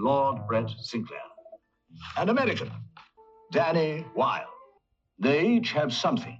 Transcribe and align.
Lord 0.00 0.46
Brett 0.48 0.70
Sinclair. 0.80 1.20
An 2.16 2.30
American, 2.30 2.70
Danny 3.52 4.06
Wilde. 4.14 4.46
They 5.18 5.46
each 5.46 5.72
have 5.72 5.92
something, 5.92 6.38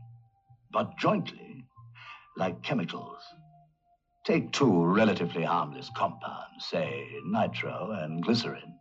but 0.72 0.96
jointly, 0.96 1.66
like 2.38 2.62
chemicals. 2.62 3.22
Take 4.24 4.52
two 4.52 4.84
relatively 4.86 5.42
harmless 5.42 5.90
compounds, 5.94 6.64
say 6.70 7.06
nitro 7.26 7.90
and 8.00 8.22
glycerin. 8.22 8.78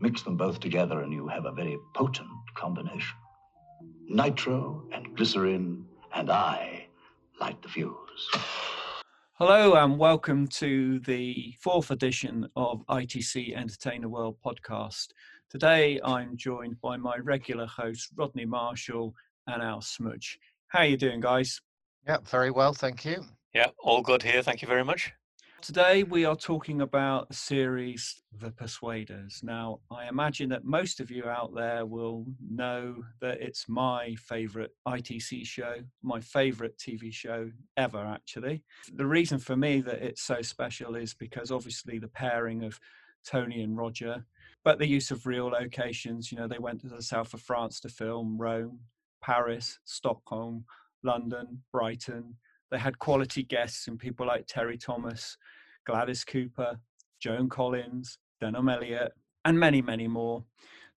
Mix 0.00 0.22
them 0.22 0.36
both 0.36 0.60
together 0.60 1.00
and 1.00 1.12
you 1.12 1.26
have 1.26 1.46
a 1.46 1.52
very 1.52 1.76
potent 1.94 2.28
combination. 2.54 3.16
Nitro 4.08 4.84
and 4.92 5.16
glycerin, 5.16 5.84
and 6.14 6.30
I 6.30 6.86
light 7.40 7.60
the 7.62 7.68
fuse. 7.68 8.30
Hello 9.38 9.74
and 9.74 9.98
welcome 9.98 10.46
to 10.46 10.98
the 11.00 11.54
fourth 11.60 11.90
edition 11.90 12.48
of 12.56 12.82
ITC 12.86 13.54
Entertainer 13.54 14.08
World 14.08 14.38
podcast. 14.42 15.08
Today 15.50 16.00
I'm 16.02 16.38
joined 16.38 16.80
by 16.80 16.96
my 16.96 17.18
regular 17.18 17.66
host 17.66 18.08
Rodney 18.16 18.46
Marshall 18.46 19.12
and 19.46 19.62
Al 19.62 19.82
Smudge. 19.82 20.38
How 20.68 20.78
are 20.78 20.86
you 20.86 20.96
doing, 20.96 21.20
guys? 21.20 21.60
Yeah, 22.08 22.16
very 22.24 22.50
well, 22.50 22.72
thank 22.72 23.04
you. 23.04 23.26
Yeah, 23.52 23.66
all 23.78 24.00
good 24.00 24.22
here. 24.22 24.42
Thank 24.42 24.62
you 24.62 24.68
very 24.68 24.84
much. 24.84 25.12
Today 25.66 26.04
we 26.04 26.24
are 26.24 26.36
talking 26.36 26.82
about 26.82 27.28
the 27.28 27.34
series 27.34 28.22
The 28.38 28.52
Persuaders. 28.52 29.40
Now, 29.42 29.80
I 29.90 30.06
imagine 30.06 30.48
that 30.50 30.64
most 30.64 31.00
of 31.00 31.10
you 31.10 31.24
out 31.24 31.56
there 31.56 31.84
will 31.84 32.24
know 32.40 33.02
that 33.20 33.40
it's 33.40 33.68
my 33.68 34.14
favorite 34.14 34.70
ITC 34.86 35.44
show, 35.44 35.78
my 36.04 36.20
favorite 36.20 36.78
TV 36.78 37.12
show 37.12 37.50
ever, 37.76 37.98
actually. 37.98 38.62
The 38.94 39.06
reason 39.06 39.40
for 39.40 39.56
me 39.56 39.80
that 39.80 40.04
it's 40.04 40.22
so 40.22 40.40
special 40.40 40.94
is 40.94 41.14
because 41.14 41.50
obviously 41.50 41.98
the 41.98 42.06
pairing 42.06 42.62
of 42.62 42.78
Tony 43.26 43.64
and 43.64 43.76
Roger, 43.76 44.24
but 44.64 44.78
the 44.78 44.86
use 44.86 45.10
of 45.10 45.26
real 45.26 45.48
locations. 45.48 46.30
You 46.30 46.38
know, 46.38 46.46
they 46.46 46.60
went 46.60 46.80
to 46.82 46.86
the 46.86 47.02
south 47.02 47.34
of 47.34 47.40
France 47.40 47.80
to 47.80 47.88
film 47.88 48.38
Rome, 48.38 48.78
Paris, 49.20 49.80
Stockholm, 49.84 50.64
London, 51.02 51.64
Brighton. 51.72 52.36
They 52.70 52.78
had 52.78 52.98
quality 52.98 53.42
guests 53.44 53.86
and 53.88 53.98
people 53.98 54.26
like 54.26 54.44
Terry 54.46 54.76
Thomas, 54.76 55.36
Gladys 55.86 56.24
Cooper, 56.24 56.78
Joan 57.20 57.48
Collins, 57.48 58.18
Denholm 58.42 58.72
Elliott, 58.74 59.12
and 59.44 59.58
many, 59.58 59.80
many 59.80 60.08
more. 60.08 60.44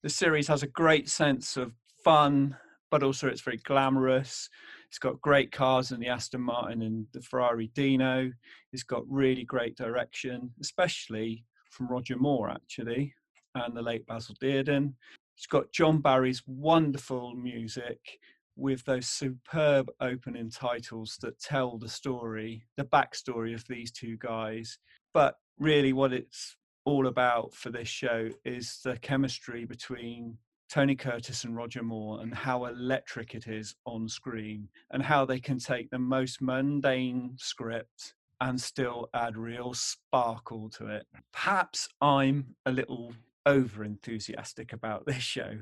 The 0.03 0.09
series 0.09 0.47
has 0.47 0.63
a 0.63 0.67
great 0.67 1.09
sense 1.09 1.55
of 1.57 1.73
fun, 2.03 2.55
but 2.89 3.03
also 3.03 3.27
it's 3.27 3.41
very 3.41 3.57
glamorous. 3.57 4.50
It's 4.88 5.00
got 5.00 5.22
great 5.22 5.51
cars 5.51 5.91
in 5.91 6.00
the 6.00 6.07
Aston 6.07 6.41
Martin 6.41 6.81
and 6.81 7.05
the 7.13 7.22
Ferrari 7.22 7.69
Dino. 7.75 8.31
It's 8.73 8.83
got 8.83 9.03
really 9.07 9.44
great 9.44 9.77
direction, 9.77 10.51
especially 10.59 11.45
from 11.69 11.88
Roger 11.88 12.17
Moore, 12.17 12.50
actually, 12.50 13.13
and 13.56 13.77
the 13.77 13.81
late 13.81 14.06
Basil 14.07 14.35
Dearden. 14.41 14.94
It's 15.38 15.47
got 15.47 15.71
John 15.71 16.01
Barry's 16.01 16.41
wonderful 16.47 17.35
music 17.35 18.00
with 18.59 18.83
those 18.85 19.07
superb 19.07 19.89
opening 20.01 20.49
titles 20.49 21.17
that 21.21 21.39
tell 21.39 21.77
the 21.77 21.89
story, 21.89 22.63
the 22.77 22.85
backstory 22.85 23.53
of 23.53 23.65
these 23.67 23.91
two 23.91 24.17
guys. 24.17 24.77
But 25.13 25.35
really, 25.57 25.93
what 25.93 26.13
it's 26.13 26.55
all 26.85 27.07
about 27.07 27.53
for 27.53 27.69
this 27.69 27.87
show 27.87 28.29
is 28.45 28.79
the 28.83 28.97
chemistry 28.97 29.65
between 29.65 30.37
Tony 30.69 30.95
Curtis 30.95 31.43
and 31.45 31.55
Roger 31.55 31.81
Moore 31.81 32.21
and 32.21 32.33
how 32.33 32.65
electric 32.65 33.33
it 33.33 33.47
is 33.47 33.75
on 33.85 34.07
screen 34.07 34.67
and 34.91 35.01
how 35.01 35.25
they 35.25 35.39
can 35.39 35.57
take 35.57 35.89
the 35.89 35.99
most 35.99 36.41
mundane 36.41 37.33
script 37.37 38.13
and 38.41 38.59
still 38.59 39.09
add 39.13 39.35
real 39.35 39.73
sparkle 39.73 40.69
to 40.69 40.87
it. 40.87 41.05
Perhaps 41.33 41.89
I'm 42.01 42.55
a 42.65 42.71
little 42.71 43.13
over 43.45 43.83
enthusiastic 43.83 44.73
about 44.73 45.05
this 45.05 45.23
show, 45.23 45.57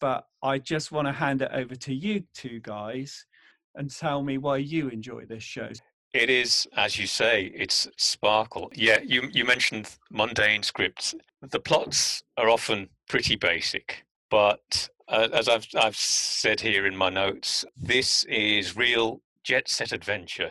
but 0.00 0.24
I 0.42 0.58
just 0.58 0.92
want 0.92 1.08
to 1.08 1.12
hand 1.12 1.42
it 1.42 1.50
over 1.52 1.74
to 1.74 1.94
you 1.94 2.22
two 2.34 2.60
guys 2.60 3.26
and 3.74 3.90
tell 3.90 4.22
me 4.22 4.38
why 4.38 4.58
you 4.58 4.88
enjoy 4.88 5.24
this 5.26 5.42
show. 5.42 5.70
It 6.14 6.30
is, 6.30 6.66
as 6.76 6.98
you 6.98 7.06
say, 7.06 7.52
it's 7.54 7.86
sparkle. 7.96 8.70
Yeah, 8.74 8.98
you 9.04 9.28
you 9.30 9.44
mentioned 9.44 9.94
mundane 10.10 10.62
scripts. 10.62 11.14
The 11.42 11.60
plots 11.60 12.22
are 12.38 12.48
often 12.48 12.88
pretty 13.08 13.36
basic, 13.36 14.04
but 14.30 14.88
uh, 15.08 15.28
as 15.32 15.48
I've 15.48 15.66
I've 15.76 15.96
said 15.96 16.60
here 16.60 16.86
in 16.86 16.96
my 16.96 17.10
notes, 17.10 17.64
this 17.76 18.24
is 18.24 18.76
real 18.76 19.20
jet 19.44 19.68
set 19.68 19.92
adventure. 19.92 20.50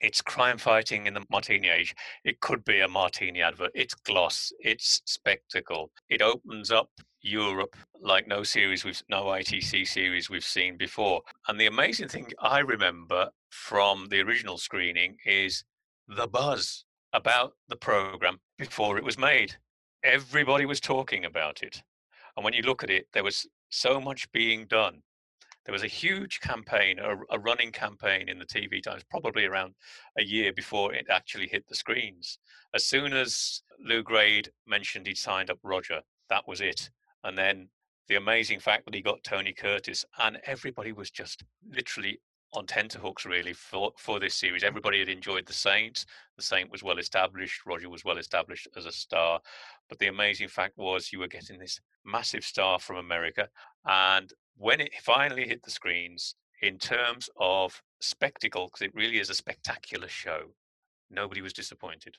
It's 0.00 0.20
crime 0.22 0.58
fighting 0.58 1.06
in 1.06 1.14
the 1.14 1.24
martini 1.30 1.68
age. 1.68 1.94
It 2.24 2.40
could 2.40 2.64
be 2.64 2.80
a 2.80 2.88
martini 2.88 3.42
advert. 3.42 3.70
It's 3.74 3.94
gloss. 3.94 4.52
It's 4.58 5.02
spectacle. 5.04 5.90
It 6.08 6.22
opens 6.22 6.70
up 6.70 6.90
Europe 7.24 7.74
like 8.02 8.28
no 8.28 8.42
series 8.42 8.84
we've 8.84 9.02
no 9.08 9.24
ITC 9.24 9.88
series 9.88 10.28
we've 10.28 10.44
seen 10.44 10.76
before. 10.76 11.22
And 11.48 11.58
the 11.58 11.66
amazing 11.66 12.08
thing 12.08 12.30
I 12.38 12.58
remember 12.58 13.30
from 13.48 14.08
the 14.10 14.20
original 14.20 14.58
screening 14.58 15.16
is 15.24 15.64
the 16.06 16.26
buzz 16.26 16.84
about 17.14 17.52
the 17.68 17.76
program 17.76 18.40
before 18.58 18.98
it 18.98 19.04
was 19.04 19.16
made. 19.16 19.56
Everybody 20.04 20.66
was 20.66 20.80
talking 20.80 21.24
about 21.24 21.62
it. 21.62 21.82
And 22.36 22.44
when 22.44 22.52
you 22.52 22.62
look 22.62 22.84
at 22.84 22.90
it, 22.90 23.06
there 23.14 23.24
was 23.24 23.46
so 23.70 23.98
much 24.02 24.30
being 24.32 24.66
done. 24.66 25.00
There 25.64 25.72
was 25.72 25.82
a 25.82 25.86
huge 25.86 26.40
campaign, 26.40 26.98
a, 26.98 27.16
a 27.30 27.38
running 27.38 27.72
campaign 27.72 28.28
in 28.28 28.38
the 28.38 28.44
TV 28.44 28.82
Times, 28.82 29.02
probably 29.10 29.46
around 29.46 29.74
a 30.18 30.22
year 30.22 30.52
before 30.52 30.92
it 30.92 31.06
actually 31.08 31.48
hit 31.48 31.66
the 31.68 31.74
screens. 31.74 32.38
As 32.74 32.84
soon 32.84 33.14
as 33.14 33.62
Lew 33.82 34.02
Grade 34.02 34.50
mentioned 34.66 35.06
he'd 35.06 35.16
signed 35.16 35.48
up 35.48 35.58
Roger, 35.62 36.02
that 36.28 36.46
was 36.46 36.60
it 36.60 36.90
and 37.24 37.36
then 37.36 37.68
the 38.08 38.16
amazing 38.16 38.60
fact 38.60 38.84
that 38.84 38.94
he 38.94 39.00
got 39.00 39.24
Tony 39.24 39.52
Curtis, 39.52 40.04
and 40.18 40.38
everybody 40.44 40.92
was 40.92 41.10
just 41.10 41.42
literally 41.68 42.20
on 42.52 42.66
tenterhooks 42.66 43.24
really 43.24 43.52
for 43.52 43.92
for 43.98 44.20
this 44.20 44.34
series. 44.34 44.62
Everybody 44.62 45.00
had 45.00 45.08
enjoyed 45.08 45.46
the 45.46 45.52
Saint. 45.52 46.04
The 46.36 46.42
Saint 46.42 46.70
was 46.70 46.82
well 46.82 46.98
established. 46.98 47.66
Roger 47.66 47.88
was 47.88 48.04
well 48.04 48.18
established 48.18 48.68
as 48.76 48.86
a 48.86 48.92
star, 48.92 49.40
but 49.88 49.98
the 49.98 50.06
amazing 50.06 50.48
fact 50.48 50.76
was 50.76 51.12
you 51.12 51.18
were 51.18 51.28
getting 51.28 51.58
this 51.58 51.80
massive 52.04 52.44
star 52.44 52.78
from 52.78 52.96
America, 52.96 53.48
and 53.86 54.32
when 54.56 54.80
it 54.80 54.92
finally 55.02 55.48
hit 55.48 55.62
the 55.64 55.70
screens, 55.70 56.36
in 56.62 56.78
terms 56.78 57.28
of 57.38 57.82
spectacle, 58.00 58.66
because 58.66 58.82
it 58.82 58.94
really 58.94 59.18
is 59.18 59.30
a 59.30 59.34
spectacular 59.34 60.08
show, 60.08 60.54
nobody 61.10 61.40
was 61.42 61.52
disappointed. 61.52 62.16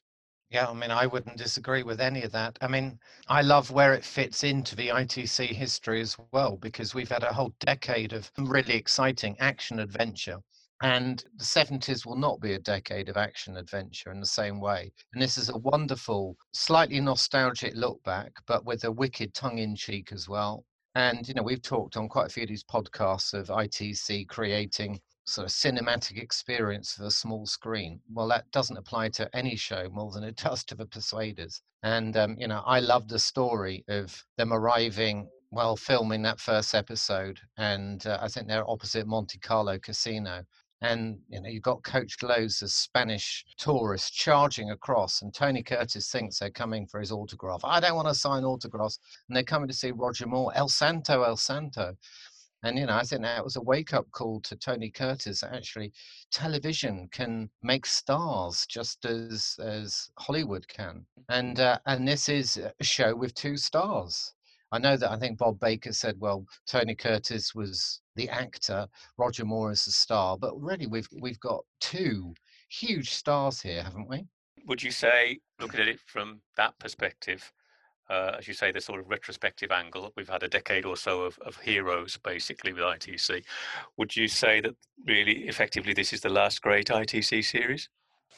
Yeah, 0.56 0.69
I 0.69 0.74
mean, 0.74 0.90
I 0.90 1.06
wouldn't 1.06 1.36
disagree 1.36 1.84
with 1.84 2.00
any 2.00 2.24
of 2.24 2.31
that. 2.31 2.57
I 2.62 2.69
mean, 2.69 2.98
I 3.28 3.42
love 3.42 3.72
where 3.72 3.94
it 3.94 4.06
fits 4.06 4.46
into 4.46 4.74
the 4.74 4.88
ITC 4.88 5.48
history 5.48 6.00
as 6.00 6.16
well, 6.31 6.56
because 6.56 6.96
we've 6.96 7.10
had 7.12 7.24
a 7.24 7.34
whole 7.34 7.54
decade 7.60 8.13
of 8.13 8.31
really 8.38 8.75
exciting 8.75 9.36
action 9.42 9.80
adventure. 9.81 10.38
And 10.81 11.22
the 11.36 11.44
70s 11.44 12.06
will 12.06 12.16
not 12.16 12.40
be 12.40 12.54
a 12.54 12.60
decade 12.60 13.10
of 13.10 13.18
action 13.18 13.57
adventure 13.57 14.13
in 14.13 14.22
the 14.22 14.25
same 14.25 14.62
way. 14.62 14.94
And 15.12 15.22
this 15.22 15.38
is 15.38 15.50
a 15.50 15.57
wonderful, 15.57 16.38
slightly 16.54 17.02
nostalgic 17.02 17.75
look 17.75 18.02
back, 18.04 18.31
but 18.48 18.63
with 18.63 18.86
a 18.86 18.92
wicked 18.94 19.34
tongue 19.34 19.57
in 19.57 19.75
cheek 19.75 20.13
as 20.13 20.30
well. 20.30 20.63
And, 20.96 21.28
you 21.28 21.34
know, 21.34 21.44
we've 21.44 21.62
talked 21.62 21.98
on 21.98 22.07
quite 22.07 22.28
a 22.28 22.30
few 22.30 22.44
of 22.44 22.50
these 22.50 22.63
podcasts 22.63 23.34
of 23.34 23.50
ITC 23.50 24.30
creating 24.30 25.02
sort 25.25 25.45
of 25.45 25.51
cinematic 25.51 26.22
experience 26.22 26.94
for 26.94 27.04
the 27.04 27.12
small 27.12 27.45
screen. 27.45 28.00
Well, 28.13 28.27
that 28.27 28.51
doesn't 28.51 28.77
apply 28.77 29.10
to 29.10 29.36
any 29.36 29.56
show 29.56 29.89
more 29.92 30.12
than 30.12 30.24
it 30.24 30.36
does 30.44 30.63
to 30.66 30.75
the 30.75 30.86
Persuaders. 30.86 31.62
And, 31.83 32.16
um, 32.16 32.36
you 32.39 32.48
know, 32.48 32.63
I 32.66 32.80
love 32.80 33.07
the 33.07 33.19
story 33.19 33.83
of 33.88 34.24
them 34.38 34.54
arriving 34.54 35.27
while 35.50 35.75
filming 35.75 36.22
that 36.24 36.39
first 36.39 36.75
episode. 36.75 37.39
And 37.57 38.06
uh, 38.06 38.19
I 38.22 38.27
think 38.27 38.48
they're 38.48 38.69
opposite 38.69 39.07
Monte 39.07 39.39
Carlo 39.39 39.80
Casino. 39.80 40.44
And 40.81 41.19
you 41.30 41.42
know, 41.42 41.50
you've 41.50 41.63
got 41.63 41.83
Coach 41.83 42.19
Glows, 42.19 42.62
a 42.62 42.68
Spanish 42.68 43.45
tourist, 43.57 44.13
charging 44.13 44.71
across, 44.71 45.21
and 45.21 45.33
Tony 45.33 45.63
Curtis 45.63 46.12
thinks 46.12 46.38
they're 46.38 46.50
coming 46.50 46.86
for 46.86 47.00
his 47.00 47.12
autograph. 47.12 47.62
I 47.63 47.80
don't 47.80 47.95
want 47.95 48.10
to 48.10 48.13
sign 48.13 48.44
autographs, 48.44 49.00
and 49.28 49.36
they're 49.36 49.44
coming 49.44 49.69
to 49.69 49.74
see 49.74 49.92
Roger 49.92 50.28
Moore. 50.28 50.51
El 50.54 50.68
Santo, 50.68 51.24
El 51.24 51.38
Santo. 51.38 51.95
And 52.63 52.78
you 52.78 52.86
know, 52.86 52.96
I 52.96 53.04
think 53.04 53.22
that 53.22 53.44
was 53.44 53.57
a 53.57 53.62
wake-up 53.62 54.10
call 54.12 54.42
to 54.42 54.56
Tony 54.56 54.90
Curtis. 54.90 55.44
Actually, 55.44 55.94
television 56.31 57.07
can 57.12 57.50
make 57.62 57.86
stars 57.86 58.66
just 58.66 59.06
as 59.06 59.56
as 59.62 60.10
Hollywood 60.18 60.68
can, 60.68 61.06
and 61.30 61.60
uh, 61.60 61.78
and 61.86 62.07
this 62.07 62.28
is 62.30 62.57
a 62.57 62.84
show 62.84 63.16
with 63.16 63.34
two 63.36 63.57
stars. 63.57 64.34
I 64.72 64.80
know 64.80 64.98
that 64.98 65.12
I 65.12 65.18
think 65.18 65.38
Bob 65.38 65.60
Baker 65.60 65.94
said, 65.94 66.19
well, 66.19 66.46
Tony 66.68 66.96
Curtis 66.96 67.54
was 67.54 68.02
the 68.16 68.28
actor, 68.30 68.88
Roger 69.18 69.46
Moore 69.46 69.72
is 69.72 69.86
the 69.86 69.92
star, 69.92 70.38
but 70.38 70.60
really 70.60 70.88
we've 70.88 71.07
we've 71.22 71.40
got 71.40 71.63
two 71.80 72.34
huge 72.69 73.12
stars 73.12 73.62
here, 73.62 73.84
haven't 73.84 74.10
we? 74.10 74.25
Would 74.66 74.81
you 74.81 74.92
say, 74.92 75.40
looking 75.60 75.81
at 75.81 75.88
it 75.88 76.00
from 76.06 76.42
that 76.57 76.78
perspective, 76.80 77.54
uh, 78.10 78.34
as 78.38 78.48
you 78.48 78.54
say, 78.54 78.72
the 78.72 78.81
sort 78.81 79.00
of 79.00 79.10
retrospective 79.10 79.72
angle, 79.72 80.12
we've 80.16 80.30
had 80.30 80.44
a 80.44 80.48
decade 80.48 80.86
or 80.86 80.96
so 80.96 81.24
of, 81.24 81.38
of 81.40 81.57
heroes 81.57 82.18
basically 82.18 82.74
with 82.74 82.84
ITC. 82.84 83.44
Would 83.98 84.16
you 84.16 84.28
say 84.28 84.62
that 84.62 84.75
really 85.06 85.48
effectively 85.48 85.94
this 85.94 86.13
is 86.13 86.22
the 86.22 86.30
last 86.30 86.62
great 86.62 86.88
ITC 86.88 87.44
series? 87.44 87.90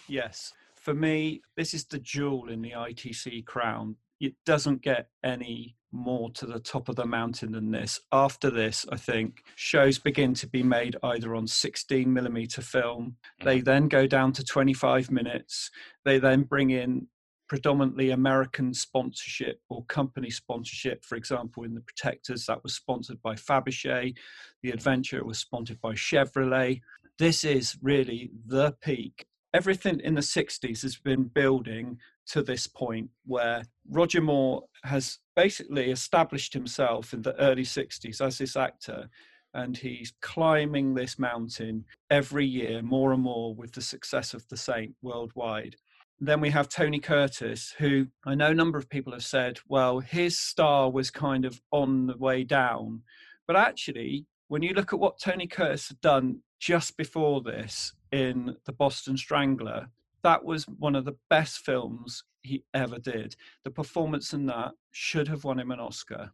Yes. 0.08 0.54
For 0.76 0.94
me, 0.94 1.42
this 1.56 1.74
is 1.74 1.86
the 1.86 2.00
jewel 2.00 2.50
in 2.50 2.62
the 2.62 2.72
ITC 2.72 3.46
crown. 3.46 3.96
It 4.20 4.34
doesn't 4.46 4.82
get 4.82 5.10
any 5.24 5.76
more 5.92 6.30
to 6.32 6.46
the 6.46 6.60
top 6.60 6.90
of 6.90 6.96
the 6.96 7.06
mountain 7.06 7.52
than 7.52 7.72
this. 7.72 8.00
After 8.12 8.50
this, 8.50 8.86
I 8.92 8.98
think 8.98 9.44
shows 9.56 10.00
begin 10.00 10.34
to 10.36 10.48
be 10.48 10.64
made 10.64 10.96
either 11.04 11.36
on 11.36 11.48
16 11.48 12.12
millimeter 12.12 12.62
film. 12.62 13.16
They 13.44 13.58
mm-hmm. 13.58 13.66
then 13.66 13.88
go 13.88 14.08
down 14.08 14.34
to 14.34 14.44
25 14.44 15.12
minutes. 15.12 15.72
They 16.04 16.20
then 16.20 16.44
bring 16.44 16.72
in 16.72 17.08
predominantly 17.48 18.12
American 18.12 18.74
sponsorship 18.74 19.62
or 19.70 19.86
company 19.86 20.30
sponsorship. 20.30 21.04
For 21.06 21.16
example, 21.16 21.64
in 21.64 21.74
the 21.74 21.82
Protectors, 21.82 22.46
that 22.46 22.64
was 22.64 22.76
sponsored 22.76 23.22
by 23.22 23.36
Fabergé. 23.36 24.16
The 24.64 24.72
Adventure 24.72 25.24
was 25.24 25.40
sponsored 25.40 25.80
by 25.82 25.94
Chevrolet. 25.94 26.82
This 27.18 27.44
is 27.44 27.78
really 27.82 28.32
the 28.46 28.74
peak. 28.82 29.26
Everything 29.54 30.00
in 30.02 30.16
the 30.16 30.22
60s 30.22 30.82
has 30.82 30.98
been 30.98 31.24
building 31.24 31.98
to 32.28 32.44
this 32.44 32.68
point 32.68 33.10
where 33.26 33.64
Roger 33.90 34.22
Moore 34.22 34.66
has 34.84 35.20
basically 35.36 35.90
established 35.90 36.54
himself 36.54 37.14
in 37.14 37.22
the 37.22 37.36
early 37.40 37.64
60s 37.64 38.20
as 38.20 38.38
this 38.38 38.58
actor 38.58 39.10
and 39.54 39.78
he's 39.78 40.14
climbing 40.22 40.94
this 40.94 41.18
mountain 41.18 41.86
every 42.12 42.46
year 42.46 42.82
more 42.82 43.14
and 43.14 43.24
more 43.24 43.56
with 43.56 43.72
the 43.72 43.82
success 43.82 44.34
of 44.34 44.48
the 44.50 44.58
saint 44.58 44.94
worldwide 45.02 45.76
then 46.20 46.42
we 46.42 46.50
have 46.50 46.70
tony 46.70 47.00
curtis 47.00 47.74
who 47.78 48.08
i 48.26 48.34
know 48.34 48.52
a 48.52 48.56
number 48.56 48.78
of 48.78 48.90
people 48.90 49.14
have 49.14 49.24
said 49.24 49.60
well 49.68 50.00
his 50.00 50.38
star 50.38 50.90
was 50.90 51.12
kind 51.12 51.46
of 51.46 51.62
on 51.72 52.08
the 52.08 52.18
way 52.18 52.44
down 52.44 53.02
but 53.46 53.56
actually 53.56 54.26
when 54.48 54.62
you 54.62 54.74
look 54.74 54.94
at 54.94 55.00
what 55.00 55.20
tony 55.20 55.48
curtis 55.48 55.90
had 55.90 56.02
done 56.02 56.40
just 56.60 56.98
before 56.98 57.42
this 57.42 57.94
in 58.12 58.56
the 58.66 58.74
boston 58.74 59.16
strangler 59.16 59.88
that 60.24 60.44
was 60.44 60.66
one 60.66 60.96
of 60.96 61.06
the 61.06 61.16
best 61.30 61.60
films 61.60 62.24
he 62.48 62.64
ever 62.74 62.98
did. 62.98 63.36
The 63.64 63.72
performance 63.72 64.34
in 64.34 64.46
that 64.48 64.72
should 64.92 65.28
have 65.28 65.44
won 65.44 65.60
him 65.60 65.72
an 65.72 65.80
Oscar. 65.80 66.32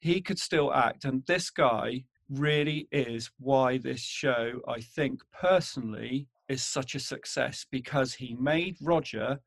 He 0.00 0.20
could 0.20 0.38
still 0.38 0.72
act, 0.72 1.04
and 1.04 1.24
this 1.26 1.50
guy 1.50 2.04
really 2.30 2.88
is 2.92 3.30
why 3.38 3.78
this 3.78 4.00
show, 4.00 4.60
I 4.68 4.80
think 4.80 5.20
personally, 5.32 6.28
is 6.48 6.62
such 6.62 6.94
a 6.94 7.00
success 7.00 7.66
because 7.70 8.14
he 8.14 8.34
made 8.38 8.76
Roger 8.80 9.38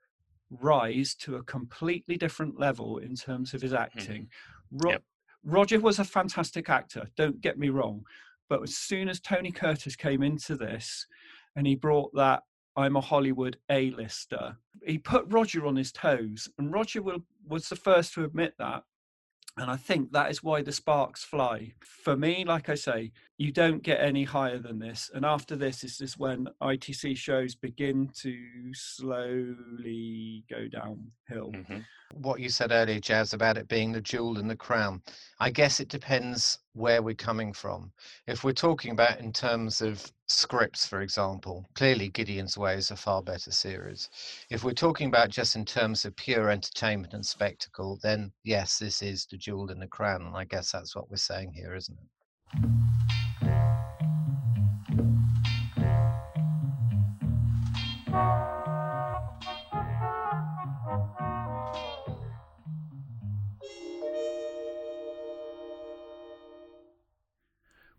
rise 0.49 1.15
to 1.15 1.37
a 1.37 1.43
completely 1.43 2.17
different 2.17 2.59
level 2.59 2.97
in 2.97 3.15
terms 3.15 3.53
of 3.53 3.61
his 3.61 3.71
mm-hmm. 3.71 3.83
acting. 3.83 4.27
Ro- 4.71 4.91
yep. 4.91 5.03
Roger 5.43 5.79
was 5.79 5.99
a 5.99 6.03
fantastic 6.03 6.69
actor, 6.69 7.07
don't 7.17 7.41
get 7.41 7.57
me 7.57 7.69
wrong, 7.69 8.03
but 8.49 8.61
as 8.61 8.75
soon 8.75 9.09
as 9.09 9.19
Tony 9.19 9.51
Curtis 9.51 9.95
came 9.95 10.21
into 10.21 10.55
this 10.55 11.07
and 11.55 11.65
he 11.65 11.75
brought 11.75 12.13
that 12.13 12.43
I'm 12.75 12.95
a 12.95 13.01
Hollywood 13.01 13.57
A-lister. 13.69 14.55
He 14.85 14.97
put 14.97 15.25
Roger 15.27 15.65
on 15.65 15.75
his 15.75 15.91
toes, 15.91 16.47
and 16.57 16.71
Roger 16.71 17.01
will, 17.01 17.19
was 17.45 17.67
the 17.67 17.75
first 17.75 18.13
to 18.13 18.23
admit 18.23 18.53
that. 18.59 18.83
And 19.57 19.69
I 19.69 19.75
think 19.75 20.11
that 20.11 20.31
is 20.31 20.41
why 20.41 20.61
the 20.61 20.71
sparks 20.71 21.23
fly. 21.23 21.73
For 21.81 22.15
me, 22.15 22.45
like 22.45 22.69
I 22.69 22.75
say, 22.75 23.11
you 23.37 23.51
don't 23.51 23.83
get 23.83 23.99
any 23.99 24.23
higher 24.23 24.59
than 24.59 24.79
this. 24.79 25.11
And 25.13 25.25
after 25.25 25.55
this 25.55 25.83
is 25.83 25.97
this 25.97 26.17
when 26.17 26.47
ITC 26.61 27.17
shows 27.17 27.53
begin 27.53 28.09
to 28.21 28.37
slowly 28.73 30.45
go 30.49 30.67
downhill. 30.67 31.51
Mm-hmm 31.51 31.79
what 32.15 32.39
you 32.39 32.49
said 32.49 32.71
earlier, 32.71 32.99
Jazz, 32.99 33.33
about 33.33 33.57
it 33.57 33.67
being 33.67 33.91
the 33.91 34.01
jewel 34.01 34.39
in 34.39 34.47
the 34.47 34.55
crown. 34.55 35.01
I 35.39 35.49
guess 35.49 35.79
it 35.79 35.89
depends 35.89 36.59
where 36.73 37.01
we're 37.01 37.13
coming 37.15 37.53
from. 37.53 37.91
If 38.27 38.43
we're 38.43 38.53
talking 38.53 38.91
about 38.91 39.19
in 39.19 39.33
terms 39.33 39.81
of 39.81 40.11
scripts, 40.27 40.85
for 40.85 41.01
example, 41.01 41.67
clearly 41.75 42.09
Gideon's 42.09 42.57
Way 42.57 42.75
is 42.75 42.91
a 42.91 42.95
far 42.95 43.21
better 43.21 43.51
series. 43.51 44.09
If 44.49 44.63
we're 44.63 44.71
talking 44.71 45.07
about 45.07 45.29
just 45.29 45.55
in 45.55 45.65
terms 45.65 46.05
of 46.05 46.15
pure 46.15 46.49
entertainment 46.49 47.13
and 47.13 47.25
spectacle, 47.25 47.99
then 48.01 48.31
yes, 48.43 48.79
this 48.79 49.01
is 49.01 49.25
the 49.25 49.37
jewel 49.37 49.71
in 49.71 49.79
the 49.79 49.87
crown. 49.87 50.21
And 50.21 50.35
I 50.35 50.45
guess 50.45 50.71
that's 50.71 50.95
what 50.95 51.09
we're 51.09 51.17
saying 51.17 51.53
here, 51.53 51.75
isn't 51.75 51.97
it? 51.97 52.07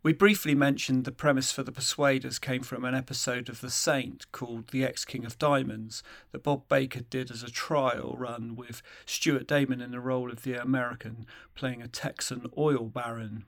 We 0.04 0.12
briefly 0.12 0.56
mentioned 0.56 1.04
the 1.04 1.12
premise 1.12 1.52
for 1.52 1.62
The 1.62 1.70
Persuaders 1.70 2.40
came 2.40 2.64
from 2.64 2.84
an 2.84 2.92
episode 2.92 3.48
of 3.48 3.60
The 3.60 3.70
Saint 3.70 4.30
called 4.32 4.66
The 4.72 4.84
Ex 4.84 5.04
King 5.04 5.24
of 5.24 5.38
Diamonds 5.38 6.02
that 6.32 6.42
Bob 6.42 6.68
Baker 6.68 7.02
did 7.02 7.30
as 7.30 7.44
a 7.44 7.50
trial 7.52 8.16
run 8.18 8.56
with 8.56 8.82
Stuart 9.06 9.46
Damon 9.46 9.80
in 9.80 9.92
the 9.92 10.00
role 10.00 10.32
of 10.32 10.42
the 10.42 10.60
American 10.60 11.24
playing 11.54 11.82
a 11.82 11.86
Texan 11.86 12.50
oil 12.58 12.86
baron. 12.86 13.44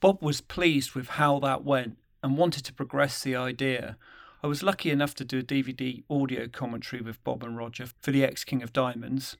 Bob 0.00 0.20
was 0.20 0.42
pleased 0.42 0.92
with 0.92 1.08
how 1.08 1.38
that 1.38 1.64
went 1.64 1.96
and 2.22 2.36
wanted 2.36 2.66
to 2.66 2.74
progress 2.74 3.22
the 3.22 3.34
idea. 3.34 3.96
I 4.42 4.48
was 4.48 4.62
lucky 4.62 4.90
enough 4.90 5.14
to 5.14 5.24
do 5.24 5.38
a 5.38 5.42
DVD 5.42 6.02
audio 6.10 6.46
commentary 6.46 7.00
with 7.00 7.24
Bob 7.24 7.42
and 7.42 7.56
Roger 7.56 7.86
for 7.86 8.10
The 8.10 8.22
Ex 8.22 8.44
King 8.44 8.62
of 8.62 8.74
Diamonds. 8.74 9.38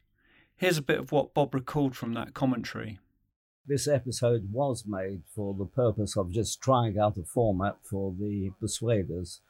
Here's 0.57 0.79
a 0.79 0.83
bit 0.83 0.99
of 0.99 1.13
what 1.13 1.35
Bob 1.35 1.55
recalled 1.55 1.95
from 1.95 2.15
that 2.15 2.33
commentary 2.33 2.99
this 3.67 3.89
episode 3.89 4.49
was 4.53 4.85
made 4.87 5.23
for 5.35 5.55
the 5.55 5.65
purpose 5.67 6.17
of 6.17 6.31
just 6.31 6.61
trying 6.61 6.99
out 6.99 7.17
a 7.17 7.25
format 7.25 7.77
for 7.89 8.15
the 8.19 8.51
Persuaders. 8.61 9.41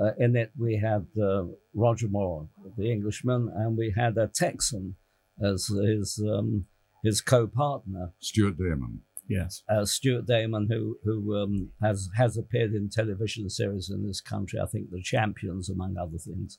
Uh, 0.00 0.12
in 0.18 0.36
it, 0.36 0.50
we 0.58 0.76
had 0.76 1.06
uh, 1.22 1.44
Roger 1.74 2.08
Moore, 2.08 2.48
the 2.78 2.90
Englishman, 2.90 3.50
and 3.54 3.76
we 3.76 3.92
had 3.96 4.16
a 4.16 4.26
Texan 4.26 4.96
as 5.42 5.66
his 5.66 6.22
um, 6.26 6.66
his 7.02 7.20
co-partner, 7.20 8.12
Stuart 8.20 8.56
Damon. 8.56 9.02
Yes, 9.28 9.62
uh, 9.68 9.84
Stuart 9.84 10.26
Damon, 10.26 10.68
who 10.70 10.98
who 11.04 11.36
um, 11.36 11.70
has 11.82 12.08
has 12.16 12.36
appeared 12.36 12.72
in 12.72 12.88
television 12.88 13.48
series 13.50 13.90
in 13.90 14.06
this 14.06 14.20
country. 14.20 14.58
I 14.60 14.66
think 14.66 14.90
The 14.90 15.02
Champions, 15.02 15.68
among 15.68 15.96
other 15.96 16.18
things. 16.18 16.58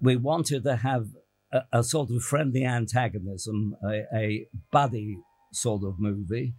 We 0.00 0.16
wanted 0.16 0.64
to 0.64 0.76
have 0.76 1.08
a, 1.52 1.62
a 1.72 1.84
sort 1.84 2.10
of 2.10 2.22
friendly 2.22 2.64
antagonism, 2.64 3.76
a, 3.86 4.04
a 4.14 4.48
buddy 4.70 5.18
sort 5.52 5.82
of 5.84 5.98
movie. 5.98 6.54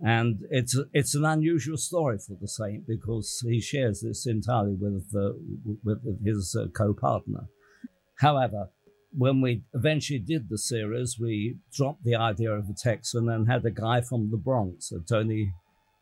And 0.00 0.40
it's 0.50 0.78
it's 0.92 1.14
an 1.16 1.24
unusual 1.24 1.76
story 1.76 2.18
for 2.18 2.36
the 2.40 2.46
Saint 2.46 2.86
because 2.86 3.42
he 3.44 3.60
shares 3.60 4.00
this 4.00 4.26
entirely 4.26 4.76
with 4.78 5.12
uh, 5.14 5.32
with 5.82 6.24
his 6.24 6.56
uh, 6.56 6.68
co-partner. 6.68 7.48
However, 8.20 8.70
when 9.10 9.40
we 9.40 9.64
eventually 9.74 10.20
did 10.20 10.48
the 10.48 10.58
series, 10.58 11.18
we 11.18 11.56
dropped 11.72 12.04
the 12.04 12.14
idea 12.14 12.52
of 12.52 12.68
a 12.68 12.74
Texan 12.74 13.28
and 13.28 13.48
had 13.48 13.64
a 13.64 13.72
guy 13.72 14.00
from 14.00 14.30
the 14.30 14.36
Bronx, 14.36 14.92
Tony 15.08 15.52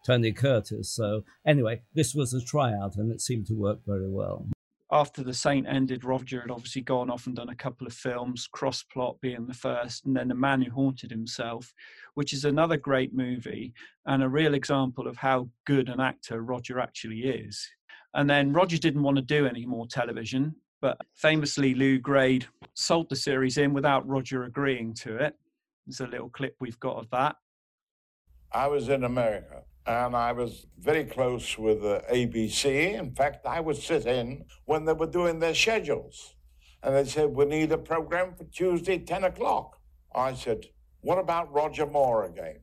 Tony 0.05 0.33
Curtis. 0.33 0.95
So 0.95 1.23
anyway, 1.47 1.81
this 1.95 2.15
was 2.15 2.35
a 2.35 2.45
tryout, 2.45 2.97
and 2.97 3.11
it 3.11 3.23
seemed 3.23 3.47
to 3.47 3.55
work 3.55 3.79
very 3.87 4.11
well 4.11 4.47
after 4.93 5.25
the 5.25 5.35
Saint 5.35 5.67
ended, 5.67 6.05
Roger 6.05 6.41
had 6.41 6.51
obviously 6.51 6.83
gone 6.83 7.11
off 7.11 7.27
and 7.27 7.35
done 7.35 7.49
a 7.49 7.57
couple 7.57 7.87
of 7.87 7.93
films, 7.93 8.49
Crossplot 8.55 9.21
being 9.21 9.47
the 9.47 9.55
first, 9.55 10.07
and 10.07 10.17
then 10.17 10.29
The 10.29 10.35
Man 10.35 10.63
Who 10.63 10.71
Haunted 10.71 11.11
Himself, 11.11 11.73
which 12.15 12.33
is 12.33 12.45
another 12.45 12.77
great 12.77 13.13
movie 13.13 13.73
and 14.07 14.23
a 14.23 14.29
real 14.29 14.55
example 14.55 15.09
of 15.09 15.17
how 15.17 15.49
good 15.67 15.89
an 15.89 15.99
actor 15.99 16.43
Roger 16.43 16.79
actually 16.79 17.25
is. 17.25 17.69
And 18.15 18.31
then 18.31 18.53
Roger 18.53 18.79
didn't 18.79 19.03
want 19.03 19.17
to 19.17 19.23
do 19.23 19.47
any 19.47 19.67
more 19.67 19.89
television, 19.89 20.55
but 20.81 20.99
famously, 21.15 21.75
Lew 21.75 21.99
Grade 21.99 22.47
sold 22.75 23.11
the 23.11 23.17
series 23.17 23.59
in 23.59 23.73
without 23.73 24.07
Roger 24.07 24.45
agreeing 24.45 24.95
to 24.95 25.17
it. 25.17 25.35
There's 25.87 26.01
a 26.01 26.07
little 26.07 26.29
clip 26.29 26.55
we've 26.61 26.79
got 26.79 26.97
of 26.97 27.11
that. 27.11 27.35
I 28.53 28.69
was 28.69 28.89
in 28.89 29.03
America 29.03 29.65
and 29.87 30.17
I 30.17 30.33
was 30.33 30.67
very 30.79 31.05
close 31.05 31.57
with 31.57 31.85
uh, 31.85 32.01
ABC. 32.13 32.95
In 32.95 33.15
fact, 33.15 33.47
I 33.47 33.61
would 33.61 33.77
sit 33.77 34.07
in 34.07 34.45
when 34.65 34.85
they 34.85 34.93
were 34.93 35.07
doing 35.07 35.39
their 35.39 35.55
schedules. 35.55 36.35
And 36.83 36.95
they 36.95 37.05
said, 37.05 37.29
We 37.29 37.45
need 37.45 37.73
a 37.73 37.79
program 37.79 38.35
for 38.37 38.45
Tuesday, 38.45 38.99
10 38.99 39.25
o'clock. 39.25 39.79
I 40.15 40.35
said, 40.35 40.67
What 41.01 41.19
about 41.19 41.53
Roger 41.53 41.87
Moore 41.87 42.25
again? 42.25 42.61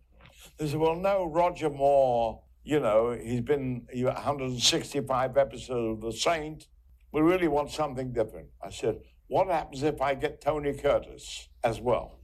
They 0.58 0.68
said, 0.68 0.80
Well, 0.80 0.96
no, 0.96 1.26
Roger 1.26 1.70
Moore, 1.70 2.42
you 2.64 2.80
know, 2.80 3.12
he's 3.12 3.42
been 3.42 3.88
165 3.94 5.38
episodes 5.38 5.72
of 5.72 6.02
The 6.02 6.18
Saint. 6.18 6.68
We 7.14 7.22
really 7.22 7.48
want 7.48 7.72
something 7.72 8.12
different. 8.12 8.48
I 8.62 8.70
said, 8.70 9.00
What 9.28 9.48
happens 9.48 9.84
if 9.84 10.02
I 10.02 10.16
get 10.16 10.42
Tony 10.42 10.74
Curtis 10.74 11.48
as 11.64 11.80
well? 11.80 12.20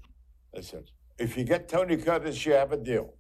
They 0.53 0.61
said, 0.61 0.91
If 1.17 1.37
you 1.37 1.45
get 1.45 1.69
Tony 1.69 1.95
Curtis, 1.95 2.45
you 2.45 2.51
have 2.53 2.73
a 2.73 2.77
deal. 2.77 3.13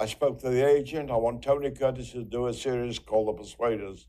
I 0.00 0.06
spoke 0.06 0.40
to 0.40 0.48
the 0.48 0.66
agent. 0.66 1.10
I 1.10 1.16
want 1.16 1.42
Tony 1.42 1.70
Curtis 1.70 2.12
to 2.12 2.24
do 2.24 2.46
a 2.46 2.54
series 2.54 2.98
called 2.98 3.28
The 3.28 3.42
Persuaders 3.42 4.06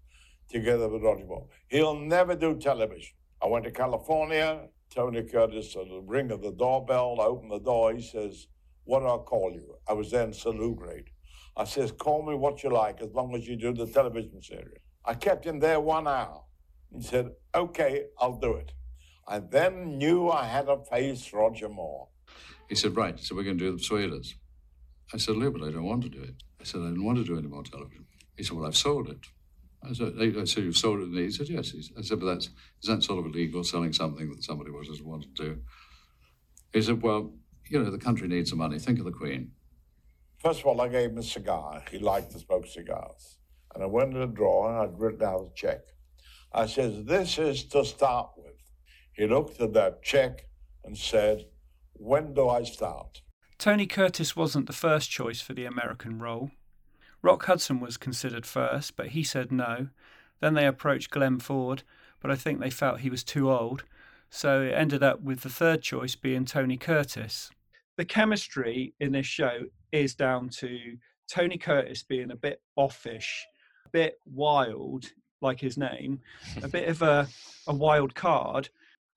together 0.47 0.87
with 0.87 1.03
Roger 1.03 1.25
Moore. 1.25 1.47
He'll 1.67 1.99
never 1.99 2.33
do 2.33 2.57
television. 2.57 3.13
I 3.43 3.47
went 3.47 3.65
to 3.65 3.71
California. 3.71 4.69
Tony 4.89 5.21
Curtis, 5.23 5.75
at 5.75 5.89
the 5.89 5.99
ring 5.99 6.31
of 6.31 6.41
the 6.41 6.53
doorbell, 6.53 7.17
I 7.19 7.25
opened 7.25 7.51
the 7.51 7.59
door. 7.59 7.93
He 7.93 8.01
says, 8.01 8.47
What 8.85 9.01
do 9.01 9.07
I 9.07 9.17
call 9.17 9.51
you? 9.51 9.75
I 9.85 9.91
was 9.91 10.11
then 10.11 10.33
Lew 10.45 10.75
Grade. 10.75 11.09
I 11.57 11.65
says, 11.65 11.91
Call 11.91 12.25
me 12.25 12.35
what 12.35 12.63
you 12.63 12.69
like 12.69 13.01
as 13.01 13.11
long 13.11 13.35
as 13.35 13.45
you 13.45 13.57
do 13.57 13.73
the 13.73 13.85
television 13.85 14.41
series. 14.41 14.79
I 15.03 15.15
kept 15.15 15.45
him 15.45 15.59
there 15.59 15.81
one 15.81 16.07
hour. 16.07 16.43
He 16.95 17.01
said, 17.01 17.31
Okay, 17.53 18.05
I'll 18.17 18.39
do 18.39 18.53
it. 18.53 18.71
I 19.27 19.39
then 19.39 19.97
knew 19.97 20.29
I 20.29 20.45
had 20.45 20.67
to 20.67 20.77
face 20.89 21.33
Roger 21.33 21.67
Moore. 21.67 22.07
He 22.69 22.75
said, 22.75 22.95
Right, 22.95 23.19
so 23.19 23.35
we're 23.35 23.43
going 23.43 23.57
to 23.57 23.65
do 23.65 23.71
the 23.71 23.77
Persuaders. 23.77 24.35
I 25.13 25.17
said, 25.17 25.35
Lew, 25.35 25.51
but 25.51 25.63
I 25.63 25.71
don't 25.71 25.83
want 25.83 26.03
to 26.03 26.09
do 26.09 26.21
it. 26.21 26.35
I 26.59 26.63
said, 26.63 26.81
I 26.81 26.85
don't 26.85 27.03
want 27.03 27.17
to 27.17 27.23
do 27.23 27.37
any 27.37 27.47
more 27.47 27.63
television. 27.63 28.05
He 28.37 28.43
said, 28.43 28.55
Well, 28.57 28.65
I've 28.65 28.77
sold 28.77 29.09
it. 29.09 29.25
I 29.83 29.93
said, 29.93 30.13
I 30.19 30.45
said 30.45 30.63
You've 30.63 30.77
sold 30.77 30.99
it? 30.99 31.07
And 31.07 31.17
he 31.17 31.31
said, 31.31 31.49
Yes. 31.49 31.73
I 31.97 32.01
said, 32.01 32.19
But 32.19 32.27
that's, 32.27 32.45
is 32.45 32.87
that 32.87 33.03
sort 33.03 33.19
of 33.19 33.25
illegal, 33.25 33.63
selling 33.63 33.93
something 33.93 34.29
that 34.29 34.43
somebody 34.43 34.71
doesn't 34.71 35.05
want 35.05 35.23
to 35.23 35.43
do? 35.43 35.59
He 36.73 36.81
said, 36.81 37.01
Well, 37.01 37.33
you 37.69 37.83
know, 37.83 37.89
the 37.89 37.97
country 37.97 38.27
needs 38.27 38.51
the 38.51 38.55
money. 38.55 38.79
Think 38.79 38.99
of 38.99 39.05
the 39.05 39.11
Queen. 39.11 39.51
First 40.39 40.61
of 40.61 40.67
all, 40.67 40.81
I 40.81 40.87
gave 40.87 41.11
him 41.11 41.17
a 41.17 41.23
cigar. 41.23 41.83
He 41.91 41.99
liked 41.99 42.31
to 42.31 42.39
smoke 42.39 42.65
cigars. 42.67 43.37
And 43.73 43.83
I 43.83 43.87
went 43.87 44.11
to 44.13 44.19
the 44.19 44.27
drawer 44.27 44.69
and 44.69 44.77
I'd 44.79 44.99
written 44.99 45.23
out 45.23 45.51
a 45.51 45.55
check. 45.55 45.81
I 46.53 46.65
said, 46.65 47.05
This 47.05 47.37
is 47.37 47.65
to 47.65 47.85
start 47.85 48.31
with. 48.37 48.55
He 49.13 49.27
looked 49.27 49.59
at 49.61 49.73
that 49.73 50.03
check 50.03 50.47
and 50.83 50.97
said, 50.97 51.45
When 51.93 52.33
do 52.33 52.49
I 52.49 52.63
start? 52.63 53.21
Tony 53.61 53.85
Curtis 53.85 54.35
wasn't 54.35 54.65
the 54.65 54.73
first 54.73 55.11
choice 55.11 55.39
for 55.39 55.53
the 55.53 55.65
American 55.65 56.17
role. 56.17 56.49
Rock 57.21 57.45
Hudson 57.45 57.79
was 57.79 57.95
considered 57.95 58.43
first, 58.43 58.95
but 58.95 59.09
he 59.09 59.21
said 59.21 59.51
no. 59.51 59.89
Then 60.39 60.55
they 60.55 60.65
approached 60.65 61.11
Glenn 61.11 61.37
Ford, 61.37 61.83
but 62.23 62.31
I 62.31 62.35
think 62.35 62.59
they 62.59 62.71
felt 62.71 63.01
he 63.01 63.11
was 63.11 63.23
too 63.23 63.51
old. 63.51 63.83
So 64.31 64.63
it 64.63 64.71
ended 64.71 65.03
up 65.03 65.21
with 65.21 65.41
the 65.41 65.49
third 65.49 65.83
choice 65.83 66.15
being 66.15 66.43
Tony 66.43 66.75
Curtis. 66.75 67.51
The 67.97 68.05
chemistry 68.05 68.95
in 68.99 69.11
this 69.11 69.27
show 69.27 69.65
is 69.91 70.15
down 70.15 70.49
to 70.57 70.97
Tony 71.31 71.59
Curtis 71.59 72.01
being 72.01 72.31
a 72.31 72.35
bit 72.35 72.63
offish, 72.75 73.45
a 73.85 73.89
bit 73.89 74.17
wild, 74.25 75.05
like 75.39 75.59
his 75.59 75.77
name, 75.77 76.19
a 76.63 76.67
bit 76.67 76.89
of 76.89 77.03
a, 77.03 77.27
a 77.67 77.75
wild 77.75 78.15
card, 78.15 78.69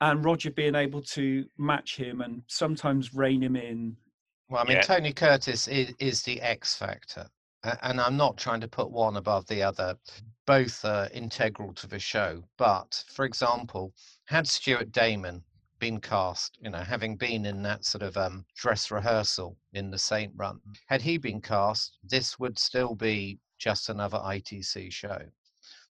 and 0.02 0.22
Roger 0.22 0.50
being 0.50 0.74
able 0.74 1.00
to 1.00 1.46
match 1.56 1.96
him 1.96 2.20
and 2.20 2.42
sometimes 2.46 3.14
rein 3.14 3.42
him 3.42 3.56
in 3.56 3.96
well, 4.48 4.62
I 4.62 4.68
mean, 4.68 4.76
yeah. 4.76 4.82
Tony 4.82 5.12
Curtis 5.12 5.68
is, 5.68 5.94
is 5.98 6.22
the 6.22 6.40
X 6.40 6.76
factor. 6.76 7.28
And 7.82 7.98
I'm 7.98 8.16
not 8.16 8.36
trying 8.36 8.60
to 8.60 8.68
put 8.68 8.90
one 8.90 9.16
above 9.16 9.46
the 9.46 9.62
other. 9.62 9.96
Both 10.46 10.84
are 10.84 11.08
integral 11.14 11.72
to 11.74 11.86
the 11.86 11.98
show. 11.98 12.44
But, 12.58 13.02
for 13.08 13.24
example, 13.24 13.94
had 14.26 14.46
Stuart 14.46 14.92
Damon 14.92 15.42
been 15.78 16.00
cast, 16.00 16.58
you 16.60 16.70
know, 16.70 16.78
having 16.78 17.16
been 17.16 17.46
in 17.46 17.62
that 17.62 17.84
sort 17.84 18.02
of 18.02 18.16
um, 18.16 18.44
dress 18.54 18.90
rehearsal 18.90 19.56
in 19.72 19.90
the 19.90 19.98
Saint 19.98 20.32
Run, 20.36 20.60
had 20.86 21.00
he 21.00 21.16
been 21.16 21.40
cast, 21.40 21.98
this 22.02 22.38
would 22.38 22.58
still 22.58 22.94
be 22.94 23.38
just 23.58 23.88
another 23.88 24.18
ITC 24.18 24.92
show. 24.92 25.18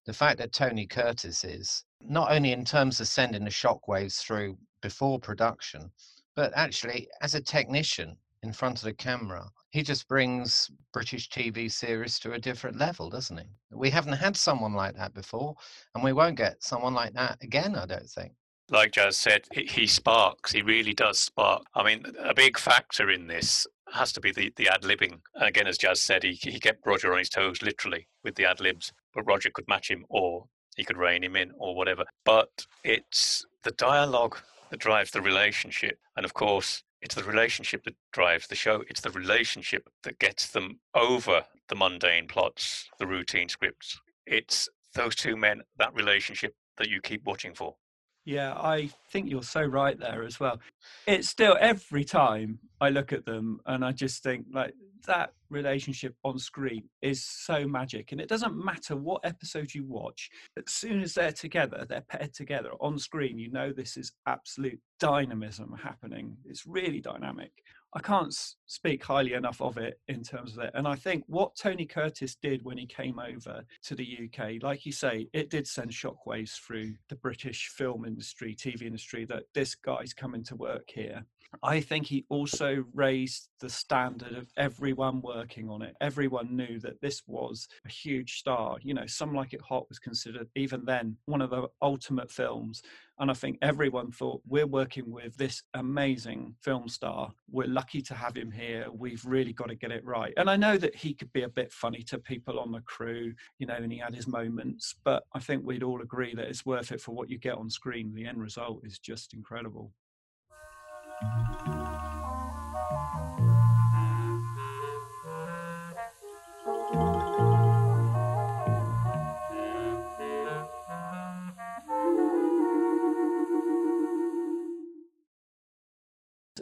The 0.07 0.13
fact 0.13 0.39
that 0.39 0.53
Tony 0.53 0.87
Curtis 0.87 1.45
is, 1.45 1.85
not 2.01 2.31
only 2.31 2.53
in 2.53 2.65
terms 2.65 3.01
of 3.01 3.09
sending 3.09 3.45
the 3.45 3.51
shockwaves 3.51 4.21
through 4.21 4.59
before 4.81 5.19
production, 5.19 5.91
but 6.37 6.53
actually 6.55 7.09
as 7.21 7.35
a 7.35 7.41
technician, 7.41 8.17
in 8.45 8.53
front 8.53 8.79
of 8.79 8.85
the 8.85 8.93
camera, 8.93 9.49
he 9.71 9.83
just 9.83 10.07
brings 10.07 10.71
British 10.93 11.31
TV 11.31 11.73
series 11.73 12.19
to 12.21 12.35
a 12.35 12.39
different 12.39 12.79
level, 12.79 13.09
doesn't 13.09 13.39
he? 13.39 13.47
We 13.73 13.91
haven't 13.91 14.13
had 14.13 14.37
someone 14.37 14.75
like 14.75 14.95
that 14.97 15.15
before, 15.15 15.55
and 15.95 16.05
we 16.05 16.13
won't 16.13 16.37
get 16.37 16.63
someone 16.63 16.95
like 16.95 17.15
that 17.15 17.39
again, 17.43 17.75
I 17.75 17.87
don't 17.87 18.09
think. 18.09 18.33
Like 18.71 18.93
Jazz 18.93 19.17
said, 19.17 19.47
he 19.53 19.87
sparks. 19.87 20.53
He 20.53 20.63
really 20.63 20.95
does 20.95 21.19
spark. 21.19 21.65
I 21.75 21.83
mean, 21.83 22.05
a 22.23 22.35
big 22.35 22.59
factor 22.59 23.11
in 23.11 23.27
this 23.27 23.67
has 23.93 24.13
to 24.13 24.21
be 24.21 24.33
the, 24.33 24.53
the 24.57 24.69
ad 24.69 24.83
libbing. 24.83 25.21
Again, 25.37 25.67
as 25.67 25.79
Jazz 25.79 26.03
said, 26.03 26.23
he, 26.23 26.33
he 26.33 26.61
kept 26.61 26.87
Roger 26.87 27.13
on 27.13 27.19
his 27.19 27.29
toes 27.29 27.63
literally 27.63 28.09
with 28.23 28.37
the 28.37 28.47
ad 28.47 28.61
libs, 28.61 28.93
but 29.15 29.27
Roger 29.27 29.51
could 29.51 29.69
match 29.69 29.91
him 29.91 30.05
or 30.09 30.47
he 30.77 30.85
could 30.85 30.97
rein 30.97 31.25
him 31.25 31.37
in 31.37 31.53
or 31.59 31.75
whatever. 31.75 32.05
But 32.25 32.67
it's 32.85 33.45
the 33.65 33.71
dialogue 33.73 34.39
that 34.71 34.81
drives 34.81 35.11
the 35.11 35.21
relationship. 35.21 35.99
And 36.17 36.25
of 36.25 36.35
course, 36.35 36.83
it's 37.05 37.15
the 37.15 37.23
relationship 37.23 37.85
that 37.85 37.95
drives 38.13 38.47
the 38.47 38.55
show. 38.55 38.83
It's 38.89 39.03
the 39.03 39.11
relationship 39.11 39.89
that 40.05 40.19
gets 40.19 40.49
them 40.49 40.81
over 40.95 41.45
the 41.69 41.77
mundane 41.77 42.27
plots, 42.27 42.89
the 42.99 43.07
routine 43.07 43.51
scripts. 43.51 44.01
It's 44.27 44.71
those 44.95 45.15
two 45.15 45.37
men, 45.37 45.63
that 45.77 45.95
relationship 45.95 46.55
that 46.79 46.89
you 46.89 47.03
keep 47.03 47.25
watching 47.27 47.55
for. 47.55 47.77
Yeah, 48.25 48.55
I 48.55 48.91
think 49.11 49.31
you're 49.31 49.43
so 49.43 49.63
right 49.63 49.99
there 49.99 50.25
as 50.25 50.41
well. 50.41 50.59
It's 51.07 51.29
still 51.29 51.57
every 51.61 52.05
time 52.05 52.59
I 52.81 52.89
look 52.89 53.13
at 53.13 53.27
them 53.27 53.61
and 53.67 53.85
I 53.85 53.93
just 53.93 54.23
think 54.23 54.47
like 54.53 54.75
that 55.07 55.33
relationship 55.51 56.15
on 56.25 56.39
screen 56.39 56.85
is 57.03 57.25
so 57.25 57.67
magic 57.67 58.13
and 58.13 58.21
it 58.21 58.29
doesn't 58.29 58.57
matter 58.57 58.97
what 58.97 59.21
episode 59.25 59.73
you 59.75 59.85
watch 59.85 60.31
as 60.57 60.73
soon 60.73 61.01
as 61.03 61.15
they're 61.15 61.31
together 61.31 61.87
they're 61.89 62.05
paired 62.09 62.33
together 62.33 62.71
on 62.81 62.99
screen 62.99 63.39
you 63.39 63.51
know 63.51 63.73
this 63.73 63.97
is 63.97 64.13
absolute 64.27 64.81
dynamism 64.99 65.77
happening 65.81 66.37
it's 66.47 66.67
really 66.67 67.01
dynamic 67.01 67.53
I 67.97 68.01
can't 68.01 68.35
speak 68.67 69.05
highly 69.05 69.35
enough 69.35 69.61
of 69.63 69.79
it 69.79 70.01
in 70.09 70.25
terms 70.25 70.57
of 70.57 70.65
it. 70.65 70.73
And 70.75 70.87
I 70.87 70.97
think 70.97 71.23
what 71.29 71.55
Tony 71.55 71.87
Curtis 71.87 72.35
did 72.35 72.65
when 72.65 72.77
he 72.77 72.87
came 72.87 73.21
over 73.21 73.65
to 73.85 73.95
the 73.95 74.19
UK, 74.25 74.63
like 74.63 74.85
you 74.85 74.91
say, 74.91 75.29
it 75.33 75.49
did 75.49 75.69
send 75.69 75.93
shockwaves 75.93 76.59
through 76.61 76.95
the 77.09 77.15
British 77.15 77.69
film 77.69 78.05
industry, 78.05 78.57
TV 78.57 78.83
industry, 78.83 79.25
that 79.27 79.45
this 79.55 79.77
guy's 79.77 80.13
coming 80.13 80.43
to 80.45 80.57
work 80.57 80.91
here. 80.93 81.25
I 81.63 81.81
think 81.81 82.07
he 82.07 82.25
also 82.29 82.85
raised 82.95 83.49
the 83.61 83.69
standard 83.69 84.37
of 84.37 84.49
everyone 84.57 85.23
working 85.23 85.71
on 85.71 85.83
it. 85.83 85.95
Everyone 86.01 86.57
knew 86.57 86.79
that 86.81 87.01
this 87.01 87.23
was 87.27 87.69
a 87.87 87.89
huge 87.89 88.39
star. 88.39 88.77
You 88.83 88.95
know, 88.95 89.07
Some 89.07 89.35
Like 89.35 89.55
It 89.55 89.63
Hot 89.63 89.89
was 89.89 89.99
considered, 89.99 90.49
even 90.57 90.85
then, 90.85 91.17
one 91.27 91.41
of 91.41 91.51
the 91.51 91.69
ultimate 91.81 92.31
films. 92.31 92.83
And 93.19 93.31
I 93.31 93.35
think 93.35 93.59
everyone 93.63 94.11
thought, 94.11 94.43
we're 94.47 94.67
working 94.67 95.11
with 95.11 95.37
this 95.37 95.63
amazing 95.75 96.57
film 96.61 96.89
star. 96.89 97.31
We're 97.49 97.69
lucky 97.69 98.03
to 98.03 98.15
have 98.15 98.37
him 98.37 98.51
here. 98.51 98.87
We've 98.93 99.25
really 99.25 99.53
got 99.53 99.69
to 99.69 99.77
get 99.77 99.93
it 99.93 100.05
right. 100.05 100.35
And 100.37 100.51
I 100.51 100.57
know 100.57 100.77
that 100.77 100.97
he 100.97 101.15
could 101.15 101.33
be 101.33 101.43
a 101.43 101.49
bit 101.49 101.73
funny 101.73 102.03
to 102.05 102.19
people 102.19 102.59
on 102.59 102.73
the 102.73 102.81
crew, 102.81 103.33
you 103.59 103.67
know, 103.67 103.75
and 103.75 103.93
he 103.93 103.99
had 103.99 104.15
his 104.15 104.27
moments. 104.27 104.97
But 105.05 105.23
I 105.33 105.39
think 105.39 105.65
we'd 105.65 105.85
all 105.85 106.03
agree 106.03 106.35
that 106.35 106.49
it's 106.49 106.67
worth 106.67 106.91
it 106.91 107.01
for 107.01 107.13
what 107.13 107.31
you 107.31 107.39
get 107.39 107.55
on 107.55 107.71
screen. 107.71 108.13
The 108.13 108.27
end 108.27 108.41
result 108.41 108.81
is 108.85 108.99
just 108.99 109.33
incredible. 109.33 109.93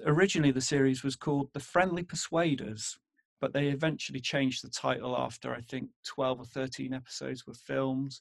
Originally, 0.04 0.50
the 0.50 0.60
series 0.60 1.04
was 1.04 1.16
called 1.16 1.50
The 1.52 1.60
Friendly 1.60 2.02
Persuaders, 2.02 2.98
but 3.40 3.52
they 3.52 3.68
eventually 3.68 4.20
changed 4.20 4.64
the 4.64 4.70
title 4.70 5.16
after 5.16 5.54
I 5.54 5.60
think 5.60 5.90
12 6.06 6.40
or 6.40 6.44
13 6.44 6.92
episodes 6.92 7.46
were 7.46 7.54
filmed 7.54 8.20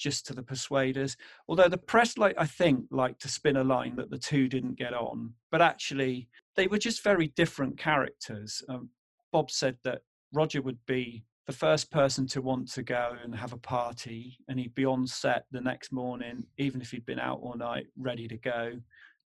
just 0.00 0.26
to 0.26 0.34
the 0.34 0.42
persuaders. 0.42 1.16
Although 1.46 1.68
the 1.68 1.78
press 1.78 2.18
like 2.18 2.34
i 2.38 2.46
think 2.46 2.86
like 2.90 3.18
to 3.18 3.28
spin 3.28 3.56
a 3.56 3.64
line 3.64 3.94
that 3.96 4.10
the 4.10 4.18
two 4.18 4.48
didn't 4.48 4.78
get 4.78 4.94
on 4.94 5.34
but 5.52 5.62
actually 5.62 6.28
they 6.56 6.66
were 6.66 6.78
just 6.78 7.04
very 7.04 7.28
different 7.28 7.78
characters. 7.78 8.62
Um, 8.68 8.90
bob 9.32 9.50
said 9.50 9.76
that 9.84 10.00
roger 10.32 10.62
would 10.62 10.78
be 10.86 11.24
the 11.46 11.52
first 11.52 11.90
person 11.90 12.26
to 12.28 12.40
want 12.40 12.70
to 12.72 12.82
go 12.82 13.16
and 13.22 13.34
have 13.34 13.52
a 13.52 13.58
party 13.58 14.38
and 14.48 14.58
he'd 14.58 14.74
be 14.74 14.84
on 14.84 15.06
set 15.06 15.44
the 15.50 15.60
next 15.60 15.92
morning 15.92 16.44
even 16.58 16.80
if 16.80 16.90
he'd 16.90 17.06
been 17.06 17.20
out 17.20 17.40
all 17.42 17.56
night 17.56 17.86
ready 17.98 18.26
to 18.28 18.38
go. 18.38 18.72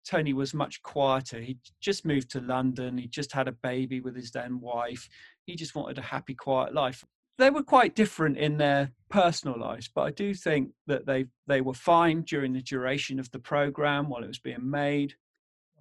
Tony 0.05 0.33
was 0.33 0.53
much 0.53 0.81
quieter. 0.81 1.39
He 1.39 1.57
just 1.79 2.05
moved 2.05 2.29
to 2.31 2.41
london. 2.41 2.97
He 2.97 3.07
just 3.07 3.31
had 3.31 3.47
a 3.47 3.53
baby 3.53 4.01
with 4.01 4.15
his 4.15 4.31
then 4.31 4.59
wife. 4.59 5.07
He 5.45 5.55
just 5.55 5.75
wanted 5.75 5.97
a 5.97 6.01
happy 6.01 6.33
quiet 6.33 6.73
life 6.73 7.03
they 7.37 7.49
were 7.49 7.63
quite 7.63 7.95
different 7.95 8.37
in 8.37 8.57
their 8.57 8.91
personal 9.09 9.59
lives, 9.59 9.87
but 9.93 10.01
I 10.01 10.11
do 10.11 10.33
think 10.33 10.71
that 10.87 11.05
they 11.05 11.25
they 11.47 11.61
were 11.61 11.73
fine 11.73 12.21
during 12.21 12.53
the 12.53 12.61
duration 12.61 13.19
of 13.19 13.29
the 13.31 13.39
program 13.39 14.09
while 14.09 14.23
it 14.23 14.27
was 14.27 14.39
being 14.39 14.69
made. 14.69 15.15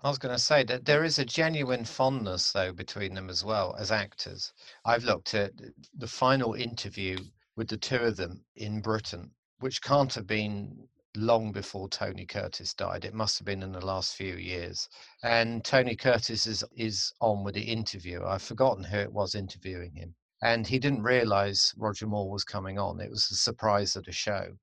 I 0.02 0.08
was 0.08 0.18
going 0.18 0.34
to 0.34 0.42
say 0.42 0.64
that 0.64 0.84
there 0.84 1.04
is 1.04 1.18
a 1.18 1.24
genuine 1.24 1.84
fondness, 1.84 2.50
though, 2.52 2.72
between 2.72 3.14
them 3.14 3.30
as 3.30 3.44
well 3.44 3.76
as 3.78 3.92
actors. 3.92 4.52
I've 4.84 5.04
looked 5.04 5.34
at 5.34 5.52
the 5.96 6.08
final 6.08 6.54
interview 6.54 7.18
with 7.56 7.68
the 7.68 7.76
two 7.76 7.96
of 7.96 8.16
them 8.16 8.44
in 8.56 8.80
Britain, 8.80 9.30
which 9.60 9.80
can't 9.80 10.12
have 10.14 10.26
been 10.26 10.88
long 11.14 11.52
before 11.52 11.88
Tony 11.88 12.26
Curtis 12.26 12.74
died. 12.74 13.04
It 13.04 13.14
must 13.14 13.38
have 13.38 13.46
been 13.46 13.62
in 13.62 13.72
the 13.72 13.84
last 13.84 14.16
few 14.16 14.34
years. 14.34 14.88
And 15.22 15.64
Tony 15.64 15.94
Curtis 15.94 16.46
is 16.46 16.64
is 16.76 17.12
on 17.20 17.44
with 17.44 17.54
the 17.54 17.62
interview. 17.62 18.24
I've 18.24 18.42
forgotten 18.42 18.82
who 18.82 18.98
it 18.98 19.12
was 19.12 19.34
interviewing 19.34 19.94
him 19.94 20.14
and 20.42 20.66
he 20.66 20.78
didn't 20.78 21.02
realize 21.02 21.72
Roger 21.76 22.06
Moore 22.06 22.30
was 22.30 22.44
coming 22.44 22.78
on. 22.78 23.00
It 23.00 23.10
was 23.10 23.30
a 23.30 23.36
surprise 23.36 23.96
at 23.96 24.08
a 24.08 24.12
show. 24.12 24.56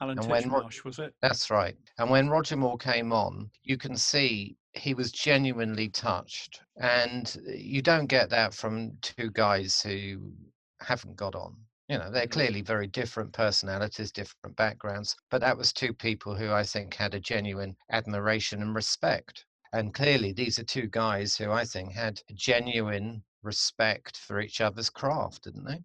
Alan 0.00 0.18
and 0.18 0.28
Titchmarsh, 0.28 0.84
was 0.84 0.98
it? 0.98 1.14
That's 1.22 1.50
right. 1.50 1.76
And 1.98 2.10
when 2.10 2.28
Roger 2.28 2.56
Moore 2.56 2.76
came 2.76 3.12
on, 3.12 3.50
you 3.62 3.78
can 3.78 3.96
see 3.96 4.56
he 4.72 4.92
was 4.92 5.12
genuinely 5.12 5.88
touched. 5.88 6.60
And 6.76 7.36
uh, 7.48 7.52
you 7.52 7.80
don't 7.80 8.06
get 8.06 8.28
that 8.30 8.52
from 8.52 8.98
two 9.00 9.30
guys 9.30 9.80
who 9.80 10.32
haven't 10.80 11.16
got 11.16 11.34
on. 11.34 11.56
You 11.88 11.98
know, 11.98 12.10
they're 12.10 12.26
clearly 12.26 12.60
very 12.60 12.86
different 12.86 13.32
personalities, 13.32 14.10
different 14.10 14.56
backgrounds, 14.56 15.16
but 15.30 15.40
that 15.42 15.56
was 15.56 15.72
two 15.72 15.92
people 15.92 16.34
who 16.34 16.50
I 16.50 16.64
think 16.64 16.94
had 16.94 17.14
a 17.14 17.20
genuine 17.20 17.76
admiration 17.90 18.62
and 18.62 18.74
respect. 18.74 19.44
And 19.72 19.94
clearly, 19.94 20.32
these 20.32 20.58
are 20.58 20.64
two 20.64 20.86
guys 20.86 21.36
who 21.36 21.50
I 21.50 21.64
think 21.64 21.92
had 21.92 22.20
genuine 22.34 23.22
respect 23.44 24.16
for 24.16 24.40
each 24.40 24.60
other's 24.60 24.90
craft, 24.90 25.44
didn't 25.44 25.64
they? 25.64 25.80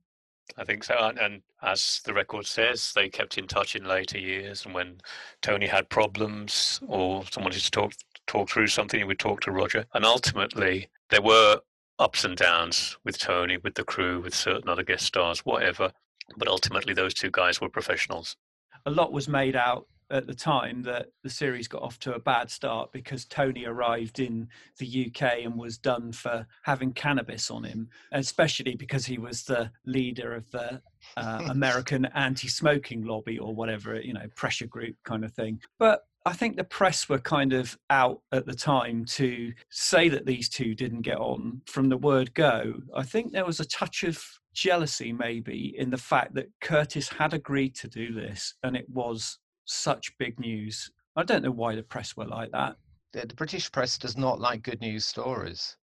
I 0.57 0.63
think 0.63 0.83
so. 0.83 0.95
And, 0.97 1.19
and, 1.19 1.41
as 1.61 2.01
the 2.05 2.13
record 2.13 2.45
says, 2.45 2.93
they 2.95 3.09
kept 3.09 3.37
in 3.37 3.45
touch 3.45 3.75
in 3.75 3.83
later 3.83 4.17
years. 4.17 4.65
And 4.65 4.73
when 4.73 5.01
Tony 5.41 5.67
had 5.67 5.89
problems 5.89 6.79
or 6.87 7.25
someone 7.25 7.51
wanted 7.51 7.63
to 7.63 7.71
talk 7.71 7.93
talk 8.27 8.49
through 8.49 8.67
something, 8.67 8.99
he 8.99 9.03
would 9.03 9.19
talk 9.19 9.41
to 9.41 9.51
Roger. 9.51 9.85
And 9.93 10.05
ultimately, 10.05 10.89
there 11.09 11.21
were 11.21 11.59
ups 11.99 12.23
and 12.23 12.37
downs 12.37 12.97
with 13.03 13.19
Tony, 13.19 13.57
with 13.57 13.75
the 13.75 13.83
crew, 13.83 14.21
with 14.21 14.33
certain 14.33 14.69
other 14.69 14.83
guest 14.83 15.05
stars, 15.05 15.39
whatever. 15.39 15.91
But 16.37 16.47
ultimately, 16.47 16.93
those 16.93 17.13
two 17.13 17.29
guys 17.29 17.59
were 17.59 17.69
professionals. 17.69 18.37
A 18.85 18.91
lot 18.91 19.11
was 19.11 19.27
made 19.27 19.57
out 19.57 19.87
at 20.11 20.27
the 20.27 20.33
time 20.33 20.81
that 20.83 21.07
the 21.23 21.29
series 21.29 21.67
got 21.67 21.81
off 21.81 21.99
to 21.99 22.13
a 22.13 22.19
bad 22.19 22.49
start 22.49 22.91
because 22.91 23.25
Tony 23.25 23.65
arrived 23.65 24.19
in 24.19 24.47
the 24.77 25.07
UK 25.07 25.39
and 25.43 25.57
was 25.57 25.77
done 25.77 26.11
for 26.11 26.45
having 26.63 26.93
cannabis 26.93 27.51
on 27.51 27.63
him, 27.63 27.89
especially 28.11 28.75
because 28.75 29.05
he 29.05 29.17
was 29.17 29.43
the 29.43 29.71
leader 29.85 30.33
of 30.33 30.49
the 30.51 30.81
uh, 31.17 31.45
American 31.49 32.05
anti-smoking 32.15 33.03
lobby 33.03 33.37
or 33.37 33.53
whatever, 33.53 33.99
you 33.99 34.13
know, 34.13 34.27
pressure 34.35 34.67
group 34.67 34.95
kind 35.03 35.23
of 35.23 35.33
thing. 35.33 35.59
But 35.77 36.03
I 36.25 36.33
think 36.33 36.57
the 36.57 36.63
press 36.63 37.07
were 37.07 37.19
kind 37.19 37.53
of 37.53 37.77
out 37.89 38.21
at 38.31 38.45
the 38.45 38.53
time 38.53 39.05
to 39.05 39.53
say 39.69 40.09
that 40.09 40.25
these 40.25 40.49
two 40.49 40.75
didn't 40.75 41.01
get 41.01 41.17
on 41.17 41.61
from 41.65 41.89
the 41.89 41.97
word 41.97 42.33
go. 42.33 42.73
I 42.95 43.03
think 43.03 43.31
there 43.31 43.45
was 43.45 43.59
a 43.59 43.65
touch 43.65 44.03
of 44.03 44.21
jealousy 44.53 45.13
maybe 45.13 45.75
in 45.77 45.89
the 45.89 45.97
fact 45.97 46.33
that 46.33 46.49
Curtis 46.59 47.07
had 47.07 47.33
agreed 47.33 47.75
to 47.75 47.87
do 47.87 48.13
this 48.13 48.55
and 48.63 48.75
it 48.75 48.89
was 48.89 49.39
such 49.69 50.17
big 50.17 50.39
news. 50.39 50.91
I 51.15 51.23
don't 51.23 51.43
know 51.43 51.51
why 51.51 51.75
the 51.75 51.83
press 51.83 52.17
were 52.17 52.25
like 52.25 52.51
that. 52.51 52.75
The, 53.13 53.25
the 53.25 53.35
British 53.35 53.71
press 53.71 53.97
does 53.97 54.17
not 54.17 54.39
like 54.39 54.63
good 54.63 54.81
news 54.81 55.05
stories. 55.05 55.77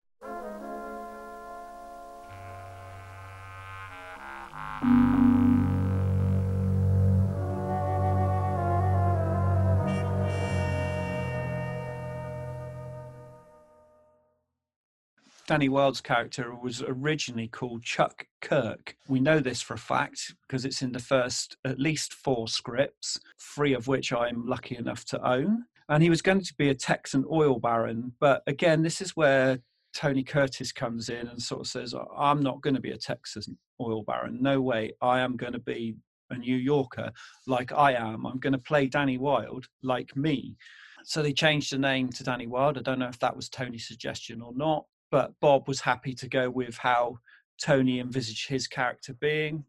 Danny 15.48 15.70
Wilde's 15.70 16.02
character 16.02 16.56
was 16.56 16.82
originally 16.82 17.48
called 17.48 17.84
Chuck 17.84 18.26
Kirk. 18.42 18.96
We 19.08 19.20
know 19.20 19.40
this 19.40 19.62
for 19.62 19.76
a 19.76 19.78
fact 19.78 20.34
because 20.48 20.66
it's 20.66 20.82
in 20.82 20.92
the 20.92 21.00
first 21.00 21.56
at 21.64 21.80
least 21.80 22.14
four 22.14 22.48
scripts, 22.48 23.20
three 23.40 23.74
of 23.74 23.88
which 23.88 24.12
I'm 24.12 24.48
lucky 24.48 24.76
enough 24.76 25.06
to 25.06 25.28
own. 25.28 25.66
And 25.88 26.02
he 26.02 26.10
was 26.10 26.24
going 26.24 26.42
to 26.42 26.54
be 26.56 26.70
a 26.70 26.76
Texan 26.76 27.26
oil 27.32 27.60
baron. 27.60 28.14
But 28.20 28.42
again, 28.48 28.82
this 28.82 29.02
is 29.02 29.16
where 29.16 29.60
Tony 29.94 30.24
Curtis 30.24 30.72
comes 30.72 31.10
in 31.10 31.28
and 31.28 31.40
sort 31.40 31.62
of 31.62 31.68
says, 31.68 31.94
I'm 32.18 32.42
not 32.42 32.62
going 32.62 32.76
to 32.76 32.82
be 32.82 32.92
a 32.92 32.98
Texan 32.98 33.56
oil 33.80 34.02
baron. 34.02 34.40
No 34.42 34.62
way. 34.62 34.94
I 35.00 35.20
am 35.20 35.38
going 35.38 35.54
to 35.54 35.60
be 35.60 35.96
a 36.32 36.38
New 36.40 36.58
Yorker 36.58 37.12
like 37.46 37.72
I 37.72 37.94
am. 37.94 38.26
I'm 38.26 38.40
going 38.40 38.54
to 38.54 38.60
play 38.60 38.88
Danny 38.88 39.20
Wilde 39.20 39.68
like 39.84 40.16
me. 40.18 40.58
So 41.04 41.22
they 41.22 41.34
changed 41.34 41.72
the 41.72 41.78
name 41.78 42.10
to 42.14 42.24
Danny 42.24 42.48
Wilde. 42.48 42.80
I 42.80 42.82
don't 42.82 42.98
know 42.98 43.08
if 43.08 43.20
that 43.20 43.36
was 43.36 43.48
Tony's 43.48 43.88
suggestion 43.88 44.42
or 44.42 44.52
not 44.56 44.86
but 45.12 45.34
Bob 45.40 45.68
was 45.68 45.82
happy 45.82 46.14
to 46.16 46.28
go 46.28 46.50
with 46.50 46.78
how 46.78 47.20
Tony 47.62 48.00
envisaged 48.00 48.50
his 48.50 48.68
character 48.68 49.14
being. 49.14 49.66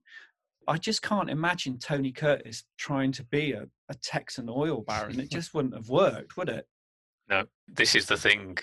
I 0.69 0.79
just 0.79 1.03
can't 1.03 1.31
imagine 1.31 1.79
Tony 1.79 2.11
Curtis 2.11 2.65
trying 2.77 3.13
to 3.13 3.25
be 3.25 3.53
a, 3.53 3.67
a 3.89 3.95
Texan 3.95 4.49
oil 4.49 4.83
baron. 4.83 5.21
It 5.21 5.31
just 5.33 5.55
wouldn't 5.55 5.75
have 5.75 5.89
worked, 5.89 6.37
would 6.37 6.49
it? 6.49 6.67
No, 7.29 7.45
this 7.69 7.95
is 7.95 8.07
the 8.07 8.17
thing. 8.17 8.59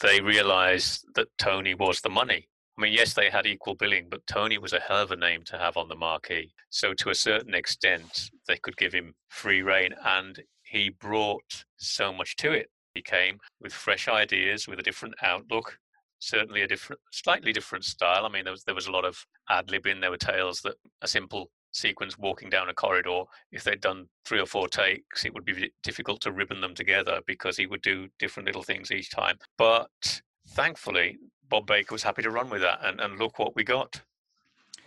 They 0.00 0.20
realized 0.20 1.04
that 1.14 1.28
Tony 1.38 1.74
was 1.74 2.00
the 2.00 2.10
money. 2.10 2.48
I 2.78 2.82
mean, 2.82 2.92
yes, 2.92 3.12
they 3.12 3.28
had 3.28 3.46
equal 3.46 3.74
billing, 3.74 4.08
but 4.08 4.26
Tony 4.26 4.58
was 4.58 4.72
a 4.72 4.80
hell 4.80 5.02
of 5.02 5.10
a 5.10 5.16
name 5.16 5.42
to 5.44 5.58
have 5.58 5.76
on 5.76 5.88
the 5.88 5.94
marquee. 5.94 6.52
So, 6.70 6.94
to 6.94 7.10
a 7.10 7.14
certain 7.14 7.54
extent, 7.54 8.30
they 8.48 8.56
could 8.56 8.76
give 8.76 8.92
him 8.92 9.14
free 9.28 9.62
reign, 9.62 9.94
and 10.04 10.42
he 10.62 10.88
brought 10.88 11.64
so 11.76 12.12
much 12.12 12.34
to 12.36 12.52
it. 12.52 12.70
He 12.94 13.02
came 13.02 13.38
with 13.60 13.72
fresh 13.72 14.08
ideas, 14.08 14.66
with 14.66 14.78
a 14.78 14.82
different 14.82 15.14
outlook, 15.22 15.78
certainly 16.22 16.62
a 16.62 16.68
different, 16.68 17.00
slightly 17.10 17.52
different 17.52 17.84
style. 17.84 18.24
I 18.24 18.28
mean, 18.28 18.44
there 18.44 18.52
was 18.52 18.64
there 18.64 18.74
was 18.74 18.86
a 18.86 18.92
lot 18.92 19.04
of 19.04 19.26
ad 19.50 19.68
libbing. 19.68 20.00
There 20.00 20.10
were 20.10 20.16
tales 20.16 20.60
that 20.62 20.76
a 21.02 21.08
simple 21.08 21.50
sequence 21.72 22.18
walking 22.18 22.50
down 22.50 22.68
a 22.68 22.74
corridor, 22.74 23.22
if 23.50 23.64
they'd 23.64 23.80
done 23.80 24.06
three 24.24 24.38
or 24.38 24.46
four 24.46 24.68
takes, 24.68 25.24
it 25.24 25.34
would 25.34 25.44
be 25.44 25.72
difficult 25.82 26.20
to 26.20 26.30
ribbon 26.30 26.60
them 26.60 26.74
together 26.74 27.20
because 27.26 27.56
he 27.56 27.66
would 27.66 27.82
do 27.82 28.08
different 28.18 28.46
little 28.46 28.62
things 28.62 28.90
each 28.90 29.10
time. 29.10 29.38
But 29.56 30.22
thankfully, 30.50 31.18
Bob 31.48 31.66
Baker 31.66 31.94
was 31.94 32.02
happy 32.02 32.22
to 32.22 32.30
run 32.30 32.50
with 32.50 32.60
that, 32.60 32.80
and, 32.82 33.00
and 33.00 33.18
look 33.18 33.38
what 33.38 33.56
we 33.56 33.64
got. 33.64 34.02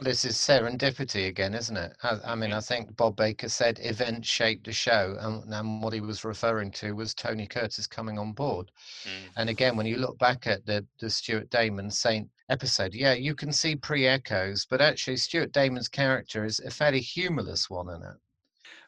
This 0.02 0.26
is 0.26 0.36
serendipity 0.36 1.28
again, 1.28 1.54
isn't 1.54 1.78
it? 1.78 1.96
I, 2.04 2.20
I 2.26 2.36
mean, 2.36 2.52
I 2.52 2.60
think 2.60 2.96
Bob 2.98 3.16
Baker 3.16 3.48
said 3.48 3.80
events 3.82 4.28
shaped 4.28 4.66
the 4.66 4.74
show, 4.74 5.16
and, 5.20 5.54
and, 5.54 5.82
what 5.82 5.94
he 5.94 6.02
was 6.02 6.26
referring 6.26 6.72
to 6.72 6.96
was 6.96 7.14
Tony 7.14 7.48
Curtis 7.48 7.88
coming 7.88 8.20
on 8.20 8.34
board. 8.34 8.72
Mm. 9.06 9.30
And 9.38 9.50
again, 9.50 9.78
when 9.78 9.86
you 9.86 9.98
look 9.98 10.20
back 10.20 10.48
at 10.48 10.66
the, 10.66 10.86
the 11.00 11.10
Stuart 11.10 11.50
Damon 11.50 11.90
Saint 11.90 12.30
episode, 12.50 12.94
yeah, 12.94 13.14
you 13.14 13.36
can 13.36 13.54
see 13.54 13.78
pre 13.78 14.06
echoes, 14.06 14.66
but 14.70 14.82
actually, 14.82 15.16
Stuart 15.16 15.54
Damon's 15.54 15.88
character 15.88 16.44
is 16.44 16.60
a 16.60 16.70
fairly 16.70 17.00
humorless 17.00 17.70
one 17.70 17.90
in 17.90 18.02
it. 18.02 18.18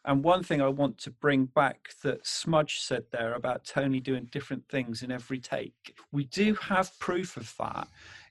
And 0.03 0.23
one 0.23 0.43
thing 0.43 0.61
I 0.61 0.69
want 0.69 0.97
to 0.99 1.11
bring 1.11 1.45
back 1.45 1.89
that 2.03 2.25
Smudge 2.25 2.79
said 2.79 3.03
there 3.11 3.33
about 3.33 3.65
Tony 3.65 3.99
doing 3.99 4.29
different 4.31 4.67
things 4.69 5.03
in 5.03 5.11
every 5.11 5.39
take, 5.39 5.97
we 6.11 6.25
do 6.25 6.53
have 6.55 6.97
proof 6.99 7.35
of 7.35 7.53
that 7.59 7.87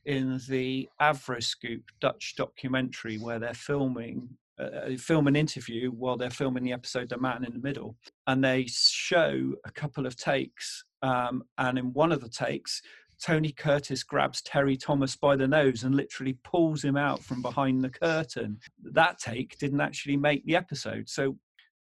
in 0.06 0.40
the 0.48 0.88
Avroscoop 1.00 1.82
Dutch 2.00 2.34
documentary 2.36 3.18
where 3.18 3.38
they're 3.38 3.54
filming 3.54 4.28
uh, 4.58 4.62
uh, 4.62 4.96
film 4.96 5.26
an 5.26 5.36
interview 5.36 5.90
while 5.90 6.16
they're 6.16 6.30
filming 6.30 6.64
the 6.64 6.72
episode 6.72 7.10
The 7.10 7.18
Man 7.18 7.44
in 7.44 7.52
the 7.52 7.58
Middle, 7.58 7.94
and 8.26 8.42
they 8.42 8.64
show 8.68 9.52
a 9.66 9.70
couple 9.70 10.06
of 10.06 10.16
takes. 10.16 10.84
Um, 11.02 11.42
and 11.58 11.78
in 11.78 11.92
one 11.92 12.10
of 12.10 12.22
the 12.22 12.28
takes, 12.28 12.80
Tony 13.20 13.52
Curtis 13.52 14.02
grabs 14.02 14.40
Terry 14.42 14.76
Thomas 14.76 15.14
by 15.16 15.36
the 15.36 15.46
nose 15.46 15.84
and 15.84 15.94
literally 15.94 16.38
pulls 16.42 16.82
him 16.82 16.96
out 16.96 17.22
from 17.22 17.42
behind 17.42 17.82
the 17.84 17.90
curtain. 17.90 18.58
That 18.82 19.18
take 19.18 19.58
didn't 19.58 19.80
actually 19.80 20.16
make 20.16 20.44
the 20.46 20.56
episode. 20.56 21.08
So 21.08 21.36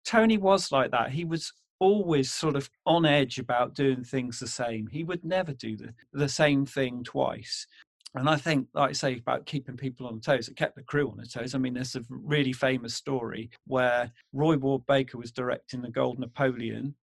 Tony 0.04 0.38
was 0.38 0.70
like 0.70 0.92
that. 0.92 1.11
He 1.11 1.24
was 1.24 1.52
always 1.80 2.30
sort 2.30 2.56
of 2.56 2.70
on 2.87 3.06
edge 3.06 3.38
about 3.38 3.74
doing 3.74 4.04
things 4.04 4.38
the 4.38 4.46
same. 4.46 4.87
He 4.87 5.02
would 5.02 5.24
never 5.24 5.52
do 5.52 5.76
the, 5.76 5.94
the 6.12 6.28
same 6.28 6.66
thing 6.66 7.02
twice 7.02 7.66
And 8.14 8.29
I 8.29 8.37
think, 8.37 8.66
like 8.75 8.90
I 8.90 8.92
say, 8.92 9.18
about 9.18 9.46
keeping 9.46 9.77
people 9.77 10.07
on 10.07 10.20
toes, 10.20 10.49
it 10.49 10.57
kept 10.57 10.75
the 10.75 10.83
crew 10.83 11.09
on 11.11 11.16
their 11.16 11.27
toes. 11.27 11.55
I 11.55 11.59
mean, 11.59 11.75
there's 11.75 11.94
a 11.94 12.03
really 12.09 12.53
famous 12.53 12.94
story 12.94 13.51
where 13.66 14.11
Roy 14.33 14.57
Ward 14.57 14.83
Baker 14.87 15.16
was 15.16 15.31
directing 15.31 15.81
The 15.81 15.90
Gold 15.90 16.18
Napoleon, 16.18 16.94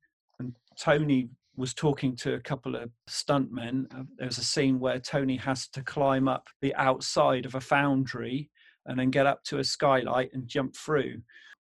and 0.41 0.57
Tony 0.79 1.29
was 1.57 1.73
talking 1.73 2.17
to 2.17 2.35
a 2.35 2.41
couple 2.41 2.75
of 2.75 2.91
stuntmen. 3.09 3.87
Uh, 3.95 4.03
There's 4.19 4.39
a 4.39 4.45
scene 4.45 4.81
where 4.81 4.99
Tony 4.99 5.37
has 5.37 5.69
to 5.69 5.83
climb 5.83 6.29
up 6.29 6.49
the 6.61 6.75
outside 6.75 7.47
of 7.47 7.55
a 7.55 7.61
foundry 7.61 8.51
and 8.87 8.99
then 8.99 9.11
get 9.11 9.27
up 9.27 9.43
to 9.45 9.59
a 9.59 9.65
skylight 9.65 10.31
and 10.33 10.47
jump 10.47 10.77
through. 10.77 11.23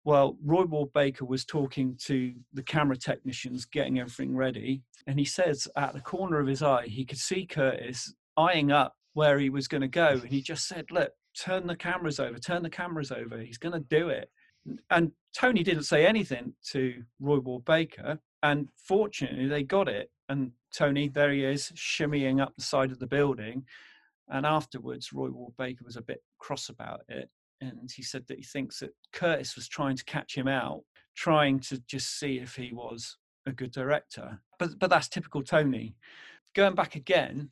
Well, 0.04 0.38
Roy 0.44 0.64
Ward 0.64 0.94
Baker 0.94 1.26
was 1.26 1.46
talking 1.46 1.98
to 2.06 2.34
the 2.54 2.64
camera 2.64 2.98
technicians, 2.98 3.66
getting 3.66 4.00
everything 4.00 4.36
ready, 4.36 4.82
and 5.08 5.18
he 5.18 5.26
says 5.26 5.68
at 5.76 5.94
the 5.94 6.02
corner 6.02 6.40
of 6.40 6.48
his 6.48 6.62
eye, 6.62 6.88
he 6.88 7.06
could 7.06 7.20
see 7.20 7.46
Curtis 7.46 8.14
eyeing 8.38 8.72
up 8.72 8.96
where 9.14 9.40
he 9.40 9.50
was 9.50 9.68
going 9.68 9.82
to 9.82 9.88
go, 9.88 10.10
and 10.10 10.30
he 10.30 10.42
just 10.42 10.68
said, 10.68 10.92
"Look, 10.92 11.12
turn 11.40 11.68
the 11.68 11.76
cameras 11.76 12.20
over, 12.20 12.38
turn 12.38 12.64
the 12.64 12.70
cameras 12.70 13.12
over. 13.12 13.40
He's 13.40 13.58
going 13.58 13.74
to 13.74 13.88
do 13.88 14.10
it." 14.10 14.30
And 14.90 15.12
Tony 15.36 15.64
didn't 15.64 15.84
say 15.84 16.06
anything 16.06 16.54
to 16.72 17.04
Roy 17.20 17.40
Ward 17.40 17.66
Baker, 17.66 18.20
and 18.44 18.70
fortunately, 18.76 19.48
they 19.48 19.64
got 19.64 19.88
it. 19.88 20.10
And 20.30 20.52
Tony, 20.74 21.10
there 21.10 21.32
he 21.32 21.44
is, 21.44 21.72
shimmying 21.76 22.42
up 22.42 22.56
the 22.56 22.64
side 22.64 22.92
of 22.92 23.00
the 23.00 23.08
building. 23.08 23.66
And 24.30 24.46
afterwards, 24.46 25.12
Roy 25.12 25.30
Ward 25.30 25.54
Baker 25.58 25.84
was 25.84 25.98
a 25.98 26.02
bit 26.02 26.24
cross 26.40 26.70
about 26.70 27.02
it. 27.10 27.30
And 27.60 27.92
he 27.94 28.02
said 28.02 28.26
that 28.28 28.38
he 28.38 28.44
thinks 28.44 28.80
that 28.80 28.92
Curtis 29.14 29.56
was 29.56 29.68
trying 29.68 29.98
to 29.98 30.06
catch 30.06 30.36
him 30.36 30.48
out, 30.48 30.82
trying 31.16 31.60
to 31.60 31.80
just 31.88 32.18
see 32.18 32.40
if 32.40 32.56
he 32.56 32.72
was 32.74 33.18
a 33.46 33.52
good 33.52 33.72
director. 33.72 34.40
But, 34.58 34.80
but 34.80 34.90
that's 34.90 35.10
typical 35.10 35.44
Tony. 35.44 35.96
Going 36.56 36.76
back 36.76 36.96
again, 36.96 37.52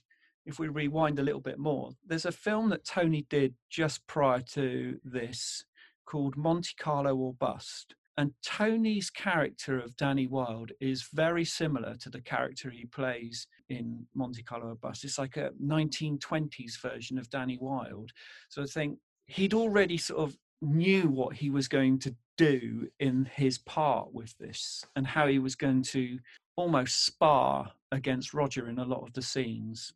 if 0.50 0.60
we 0.60 0.68
rewind 0.68 1.20
a 1.20 1.24
little 1.24 1.42
bit 1.42 1.60
more, 1.60 1.92
there's 2.06 2.26
a 2.26 2.32
film 2.32 2.70
that 2.70 2.84
Tony 2.84 3.26
did 3.30 3.54
just 3.70 4.06
prior 4.08 4.42
to 4.42 5.00
this 5.04 5.64
called 6.06 6.36
Monte 6.36 6.72
Carlo 6.78 7.16
or 7.16 7.34
Bust. 7.34 7.94
And 8.18 8.34
Tony's 8.44 9.10
character 9.10 9.80
of 9.80 9.96
Danny 9.96 10.28
Wilde 10.28 10.74
is 10.82 11.08
very 11.14 11.46
similar 11.46 11.96
to 12.02 12.10
the 12.10 12.20
character 12.20 12.70
he 12.70 12.86
plays 12.86 13.48
in 13.70 14.06
Monte 14.14 14.44
Carlo 14.44 14.72
or 14.72 14.76
Bust. 14.76 15.06
It's 15.06 15.20
like 15.20 15.38
a 15.38 15.52
1920s 15.64 16.82
version 16.82 17.18
of 17.18 17.30
Danny 17.30 17.58
Wilde. 17.62 18.12
So 18.50 18.62
I 18.62 18.66
think 18.66 18.98
he'd 19.28 19.54
already 19.54 19.98
sort 19.98 20.20
of 20.28 20.38
knew 20.62 21.04
what 21.04 21.36
he 21.36 21.50
was 21.50 21.70
going 21.70 22.00
to 22.00 22.16
do 22.38 22.88
in 23.00 23.30
his 23.36 23.58
part 23.60 24.14
with 24.14 24.38
this 24.38 24.84
and 24.96 25.06
how 25.08 25.28
he 25.28 25.40
was 25.40 25.56
going 25.56 25.84
to 25.84 26.18
almost 26.58 27.06
spar 27.06 27.72
against 27.92 28.34
Roger 28.34 28.68
in 28.68 28.80
a 28.80 28.86
lot 28.86 29.04
of 29.04 29.14
the 29.14 29.22
scenes. 29.22 29.94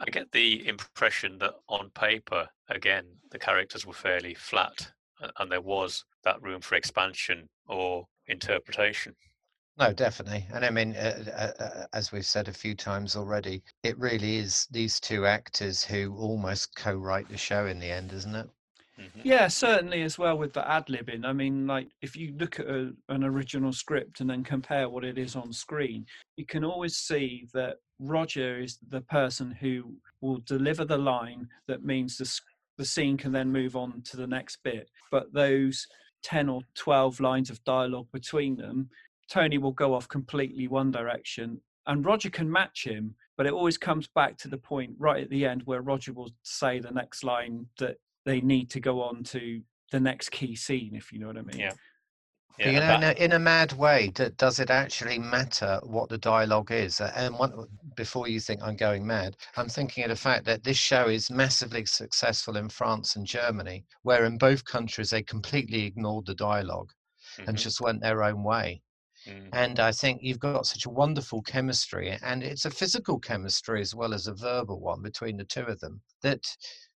I 0.00 0.10
get 0.10 0.32
the 0.32 0.66
impression 0.66 1.38
that 1.38 1.54
on 1.68 1.90
paper, 1.90 2.48
again, 2.68 3.04
the 3.30 3.38
characters 3.38 3.84
were 3.84 3.92
fairly 3.92 4.34
flat 4.34 4.92
and 5.38 5.52
there 5.52 5.60
was 5.60 6.04
that 6.24 6.40
room 6.42 6.62
for 6.62 6.74
expansion 6.74 7.48
or 7.66 8.06
interpretation. 8.26 9.14
No, 9.76 9.92
definitely. 9.92 10.46
And 10.52 10.64
I 10.64 10.70
mean, 10.70 10.96
uh, 10.96 11.52
uh, 11.58 11.62
uh, 11.62 11.86
as 11.92 12.12
we've 12.12 12.26
said 12.26 12.48
a 12.48 12.52
few 12.52 12.74
times 12.74 13.16
already, 13.16 13.62
it 13.82 13.98
really 13.98 14.36
is 14.36 14.66
these 14.70 15.00
two 15.00 15.26
actors 15.26 15.84
who 15.84 16.16
almost 16.16 16.74
co 16.74 16.94
write 16.94 17.28
the 17.28 17.36
show 17.36 17.66
in 17.66 17.78
the 17.78 17.90
end, 17.90 18.12
isn't 18.12 18.34
it? 18.34 18.48
Mm-hmm. 19.00 19.20
Yeah, 19.24 19.48
certainly 19.48 20.02
as 20.02 20.18
well 20.18 20.36
with 20.36 20.52
the 20.52 20.68
ad 20.68 20.86
libbing. 20.86 21.24
I 21.24 21.32
mean, 21.32 21.66
like 21.66 21.88
if 22.02 22.16
you 22.16 22.34
look 22.38 22.60
at 22.60 22.66
a, 22.66 22.92
an 23.08 23.24
original 23.24 23.72
script 23.72 24.20
and 24.20 24.28
then 24.28 24.44
compare 24.44 24.88
what 24.88 25.04
it 25.04 25.18
is 25.18 25.36
on 25.36 25.52
screen, 25.52 26.06
you 26.36 26.44
can 26.44 26.64
always 26.64 26.96
see 26.96 27.48
that 27.54 27.76
Roger 27.98 28.60
is 28.60 28.78
the 28.88 29.00
person 29.02 29.50
who 29.50 29.94
will 30.20 30.38
deliver 30.46 30.84
the 30.84 30.98
line 30.98 31.48
that 31.66 31.84
means 31.84 32.16
the, 32.16 32.40
the 32.78 32.84
scene 32.84 33.16
can 33.16 33.32
then 33.32 33.50
move 33.50 33.76
on 33.76 34.02
to 34.02 34.16
the 34.16 34.26
next 34.26 34.58
bit. 34.62 34.90
But 35.10 35.32
those 35.32 35.86
10 36.22 36.48
or 36.48 36.60
12 36.74 37.20
lines 37.20 37.50
of 37.50 37.62
dialogue 37.64 38.08
between 38.12 38.56
them, 38.56 38.90
Tony 39.30 39.58
will 39.58 39.72
go 39.72 39.94
off 39.94 40.08
completely 40.08 40.68
one 40.68 40.90
direction 40.90 41.60
and 41.86 42.04
Roger 42.04 42.30
can 42.30 42.50
match 42.50 42.84
him, 42.84 43.14
but 43.36 43.46
it 43.46 43.52
always 43.52 43.78
comes 43.78 44.06
back 44.14 44.36
to 44.38 44.48
the 44.48 44.58
point 44.58 44.92
right 44.98 45.22
at 45.24 45.30
the 45.30 45.44
end 45.44 45.62
where 45.64 45.82
Roger 45.82 46.12
will 46.12 46.30
say 46.42 46.78
the 46.78 46.90
next 46.90 47.24
line 47.24 47.66
that 47.78 47.96
they 48.24 48.40
need 48.40 48.70
to 48.70 48.80
go 48.80 49.02
on 49.02 49.22
to 49.24 49.60
the 49.90 50.00
next 50.00 50.30
key 50.30 50.54
scene, 50.54 50.94
if 50.94 51.12
you 51.12 51.18
know 51.18 51.28
what 51.28 51.38
I 51.38 51.42
mean. 51.42 51.58
Yeah. 51.58 51.72
Yeah, 52.58 52.70
you 52.70 52.80
know, 52.80 52.94
in 52.94 53.02
a, 53.04 53.24
in 53.24 53.32
a, 53.32 53.38
mad 53.38 53.72
way, 53.72 54.12
does 54.36 54.60
it 54.60 54.68
actually 54.68 55.18
matter 55.18 55.80
what 55.82 56.10
the 56.10 56.18
dialogue 56.18 56.70
is? 56.72 57.00
Uh, 57.00 57.10
and 57.16 57.38
one, 57.38 57.54
before 57.96 58.28
you 58.28 58.38
think 58.38 58.60
I'm 58.62 58.76
going 58.76 59.06
mad, 59.06 59.36
I'm 59.56 59.68
thinking 59.68 60.04
of 60.04 60.10
the 60.10 60.16
fact 60.16 60.44
that 60.44 60.62
this 60.62 60.76
show 60.76 61.08
is 61.08 61.30
massively 61.30 61.86
successful 61.86 62.58
in 62.58 62.68
France 62.68 63.16
and 63.16 63.24
Germany, 63.24 63.86
where 64.02 64.26
in 64.26 64.36
both 64.36 64.64
countries 64.66 65.08
they 65.08 65.22
completely 65.22 65.86
ignored 65.86 66.26
the 66.26 66.34
dialog 66.34 66.90
mm-hmm. 67.38 67.48
and 67.48 67.56
just 67.56 67.80
went 67.80 68.02
their 68.02 68.22
own 68.22 68.42
way. 68.42 68.82
Mm. 69.26 69.48
And 69.52 69.80
I 69.80 69.92
think 69.92 70.20
you've 70.22 70.38
got 70.38 70.66
such 70.66 70.86
a 70.86 70.90
wonderful 70.90 71.42
chemistry, 71.42 72.16
and 72.22 72.42
it's 72.42 72.64
a 72.64 72.70
physical 72.70 73.18
chemistry 73.18 73.80
as 73.80 73.94
well 73.94 74.12
as 74.12 74.26
a 74.26 74.34
verbal 74.34 74.80
one 74.80 75.02
between 75.02 75.36
the 75.36 75.44
two 75.44 75.64
of 75.64 75.80
them 75.80 76.00
that 76.22 76.44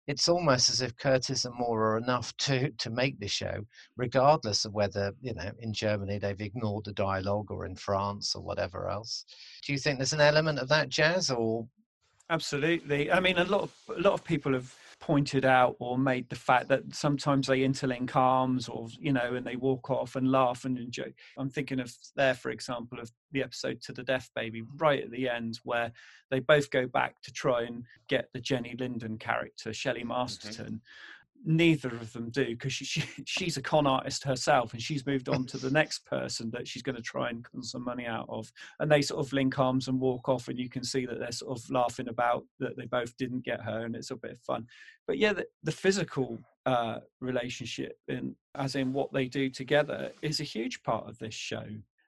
it's 0.07 0.27
almost 0.27 0.69
as 0.69 0.81
if 0.81 0.97
Curtis 0.97 1.45
and 1.45 1.55
Moore 1.57 1.93
are 1.93 1.97
enough 1.97 2.35
to 2.37 2.69
to 2.71 2.89
make 2.89 3.19
the 3.19 3.27
show, 3.27 3.65
regardless 3.97 4.65
of 4.65 4.73
whether 4.73 5.13
you 5.21 5.33
know 5.33 5.51
in 5.59 5.73
Germany 5.73 6.17
they've 6.17 6.39
ignored 6.41 6.85
the 6.85 6.93
dialogue 6.93 7.51
or 7.51 7.65
in 7.65 7.75
France 7.75 8.35
or 8.35 8.43
whatever 8.43 8.89
else. 8.89 9.25
Do 9.65 9.71
you 9.71 9.79
think 9.79 9.97
there's 9.97 10.13
an 10.13 10.21
element 10.21 10.59
of 10.59 10.69
that, 10.69 10.89
Jazz, 10.89 11.29
or? 11.29 11.67
Absolutely. 12.29 13.11
I 13.11 13.19
mean, 13.19 13.37
a 13.37 13.45
lot 13.45 13.61
of 13.61 13.73
a 13.95 14.01
lot 14.01 14.13
of 14.13 14.23
people 14.23 14.53
have 14.53 14.73
pointed 15.03 15.43
out 15.43 15.75
or 15.79 15.97
made 15.97 16.29
the 16.29 16.35
fact 16.35 16.69
that 16.69 16.81
sometimes 16.93 17.47
they 17.47 17.59
interlink 17.59 18.15
arms 18.15 18.69
or 18.69 18.87
you 18.97 19.11
know 19.11 19.35
and 19.35 19.45
they 19.45 19.57
walk 19.57 19.89
off 19.89 20.15
and 20.15 20.31
laugh 20.31 20.63
and 20.63 20.77
enjoy 20.77 21.13
i'm 21.37 21.49
thinking 21.49 21.81
of 21.81 21.93
there 22.15 22.33
for 22.33 22.51
example 22.51 22.97
of 22.97 23.11
the 23.33 23.43
episode 23.43 23.81
To 23.81 23.91
the 23.91 24.03
Death 24.03 24.29
Baby 24.33 24.63
right 24.77 25.03
at 25.03 25.11
the 25.11 25.27
end 25.27 25.59
where 25.65 25.91
they 26.31 26.39
both 26.39 26.69
go 26.69 26.87
back 26.87 27.15
to 27.23 27.33
try 27.33 27.63
and 27.63 27.83
get 28.07 28.29
the 28.33 28.39
Jennie 28.39 28.77
Linden 28.79 29.17
character 29.17 29.73
shelley 29.73 29.99
mm-hmm. 30.01 30.09
masterton 30.09 30.79
neither 31.45 31.89
of 31.89 32.13
them 32.13 32.29
do 32.29 32.45
because 32.47 32.73
she, 32.73 32.85
she, 32.85 33.03
she's 33.25 33.57
a 33.57 33.61
con 33.61 33.85
artist 33.85 34.23
herself 34.23 34.73
and 34.73 34.81
she's 34.81 35.05
moved 35.05 35.29
on 35.29 35.45
to 35.45 35.57
the 35.57 35.69
next 35.79 36.05
person 36.05 36.49
that 36.51 36.67
she's 36.67 36.81
going 36.81 36.95
to 36.95 37.01
try 37.01 37.29
and 37.29 37.43
con 37.43 37.61
some 37.63 37.83
money 37.83 38.05
out 38.05 38.25
of 38.29 38.51
and 38.79 38.91
they 38.91 39.01
sort 39.01 39.25
of 39.25 39.31
link 39.33 39.57
arms 39.59 39.87
and 39.87 39.99
walk 39.99 40.29
off 40.29 40.47
and 40.47 40.57
you 40.57 40.69
can 40.69 40.83
see 40.83 41.05
that 41.05 41.19
they're 41.19 41.31
sort 41.31 41.57
of 41.57 41.69
laughing 41.69 42.07
about 42.07 42.43
that 42.59 42.77
they 42.77 42.85
both 42.85 43.15
didn't 43.17 43.43
get 43.43 43.61
her 43.61 43.85
and 43.85 43.95
it's 43.95 44.11
a 44.11 44.15
bit 44.15 44.31
of 44.31 44.39
fun. 44.39 44.65
But 45.07 45.17
yeah 45.17 45.33
the, 45.33 45.45
the 45.63 45.71
physical 45.71 46.39
uh, 46.65 46.99
relationship 47.19 47.97
and 48.07 48.35
as 48.55 48.75
in 48.75 48.93
what 48.93 49.11
they 49.11 49.27
do 49.27 49.49
together 49.49 50.11
is 50.21 50.39
a 50.39 50.45
huge 50.45 50.81
part 50.83 51.07
of 51.09 51.19
this 51.19 51.33
show. 51.33 51.65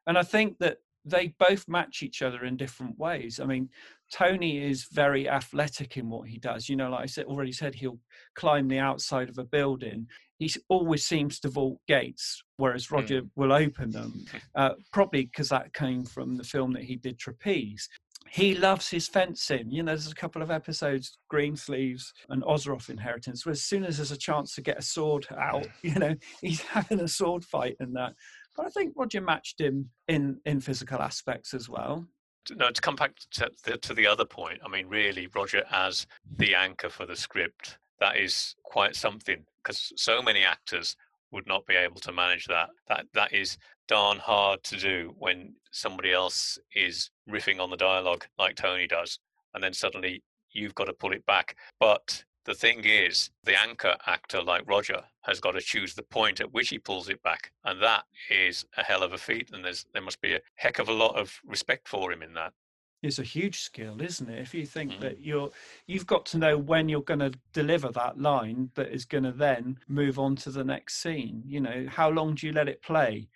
And 0.08 0.17
i 0.17 0.24
think 0.24 0.60
that 0.60 0.78
they 1.06 1.34
both 1.39 1.68
match 1.68 2.02
each 2.02 2.22
other 2.22 2.44
in 2.46 2.58
different 2.58 2.98
ways. 2.98 3.39
I 3.39 3.46
mean, 3.46 3.70
Tony 4.12 4.63
is 4.63 4.88
very 4.91 5.30
athletic 5.30 5.98
in 5.98 6.10
what 6.10 6.28
he 6.28 6.39
does. 6.39 6.68
You 6.68 6.76
know, 6.76 6.89
like 6.89 7.04
I 7.04 7.06
said 7.06 7.26
already 7.26 7.52
said, 7.52 7.76
he'll 7.76 8.00
climb 8.36 8.68
the 8.68 8.80
outside 8.80 9.30
of 9.30 9.38
a 9.38 9.44
building. 9.44 10.08
He 10.39 10.52
always 10.68 11.06
seems 11.06 11.39
to 11.41 11.50
vault 11.50 11.80
gates, 11.88 12.44
whereas 12.58 12.88
hmm. 12.88 12.96
Roger 12.96 13.22
mm. 13.22 13.30
will 13.36 13.54
open 13.54 13.91
them. 13.91 14.26
Uh, 14.56 14.74
probably 14.94 15.24
because 15.24 15.50
that 15.50 15.74
came 15.74 16.06
from 16.06 16.38
the 16.38 16.44
film 16.44 16.72
that 16.72 16.84
he 16.84 16.96
did, 16.96 17.20
Trapeze. 17.20 17.89
He 18.30 18.56
loves 18.56 18.89
his 18.89 19.08
fencing. 19.08 19.70
You 19.70 19.84
know, 19.84 19.91
there's 19.91 20.12
a 20.12 20.15
couple 20.15 20.41
of 20.41 20.50
episodes, 20.50 21.18
Greensleeves 21.30 22.13
and 22.30 22.41
Ozerov 22.44 22.89
Inheritance, 22.89 23.46
where 23.46 23.52
as 23.52 23.63
soon 23.63 23.84
as 23.84 23.98
there's 23.98 24.12
a 24.12 24.18
chance 24.18 24.56
to 24.56 24.62
get 24.62 24.80
a 24.80 24.82
sword 24.82 25.28
out, 25.38 25.68
you 25.82 25.96
know, 25.96 26.15
he's 26.41 26.62
having 26.62 27.02
a 27.02 27.08
sword 27.08 27.44
fight 27.44 27.76
and 27.80 27.96
that. 27.96 28.13
But 28.56 28.65
I 28.65 28.70
think 28.70 28.94
Roger 28.96 29.22
matched 29.22 29.60
him 29.60 29.89
in 30.08 30.39
in 30.46 30.62
physical 30.62 31.02
aspects 31.02 31.54
as 31.54 31.70
well. 31.70 32.08
No, 32.52 32.70
to 32.70 32.82
come 32.82 32.96
back 32.96 33.15
to 33.32 33.50
the, 33.63 33.78
to 33.78 33.94
the 33.94 34.06
other 34.06 34.26
point, 34.26 34.60
I 34.63 34.70
mean, 34.70 34.88
really, 34.88 35.28
Roger 35.34 35.63
as 35.72 36.06
the 36.38 36.54
anchor 36.54 36.89
for 36.89 37.08
the 37.08 37.15
script, 37.15 37.80
that 38.00 38.18
is 38.18 38.56
quite 38.63 38.96
something 38.96 39.44
because 39.63 39.91
so 39.96 40.22
many 40.22 40.44
actors 40.44 40.96
would 41.32 41.48
not 41.48 41.65
be 41.65 41.76
able 41.76 42.00
to 42.02 42.12
manage 42.12 42.46
that. 42.46 42.70
That 42.88 43.08
that 43.13 43.34
is 43.34 43.58
darn 43.88 44.18
hard 44.20 44.63
to 44.63 44.78
do 44.78 45.13
when 45.18 45.56
somebody 45.72 46.12
else 46.12 46.58
is 46.76 47.10
riffing 47.30 47.60
on 47.60 47.70
the 47.70 47.78
dialogue 47.78 48.26
like 48.38 48.56
Tony 48.56 48.88
does, 48.88 49.20
and 49.54 49.63
then 49.63 49.74
suddenly 49.74 50.24
you've 50.52 50.76
got 50.76 50.86
to 50.86 50.94
pull 50.94 51.12
it 51.12 51.26
back. 51.26 51.56
But 51.80 52.24
the 52.45 52.53
thing 52.53 52.84
is, 52.86 53.31
the 53.43 53.60
anchor 53.60 53.95
actor 54.05 54.41
like 54.41 54.67
Roger 54.67 55.01
has 55.21 55.39
got 55.39 55.51
to 55.51 55.62
choose 55.62 55.93
the 55.93 56.03
point 56.03 56.39
at 56.39 56.53
which 56.53 56.69
he 56.69 56.79
pulls 56.79 57.10
it 57.10 57.21
back, 57.23 57.51
and 57.63 57.81
that 57.81 58.03
is 58.29 58.65
a 58.77 58.84
hell 58.84 59.03
of 59.03 59.13
a 59.13 59.17
feat. 59.17 59.49
And 59.51 59.65
there's 59.65 59.86
there 59.93 60.01
must 60.01 60.21
be 60.21 60.36
a 60.36 60.41
heck 60.55 60.79
of 60.79 60.88
a 60.88 60.93
lot 60.93 61.19
of 61.19 61.39
respect 61.45 61.88
for 61.88 62.12
him 62.12 62.21
in 62.21 62.34
that. 62.36 62.53
It's 63.01 63.19
a 63.19 63.23
huge 63.23 63.60
skill, 63.60 64.01
isn't 64.01 64.29
it? 64.29 64.41
If 64.41 64.53
you 64.53 64.65
think 64.65 64.93
mm. 64.93 64.99
that 65.01 65.19
you're, 65.19 65.51
you've 65.86 66.08
got 66.08 66.25
to 66.27 66.39
know 66.39 66.58
when 66.58 66.89
you're 66.89 67.01
going 67.01 67.19
to 67.19 67.31
deliver 67.53 67.89
that 67.91 68.19
line 68.19 68.71
that 68.73 68.88
is 68.88 69.05
going 69.05 69.25
to 69.25 69.31
then 69.31 69.77
move 69.88 70.17
on 70.17 70.36
to 70.38 70.49
the 70.49 70.63
next 70.63 71.03
scene. 71.03 71.43
You 71.45 71.60
know, 71.60 71.86
how 71.88 72.10
long 72.10 72.34
do 72.34 72.47
you 72.47 72.53
let 72.53 72.67
it 72.67 72.81
play? 72.81 73.27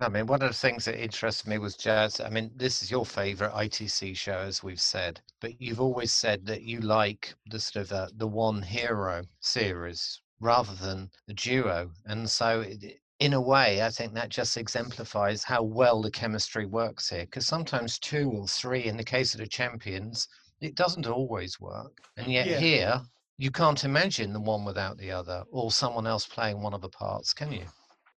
I 0.00 0.08
mean, 0.08 0.26
one 0.26 0.42
of 0.42 0.48
the 0.48 0.54
things 0.54 0.84
that 0.86 1.00
interested 1.00 1.48
me 1.48 1.58
was 1.58 1.76
jazz. 1.76 2.20
I 2.20 2.28
mean, 2.28 2.50
this 2.56 2.82
is 2.82 2.90
your 2.90 3.06
favorite 3.06 3.52
ITC 3.52 4.16
show, 4.16 4.38
as 4.38 4.62
we've 4.62 4.80
said, 4.80 5.20
but 5.40 5.60
you've 5.60 5.80
always 5.80 6.12
said 6.12 6.46
that 6.46 6.62
you 6.62 6.80
like 6.80 7.34
the 7.46 7.60
sort 7.60 7.84
of 7.86 7.92
uh, 7.92 8.08
the 8.16 8.26
one 8.26 8.60
hero 8.62 9.24
series 9.40 10.20
rather 10.40 10.74
than 10.74 11.10
the 11.28 11.34
duo. 11.34 11.90
And 12.06 12.28
so, 12.28 12.62
it, 12.62 13.00
in 13.20 13.32
a 13.34 13.40
way, 13.40 13.82
I 13.82 13.90
think 13.90 14.14
that 14.14 14.30
just 14.30 14.56
exemplifies 14.56 15.44
how 15.44 15.62
well 15.62 16.02
the 16.02 16.10
chemistry 16.10 16.66
works 16.66 17.08
here. 17.08 17.24
Because 17.24 17.46
sometimes 17.46 17.98
two 17.98 18.28
or 18.30 18.48
three, 18.48 18.84
in 18.86 18.96
the 18.96 19.04
case 19.04 19.32
of 19.32 19.40
the 19.40 19.46
champions, 19.46 20.26
it 20.60 20.74
doesn't 20.74 21.06
always 21.06 21.60
work. 21.60 22.02
And 22.16 22.32
yet 22.32 22.48
Yeah. 22.48 22.58
here, 22.58 23.02
you 23.38 23.52
can't 23.52 23.84
imagine 23.84 24.32
the 24.32 24.40
one 24.40 24.64
without 24.64 24.98
the 24.98 25.12
other 25.12 25.44
or 25.50 25.70
someone 25.70 26.06
else 26.06 26.26
playing 26.26 26.60
one 26.60 26.74
of 26.74 26.80
the 26.80 26.88
parts, 26.88 27.32
can 27.32 27.52
you? 27.52 27.66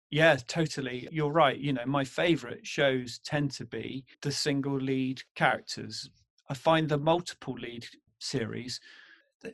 Yeah, 0.10 0.38
totally. 0.48 1.08
You're 1.12 1.32
right. 1.32 1.58
You 1.58 1.74
know, 1.74 1.86
my 1.86 2.04
favorite 2.06 2.65
shows 2.65 3.20
tend 3.26 3.52
to 3.52 3.65
be 3.65 4.06
the 4.22 4.32
single 4.32 4.78
lead 4.78 5.22
characters. 5.36 6.10
I 6.50 6.54
find 6.54 6.88
the 6.88 6.98
multiple 6.98 7.56
lead 7.56 7.86
series, 8.20 8.80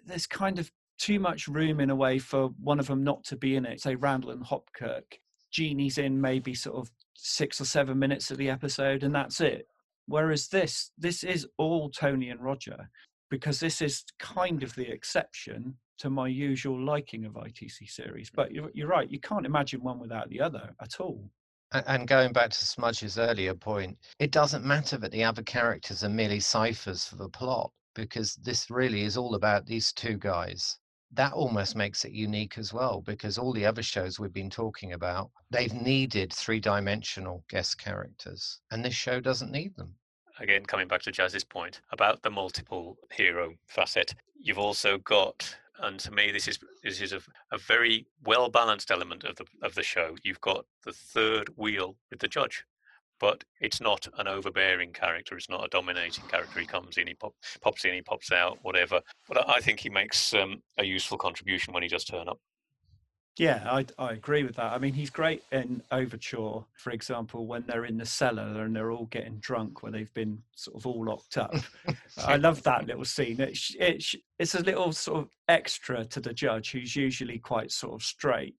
there's 0.06 0.28
kind 0.28 0.60
of 0.60 0.72
too 0.98 1.20
much 1.20 1.48
room 1.48 1.80
in 1.80 1.89
a 1.89 1.96
way 1.96 2.20
for 2.20 2.50
one 2.62 2.80
of 2.80 2.88
them 2.88 3.04
not 3.04 3.24
to 3.26 3.36
be 3.36 3.56
in 3.56 3.66
it. 3.66 3.82
Say 3.82 3.96
Randall 3.96 4.32
and 4.32 4.46
Hopkirk. 4.46 5.20
Jeannie's 5.52 5.98
in 5.98 6.20
maybe 6.20 6.54
sort 6.54 6.78
of 6.78 6.92
six 7.16 7.60
or 7.60 7.66
seven 7.66 8.00
minutes 8.00 8.32
of 8.32 8.38
the 8.38 8.50
episode, 8.50 9.04
and 9.04 9.13
that's 9.13 9.42
it. 9.42 9.68
Whereas 10.08 10.48
this, 10.48 10.92
this 10.98 11.24
is 11.24 11.48
all 11.58 11.89
Tony 11.89 12.30
and 12.30 12.42
Roger, 12.42 12.89
because 13.30 13.60
this 13.60 13.82
is 13.82 14.04
kind 14.20 14.63
of 14.63 14.76
the 14.76 14.89
exception 14.89 15.76
to 16.00 16.10
my 16.10 16.28
usual 16.28 16.80
liking 16.80 17.26
of 17.26 17.34
ITC 17.34 17.90
series. 17.90 18.30
But 18.30 18.50
mm. 18.50 18.56
you're, 18.56 18.72
you're 18.74 18.88
right, 18.88 19.10
you 19.10 19.20
can't 19.20 19.46
imagine 19.46 19.82
one 19.82 20.00
without 20.00 20.30
the 20.30 20.42
other 20.42 20.74
at 20.82 21.00
all. 21.00 21.30
And 21.74 22.08
going 22.08 22.34
back 22.34 22.52
to 22.52 22.66
Smudge's 22.66 23.18
earlier 23.18 23.56
point, 23.56 23.98
it 24.20 24.30
doesn't 24.30 24.64
matter 24.64 24.96
that 24.98 25.12
the 25.12 25.24
other 25.24 25.42
characters 25.42 26.04
are 26.04 26.10
merely 26.10 26.40
ciphers 26.40 27.06
for 27.06 27.16
the 27.16 27.30
plot 27.30 27.72
because 27.96 28.36
this 28.36 28.70
really 28.70 29.04
is 29.04 29.18
all 29.18 29.34
about 29.36 29.66
these 29.66 29.92
two 29.92 30.18
guys. 30.18 30.78
That 31.12 31.34
almost 31.34 31.76
makes 31.76 32.06
it 32.06 32.12
unique 32.12 32.58
as 32.58 32.74
well 32.74 33.02
because 33.02 33.38
all 33.38 33.54
the 33.54 33.66
other 33.66 33.84
shows 33.84 34.20
we've 34.20 34.34
been 34.34 34.50
talking 34.50 34.94
about, 34.94 35.30
they've 35.52 35.74
needed 35.74 36.34
three 36.34 36.60
dimensional 36.60 37.44
guest 37.50 37.78
characters, 37.78 38.60
and 38.72 38.84
this 38.84 38.96
show 38.96 39.20
doesn't 39.20 39.52
need 39.52 39.76
them. 39.76 39.96
again 40.40 40.66
coming 40.66 40.88
back 40.88 41.02
to 41.04 41.12
Jazz's 41.12 41.44
point 41.44 41.82
about 41.92 42.22
the 42.24 42.32
multiple 42.32 42.98
hero 43.12 43.54
facet, 43.68 44.16
you've 44.40 44.58
also 44.60 44.98
got, 45.00 45.56
and 45.80 46.00
to 46.00 46.12
me 46.12 46.32
this 46.32 46.48
is 46.48 46.60
this 46.84 47.02
is 47.02 47.14
a, 47.14 47.22
a 47.52 47.58
very 47.58 48.06
well 48.26 48.50
balanced 48.50 48.92
element 48.92 49.24
of 49.24 49.36
the 49.36 49.46
of 49.62 49.76
the 49.76 49.84
show. 49.84 50.16
You've 50.24 50.42
got 50.42 50.66
the 50.86 50.94
third 50.94 51.50
wheel 51.56 51.96
with 52.10 52.20
the 52.20 52.28
judge, 52.28 52.64
but 53.20 53.44
it's 53.62 53.82
not 53.82 54.08
an 54.18 54.28
overbearing 54.28 54.94
character. 54.94 55.36
It's 55.36 55.50
not 55.50 55.66
a 55.66 55.70
dominating 55.70 56.26
character. 56.28 56.60
He 56.60 56.66
comes 56.66 56.98
in, 56.98 57.08
he 57.08 57.14
pop, 57.14 57.34
pops 57.62 57.86
in, 57.86 57.94
he 57.94 58.02
pops 58.02 58.32
out, 58.32 58.60
whatever. 58.62 59.02
But 59.28 59.50
I 59.50 59.60
think 59.60 59.80
he 59.80 59.90
makes 59.90 60.34
um, 60.34 60.62
a 60.78 60.84
useful 60.84 61.18
contribution 61.18 61.74
when 61.74 61.84
he 61.84 61.90
does 61.90 62.04
turn 62.04 62.28
up. 62.28 62.40
Yeah, 63.39 63.63
I, 63.65 63.86
I 63.98 64.12
agree 64.12 64.43
with 64.43 64.58
that. 64.58 64.74
I 64.74 64.78
mean, 64.78 64.93
he's 64.93 65.10
great 65.10 65.41
in 65.52 65.82
Overture, 65.91 66.63
for 66.76 66.91
example, 66.91 67.48
when 67.48 67.63
they're 67.65 67.86
in 67.86 67.98
the 67.98 68.06
cellar 68.06 68.62
and 68.63 68.76
they're 68.76 68.91
all 68.91 69.08
getting 69.08 69.39
drunk, 69.39 69.82
where 69.82 69.91
they've 69.91 70.13
been 70.13 70.38
sort 70.54 70.78
of 70.78 70.86
all 70.86 71.04
locked 71.04 71.39
up. 71.39 71.56
I 72.28 72.36
love 72.38 72.62
that 72.63 72.86
little 72.86 73.06
scene. 73.06 73.41
It, 73.41 73.58
sh- 73.58 73.76
it, 73.80 74.06
it's 74.38 74.54
a 74.54 74.62
little 74.62 74.91
sort 74.91 75.22
of 75.22 75.30
extra 75.48 76.06
to 76.06 76.19
the 76.19 76.32
judge, 76.34 76.72
who's 76.72 76.96
usually 76.96 77.39
quite 77.39 77.72
sort 77.72 77.96
of 77.96 78.04
straight. 78.04 78.56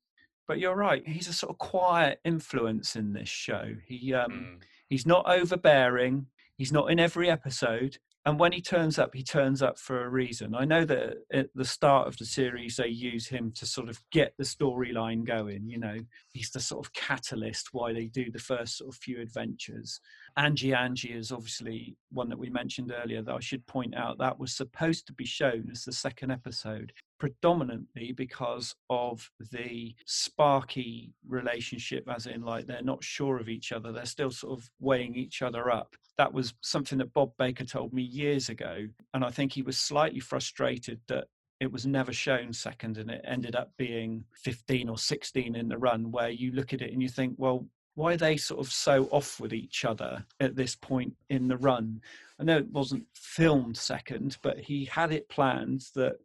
But 0.49 0.59
you're 0.59 0.75
right; 0.77 1.07
he's 1.07 1.29
a 1.29 1.33
sort 1.33 1.51
of 1.51 1.59
quiet 1.59 2.19
influence 2.25 2.97
in 2.97 3.13
this 3.13 3.29
show. 3.29 3.77
He 3.87 4.13
um, 4.13 4.31
Mm. 4.33 4.63
he's 4.89 5.07
not 5.07 5.25
overbearing. 5.29 6.27
He's 6.59 6.73
not 6.73 6.91
in 6.91 6.99
every 6.99 7.31
episode. 7.31 7.99
And 8.27 8.39
when 8.39 8.53
he 8.53 8.63
turns 8.63 8.99
up, 8.99 9.15
he 9.15 9.23
turns 9.23 9.61
up 9.61 9.79
for 9.79 10.05
a 10.05 10.09
reason. 10.09 10.55
I 10.55 10.65
know 10.65 10.87
that 10.87 11.17
at 11.33 11.49
the 11.55 11.65
start 11.65 12.09
of 12.09 12.17
the 12.17 12.25
series, 12.25 12.77
they 12.77 12.89
use 12.89 13.27
him 13.27 13.53
to 13.57 13.67
sort 13.67 13.91
of 13.91 14.01
get 14.11 14.33
the 14.39 14.45
storyline 14.45 15.25
going. 15.25 15.69
You 15.69 15.79
know, 15.79 15.99
he's 16.33 16.51
the 16.51 16.61
sort 16.61 16.87
of 16.87 16.93
catalyst 16.95 17.69
why 17.73 17.93
they 17.93 18.07
do 18.07 18.31
the 18.31 18.39
first 18.39 18.79
sort 18.79 18.95
of 18.95 18.97
few 18.97 19.21
adventures. 19.21 20.01
Angie 20.37 20.75
Angie 20.75 21.13
is 21.13 21.31
obviously 21.31 21.97
one 22.11 22.29
that 22.29 22.39
we 22.39 22.51
mentioned 22.51 22.93
earlier 22.93 23.23
that 23.23 23.35
I 23.35 23.41
should 23.41 23.65
point 23.67 23.95
out 23.95 24.19
that 24.19 24.39
was 24.39 24.53
supposed 24.53 25.07
to 25.07 25.13
be 25.13 25.25
shown 25.25 25.69
as 25.71 25.85
the 25.85 25.93
second 25.93 26.33
episode, 26.33 26.93
predominantly 27.21 28.13
because 28.13 28.75
of 28.91 29.31
the 29.53 29.95
sparky 30.07 31.13
relationship, 31.29 32.09
as 32.09 32.27
in 32.27 32.43
like 32.43 32.67
they're 32.67 32.83
not 32.83 33.05
sure 33.05 33.39
of 33.39 33.49
each 33.49 33.71
other, 33.71 33.93
they're 33.93 34.07
still 34.07 34.31
sort 34.31 34.59
of 34.59 34.69
weighing 34.81 35.15
each 35.15 35.41
other 35.41 35.71
up. 35.71 35.95
That 36.19 36.33
was 36.33 36.55
something 36.63 36.99
that 36.99 37.13
Bob 37.13 37.33
Baker 37.39 37.65
told 37.65 37.93
me 37.93 38.03
years 38.03 38.49
ago, 38.49 38.87
and 39.15 39.25
I 39.25 39.31
think 39.31 39.53
he 39.53 39.63
was 39.63 39.79
slightly 39.79 40.21
frustrated 40.21 41.01
that 41.09 41.29
it 41.61 41.71
was 41.71 41.87
never 41.87 42.13
shown 42.13 42.53
second 42.53 42.99
and 42.99 43.11
it 43.11 43.25
ended 43.25 43.55
up 43.55 43.71
being 43.79 44.25
15 44.35 44.89
or 44.89 44.99
16 44.99 45.55
in 45.55 45.69
the 45.69 45.79
run 45.79 46.11
where 46.11 46.29
you 46.29 46.53
look 46.53 46.73
at 46.73 46.83
it 46.83 46.93
and 46.93 47.01
you 47.01 47.09
think 47.09 47.35
well 47.39 47.65
why 47.95 48.15
are 48.15 48.17
they 48.17 48.37
sort 48.37 48.61
of 48.61 48.73
so 48.73 49.05
off 49.11 49.41
with 49.41 49.53
each 49.53 49.85
other 49.85 50.25
at 50.41 50.57
this 50.57 50.75
point 50.75 51.15
in 51.31 51.49
the 51.49 51.57
run? 51.57 52.01
I 52.39 52.45
know 52.45 52.59
it 52.59 52.71
wasn't 52.71 53.07
filmed 53.15 53.77
second 53.77 54.39
but 54.43 54.59
he 54.59 54.85
had 54.85 55.13
it 55.13 55.29
planned 55.29 55.87
that 55.95 56.17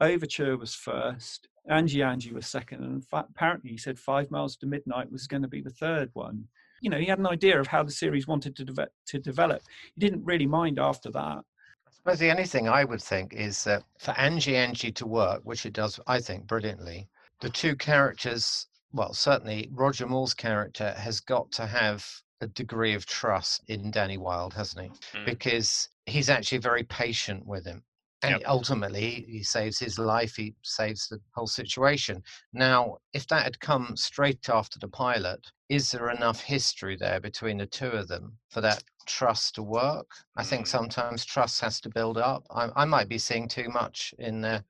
overture 0.00 0.56
was 0.56 0.74
first 0.74 1.48
angie 1.68 2.02
angie 2.02 2.32
was 2.32 2.46
second 2.46 2.82
and 2.84 3.04
apparently 3.12 3.70
he 3.70 3.78
said 3.78 3.98
five 3.98 4.30
miles 4.30 4.56
to 4.56 4.66
midnight 4.66 5.10
was 5.10 5.26
going 5.26 5.42
to 5.42 5.48
be 5.48 5.60
the 5.60 5.70
third 5.70 6.10
one. 6.14 6.44
You 6.80 6.90
know 6.90 6.98
he 6.98 7.06
had 7.06 7.18
an 7.18 7.26
idea 7.26 7.58
of 7.58 7.66
how 7.66 7.82
the 7.82 7.90
series 7.90 8.26
wanted 8.26 8.54
to, 8.56 8.64
deve- 8.64 8.88
to 9.06 9.18
develop. 9.18 9.62
He 9.94 10.00
didn't 10.00 10.24
really 10.24 10.46
mind 10.46 10.78
after 10.78 11.10
that. 11.10 11.42
I 11.86 11.90
suppose 11.90 12.18
the 12.18 12.30
only 12.30 12.44
thing 12.44 12.68
I 12.68 12.84
would 12.84 13.02
think 13.02 13.32
is 13.32 13.64
that 13.64 13.82
for 13.98 14.12
Angie 14.12 14.56
Angie 14.56 14.92
to 14.92 15.06
work, 15.06 15.40
which 15.44 15.66
it 15.66 15.72
does, 15.72 15.98
I 16.06 16.20
think, 16.20 16.46
brilliantly, 16.46 17.08
the 17.40 17.50
two 17.50 17.74
characters, 17.76 18.66
well, 18.96 19.12
certainly 19.12 19.68
Roger 19.72 20.06
Moore's 20.06 20.34
character 20.34 20.92
has 20.94 21.20
got 21.20 21.52
to 21.52 21.66
have 21.66 22.04
a 22.40 22.46
degree 22.48 22.94
of 22.94 23.06
trust 23.06 23.62
in 23.68 23.90
Danny 23.90 24.18
Wilde, 24.18 24.54
hasn't 24.54 24.84
he? 24.86 25.18
Mm. 25.18 25.24
Because 25.26 25.88
he's 26.06 26.30
actually 26.30 26.58
very 26.58 26.82
patient 26.84 27.46
with 27.46 27.64
him. 27.64 27.82
And 28.22 28.40
Yep. 28.40 28.42
ultimately, 28.48 29.26
he 29.28 29.42
saves 29.42 29.78
his 29.78 29.98
life, 29.98 30.36
he 30.36 30.54
saves 30.62 31.06
the 31.08 31.20
whole 31.34 31.46
situation. 31.46 32.22
Now, 32.54 32.96
if 33.12 33.26
that 33.28 33.44
had 33.44 33.60
come 33.60 33.94
straight 33.96 34.48
after 34.48 34.78
the 34.78 34.88
pilot, 34.88 35.46
is 35.68 35.90
there 35.90 36.10
enough 36.10 36.40
history 36.40 36.96
there 36.96 37.20
between 37.20 37.58
the 37.58 37.66
two 37.66 37.88
of 37.90 38.08
them 38.08 38.38
for 38.48 38.62
that 38.62 38.82
trust 39.06 39.54
to 39.56 39.62
work? 39.62 40.08
I 40.36 40.42
think 40.44 40.64
Mm. 40.64 40.70
sometimes 40.70 41.24
trust 41.26 41.60
has 41.60 41.80
to 41.82 41.90
build 41.90 42.16
up. 42.16 42.46
I, 42.50 42.70
I 42.74 42.84
might 42.86 43.08
be 43.08 43.18
seeing 43.18 43.48
too 43.48 43.68
much 43.68 44.14
in 44.18 44.40
there. 44.40 44.64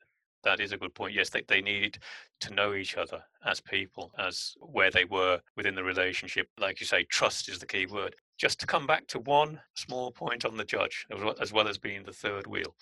That 0.47 0.61
is 0.61 0.71
a 0.71 0.77
good 0.77 0.95
point. 0.95 1.13
Yes, 1.13 1.29
they, 1.29 1.43
they 1.49 1.61
need 1.61 1.99
to 2.39 2.55
know 2.55 2.75
each 2.75 2.97
other 2.97 3.21
as 3.45 3.61
people, 3.61 4.13
as 4.17 4.55
where 4.61 4.93
they 4.93 5.05
were 5.05 5.41
within 5.57 5.75
the 5.75 5.83
relationship. 5.83 6.47
Like 6.57 6.79
you 6.79 6.87
say, 6.87 7.03
trust 7.03 7.49
is 7.49 7.59
the 7.59 7.67
key 7.67 7.87
word. 7.87 8.15
Just 8.39 8.61
to 8.61 8.67
come 8.67 8.87
back 8.87 9.09
to 9.09 9.19
one 9.19 9.61
small 9.75 10.13
point 10.13 10.45
on 10.45 10.57
the 10.57 10.65
judge, 10.65 11.05
as 11.13 11.21
well 11.21 11.35
as, 11.41 11.53
well 11.53 11.67
as 11.67 11.79
being 11.79 12.05
the 12.05 12.13
third 12.13 12.47
wheel. 12.47 12.77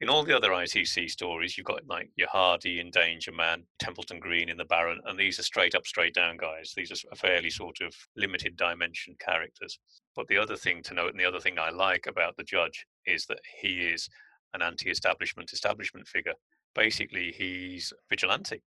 In 0.00 0.08
all 0.08 0.24
the 0.24 0.36
other 0.36 0.50
ITC 0.50 1.08
stories, 1.08 1.56
you've 1.56 1.68
got 1.68 1.86
like 1.86 2.10
your 2.16 2.28
Hardy 2.32 2.80
in 2.80 2.90
Danger 2.90 3.30
Man, 3.30 3.62
Templeton 3.78 4.18
Green 4.18 4.48
in 4.48 4.56
The 4.56 4.64
Baron, 4.64 5.00
and 5.06 5.16
these 5.16 5.38
are 5.38 5.44
straight 5.44 5.76
up, 5.76 5.86
straight 5.86 6.14
down 6.14 6.36
guys. 6.36 6.72
These 6.76 6.90
are 6.90 7.16
fairly 7.16 7.50
sort 7.50 7.76
of 7.80 7.94
limited 8.16 8.56
dimension 8.56 9.14
characters. 9.20 9.78
But 10.16 10.26
the 10.26 10.38
other 10.38 10.56
thing 10.56 10.82
to 10.82 10.94
note, 10.94 11.12
and 11.12 11.20
the 11.20 11.28
other 11.28 11.40
thing 11.40 11.60
I 11.60 11.70
like 11.70 12.08
about 12.08 12.36
the 12.36 12.42
judge, 12.42 12.86
is 13.06 13.24
that 13.26 13.38
he 13.60 13.82
is 13.82 14.08
an 14.52 14.62
anti 14.62 14.90
establishment 14.90 15.52
establishment 15.52 16.08
figure 16.08 16.34
basically 16.78 17.32
he's 17.32 17.92
vigilante. 18.08 18.62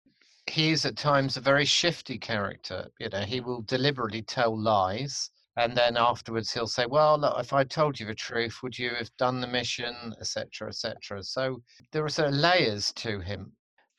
He 0.48 0.72
is 0.72 0.84
at 0.84 0.98
times 0.98 1.38
a 1.38 1.42
very 1.42 1.66
shifty 1.66 2.18
character. 2.18 2.90
You 3.00 3.10
know, 3.10 3.22
he 3.22 3.40
will 3.40 3.62
deliberately 3.62 4.24
tell 4.24 4.60
lies. 4.60 5.30
And 5.56 5.78
then 5.78 5.96
afterwards, 5.96 6.52
he'll 6.52 6.68
say, 6.68 6.86
"Well, 6.88 7.20
look, 7.20 7.38
if 7.38 7.54
I 7.54 7.64
told 7.66 8.00
you 8.00 8.08
the 8.08 8.16
truth, 8.16 8.64
would 8.64 8.80
you 8.80 8.92
have 8.96 9.16
done 9.18 9.42
the 9.42 9.48
mission, 9.48 10.16
etc., 10.20 10.70
etc." 10.70 11.22
So 11.24 11.62
there 11.92 12.04
are 12.04 12.10
sort 12.10 12.30
of 12.30 12.34
layers 12.34 12.94
to 12.94 13.20
him. 13.20 13.52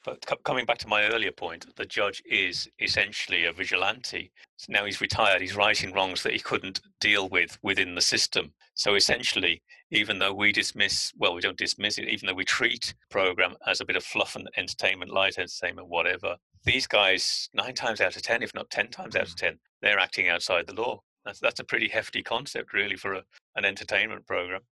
But 0.04 0.24
coming 0.44 0.64
back 0.64 0.78
to 0.78 0.88
my 0.88 1.04
earlier 1.04 1.32
point, 1.32 1.66
the 1.76 1.84
judge 1.84 2.22
is 2.24 2.68
essentially 2.78 3.44
a 3.44 3.52
vigilante. 3.52 4.32
So 4.56 4.72
now 4.72 4.86
he's 4.86 5.00
retired, 5.00 5.42
he's 5.42 5.56
righting 5.56 5.92
wrongs 5.92 6.22
that 6.22 6.32
he 6.32 6.38
couldn't 6.38 6.80
deal 7.00 7.28
with 7.28 7.58
within 7.62 7.94
the 7.94 8.00
system. 8.00 8.52
So 8.74 8.94
essentially, 8.94 9.62
even 9.90 10.18
though 10.18 10.32
we 10.32 10.52
dismiss, 10.52 11.12
well, 11.18 11.34
we 11.34 11.42
don't 11.42 11.58
dismiss 11.58 11.98
it, 11.98 12.08
even 12.08 12.26
though 12.26 12.34
we 12.34 12.44
treat 12.44 12.94
program 13.10 13.56
as 13.66 13.80
a 13.80 13.84
bit 13.84 13.96
of 13.96 14.04
fluff 14.04 14.36
and 14.36 14.48
entertainment, 14.56 15.10
light 15.10 15.36
entertainment, 15.36 15.88
whatever, 15.88 16.36
these 16.64 16.86
guys, 16.86 17.48
nine 17.52 17.74
times 17.74 18.00
out 18.00 18.16
of 18.16 18.22
10, 18.22 18.42
if 18.42 18.54
not 18.54 18.70
10 18.70 18.88
times 18.88 19.16
out 19.16 19.28
of 19.28 19.36
10, 19.36 19.58
they're 19.82 19.98
acting 19.98 20.28
outside 20.28 20.66
the 20.66 20.74
law. 20.74 21.00
That's, 21.24 21.40
that's 21.40 21.60
a 21.60 21.64
pretty 21.64 21.88
hefty 21.88 22.22
concept, 22.22 22.72
really, 22.72 22.96
for 22.96 23.14
a, 23.14 23.22
an 23.56 23.64
entertainment 23.64 24.26
program. 24.26 24.62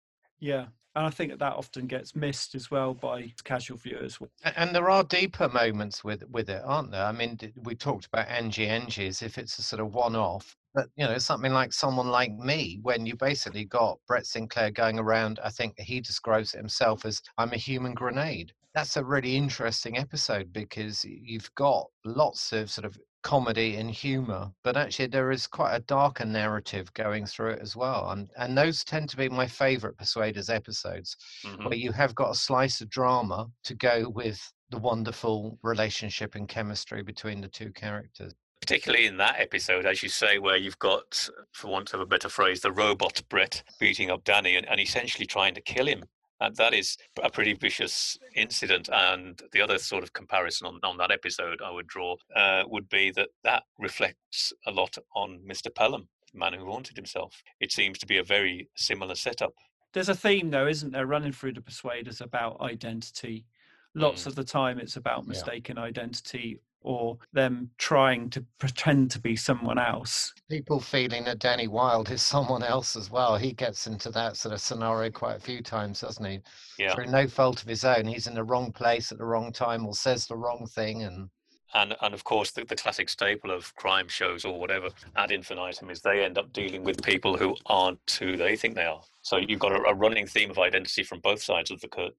Yeah, 0.41 0.67
and 0.95 1.07
I 1.07 1.11
think 1.11 1.31
that 1.31 1.39
that 1.41 1.55
often 1.55 1.87
gets 1.87 2.15
missed 2.17 2.55
as 2.55 2.71
well 2.71 2.95
by 2.95 3.33
casual 3.45 3.77
viewers. 3.79 4.19
And 4.57 4.75
there 4.75 4.91
are 4.91 5.05
deeper 5.05 5.49
moments 5.49 6.03
with 6.05 6.25
with 6.31 6.49
it, 6.49 6.63
aren't 6.65 6.91
there? 6.91 7.05
I 7.05 7.13
mean, 7.13 7.39
we 7.57 7.75
talked 7.75 8.07
about 8.07 8.29
Angie 8.29 8.67
Angie 8.67 9.07
if 9.07 9.39
it's 9.39 9.59
a 9.59 9.63
sort 9.63 9.81
of 9.81 9.95
one-off, 9.95 10.57
But 10.75 10.89
you 10.97 11.05
know, 11.05 11.19
something 11.19 11.53
like 11.53 11.73
someone 11.73 12.09
like 12.09 12.33
me, 12.33 12.79
when 12.83 13.05
you 13.07 13.17
basically 13.17 13.65
got 13.65 13.99
Brett 14.07 14.27
Sinclair 14.27 14.71
going 14.71 14.99
around, 14.99 15.41
I 15.43 15.51
think 15.51 15.79
he 15.79 16.01
describes 16.01 16.55
it 16.55 16.59
himself 16.59 17.05
as 17.05 17.21
I'm 17.37 17.53
a 17.53 17.57
human 17.57 17.95
grenade. 17.95 18.53
That's 18.75 18.97
a 18.97 19.05
really 19.05 19.35
interesting 19.35 19.99
episode 19.99 20.53
because 20.53 21.05
you've 21.05 21.53
got 21.57 21.89
lots 22.05 22.53
of 22.53 22.71
sort 22.71 22.85
of 22.85 22.99
comedy 23.29 23.77
and 23.77 23.91
humor, 23.91 24.51
but 24.65 24.75
actually 24.75 25.07
there 25.07 25.31
is 25.31 25.47
quite 25.47 25.75
a 25.75 25.81
darker 25.81 26.25
narrative 26.25 26.91
going 26.95 27.27
through 27.27 27.51
it 27.51 27.61
as 27.61 27.77
well. 27.77 28.11
And 28.11 28.31
and 28.39 28.57
those 28.57 28.83
tend 28.85 29.11
to 29.11 29.19
be 29.19 29.29
my 29.29 29.47
favorite 29.47 29.99
Persuaders 29.99 30.49
episodes, 30.49 31.15
Mhm. 31.45 31.65
where 31.67 31.75
you 31.85 31.93
have 31.93 32.15
got 32.15 32.31
a 32.31 32.35
slice 32.35 32.81
of 32.81 32.89
drama 32.89 33.51
to 33.65 33.75
go 33.75 34.09
with 34.09 34.41
the 34.71 34.79
wonderful 34.79 35.59
relationship 35.63 36.37
and 36.37 36.49
chemistry 36.49 37.03
between 37.03 37.43
the 37.43 37.49
two 37.49 37.71
characters. 37.73 38.33
particularly 38.61 39.07
in 39.07 39.17
that 39.17 39.39
episode, 39.39 39.87
as 39.87 40.03
you 40.03 40.09
say, 40.09 40.39
where 40.39 40.57
you've 40.57 40.79
got, 40.81 41.29
for 41.53 41.69
want 41.69 41.95
of 41.95 42.01
a 42.01 42.07
better 42.07 42.29
phrase, 42.29 42.61
the 42.61 42.73
robot 42.73 43.23
Brett 43.29 43.63
beating 43.79 44.11
up 44.11 44.25
Danny 44.25 44.57
and, 44.57 44.69
and 44.69 44.81
essentially 44.81 45.27
trying 45.27 45.55
to 45.55 45.61
kill 45.61 45.87
him. 45.87 46.03
And 46.41 46.55
that 46.57 46.73
is 46.75 46.97
a 47.23 47.31
pretty 47.31 47.55
vicious 47.55 48.17
incident. 48.35 48.89
And 48.93 49.41
the 49.53 49.61
other 49.61 49.79
sort 49.79 50.03
of 50.05 50.13
comparison 50.13 50.67
on, 50.67 50.79
on 50.83 50.97
that 50.99 51.11
episode 51.11 51.61
I 51.63 51.71
would 51.71 51.87
draw 51.87 52.17
uh, 52.35 52.65
would 52.67 52.89
be 52.89 53.11
that 53.13 53.31
that 53.45 53.65
reflects 53.79 54.53
a 54.67 54.71
lot 54.71 54.97
on 55.15 55.41
Mr. 55.49 55.75
Pelham, 55.75 56.09
the 56.33 56.39
man 56.39 56.53
who 56.53 56.67
haunted 56.67 56.97
himself. 56.97 57.43
It 57.61 57.73
seems 57.73 57.99
to 57.99 58.07
be 58.07 58.19
a 58.19 58.25
very 58.25 58.69
similar 58.77 59.15
setup. 59.15 59.55
There's 59.95 60.09
a 60.11 60.15
theme, 60.15 60.51
though, 60.51 60.67
isn't 60.67 60.93
there, 60.93 61.07
running 61.07 61.33
through 61.33 61.55
the 61.55 61.63
Persuaders 61.63 62.21
about 62.21 62.61
identity. 62.61 63.47
Lots 63.95 64.27
of 64.27 64.35
the 64.35 64.45
time, 64.45 64.79
it's 64.79 64.97
about 64.97 65.25
Yeah. 65.25 65.31
mistaken 65.31 65.79
identity 65.79 66.61
or 66.83 67.19
them 67.33 67.71
trying 67.79 68.31
to 68.31 68.45
pretend 68.59 69.11
to 69.11 69.19
be 69.19 69.37
someone 69.37 69.79
else. 69.79 70.33
People 70.51 70.81
feeling 70.81 71.25
that 71.25 71.39
Danny 71.39 71.69
Wilde 71.69 72.11
is 72.11 72.23
someone 72.35 72.63
else 72.63 72.97
as 72.97 73.11
well. 73.11 73.37
He 73.37 73.53
gets 73.53 73.87
into 73.87 74.11
that 74.11 74.37
sort 74.37 74.55
of 74.55 74.61
scenario 74.61 75.11
quite 75.11 75.37
a 75.37 75.41
few 75.41 75.63
times, 75.63 76.01
doesn't 76.01 76.25
he? 76.25 76.41
Yeah. 76.79 76.95
Through 76.95 77.07
no 77.07 77.27
fault 77.27 77.63
of 77.63 77.69
his 77.69 77.85
own. 77.85 78.07
He's 78.07 78.27
in 78.27 78.35
the 78.35 78.45
wrong 78.45 78.73
place 78.73 79.13
at 79.13 79.19
the 79.19 79.25
wrong 79.25 79.53
time 79.53 79.87
or 79.87 79.95
says 79.95 80.27
the 80.27 80.37
wrong 80.37 80.67
thing 80.67 81.03
and 81.03 81.29
and 81.75 81.95
and 82.01 82.15
of 82.15 82.25
course 82.25 82.51
the, 82.53 82.65
the 82.65 82.77
classic 82.77 83.09
staple 83.09 83.51
of 83.51 83.75
crime 83.77 84.09
shows 84.09 84.45
or 84.45 84.59
whatever 84.59 84.89
ad 85.17 85.31
infinitum 85.31 85.91
is 85.91 86.01
they 86.01 86.25
end 86.25 86.39
up 86.39 86.53
dealing 86.53 86.83
with 86.83 87.03
people 87.03 87.37
who 87.37 87.55
aren't 87.67 88.17
who 88.19 88.37
they 88.37 88.57
think 88.57 88.75
they 88.75 88.85
are 88.85 89.03
so 89.23 89.37
you've 89.37 89.59
got 89.59 89.73
a, 89.73 89.83
a 89.83 89.95
running 89.95 90.27
theme 90.27 90.51
of 90.51 90.59
identity 90.59 91.03
from 91.03 91.21
both 91.21 91.43
sides 91.43 91.71
of 91.71 91.81
the 91.81 91.89
curtain 91.89 92.15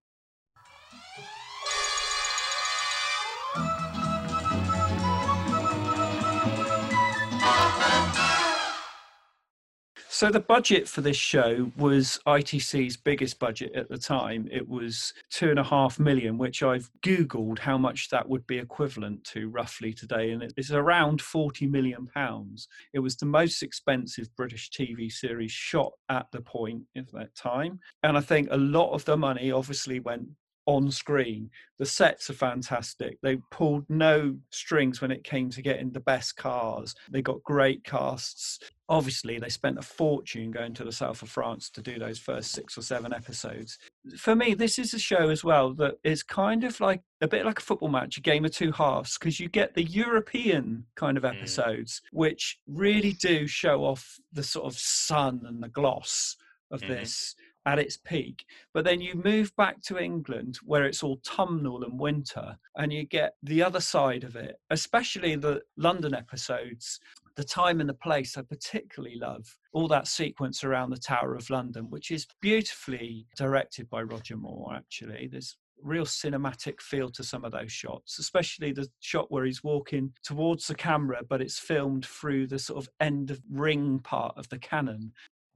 So 10.19 10.29
the 10.29 10.41
budget 10.41 10.85
for 10.85 10.99
this 10.99 11.15
show 11.15 11.71
was 11.77 12.19
ITC's 12.27 12.97
biggest 12.97 13.39
budget 13.39 13.71
at 13.73 13.87
the 13.87 13.97
time. 13.97 14.49
It 14.51 14.67
was 14.67 15.13
two 15.29 15.49
and 15.49 15.57
a 15.57 15.63
half 15.63 15.97
million, 15.97 16.37
which 16.37 16.61
I've 16.61 16.89
Googled 17.05 17.57
how 17.57 17.77
much 17.77 18.09
that 18.09 18.27
would 18.27 18.45
be 18.45 18.57
equivalent 18.57 19.23
to 19.31 19.47
roughly 19.47 19.93
today, 19.93 20.31
and 20.31 20.43
it's 20.43 20.71
around 20.71 21.21
40 21.21 21.67
million 21.67 22.05
pounds. 22.05 22.67
It 22.93 22.99
was 22.99 23.15
the 23.15 23.27
most 23.27 23.63
expensive 23.63 24.27
British 24.35 24.71
TV 24.71 25.09
series 25.09 25.53
shot 25.53 25.93
at 26.09 26.25
the 26.33 26.41
point 26.41 26.83
of 26.97 27.09
that 27.13 27.33
time. 27.33 27.79
And 28.03 28.17
I 28.17 28.19
think 28.19 28.49
a 28.51 28.57
lot 28.57 28.91
of 28.91 29.05
the 29.05 29.15
money 29.15 29.53
obviously 29.53 30.01
went 30.01 30.27
on 30.65 30.91
screen. 30.91 31.49
The 31.79 31.85
sets 31.85 32.29
are 32.29 32.33
fantastic. 32.33 33.17
They 33.23 33.37
pulled 33.51 33.85
no 33.89 34.35
strings 34.51 34.99
when 35.01 35.11
it 35.11 35.23
came 35.23 35.49
to 35.51 35.61
getting 35.61 35.91
the 35.91 35.99
best 36.01 36.35
cars. 36.35 36.93
They 37.09 37.21
got 37.21 37.41
great 37.41 37.83
casts. 37.83 38.59
Obviously, 38.89 39.37
they 39.37 39.49
spent 39.49 39.77
a 39.77 39.83
fortune 39.83 40.49
going 40.49 40.73
to 40.73 40.83
the 40.83 40.91
south 40.91 41.21
of 41.21 41.29
France 41.29 41.69
to 41.69 41.81
do 41.81 41.99
those 41.99 42.17
first 42.17 42.51
six 42.51 42.75
or 42.75 42.81
seven 42.81 43.13
episodes. 43.13 43.77
For 44.17 44.35
me, 44.35 44.55
this 44.55 44.79
is 44.79 44.95
a 44.95 44.99
show 44.99 45.29
as 45.29 45.43
well 45.43 45.75
that 45.75 45.99
is 46.03 46.23
kind 46.23 46.63
of 46.63 46.79
like 46.79 47.03
a 47.21 47.27
bit 47.27 47.45
like 47.45 47.59
a 47.59 47.61
football 47.63 47.89
match, 47.89 48.17
a 48.17 48.21
game 48.21 48.45
of 48.45 48.51
two 48.51 48.71
halves, 48.71 49.19
because 49.19 49.39
you 49.39 49.47
get 49.47 49.75
the 49.75 49.83
European 49.83 50.87
kind 50.95 51.17
of 51.17 51.23
Mm. 51.23 51.35
episodes, 51.35 52.01
which 52.11 52.59
really 52.65 53.13
do 53.13 53.45
show 53.45 53.85
off 53.85 54.19
the 54.33 54.43
sort 54.43 54.65
of 54.65 54.79
sun 54.79 55.41
and 55.45 55.61
the 55.61 55.69
gloss 55.69 56.35
of 56.71 56.81
Mhm. 56.81 56.87
this 56.87 57.35
at 57.65 57.77
its 57.77 57.97
peak. 57.97 58.45
But 58.73 58.85
then 58.85 59.01
you 59.01 59.13
move 59.15 59.55
back 59.55 59.81
to 59.83 59.99
England 59.99 60.57
where 60.63 60.85
it's 60.85 61.03
all 61.03 61.17
tumnel 61.19 61.83
and 61.83 61.99
winter, 61.99 62.57
and 62.75 62.91
you 62.91 63.03
get 63.05 63.35
the 63.43 63.61
other 63.61 63.81
side 63.81 64.23
of 64.23 64.35
it, 64.35 64.59
especially 64.71 65.35
the 65.35 65.61
London 65.77 66.15
episodes. 66.15 66.99
The 67.39 67.45
time 67.45 67.79
and 67.79 67.87
the 67.87 67.93
place 67.93 68.37
I 68.37 68.41
particularly 68.41 69.15
love. 69.15 69.47
All 69.71 69.87
that 69.87 70.07
sequence 70.07 70.65
around 70.65 70.89
the 70.89 70.97
Tower 70.97 71.35
of 71.35 71.49
London, 71.49 71.89
which 71.89 72.11
is 72.11 72.27
beautifully 72.41 73.27
directed 73.37 73.89
by 73.89 74.01
Roger 74.01 74.35
Moore, 74.35 74.73
actually. 74.75 75.29
There's 75.31 75.55
real 75.81 76.03
cinematic 76.03 76.81
feel 76.81 77.09
to 77.11 77.23
some 77.23 77.45
of 77.45 77.53
those 77.53 77.71
shots, 77.71 78.19
especially 78.19 78.73
the 78.73 78.89
shot 78.99 79.31
where 79.31 79.45
he's 79.45 79.63
walking 79.63 80.11
towards 80.21 80.67
the 80.67 80.75
camera, 80.75 81.21
but 81.29 81.41
it's 81.41 81.57
filmed 81.57 82.05
through 82.05 82.47
the 82.47 82.59
sort 82.59 82.83
of 82.83 82.89
end 82.99 83.31
of 83.31 83.39
ring 83.49 83.99
part 83.99 84.37
of 84.37 84.49
the 84.49 84.59
cannon. 84.59 85.13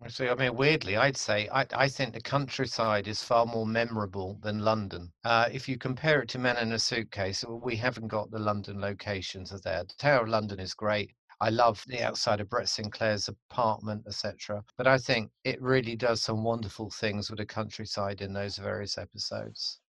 So, 0.07 0.29
I 0.29 0.35
mean, 0.35 0.55
weirdly, 0.55 0.95
I'd 0.95 1.17
say 1.17 1.49
I, 1.51 1.65
I 1.73 1.89
think 1.89 2.13
the 2.13 2.21
countryside 2.21 3.09
is 3.09 3.23
far 3.23 3.45
more 3.45 3.67
memorable 3.67 4.39
than 4.41 4.59
London. 4.59 5.11
Uh, 5.23 5.49
if 5.51 5.67
you 5.67 5.77
compare 5.77 6.21
it 6.21 6.29
to 6.29 6.39
Men 6.39 6.55
in 6.57 6.71
a 6.71 6.79
Suitcase, 6.79 7.43
we 7.47 7.75
haven't 7.75 8.07
got 8.07 8.31
the 8.31 8.39
London 8.39 8.79
locations 8.79 9.51
are 9.51 9.59
there. 9.59 9.83
The 9.83 9.93
Tower 9.97 10.23
of 10.23 10.29
London 10.29 10.59
is 10.61 10.73
great. 10.73 11.11
I 11.41 11.49
love 11.49 11.83
the 11.87 12.01
outside 12.01 12.39
of 12.41 12.49
Brett 12.49 12.69
Sinclair's 12.69 13.27
apartment, 13.27 14.03
etc. 14.07 14.63
But 14.77 14.87
I 14.87 14.97
think 14.97 15.31
it 15.43 15.61
really 15.61 15.95
does 15.95 16.21
some 16.21 16.43
wonderful 16.43 16.89
things 16.89 17.29
with 17.29 17.39
the 17.39 17.45
countryside 17.45 18.21
in 18.21 18.33
those 18.33 18.57
various 18.57 18.97
episodes. 18.97 19.79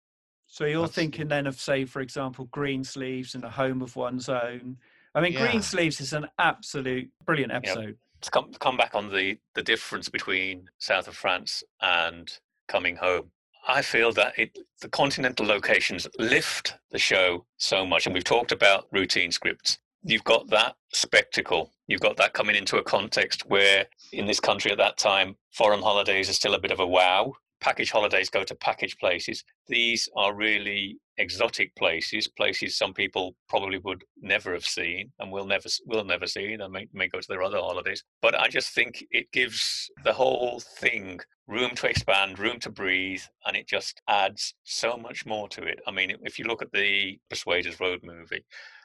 So 0.47 0.65
you're 0.67 0.83
That's- 0.83 0.95
thinking 0.95 1.29
then 1.29 1.47
of, 1.47 1.61
say, 1.61 1.85
for 1.85 2.01
example, 2.01 2.47
Greensleeves 2.47 3.35
and 3.35 3.45
a 3.45 3.51
home 3.51 3.83
of 3.83 3.97
one's 3.97 4.29
own. 4.29 4.77
I 5.15 5.21
mean, 5.21 5.33
Yeah. 5.33 5.47
Greensleeves 5.51 6.01
is 6.01 6.13
an 6.13 6.27
absolute 6.39 7.11
brilliant 7.25 7.53
episode. 7.53 7.99
to 8.21 8.31
come 8.31 8.53
come 8.55 8.77
back 8.77 8.95
on 8.95 9.11
the 9.13 9.39
the 9.55 9.63
difference 9.63 10.09
between 10.09 10.67
south 10.79 11.07
of 11.09 11.15
france 11.15 11.63
and 11.83 12.39
coming 12.69 12.97
home 12.97 13.31
i 13.69 13.83
feel 13.83 14.13
that 14.13 14.33
it 14.39 14.57
the 14.81 14.89
continental 14.89 15.45
locations 15.45 16.07
lift 16.19 16.75
the 16.91 16.99
show 16.99 17.45
so 17.59 17.85
much 17.85 18.07
and 18.07 18.15
we've 18.15 18.25
talked 18.25 18.51
about 18.51 18.87
routine 18.93 19.31
scripts 19.31 19.77
you've 20.05 20.25
got 20.25 20.49
that 20.51 20.77
spectacle. 20.93 21.73
You've 21.89 22.01
got 22.01 22.17
that 22.19 22.35
coming 22.35 22.57
into 22.57 22.77
a 22.77 22.85
context 22.85 23.47
where 23.47 23.87
in 24.13 24.27
this 24.27 24.41
country 24.41 24.71
at 24.71 24.79
that 24.79 24.99
time 24.99 25.37
foreign 25.53 25.83
holidays 25.83 26.31
are 26.31 26.35
still 26.35 26.55
a 26.55 26.61
bit 26.61 26.71
of 26.71 26.81
a 26.81 26.87
wow. 26.87 27.33
Package 27.61 27.91
holidays 27.91 28.29
go 28.29 28.45
to 28.45 28.55
package 28.55 28.97
places. 28.99 29.43
These 29.67 30.09
are 30.17 30.35
really 30.35 30.99
exotic 31.17 31.75
places 31.77 32.27
places 32.27 32.77
some 32.77 32.93
people 32.93 33.37
probably 33.49 33.79
would 33.79 34.03
never 34.21 34.53
have 34.53 34.65
seen 34.65 35.13
and 35.21 35.31
will 35.31 35.47
never 35.47 35.69
will 35.87 36.05
never 36.05 36.27
see. 36.27 36.57
They 36.57 36.69
may, 36.69 36.89
may 36.93 37.09
go 37.09 37.21
to 37.21 37.29
their 37.29 37.43
other 37.43 37.59
holidays. 37.59 38.03
But 38.21 38.39
i 38.39 38.49
just 38.49 38.75
think 38.75 39.05
it 39.11 39.31
gives 39.33 39.91
the 40.05 40.13
whole 40.13 40.61
thing 40.79 41.21
room 41.47 41.71
to 41.77 41.89
expand 41.89 42.39
room 42.39 42.59
to 42.61 42.71
breathe 42.71 43.23
and 43.47 43.57
it 43.57 43.69
just 43.69 44.03
adds 44.09 44.55
so 44.65 44.97
much 44.97 45.25
more 45.25 45.49
to 45.51 45.63
it. 45.63 45.81
I 45.87 45.93
mean 45.93 46.15
if 46.23 46.39
you 46.39 46.45
look 46.47 46.63
at 46.63 46.73
the 46.73 47.19
persuaders 47.31 47.81
road 47.81 48.01
movie 48.03 48.45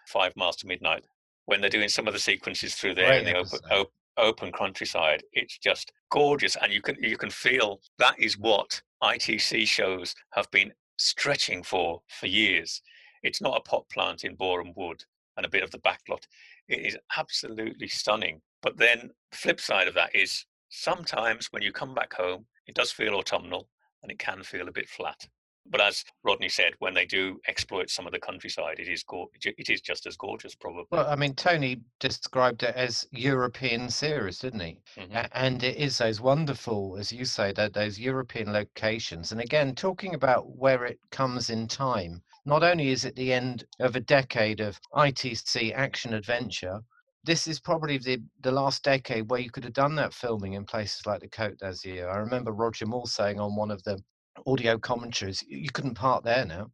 five 0.10 0.36
miles 0.36 0.56
to 0.58 0.67
midnight. 0.67 1.04
When 1.45 1.62
they're 1.62 1.69
doing 1.69 1.89
some 1.89 2.08
of 2.08 2.13
the 2.13 2.19
sequences 2.19 2.76
through 2.76 2.95
there 2.95 3.13
in 3.13 3.26
the 3.26 3.38
open, 3.38 3.60
op- 3.72 3.93
open 4.17 4.52
countryside 4.52 5.24
it's 5.32 5.58
just 5.58 5.91
gorgeous 6.12 6.58
and 6.62 6.74
you 6.74 6.82
can 6.82 6.95
you 7.00 7.17
can 7.17 7.30
feel 7.30 7.80
that 8.00 8.15
is 8.19 8.38
what 8.38 8.82
itc 9.02 9.65
shows 9.65 10.13
have 10.32 10.50
been 10.52 10.72
stretching 10.98 11.63
for 11.63 12.02
for 12.10 12.28
years. 12.28 12.82
It's 13.24 13.41
not 13.41 13.58
a 13.58 13.69
pot 13.69 13.88
plant 13.89 14.24
in 14.26 14.36
boreham 14.36 14.74
wood 14.76 15.04
and 15.38 15.45
a 15.45 15.50
bit 15.50 15.63
of 15.63 15.72
the 15.72 15.80
backlot 15.80 16.26
it 16.67 16.86
is 16.86 16.98
absolutely 17.17 17.88
stunning. 17.88 18.41
But 18.62 18.78
then 18.78 19.10
the 19.32 19.38
flip 19.38 19.60
side 19.60 19.88
of 19.88 19.95
that 19.95 20.15
is 20.15 20.45
sometimes 20.69 21.48
when 21.52 21.63
you 21.63 21.72
come 21.72 21.93
back 21.95 22.13
home 22.13 22.45
it 22.67 22.76
does 22.76 22.91
feel 22.91 23.15
autumnal 23.15 23.69
and 24.04 24.12
it 24.12 24.19
can 24.19 24.43
feel 24.43 24.67
a 24.67 24.72
bit 24.72 24.88
flat 24.88 25.28
but 25.69 25.82
as 25.82 26.03
rodney 26.23 26.49
said 26.49 26.73
when 26.79 26.93
they 26.93 27.05
do 27.05 27.39
exploit 27.47 27.89
some 27.89 28.05
of 28.05 28.12
the 28.12 28.19
countryside 28.19 28.79
it 28.79 28.88
is 28.88 29.03
go- 29.03 29.29
it 29.43 29.69
is 29.69 29.82
just 29.82 30.05
as 30.08 30.15
gorgeous 30.17 30.55
probably 30.55 30.84
Well, 30.91 31.08
I 31.08 31.15
mean, 31.15 31.36
Tony 31.36 31.82
described 31.99 32.63
it 32.63 32.75
as 32.75 33.08
European 33.12 33.89
series, 33.89 34.39
didn't 34.39 34.61
he? 34.61 34.82
Mhm. 34.97 35.30
And 35.34 35.63
it 35.63 35.78
is 35.78 35.97
those 35.99 36.20
wonderful, 36.20 36.97
as 36.97 37.11
you 37.11 37.26
say, 37.26 37.51
that 37.53 37.74
those 37.74 37.99
European 37.99 38.51
locations. 38.53 39.32
And 39.32 39.41
again, 39.41 39.76
talking 39.76 40.15
about 40.15 40.49
where 40.55 40.86
it 40.86 40.99
comes 41.11 41.49
in 41.49 41.67
time, 41.67 42.24
not 42.45 42.63
only 42.63 42.89
is 42.89 43.05
it 43.05 43.15
the 43.15 43.34
end 43.34 43.65
of 43.80 43.95
a 43.95 43.99
decade 43.99 44.59
of 44.61 44.80
ITC 44.93 45.74
action 45.74 46.13
adventure, 46.13 46.82
this 47.24 47.47
is 47.47 47.59
probably 47.59 47.97
the, 47.97 48.22
the 48.41 48.51
last 48.51 48.84
decade 48.84 49.30
where 49.30 49.39
you 49.41 49.51
could 49.51 49.63
have 49.65 49.74
done 49.74 49.95
that 49.95 50.13
filming 50.13 50.53
in 50.53 50.65
places 50.65 51.05
like 51.05 51.20
the 51.20 51.28
Côte 51.28 51.57
d'Azur. 51.57 52.09
I 52.09 52.17
remember 52.17 52.51
Roger 52.51 52.86
Moore 52.86 53.07
saying 53.07 53.39
on 53.39 53.55
one 53.55 53.72
of 53.72 53.84
the 53.84 54.01
audio 54.45 54.77
commentaries, 54.77 55.43
"You- 55.43 55.69
couldn't 55.71 55.95
park 55.95 56.23
there 56.23 56.45
now. 56.45 56.71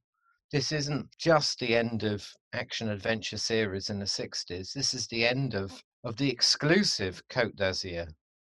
This 0.51 0.72
isn't 0.72 1.09
just 1.18 1.59
the 1.59 1.76
end 1.76 2.03
of 2.03 2.28
action 2.53 2.89
adventure 2.89 3.38
series 3.38 3.89
in 3.89 3.99
the 3.99 4.07
60s. 4.07 4.74
This 4.74 4.93
is 4.93 5.07
the 5.07 5.26
end 5.26 5.53
of 5.55 5.84
of 6.03 6.18
the 6.18 6.30
exclusive 6.30 7.28
Côte 7.30 7.55
d'Azur. 7.55 8.07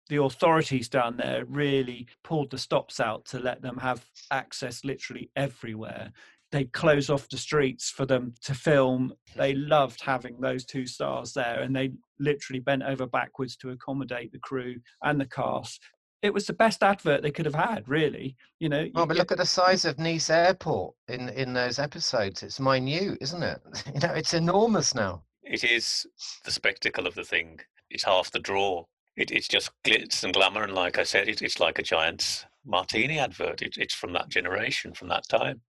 The 0.09 0.23
authorities 0.23 0.89
down 0.91 1.17
there 1.17 1.45
really 1.47 2.07
pulled 2.23 2.51
the 2.51 2.59
stops 2.59 3.01
out 3.01 3.25
to 3.27 3.39
let 3.41 3.63
them 3.63 3.79
have 3.79 4.05
access 4.31 4.85
literally 4.85 5.31
everywhere. 5.37 6.13
They 6.53 6.67
closed 6.67 7.11
off 7.11 7.29
the 7.29 7.39
streets 7.39 7.91
for 7.91 8.07
them 8.07 8.35
to 8.43 8.55
film. 8.55 9.15
They 9.35 9.55
loved 9.75 10.01
having 10.03 10.39
those 10.41 10.65
two 10.65 10.87
stars 10.87 11.33
there, 11.33 11.61
and 11.61 11.75
they 11.75 11.93
literally 12.21 12.61
bent 12.61 12.83
over 12.83 13.07
backwards 13.07 13.57
to 13.57 13.71
accommodate 13.71 14.31
the 14.33 14.39
crew 14.39 14.77
and 15.03 15.21
the 15.21 15.27
cast 15.27 15.81
it 16.27 16.35
was 16.35 16.47
the 16.47 16.53
best 16.53 16.83
advert 16.83 17.23
they 17.23 17.31
could 17.31 17.47
have 17.47 17.55
had, 17.55 17.89
really. 17.89 18.37
You 18.59 18.69
know. 18.69 18.87
Oh, 18.95 19.07
but 19.07 19.17
look 19.17 19.33
at 19.33 19.39
the 19.39 19.47
size 19.47 19.85
of 19.85 19.99
Nice 19.99 20.29
Airport 20.29 20.95
in 21.09 21.29
in 21.31 21.53
those 21.53 21.79
episodes. 21.79 22.43
It's 22.43 22.61
minute, 22.61 23.19
isn't 23.21 23.43
it? 23.43 23.61
You 23.95 24.01
know, 24.01 24.15
it's 24.15 24.35
enormous 24.35 24.95
now. 24.95 25.23
It 25.43 25.65
is 25.65 26.07
the 26.45 26.51
spectacle 26.51 27.07
of 27.07 27.15
the 27.15 27.25
thing. 27.25 27.61
It's 27.91 28.05
half 28.05 28.31
the 28.31 28.41
draw. 28.41 28.85
It, 29.17 29.31
it's 29.31 29.49
just 29.49 29.71
glitz 29.85 30.25
and 30.25 30.35
glamour, 30.35 30.65
and 30.65 30.75
like 30.75 30.99
I 30.99 31.05
said, 31.05 31.29
it, 31.29 31.41
it's 31.41 31.61
like 31.61 31.79
a 31.79 31.83
giant 31.83 32.47
martini 32.65 33.19
advert. 33.19 33.63
It, 33.63 33.77
it's 33.79 33.95
from 33.95 34.13
that 34.13 34.29
generation, 34.29 34.93
from 34.93 35.09
that 35.09 35.27
time. 35.29 35.63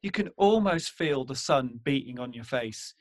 You 0.00 0.10
can 0.10 0.28
almost 0.38 0.92
feel 0.92 1.24
the 1.24 1.34
sun 1.34 1.80
beating 1.82 2.18
on 2.18 2.32
your 2.32 2.44
face. 2.44 2.94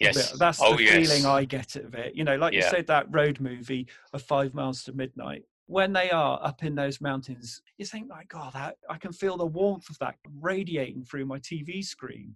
Yes, 0.00 0.32
that's 0.38 0.62
oh, 0.62 0.76
the 0.76 0.84
yes. 0.84 0.94
feeling 0.94 1.26
I 1.26 1.44
get 1.44 1.76
of 1.76 1.94
it. 1.94 2.14
You 2.14 2.24
know, 2.24 2.36
like 2.36 2.54
you 2.54 2.62
said, 2.62 2.86
that 2.86 3.06
road 3.10 3.40
movie 3.40 3.88
of 4.12 4.22
Five 4.22 4.54
Miles 4.54 4.84
to 4.84 4.92
Midnight. 4.92 5.42
When 5.68 5.92
they 5.92 6.10
are 6.10 6.40
up 6.42 6.64
in 6.64 6.74
those 6.74 7.00
mountains, 7.00 7.60
you 7.76 7.84
think, 7.84 8.08
like, 8.08 8.28
God, 8.28 8.54
that, 8.54 8.78
I 8.88 8.96
can 8.96 9.12
feel 9.12 9.36
the 9.36 9.46
warmth 9.46 9.90
of 9.90 9.98
that 9.98 10.16
radiating 10.40 11.04
through 11.04 11.26
my 11.26 11.38
TV 11.38 11.84
screen. 11.84 12.34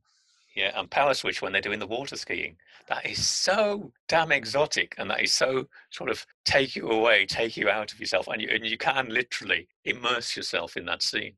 Yeah, 0.54 0.78
and 0.78 0.90
Power 0.90 1.14
Switch 1.14 1.40
when 1.40 1.52
they're 1.52 1.62
doing 1.62 1.78
the 1.78 1.86
water 1.86 2.16
skiing. 2.16 2.56
That 2.88 3.06
is 3.06 3.26
so 3.26 3.90
damn 4.06 4.32
exotic, 4.32 4.94
and 4.98 5.10
that 5.10 5.22
is 5.22 5.32
so 5.32 5.66
sort 5.90 6.10
of 6.10 6.26
take 6.44 6.76
you 6.76 6.90
away, 6.90 7.24
take 7.24 7.56
you 7.56 7.70
out 7.70 7.90
of 7.90 7.98
yourself, 7.98 8.28
and 8.28 8.42
you 8.42 8.48
and 8.50 8.66
you 8.66 8.76
can 8.76 9.08
literally 9.08 9.66
immerse 9.86 10.36
yourself 10.36 10.76
in 10.76 10.84
that 10.84 11.02
scene. 11.02 11.32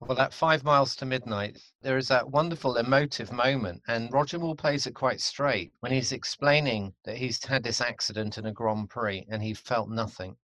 Well, 0.00 0.16
that 0.16 0.34
five 0.34 0.62
miles 0.62 0.94
to 0.96 1.06
midnight, 1.06 1.58
there 1.80 1.96
is 1.96 2.08
that 2.08 2.30
wonderful 2.30 2.76
emotive 2.76 3.32
moment, 3.32 3.80
and 3.88 4.12
Roger 4.12 4.38
Moore 4.38 4.56
plays 4.56 4.86
it 4.86 4.94
quite 4.94 5.22
straight 5.22 5.72
when 5.80 5.92
he's 5.92 6.12
explaining 6.12 6.92
that 7.04 7.16
he's 7.16 7.42
had 7.42 7.62
this 7.62 7.80
accident 7.80 8.36
in 8.36 8.44
a 8.44 8.52
Grand 8.52 8.90
Prix 8.90 9.26
and 9.30 9.42
he 9.42 9.54
felt 9.54 9.88
nothing, 9.88 10.36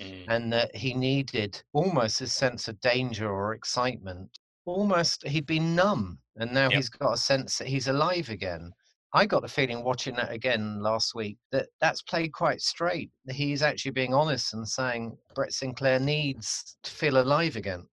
Mm. 0.00 0.24
and 0.28 0.52
that 0.52 0.74
he 0.74 0.94
needed 0.94 1.62
almost 1.72 2.20
a 2.22 2.26
sense 2.26 2.66
of 2.66 2.80
danger 2.80 3.30
or 3.30 3.52
excitement. 3.54 4.38
Almost 4.64 5.26
he'd 5.26 5.46
been 5.46 5.74
numb, 5.74 6.18
and 6.36 6.52
now 6.52 6.68
Yep. 6.70 6.72
he's 6.72 6.88
got 6.88 7.12
a 7.12 7.16
sense 7.18 7.58
that 7.58 7.68
he's 7.68 7.88
alive 7.88 8.28
again. 8.30 8.72
I 9.12 9.26
got 9.26 9.42
the 9.42 9.48
feeling 9.48 9.84
watching 9.84 10.16
that 10.16 10.32
again 10.32 10.80
last 10.80 11.14
week 11.14 11.36
that 11.50 11.68
that's 11.80 12.00
played 12.00 12.32
quite 12.32 12.62
straight. 12.62 13.10
He's 13.30 13.60
actually 13.62 13.90
being 13.90 14.14
honest 14.14 14.54
and 14.54 14.66
saying 14.66 15.16
Brett 15.34 15.52
Sinclair 15.52 15.98
needs 15.98 16.76
to 16.82 16.90
feel 16.90 17.18
alive 17.18 17.56
again. 17.56 17.86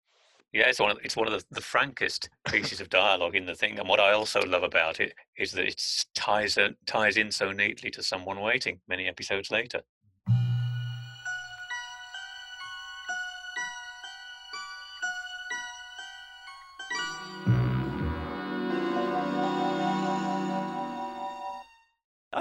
Yeah, 0.53 0.67
it's 0.69 0.79
one 0.79 0.91
of 0.91 0.97
it's 1.03 1.15
one 1.17 1.27
of 1.27 1.33
the, 1.33 1.45
the 1.51 1.61
frankest 1.61 2.29
pieces 2.47 2.81
of 2.81 2.89
dialogue 2.89 3.35
in 3.35 3.45
the 3.45 3.53
thing, 3.53 3.77
and 3.77 3.87
what 3.87 3.99
I 3.99 4.13
also 4.13 4.41
love 4.45 4.63
about 4.63 4.99
it 4.99 5.13
is 5.37 5.51
that 5.51 5.65
it 5.65 5.81
ties 6.15 6.57
ties 6.85 7.17
in 7.17 7.31
so 7.31 7.51
neatly 7.51 7.91
to 7.91 8.01
someone 8.01 8.39
waiting 8.39 8.79
many 8.87 9.07
episodes 9.07 9.51
later. 9.51 9.81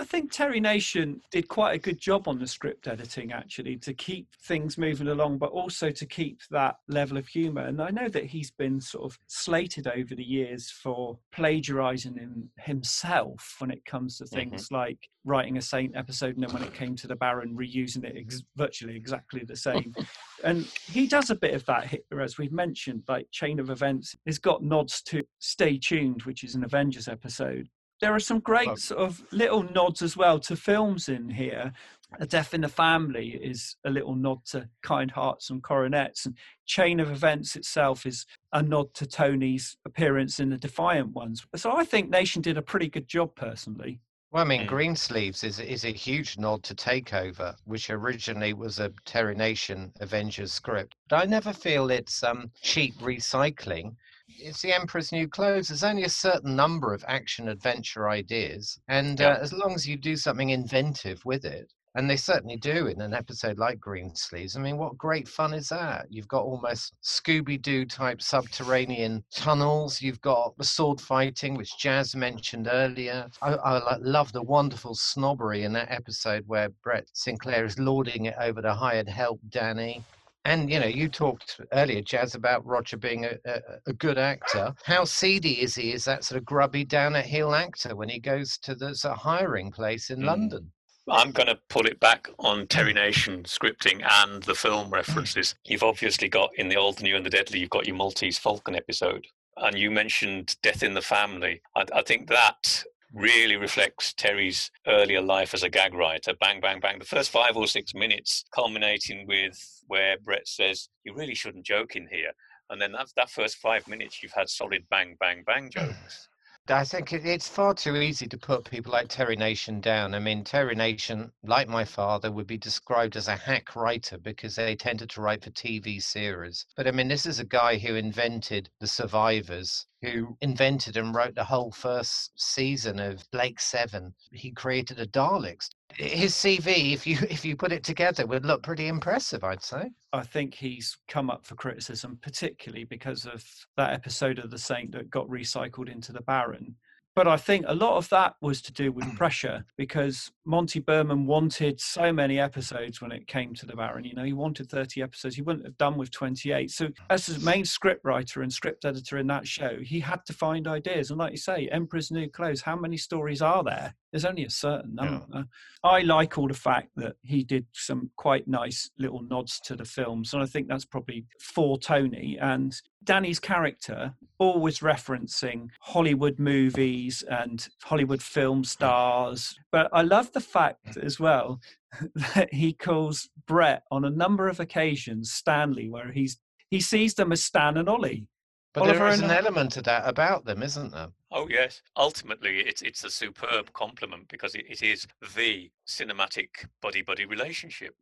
Think 0.09 0.33
Terry 0.33 0.59
Nation 0.59 1.21
did 1.31 1.49
quite 1.49 1.75
a 1.75 1.79
good 1.79 2.01
job 2.01 2.27
on 2.27 2.39
the 2.39 2.47
script 2.47 2.89
editing, 2.89 3.33
actually, 3.33 3.77
to 3.77 3.93
keep 3.93 4.29
things 4.43 4.79
moving 4.79 5.09
along, 5.09 5.39
but 5.39 5.51
also 5.51 5.91
to 5.91 6.07
keep 6.07 6.41
that 6.51 6.77
level 6.89 7.19
of 7.19 7.29
humour. 7.29 7.63
And 7.63 7.81
I 7.81 7.91
know 7.91 8.09
that 8.09 8.25
he's 8.25 8.51
been 8.51 8.81
sort 8.81 9.05
of 9.05 9.19
slated 9.27 9.87
over 9.87 10.15
the 10.15 10.25
years 10.25 10.71
for 10.71 11.19
plagiarising 11.37 12.19
him, 12.19 12.51
himself 12.59 13.57
when 13.59 13.71
it 13.71 13.85
comes 13.85 14.19
to 14.19 14.25
mm-hmm. 14.25 14.37
things 14.37 14.73
like 14.73 15.09
writing 15.25 15.59
a 15.59 15.63
Saint 15.63 15.95
episode, 15.95 16.37
and 16.37 16.43
then 16.43 16.55
when 16.55 16.65
it 16.65 16.75
came 16.75 16.97
to 16.97 17.07
the 17.07 17.17
Baron, 17.17 17.57
reusing 17.57 18.05
it 18.05 18.17
ex- 18.17 18.43
virtually 18.57 18.97
exactly 18.97 19.45
the 19.45 19.57
same. 19.57 19.95
and 20.45 20.65
he 20.87 21.07
does 21.07 21.29
a 21.29 21.35
bit 21.35 21.55
of 21.55 21.65
that 21.67 21.87
here, 21.87 22.21
as 22.21 22.39
we've 22.39 22.53
mentioned, 22.53 23.03
like 23.09 23.27
Chain 23.31 23.61
of 23.61 23.69
Events. 23.69 24.17
It's 24.25 24.39
got 24.39 24.63
nods 24.63 25.03
to 25.03 25.23
Stay 25.39 25.77
Tuned, 25.77 26.23
which 26.23 26.45
is 26.45 26.55
an 26.55 26.65
Avengers 26.65 27.09
episode 27.09 27.69
there 28.01 28.15
are 28.15 28.21
some 28.21 28.41
great 28.41 28.67
Well- 28.67 28.77
sort 28.77 29.01
of 29.01 29.23
little 29.33 29.63
nods 29.63 30.03
as 30.03 30.17
well 30.17 30.39
to 30.41 30.57
films 30.57 31.09
in 31.09 31.31
here. 31.31 31.73
A 32.21 32.27
Death 32.27 32.55
in 32.55 32.63
the 32.63 32.69
Family 32.69 33.33
is 33.43 33.77
a 33.85 33.91
little 33.91 34.15
nod 34.15 34.43
to 34.47 34.67
Kind 34.83 35.11
Hearts 35.11 35.51
and 35.51 35.63
Coronets, 35.63 36.25
and 36.25 36.35
Chain 36.65 37.01
of 37.01 37.11
Events 37.11 37.55
itself 37.55 38.07
is 38.07 38.25
a 38.55 38.63
nod 38.63 38.95
to 38.95 39.07
Tony's 39.07 39.77
appearance 39.85 40.41
in 40.41 40.49
the 40.49 40.57
Defiant 40.57 41.11
ones. 41.13 41.45
So 41.57 41.71
I 41.77 41.85
think 41.85 42.09
Nation 42.09 42.41
did 42.41 42.57
a 42.57 42.63
pretty 42.63 42.89
good 42.89 43.09
job 43.09 43.35
personally. 43.37 44.01
Well, 44.31 44.43
I 44.43 44.47
mean, 44.47 44.63
Mm. 44.63 44.69
Greensleeves 44.69 45.43
is 45.45 45.59
is 45.59 45.85
a 45.85 45.93
huge 45.93 46.39
nod 46.39 46.63
to 46.65 46.75
Takeover, 46.75 47.55
which 47.65 47.91
originally 47.91 48.53
was 48.55 48.79
a 48.79 48.91
Terry 49.05 49.35
Nation 49.35 49.93
Avengers 50.01 50.53
script. 50.53 50.95
But 51.09 51.23
I 51.23 51.25
never 51.27 51.53
feel 51.53 51.91
it's 51.91 52.23
um, 52.23 52.51
cheap 52.63 52.95
recycling. 53.01 53.97
It's 54.41 54.63
the 54.63 54.73
Emperor's 54.73 55.11
New 55.13 55.27
Clothes. 55.29 55.69
There's 55.69 55.83
only 55.85 56.05
a 56.05 56.09
certain 56.09 56.55
number 56.55 56.95
of 56.95 57.05
action 57.09 57.49
adventure 57.49 58.09
ideas, 58.09 58.79
and 58.89 59.19
Yeah. 59.19 59.31
uh, 59.35 59.39
as 59.41 59.53
long 59.53 59.75
as 59.75 59.87
you 59.87 59.97
do 59.97 60.17
something 60.17 60.51
inventive 60.51 61.25
with 61.25 61.45
it, 61.45 61.73
and 61.95 62.09
they 62.09 62.17
certainly 62.17 62.57
do 62.57 62.87
in 62.87 63.01
an 63.01 63.13
episode 63.15 63.59
like 63.59 63.81
Green 63.81 64.15
Sleeves. 64.15 64.57
I 64.57 64.61
mean, 64.61 64.77
what 64.79 64.97
great 64.97 65.27
fun 65.27 65.53
is 65.55 65.71
that? 65.71 66.07
You've 66.11 66.29
got 66.29 66.45
almost 66.45 66.95
Scooby 67.03 67.61
Doo 67.61 67.85
type 67.85 68.23
subterranean 68.23 69.25
tunnels. 69.35 70.01
You've 70.01 70.21
got 70.21 70.57
the 70.57 70.65
sword 70.65 71.01
fighting, 71.01 71.55
which 71.55 71.77
Jazz 71.79 72.15
mentioned 72.15 72.69
earlier. 72.71 73.29
I, 73.43 73.55
I 73.55 73.97
love 73.97 74.33
the 74.33 74.43
wonderful 74.43 74.95
snobbery 74.95 75.65
in 75.65 75.73
that 75.73 75.91
episode 75.91 76.45
where 76.47 76.69
Brett 76.85 77.09
Sinclair 77.13 77.65
is 77.65 77.79
lording 77.79 78.27
it 78.27 78.37
over 78.39 78.63
the 78.63 78.75
hired 78.75 79.09
help, 79.09 79.41
Danny. 79.49 80.05
And 80.45 80.71
you 80.71 80.81
know, 80.81 80.87
you 80.87 81.09
talked 81.09 81.61
earlier, 81.73 82.01
Jazz, 82.01 82.35
about 82.35 82.65
Roger 82.65 82.97
being 82.97 83.25
a, 83.27 83.33
a, 83.45 83.61
a 83.89 83.93
good 83.93 84.19
actor. 84.19 84.73
How 84.85 85.05
seedy 85.05 85.61
is 85.61 85.75
he? 85.75 85.93
Is 85.93 86.05
that 86.07 86.25
sort 86.25 86.39
of 86.39 86.45
grubby 86.47 86.85
down 86.85 87.17
at 87.17 87.27
heel 87.27 87.55
actor 87.55 87.95
when 87.95 88.09
he 88.09 88.19
goes 88.19 88.57
to 88.59 88.75
the 88.75 88.95
sort 88.95 89.13
of 89.15 89.19
hiring 89.21 89.71
place 89.71 90.11
in 90.11 90.21
Mm. 90.21 90.27
London? 90.27 90.73
I'm 91.11 91.31
going 91.33 91.47
to 91.47 91.59
pull 91.71 91.87
it 91.87 91.99
back 92.01 92.29
on 92.39 92.67
Terry 92.67 92.93
Nation 92.93 93.43
scripting 93.45 94.07
and 94.25 94.43
the 94.43 94.55
film 94.55 94.91
references. 94.91 95.55
You've 95.65 95.83
obviously 95.83 96.29
got 96.29 96.51
in 96.57 96.69
the 96.69 96.77
Old, 96.77 96.99
the 96.99 97.05
New, 97.05 97.17
and 97.17 97.25
the 97.25 97.31
Deadly, 97.31 97.61
you've 97.61 97.71
got 97.71 97.87
your 97.87 97.97
Maltese 97.97 98.37
Falcon 98.39 98.75
episode. 98.75 99.27
And 99.57 99.79
you 99.79 99.91
mentioned 99.91 100.57
Death 100.63 100.83
in 100.83 100.93
the 100.93 101.01
Family. 101.01 101.63
I, 101.75 101.85
I 101.95 102.03
think 102.03 102.29
that 102.29 102.85
really 103.13 103.57
reflects 103.57 104.13
Terry's 104.13 104.71
earlier 104.87 105.21
life 105.21 105.55
as 105.55 105.63
a 105.63 105.69
gag 105.69 105.95
writer. 105.95 106.35
Bang, 106.41 106.61
bang, 106.61 106.81
bang. 106.81 106.99
The 106.99 107.05
first 107.05 107.31
five 107.31 107.57
or 107.57 107.67
six 107.67 107.95
minutes 107.95 108.45
culminating 108.55 109.27
with 109.27 109.59
where 109.87 110.17
Brett 110.19 110.47
says, 110.47 110.89
You 111.05 111.15
really 111.15 111.35
shouldn't 111.35 111.67
joke 111.67 111.97
in 111.97 112.07
here. 112.11 112.33
And 112.71 112.81
then 112.81 112.93
that, 112.93 113.09
that 113.17 113.31
first 113.31 113.57
five 113.57 113.89
minutes, 113.89 114.23
you've 114.23 114.33
had 114.33 114.49
solid 114.49 114.85
bang, 114.91 115.17
bang, 115.19 115.43
bang 115.47 115.71
jokes. 115.75 116.29
I 116.71 116.85
think 116.85 117.15
it's 117.15 117.49
far 117.49 117.73
too 117.73 117.97
easy 117.97 118.27
to 118.27 118.37
put 118.37 118.71
people 118.71 118.93
like 118.93 119.09
Terry 119.09 119.37
Nation 119.37 119.81
down. 119.81 120.15
I 120.15 120.19
mean, 120.19 120.45
Terry 120.45 120.75
Nation, 120.75 121.33
like 121.43 121.67
my 121.67 121.83
father, 121.83 122.31
would 122.31 122.47
be 122.47 122.59
described 122.59 123.17
as 123.17 123.27
a 123.27 123.37
hack 123.37 123.75
writer 123.75 124.19
because 124.19 124.55
they 124.55 124.77
tended 124.77 125.09
to 125.11 125.23
write 125.23 125.43
for 125.43 125.51
TV 125.51 126.03
series. 126.03 126.67
But 126.77 126.87
I 126.87 126.91
mean, 126.91 127.09
this 127.09 127.25
is 127.25 127.39
a 127.39 127.45
guy 127.45 127.79
who 127.79 127.95
invented 127.95 128.69
The 128.81 128.87
Survivors, 128.87 129.87
who 130.03 130.37
invented 130.41 130.97
and 130.97 131.15
wrote 131.15 131.35
the 131.35 131.45
whole 131.45 131.73
first 131.73 132.33
season 132.37 132.99
of 132.99 133.25
Blake 133.31 133.61
Seven. 133.61 134.15
He 134.33 134.51
created 134.51 135.01
a 135.01 135.07
Daleks. 135.07 135.71
His 135.95 136.35
CV, 136.35 136.93
if 136.93 137.07
you 137.07 137.19
if 137.31 137.45
you 137.45 137.57
put 137.57 137.73
it 137.73 137.85
together, 137.85 138.27
would 138.27 138.47
look 138.47 138.63
pretty 138.63 138.89
impressive, 138.89 139.45
I'd 139.45 139.63
say. 139.63 139.91
I 140.13 140.23
think 140.23 140.55
he's 140.55 140.97
come 141.09 141.31
up 141.31 141.45
for 141.45 141.55
criticism, 141.55 142.19
particularly 142.23 142.85
because 142.85 143.27
of 143.27 143.45
that 143.77 143.93
episode 143.93 144.39
of 144.39 144.51
The 144.51 144.59
Saint 144.59 144.93
that 144.93 145.11
got 145.11 145.29
recycled 145.29 145.91
into 145.91 146.13
The 146.13 146.23
Baron. 146.23 146.77
But 147.19 147.27
I 147.27 147.37
think 147.37 147.65
a 147.67 147.75
lot 147.75 147.97
of 147.97 148.09
that 148.11 148.37
was 148.41 148.63
to 148.63 148.73
do 148.73 148.93
with 148.93 149.13
pressure 149.17 149.65
because 149.77 150.31
Monty 150.45 150.79
Berman 150.79 151.27
wanted 151.27 151.81
so 151.81 152.13
many 152.13 152.39
episodes 152.39 153.03
when 153.03 153.11
it 153.11 153.27
came 153.27 153.55
to 153.55 153.67
The 153.67 153.75
Baron. 153.75 154.05
You 154.05 154.15
know, 154.15 154.23
he 154.23 154.33
wanted 154.33 154.71
30 154.71 155.03
episodes. 155.03 155.35
He 155.35 155.43
wouldn't 155.43 155.65
have 155.67 155.77
done 155.79 155.99
with 155.99 156.13
28. 156.13 156.71
So, 156.71 156.91
as 157.11 157.27
his 157.27 157.43
main 157.43 157.65
script 157.65 158.05
writer 158.05 158.43
and 158.43 158.53
script 158.53 158.85
editor 158.85 159.19
in 159.19 159.27
that 159.27 159.49
show, 159.49 159.79
he 159.83 159.99
had 159.99 160.25
to 160.27 160.33
find 160.33 160.69
ideas. 160.69 161.11
And 161.11 161.19
like 161.19 161.33
you 161.33 161.39
say, 161.39 161.67
Emperor's 161.73 162.13
New 162.13 162.29
Clothes, 162.29 162.61
how 162.61 162.77
many 162.77 162.97
stories 162.97 163.43
are 163.43 163.65
there? 163.65 163.97
There's 164.13 164.25
only 164.25 164.45
a 164.45 164.51
certain 164.51 164.97
Yeah. 164.97 165.11
number. 165.11 165.45
I 165.83 166.03
like 166.03 166.39
all 166.39 166.47
the 166.47 166.55
fact 166.55 166.91
that 166.97 167.17
he 167.25 167.43
did 167.43 167.67
some 167.73 168.13
quite 168.17 168.47
nice 168.47 168.89
little 168.97 169.23
nods 169.23 169.59
to 169.65 169.75
the 169.75 169.85
films, 169.85 170.33
and 170.35 170.43
I 170.43 170.47
think 170.47 170.69
that's 170.69 170.85
probably 170.85 171.27
for 171.41 171.79
Tony. 171.79 172.39
And 172.41 172.81
Danny's 173.05 173.39
character 173.39 174.15
always 174.39 174.81
referencing 174.81 175.69
Hollywood 175.81 176.39
movies 176.39 177.25
and 177.29 177.67
Hollywood 177.83 178.23
film 178.23 178.59
hmm. 178.59 178.65
stars. 178.65 179.59
But 179.73 179.89
I 179.93 180.03
love 180.03 180.33
the 180.33 180.41
fact 180.41 180.97
as 180.97 181.19
well 181.19 181.61
that 182.35 182.53
he 182.53 182.73
calls 182.73 183.29
Brett 183.47 183.83
on 183.91 184.05
a 184.05 184.11
number 184.11 184.49
of 184.49 184.61
occasions 184.61 185.33
Stanley, 185.33 185.89
where 185.89 186.13
he's 186.13 186.39
he 186.71 186.81
sees 186.81 187.15
them 187.15 187.33
as 187.33 187.43
Stan 187.43 187.79
and 187.79 187.89
Ollie. 187.89 188.27
But 188.75 188.83
Oliver 188.83 188.99
there 188.99 189.09
is 189.09 189.21
an 189.21 189.31
element 189.31 189.77
of 189.79 189.85
that 189.85 190.07
about 190.07 190.45
them, 190.45 190.63
isn't 190.63 190.93
there? 190.93 191.09
Oh 191.31 191.49
yes, 191.49 191.81
ultimately 191.97 192.61
it's 192.61 192.83
it's 192.83 193.05
a 193.05 193.11
superb 193.11 193.73
compliment 193.73 194.29
because 194.29 194.55
it, 194.55 194.67
it 194.69 194.83
is 194.83 195.07
the 195.35 195.71
cinematic 195.87 196.67
buddy 196.83 197.03
buddy 197.03 197.25
relationship. 197.25 197.95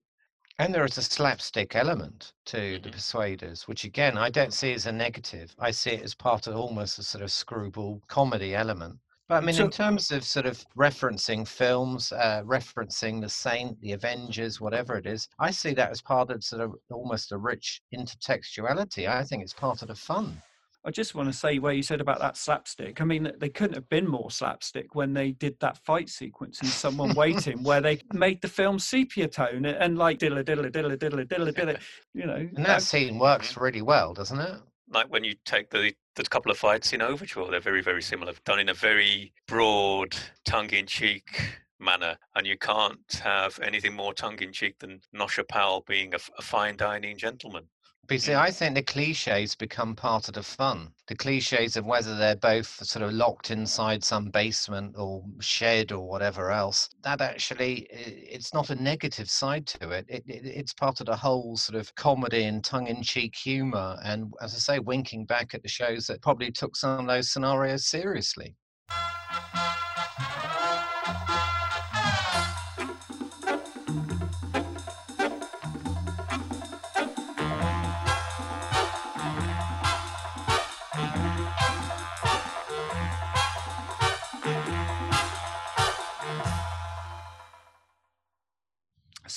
And 0.59 0.75
there 0.75 0.87
is 0.87 0.97
a 0.97 1.03
slapstick 1.03 1.77
element 1.77 2.33
to 2.47 2.79
the 2.79 2.89
Mhm. 2.89 2.93
Persuaders, 2.93 3.69
which 3.69 3.85
again 3.85 4.17
I 4.17 4.31
don't 4.31 4.55
see 4.55 4.73
as 4.73 4.87
a 4.87 4.93
negative. 4.93 5.55
I 5.59 5.71
see 5.71 5.91
it 5.91 6.03
as 6.03 6.15
part 6.15 6.47
of 6.47 6.57
almost 6.57 6.99
a 6.99 7.03
sort 7.03 7.23
of 7.23 7.31
screwball 7.31 8.01
comedy 8.09 8.55
element. 8.55 8.99
But 9.29 9.43
I 9.43 9.47
mean, 9.47 9.57
So- 9.57 9.65
in 9.65 9.71
terms 9.71 10.11
of 10.13 10.25
sort 10.25 10.47
of 10.47 10.65
referencing 10.77 11.47
films, 11.47 12.13
uh, 12.13 12.43
referencing 12.45 13.21
the 13.21 13.29
Saint, 13.29 13.79
the 13.81 13.93
Avengers, 13.93 14.61
whatever 14.61 14.97
it 14.97 15.05
is, 15.05 15.29
I 15.39 15.51
see 15.51 15.75
that 15.75 15.91
as 15.91 16.01
part 16.01 16.31
of 16.31 16.43
sort 16.43 16.63
of 16.63 16.77
almost 16.91 17.33
a 17.33 17.37
rich 17.37 17.83
intertextuality. 17.93 19.09
I 19.09 19.25
think 19.25 19.43
it's 19.43 19.53
part 19.53 19.83
of 19.83 19.89
the 19.89 19.95
fun. 19.95 20.41
I 20.87 20.91
just 20.93 21.17
want 21.17 21.29
to 21.29 21.37
say 21.37 21.59
where 21.59 21.73
you 21.73 21.83
said 21.83 22.01
about 22.01 22.21
that 22.21 22.37
slapstick. 22.37 23.01
I 23.01 23.05
mean, 23.05 23.33
they 23.39 23.49
couldn't 23.49 23.75
have 23.75 23.89
been 23.89 24.07
more 24.07 24.31
slapstick 24.31 24.95
when 24.95 25.15
they 25.15 25.33
did 25.33 25.59
that 25.59 25.79
fight 25.79 26.09
sequence 26.09 26.63
in 26.63 26.69
Someone 26.69 27.13
Waiting, 27.17 27.65
where 27.65 27.81
they 27.81 28.01
made 28.13 28.41
the 28.41 28.47
film 28.47 28.79
sepia 28.79 29.27
tone 29.27 29.65
and, 29.65 29.77
and 29.79 29.99
like 29.99 30.19
diddle 30.19 30.41
diddle 30.45 30.71
diddle 30.71 30.97
diddle 30.97 31.25
diddle 31.25 31.53
diddle. 31.53 31.77
You 32.15 32.27
know, 32.27 32.49
And 32.57 32.65
that 32.65 32.83
scene 32.83 33.19
works 33.19 33.57
really 33.57 33.83
well, 33.83 34.15
doesn't 34.15 34.39
it? 34.39 34.61
Like 34.89 35.13
when 35.13 35.25
you 35.25 35.35
take 35.45 35.71
the 35.71 35.93
the 36.15 36.23
couple 36.23 36.53
of 36.53 36.57
fights 36.57 36.93
in 36.93 37.03
Overture, 37.03 37.51
they're 37.51 37.61
very 37.61 37.83
very 37.83 38.01
similar, 38.01 38.33
done 38.45 38.61
in 38.61 38.69
a 38.69 38.75
very 38.75 39.33
broad, 39.49 40.17
tongue 40.45 40.71
in 40.71 40.87
cheek 40.87 41.59
manner, 41.81 42.17
and 42.37 42.47
you 42.47 42.57
can't 42.57 43.21
have 43.23 43.59
anything 43.61 43.95
more 43.95 44.15
tongue 44.15 44.39
in 44.41 44.53
cheek 44.53 44.79
than 44.79 45.01
Nosher 45.15 45.47
Powell 45.47 45.85
being 45.87 46.15
a, 46.15 46.17
f- 46.17 46.31
a 46.39 46.43
fine 46.43 46.77
dining 46.77 47.19
gentleman. 47.19 47.65
But 48.07 48.15
you 48.15 48.19
see. 48.21 48.35
I 48.35 48.53
think 48.53 48.77
the 48.77 48.83
cliches 48.83 49.57
become 49.57 49.97
part 49.97 50.29
of 50.29 50.35
the 50.35 50.43
fun. 50.43 50.93
The 51.09 51.17
cliches 51.17 51.77
of 51.77 51.87
whether 51.87 52.17
they're 52.17 52.37
both 52.37 52.85
sort 52.87 53.05
of 53.05 53.13
locked 53.13 53.51
inside 53.51 54.05
some 54.05 54.31
basement 54.31 54.95
or 54.97 55.25
shed 55.41 55.91
or 55.91 56.09
whatever 56.09 56.53
else, 56.53 56.89
that 57.03 57.21
actually, 57.21 57.89
it's 57.91 58.55
not 58.55 58.71
a 58.71 58.81
negative 58.81 59.29
side 59.29 59.67
to 59.67 59.91
it. 59.91 60.07
it, 60.09 60.23
it 60.29 60.47
it's 60.47 60.73
part 60.73 61.01
of 61.01 61.07
the 61.07 61.17
whole 61.17 61.57
sort 61.57 61.81
of 61.81 61.93
comedy 61.97 62.45
and 62.45 62.65
tongue 62.65 62.87
in 62.87 63.03
cheek 63.03 63.35
humor. 63.35 63.97
And 64.05 64.33
as 64.41 64.55
I 64.55 64.59
say, 64.59 64.79
winking 64.79 65.27
back 65.27 65.55
at 65.55 65.63
the 65.63 65.69
shows 65.69 66.07
that 66.07 66.23
probably 66.23 66.53
took 66.53 66.77
some 66.77 67.01
of 67.01 67.07
those 67.07 67.33
scenarios 67.33 67.87
seriously. 67.87 68.55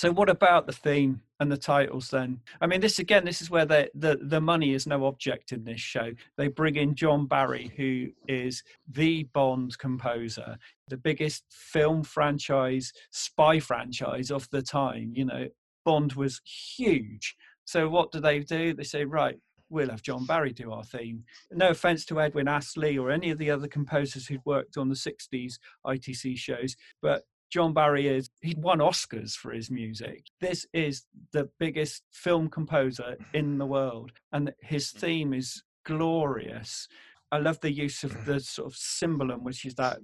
So 0.00 0.10
what 0.10 0.30
about 0.30 0.66
the 0.66 0.72
theme 0.72 1.20
and 1.40 1.52
the 1.52 1.58
titles 1.58 2.08
then? 2.08 2.40
I 2.62 2.66
mean, 2.66 2.80
this 2.80 2.98
again, 2.98 3.26
this 3.26 3.42
is 3.42 3.50
where 3.50 3.66
the 3.66 3.90
the 3.94 4.18
the 4.22 4.40
money 4.40 4.72
is 4.72 4.86
no 4.86 5.04
object 5.04 5.52
in 5.52 5.62
this 5.62 5.82
show. 5.82 6.12
They 6.38 6.48
bring 6.48 6.76
in 6.76 6.94
John 6.94 7.26
Barry, 7.26 7.70
who 7.76 8.08
is 8.26 8.62
the 8.88 9.24
Bond 9.24 9.76
composer, 9.76 10.56
the 10.88 10.96
biggest 10.96 11.44
film 11.50 12.02
franchise, 12.02 12.94
spy 13.10 13.60
franchise 13.60 14.30
of 14.30 14.48
the 14.48 14.62
time. 14.62 15.12
You 15.14 15.26
know, 15.26 15.48
Bond 15.84 16.14
was 16.14 16.40
huge. 16.46 17.36
So 17.66 17.86
what 17.90 18.10
do 18.10 18.20
they 18.20 18.38
do? 18.38 18.72
They 18.72 18.84
say, 18.84 19.04
right, 19.04 19.38
we'll 19.68 19.90
have 19.90 20.00
John 20.00 20.24
Barry 20.24 20.54
do 20.54 20.72
our 20.72 20.84
theme. 20.84 21.24
No 21.52 21.68
offense 21.68 22.06
to 22.06 22.22
Edwin 22.22 22.48
Astley 22.48 22.96
or 22.96 23.10
any 23.10 23.28
of 23.28 23.36
the 23.36 23.50
other 23.50 23.68
composers 23.68 24.26
who'd 24.26 24.40
worked 24.46 24.78
on 24.78 24.88
the 24.88 24.94
60s 24.94 25.58
ITC 25.86 26.38
shows, 26.38 26.74
but 27.02 27.24
John 27.50 27.74
Barry 27.74 28.06
is, 28.06 28.30
he 28.40 28.54
won 28.56 28.78
Oscars 28.78 29.34
for 29.34 29.52
his 29.52 29.70
music. 29.70 30.24
This 30.40 30.66
is 30.72 31.04
the 31.32 31.48
biggest 31.58 32.04
film 32.12 32.48
composer 32.48 33.16
mm-hmm. 33.20 33.36
in 33.36 33.58
the 33.58 33.66
world, 33.66 34.12
and 34.32 34.52
his 34.60 34.88
mm-hmm. 34.88 34.98
theme 34.98 35.34
is 35.34 35.62
glorious. 35.84 36.88
I 37.32 37.38
love 37.38 37.60
the 37.60 37.72
use 37.72 38.04
of 38.04 38.12
mm-hmm. 38.12 38.32
the 38.32 38.40
sort 38.40 38.72
of 38.72 38.78
cimbalom, 38.78 39.42
which 39.42 39.64
is 39.64 39.74
that 39.74 39.98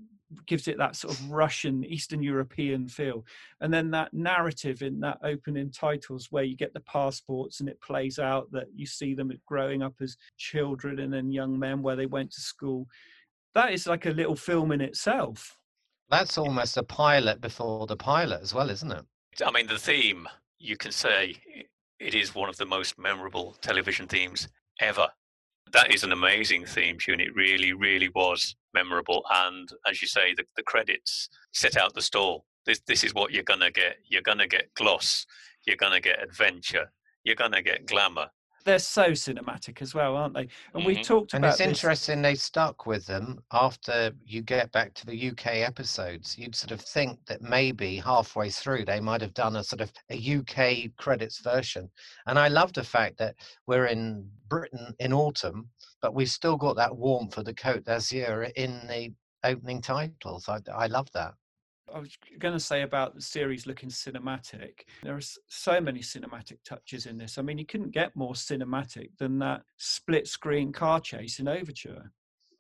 gives 0.47 0.67
it 0.67 0.79
that 0.79 0.97
sort 0.97 1.15
of 1.15 1.31
Russian, 1.31 1.85
Eastern 1.85 2.23
European 2.23 2.89
feel. 2.89 3.25
And 3.61 3.73
then 3.73 3.91
that 3.93 4.13
narrative 4.13 4.83
in 4.83 5.01
that 5.01 5.19
opening 5.23 5.71
titles 5.71 6.29
where 6.31 6.43
you 6.43 6.57
get 6.57 6.75
the 6.75 6.81
passports 6.81 7.61
and 7.61 7.69
it 7.69 7.81
plays 7.81 8.19
out 8.19 8.51
that 8.53 8.67
you 8.75 8.87
see 8.87 9.15
them 9.15 9.31
growing 9.47 9.83
up 9.83 9.95
as 10.01 10.17
children 10.37 10.99
and 10.99 11.13
then 11.13 11.31
young 11.31 11.59
men 11.59 11.83
where 11.83 11.97
they 11.97 12.07
went 12.07 12.33
to 12.33 12.41
school. 12.41 12.89
That 13.55 13.73
is 13.73 13.87
like 13.87 14.07
a 14.07 14.11
little 14.11 14.37
film 14.37 14.73
in 14.73 14.81
itself. 14.81 15.57
That's 16.09 16.39
almost 16.39 16.77
a 16.77 16.83
pilot 16.83 17.41
before 17.41 17.87
the 17.87 17.97
pilot 17.97 18.41
as 18.43 18.55
well, 18.55 18.71
isn't 18.71 18.93
it? 18.93 19.05
I 19.45 19.51
mean, 19.51 19.67
the 19.67 19.79
theme, 19.79 20.29
you 20.59 20.77
can 20.77 20.93
say 20.93 21.37
it 21.99 22.15
is 22.15 22.35
one 22.35 22.49
of 22.49 22.57
the 22.57 22.67
most 22.67 22.99
memorable 22.99 23.57
television 23.61 24.07
themes 24.07 24.49
ever. 24.81 25.09
That 25.73 25.93
is 25.93 26.05
an 26.05 26.13
amazing 26.13 26.65
theme 26.65 26.99
tune. 26.99 27.21
It 27.21 27.35
really, 27.35 27.73
really 27.73 28.09
was 28.15 28.55
memorable. 28.73 29.25
And 29.31 29.69
as 29.89 30.01
you 30.01 30.07
say, 30.09 30.33
the, 30.35 30.45
the 30.57 30.63
credits 30.63 31.29
set 31.53 31.77
out 31.77 31.95
the 31.95 32.03
stall. 32.03 32.47
This, 32.67 32.81
this 32.87 33.03
is 33.03 33.15
what 33.15 33.33
you're 33.33 33.43
going 33.43 33.61
to 33.61 33.73
get. 33.73 33.97
You're 34.09 34.23
going 34.23 34.39
to 34.39 34.47
get 34.47 34.73
gloss. 34.75 35.27
You're 35.67 35.77
going 35.77 35.93
to 35.93 36.01
get 36.01 36.23
adventure. 36.23 36.93
You're 37.25 37.37
going 37.37 37.53
to 37.53 37.63
get 37.63 37.87
glamour. 37.87 38.29
They're 38.67 38.81
so 38.81 39.13
cinematic 39.13 39.81
as 39.81 39.95
well, 39.95 40.17
aren't 40.17 40.35
they? 40.35 40.49
And 40.75 40.85
we 40.85 40.97
Mhm. 40.97 41.05
talked 41.07 41.35
And 41.35 41.45
about 41.45 41.53
it's 41.53 41.61
this. 41.61 41.69
interesting 41.69 42.21
they 42.21 42.35
stuck 42.35 42.85
with 42.85 43.07
them 43.07 43.45
after 43.53 44.13
you 44.25 44.43
get 44.43 44.73
back 44.73 44.93
to 44.95 45.07
the 45.07 45.15
UK 45.17 45.63
episodes. 45.63 46.37
You'd 46.37 46.57
sort 46.57 46.73
of 46.73 46.81
think 46.81 47.25
that 47.27 47.41
maybe 47.43 47.99
halfway 47.99 48.51
through 48.51 48.85
they 48.85 48.99
might 49.01 49.21
have 49.21 49.35
done 49.35 49.55
a 49.55 49.63
sort 49.63 49.83
of 49.83 49.93
a 50.11 50.17
UK 50.17 50.89
credits 50.97 51.39
version. 51.39 51.93
And 52.27 52.41
I 52.41 52.49
love 52.49 52.73
the 52.73 52.83
fact 52.83 53.19
that 53.19 53.37
we're 53.69 53.87
in 53.87 54.29
Britain 54.49 54.97
in 54.99 55.13
autumn, 55.13 55.71
but 56.03 56.13
we've 56.15 56.29
still 56.29 56.57
got 56.57 56.75
that 56.75 56.97
warmth 56.97 57.39
of 57.39 57.45
the 57.45 57.55
Côte 57.55 57.85
d'Azur 57.85 58.51
in 58.57 58.85
the 58.89 59.15
opening 59.45 59.81
titles. 59.81 60.49
I, 60.49 60.61
I 60.75 60.89
love 60.89 61.09
that. 61.13 61.35
I 61.95 61.99
was 61.99 62.17
going 62.39 62.55
to 62.55 62.61
say 62.61 62.83
about 62.83 63.15
the 63.15 63.23
series 63.23 63.67
looking 63.67 63.91
cinematic. 63.91 64.81
There 65.03 65.17
are 65.17 65.21
so 65.47 65.81
many 65.81 66.01
cinematic 66.01 66.59
touches 66.65 67.07
in 67.07 67.17
this. 67.17 67.39
I 67.39 67.43
mean, 67.43 67.59
you 67.59 67.67
couldn't 67.67 67.93
get 67.93 68.17
more 68.17 68.35
cinematic 68.35 69.11
than 69.19 69.39
that 69.39 69.63
split 69.77 70.27
screen 70.27 70.73
car 70.73 71.01
chase 71.01 71.39
in 71.39 71.49
Overture. 71.49 72.11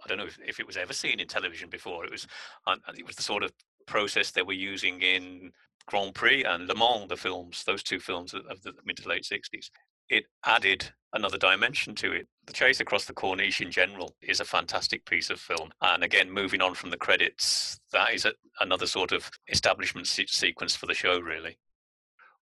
I 0.04 0.08
don't 0.08 0.18
know 0.18 0.26
if, 0.26 0.38
if 0.46 0.60
it 0.60 0.66
was 0.66 0.76
ever 0.76 0.92
seen 0.92 1.18
in 1.18 1.26
television 1.26 1.68
before. 1.68 2.04
It 2.04 2.12
was 2.12 2.26
um, 2.66 2.80
it 2.96 3.06
was 3.06 3.16
the 3.16 3.22
sort 3.22 3.42
of 3.42 3.52
process 3.86 4.30
they 4.30 4.42
were 4.42 4.52
using 4.52 5.00
in 5.00 5.50
Grand 5.86 6.14
Prix 6.14 6.44
and 6.44 6.68
Le 6.68 6.74
Mans, 6.76 7.08
the 7.08 7.16
films, 7.16 7.64
those 7.64 7.82
two 7.82 7.98
films 7.98 8.32
of 8.34 8.62
the 8.62 8.72
mid 8.84 8.98
to 8.98 9.08
late 9.08 9.24
sixties. 9.24 9.70
It 10.08 10.26
added 10.44 10.88
another 11.14 11.38
dimension 11.38 11.94
to 11.96 12.12
it. 12.12 12.28
The 12.46 12.52
chase 12.52 12.78
across 12.80 13.06
the 13.06 13.12
Corniche 13.12 13.60
in 13.60 13.72
general 13.72 14.14
is 14.22 14.40
a 14.40 14.44
fantastic 14.44 15.04
piece 15.04 15.30
of 15.30 15.40
film. 15.40 15.72
And 15.82 16.04
again, 16.04 16.30
moving 16.30 16.62
on 16.62 16.74
from 16.74 16.90
the 16.90 16.96
credits, 16.96 17.80
that 17.92 18.14
is 18.14 18.24
a, 18.24 18.32
another 18.60 18.86
sort 18.86 19.12
of 19.12 19.28
establishment 19.48 20.06
se- 20.06 20.26
sequence 20.28 20.76
for 20.76 20.86
the 20.86 20.94
show, 20.94 21.18
really. 21.18 21.58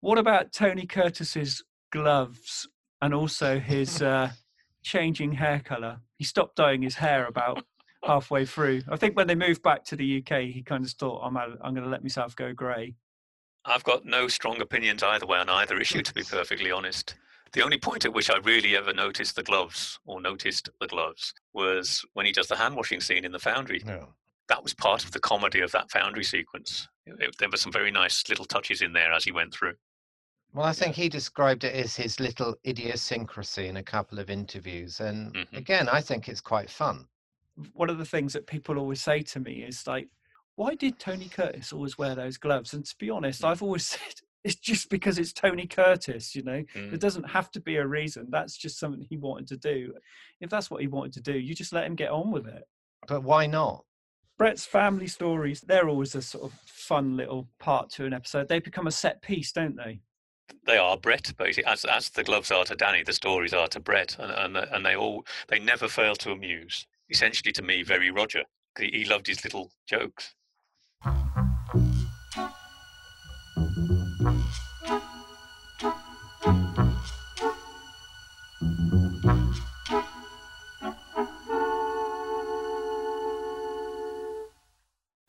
What 0.01 0.17
about 0.17 0.51
Tony 0.51 0.85
Curtis's 0.85 1.63
gloves 1.91 2.67
and 3.01 3.13
also 3.13 3.59
his 3.59 4.01
uh, 4.01 4.31
changing 4.83 5.31
hair 5.31 5.59
color? 5.59 5.99
He 6.17 6.25
stopped 6.25 6.57
dyeing 6.57 6.81
his 6.81 6.95
hair 6.95 7.25
about 7.27 7.63
halfway 8.03 8.45
through. 8.45 8.81
I 8.89 8.97
think 8.97 9.15
when 9.15 9.27
they 9.27 9.35
moved 9.35 9.63
back 9.63 9.85
to 9.85 9.95
the 9.95 10.17
UK, 10.17 10.41
he 10.43 10.61
kind 10.61 10.85
of 10.85 10.91
thought, 10.91 11.21
"I'm 11.23 11.37
out, 11.37 11.57
I'm 11.61 11.73
going 11.73 11.85
to 11.85 11.89
let 11.89 12.03
myself 12.03 12.35
go 12.35 12.53
grey." 12.53 12.95
I've 13.65 13.83
got 13.83 14.05
no 14.05 14.27
strong 14.27 14.61
opinions 14.61 15.01
either 15.01 15.25
way 15.25 15.39
on 15.39 15.49
either 15.49 15.79
issue, 15.79 16.03
to 16.03 16.13
be 16.13 16.23
perfectly 16.23 16.69
honest. 16.69 17.15
The 17.55 17.63
only 17.63 17.77
point 17.77 18.03
at 18.03 18.11
which 18.11 18.29
I 18.29 18.35
really 18.39 18.75
ever 18.75 18.93
noticed 18.93 19.37
the 19.37 19.43
gloves 19.43 19.97
or 20.05 20.19
noticed 20.19 20.67
the 20.81 20.87
gloves 20.87 21.33
was 21.53 22.03
when 22.11 22.25
he 22.25 22.33
does 22.33 22.47
the 22.47 22.57
hand 22.57 22.75
washing 22.75 22.99
scene 22.99 23.23
in 23.23 23.31
the 23.31 23.39
foundry. 23.39 23.81
Yeah. 23.85 24.07
That 24.49 24.61
was 24.61 24.73
part 24.73 25.05
of 25.05 25.11
the 25.11 25.21
comedy 25.21 25.61
of 25.61 25.71
that 25.71 25.89
foundry 25.89 26.25
sequence. 26.25 26.89
It- 27.05 27.15
it- 27.21 27.37
there 27.37 27.49
were 27.49 27.55
some 27.55 27.71
very 27.71 27.91
nice 27.91 28.27
little 28.27 28.43
touches 28.43 28.81
in 28.81 28.91
there 28.91 29.13
as 29.13 29.23
he 29.23 29.31
went 29.31 29.53
through. 29.53 29.77
Well, 30.51 30.65
I 30.65 30.73
think 30.73 30.95
he 30.97 31.07
described 31.07 31.63
it 31.63 31.73
as 31.73 31.95
his 31.95 32.19
little 32.19 32.55
idiosyncrasy 32.67 33.67
in 33.67 33.77
a 33.77 33.83
couple 33.83 34.19
of 34.19 34.29
interviews. 34.29 34.99
And 34.99 35.33
Mhm. 35.33 35.53
again, 35.55 35.87
I 35.87 36.01
think 36.01 36.27
it's 36.27 36.41
quite 36.41 36.69
fun. 36.69 37.07
One 37.71 37.89
of 37.89 37.97
the 37.97 38.05
things 38.05 38.33
that 38.33 38.47
people 38.47 38.77
always 38.77 39.01
say 39.01 39.21
to 39.21 39.39
me 39.39 39.63
is 39.63 39.87
like, 39.87 40.09
"Why 40.55 40.75
did 40.75 40.99
Tony 40.99 41.29
Curtis 41.29 41.71
always 41.71 41.97
wear 41.97 42.15
those 42.15 42.37
gloves?" 42.37 42.73
And 42.73 42.85
to 42.85 42.97
be 42.97 43.09
honest, 43.09 43.45
I've 43.45 43.63
always 43.63 43.87
said 44.13 44.21
it's 44.45 44.55
just 44.55 44.91
because 44.91 45.17
it's 45.17 45.33
Tony 45.33 45.65
Curtis, 45.65 46.35
you 46.35 46.43
know. 46.43 46.63
Mm. 46.75 46.91
There 46.91 46.99
doesn't 46.99 47.27
have 47.27 47.49
to 47.51 47.59
be 47.59 47.77
a 47.77 47.87
reason. 47.87 48.27
That's 48.29 48.55
just 48.55 48.77
something 48.79 49.01
he 49.01 49.17
wanted 49.17 49.47
to 49.47 49.57
do. 49.57 49.93
If 50.39 50.51
that's 50.51 50.69
what 50.69 50.81
he 50.81 50.87
wanted 50.87 51.13
to 51.13 51.21
do, 51.21 51.37
you 51.37 51.55
just 51.55 51.73
let 51.73 51.85
him 51.85 51.95
get 51.95 52.11
on 52.11 52.31
with 52.31 52.45
it. 52.45 52.63
But 53.07 53.23
why 53.23 53.47
not? 53.47 53.83
Brett's 54.37 54.65
family 54.65 55.07
stories, 55.07 55.61
they're 55.61 55.89
always 55.89 56.13
a 56.13 56.21
sort 56.21 56.43
of 56.43 56.59
fun 56.65 57.17
little 57.17 57.47
part 57.57 57.89
to 57.91 58.05
an 58.05 58.13
episode. 58.13 58.47
They 58.47 58.59
become 58.59 58.85
a 58.85 58.91
set 58.91 59.21
piece, 59.23 59.51
don't 59.51 59.75
they? 59.75 60.01
They 60.67 60.77
are 60.77 60.95
Brett, 60.95 61.33
basically, 61.37 61.65
as 61.71 61.83
as 61.85 62.09
the 62.09 62.23
gloves 62.23 62.51
are 62.51 62.65
to 62.65 62.75
Danny, 62.75 63.01
the 63.01 63.13
stories 63.13 63.53
are 63.53 63.67
to 63.69 63.79
Brett, 63.79 64.15
and 64.19 64.31
and, 64.31 64.57
and 64.57 64.85
they 64.85 64.95
all 64.95 65.25
they 65.47 65.57
never 65.57 65.87
fail 65.87 66.15
to 66.17 66.31
amuse. 66.31 66.85
Essentially, 67.09 67.51
to 67.53 67.63
me, 67.63 67.81
very 67.81 68.11
Roger. 68.11 68.43
He, 68.77 68.91
he 68.93 69.05
loved 69.05 69.25
his 69.25 69.43
little 69.43 69.71
jokes. 69.87 70.35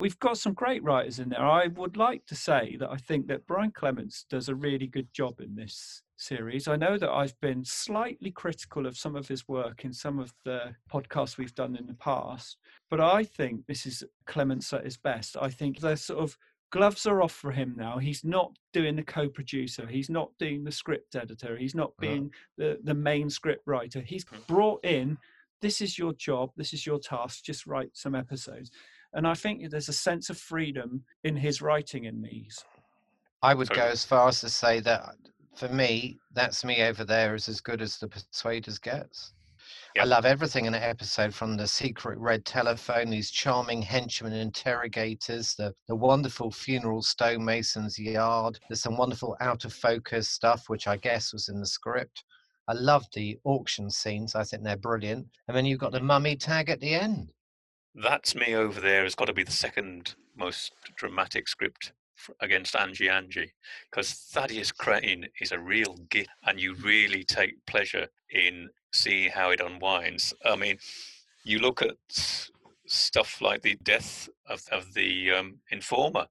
We've 0.07 0.19
got 0.19 0.37
some 0.37 0.53
great 0.53 0.81
writers 0.85 1.19
in 1.19 1.27
there. 1.27 1.45
I 1.45 1.67
would 1.67 1.97
like 1.97 2.25
to 2.27 2.35
say 2.35 2.77
that 2.79 2.89
I 2.89 2.95
think 2.95 3.27
that 3.27 3.45
Brian 3.45 3.71
Clemens 3.71 4.25
does 4.29 4.47
a 4.47 4.55
really 4.55 4.87
good 4.87 5.13
job 5.13 5.41
in 5.41 5.53
this 5.53 6.01
series. 6.15 6.69
I 6.69 6.77
know 6.77 6.97
that 6.97 7.09
I've 7.09 7.37
been 7.41 7.65
slightly 7.65 8.31
critical 8.31 8.85
of 8.85 8.97
some 8.97 9.17
of 9.17 9.27
his 9.27 9.49
work 9.49 9.83
in 9.83 9.91
some 9.91 10.17
of 10.17 10.31
the 10.45 10.73
podcasts 10.89 11.37
we've 11.37 11.53
done 11.53 11.75
in 11.75 11.87
the 11.87 11.93
past, 11.93 12.55
but 12.89 13.01
I 13.01 13.25
think 13.25 13.65
this 13.67 13.85
is 13.85 14.01
Clemens 14.25 14.71
at 14.71 14.85
his 14.85 14.95
best. 14.95 15.35
I 15.41 15.49
think 15.49 15.81
the 15.81 15.97
sort 15.97 16.23
of 16.23 16.37
gloves 16.71 17.05
are 17.05 17.21
off 17.21 17.33
for 17.33 17.51
him 17.51 17.75
now. 17.75 17.97
He's 17.97 18.23
not 18.23 18.53
doing 18.71 18.95
the 18.95 19.03
co-producer. 19.03 19.87
He's 19.87 20.09
not 20.09 20.31
doing 20.39 20.63
the 20.63 20.71
script 20.71 21.17
editor. 21.17 21.57
He's 21.57 21.75
not 21.75 21.89
uh-huh. 21.89 22.07
being 22.07 22.31
the, 22.57 22.79
the 22.81 22.93
main 22.93 23.29
script 23.29 23.63
writer. 23.65 23.99
He's 23.99 24.23
uh-huh. 24.31 24.39
brought 24.47 24.85
in, 24.85 25.17
this 25.61 25.81
is 25.81 25.99
your 25.99 26.13
job, 26.13 26.51
this 26.55 26.71
is 26.71 26.85
your 26.85 26.97
task, 26.97 27.43
just 27.43 27.67
write 27.67 27.89
some 27.91 28.15
episodes. 28.15 28.71
And 29.17 29.27
I 29.27 29.33
think 29.33 29.71
there's 29.71 29.89
a 29.89 29.93
sense 29.93 30.29
of 30.29 30.37
freedom 30.37 31.03
in 31.23 31.35
his 31.35 31.59
writing 31.59 32.05
in 32.05 32.21
these. 32.21 32.63
I 33.41 33.55
would 33.55 33.69
go 33.69 33.81
as 33.81 34.05
far 34.05 34.27
as 34.27 34.41
to 34.41 34.49
say 34.49 34.79
that 34.81 35.01
uh, 35.01 35.11
for 35.55 35.69
me, 35.69 36.19
that's 36.33 36.63
me 36.63 36.83
over 36.83 37.03
there 37.03 37.33
is 37.33 37.49
as 37.49 37.59
good 37.59 37.81
as 37.81 37.97
the 37.97 38.07
Persuaders 38.07 38.77
gets. 38.77 39.33
I 39.99 40.03
love 40.03 40.27
everything 40.27 40.65
in 40.65 40.73
the 40.73 40.87
episode 40.87 41.33
from 41.33 41.57
the 41.57 41.65
secret 41.67 42.19
red 42.19 42.45
telephone, 42.45 43.09
these 43.09 43.31
charming 43.31 43.81
henchmen 43.81 44.33
interrogators, 44.33 45.55
the, 45.55 45.73
the 45.87 45.95
wonderful 45.95 46.51
funeral 46.51 47.01
stonemason's 47.01 47.97
yard. 47.97 48.59
There's 48.69 48.83
some 48.83 48.97
wonderful 48.97 49.35
out 49.41 49.65
of 49.65 49.73
focus 49.73 50.29
stuff, 50.29 50.69
which 50.69 50.87
I 50.87 50.97
guess 50.97 51.33
was 51.33 51.49
in 51.49 51.59
the 51.59 51.65
script. 51.65 52.23
I 52.67 52.73
love 52.73 53.07
the 53.15 53.39
auction 53.45 53.89
scenes. 53.89 54.35
I 54.35 54.43
think 54.43 54.63
they're 54.63 54.77
brilliant. 54.77 55.25
And 55.47 55.57
then 55.57 55.65
you've 55.65 55.79
got 55.79 55.91
the 55.91 55.97
mm-hmm. 55.97 56.07
mummy 56.07 56.35
tag 56.35 56.69
at 56.69 56.79
the 56.79 56.93
end. 56.93 57.33
That's 57.99 58.35
me 58.35 58.53
over 58.53 58.79
there 58.79 59.03
has 59.03 59.15
got 59.15 59.25
to 59.25 59.33
be 59.33 59.43
the 59.43 59.51
second 59.51 60.13
most 60.35 60.71
dramatic 60.97 61.47
script 61.47 61.93
against 62.41 62.75
Angie 62.75 63.09
Angie 63.09 63.51
because 63.89 64.13
Thaddeus 64.13 64.71
Crane 64.71 65.25
is 65.41 65.51
a 65.51 65.57
real 65.57 65.95
gift 66.11 66.29
and 66.45 66.59
you 66.59 66.75
really 66.75 67.23
take 67.23 67.65
pleasure 67.65 68.07
in 68.29 68.69
seeing 68.93 69.31
how 69.31 69.49
it 69.49 69.61
unwinds. 69.61 70.31
I 70.45 70.55
mean, 70.55 70.77
you 71.43 71.57
look 71.57 71.81
at 71.81 71.95
stuff 72.85 73.41
like 73.41 73.63
the 73.63 73.77
death 73.81 74.29
of, 74.47 74.61
of 74.71 74.93
the 74.93 75.31
um, 75.31 75.55
informer. 75.71 76.27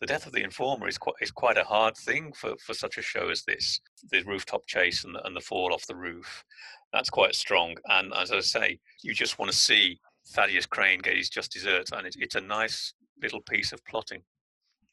The 0.00 0.06
death 0.06 0.26
of 0.26 0.34
the 0.34 0.44
informer 0.44 0.86
is 0.86 0.98
quite 0.98 1.16
is 1.22 1.30
quite 1.30 1.56
a 1.56 1.64
hard 1.64 1.96
thing 1.96 2.34
for, 2.34 2.56
for 2.58 2.74
such 2.74 2.98
a 2.98 3.02
show 3.02 3.30
as 3.30 3.42
this. 3.44 3.80
The 4.10 4.22
rooftop 4.24 4.66
chase 4.66 5.04
and 5.04 5.14
the, 5.14 5.26
and 5.26 5.34
the 5.34 5.40
fall 5.40 5.72
off 5.72 5.86
the 5.86 5.96
roof, 5.96 6.44
that's 6.92 7.08
quite 7.08 7.34
strong. 7.34 7.76
And 7.86 8.12
as 8.12 8.32
I 8.32 8.40
say, 8.40 8.80
you 9.02 9.14
just 9.14 9.38
want 9.38 9.50
to 9.50 9.56
see 9.56 9.98
Thaddeus 10.28 10.66
Crane 10.66 11.00
get 11.00 11.16
his 11.16 11.30
just 11.30 11.52
desserts, 11.52 11.92
and 11.92 12.06
it's, 12.06 12.16
it's 12.16 12.34
a 12.34 12.40
nice 12.40 12.92
little 13.22 13.40
piece 13.42 13.72
of 13.72 13.84
plotting. 13.84 14.22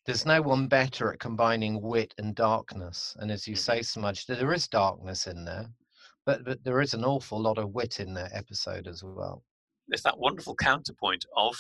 There's 0.06 0.26
no 0.26 0.42
one 0.42 0.68
better 0.68 1.12
at 1.14 1.20
combining 1.20 1.82
wit 1.82 2.14
and 2.18 2.36
darkness. 2.36 3.16
And 3.20 3.32
as 3.32 3.48
you 3.48 3.56
Mhm. 3.56 3.60
say, 3.60 3.82
Smudge, 3.82 4.26
there 4.26 4.54
is 4.54 4.68
darkness 4.68 5.28
in 5.28 5.46
there, 5.46 5.68
but, 6.26 6.44
but 6.44 6.64
there 6.64 6.82
is 6.82 6.94
an 6.94 7.06
awful 7.06 7.42
lot 7.42 7.58
of 7.58 7.72
wit 7.72 8.00
in 8.00 8.14
that 8.16 8.34
episode 8.34 8.88
as 8.88 9.04
well. 9.04 9.44
There's 9.88 10.04
that 10.04 10.18
wonderful 10.18 10.56
counterpoint 10.56 11.26
of 11.36 11.56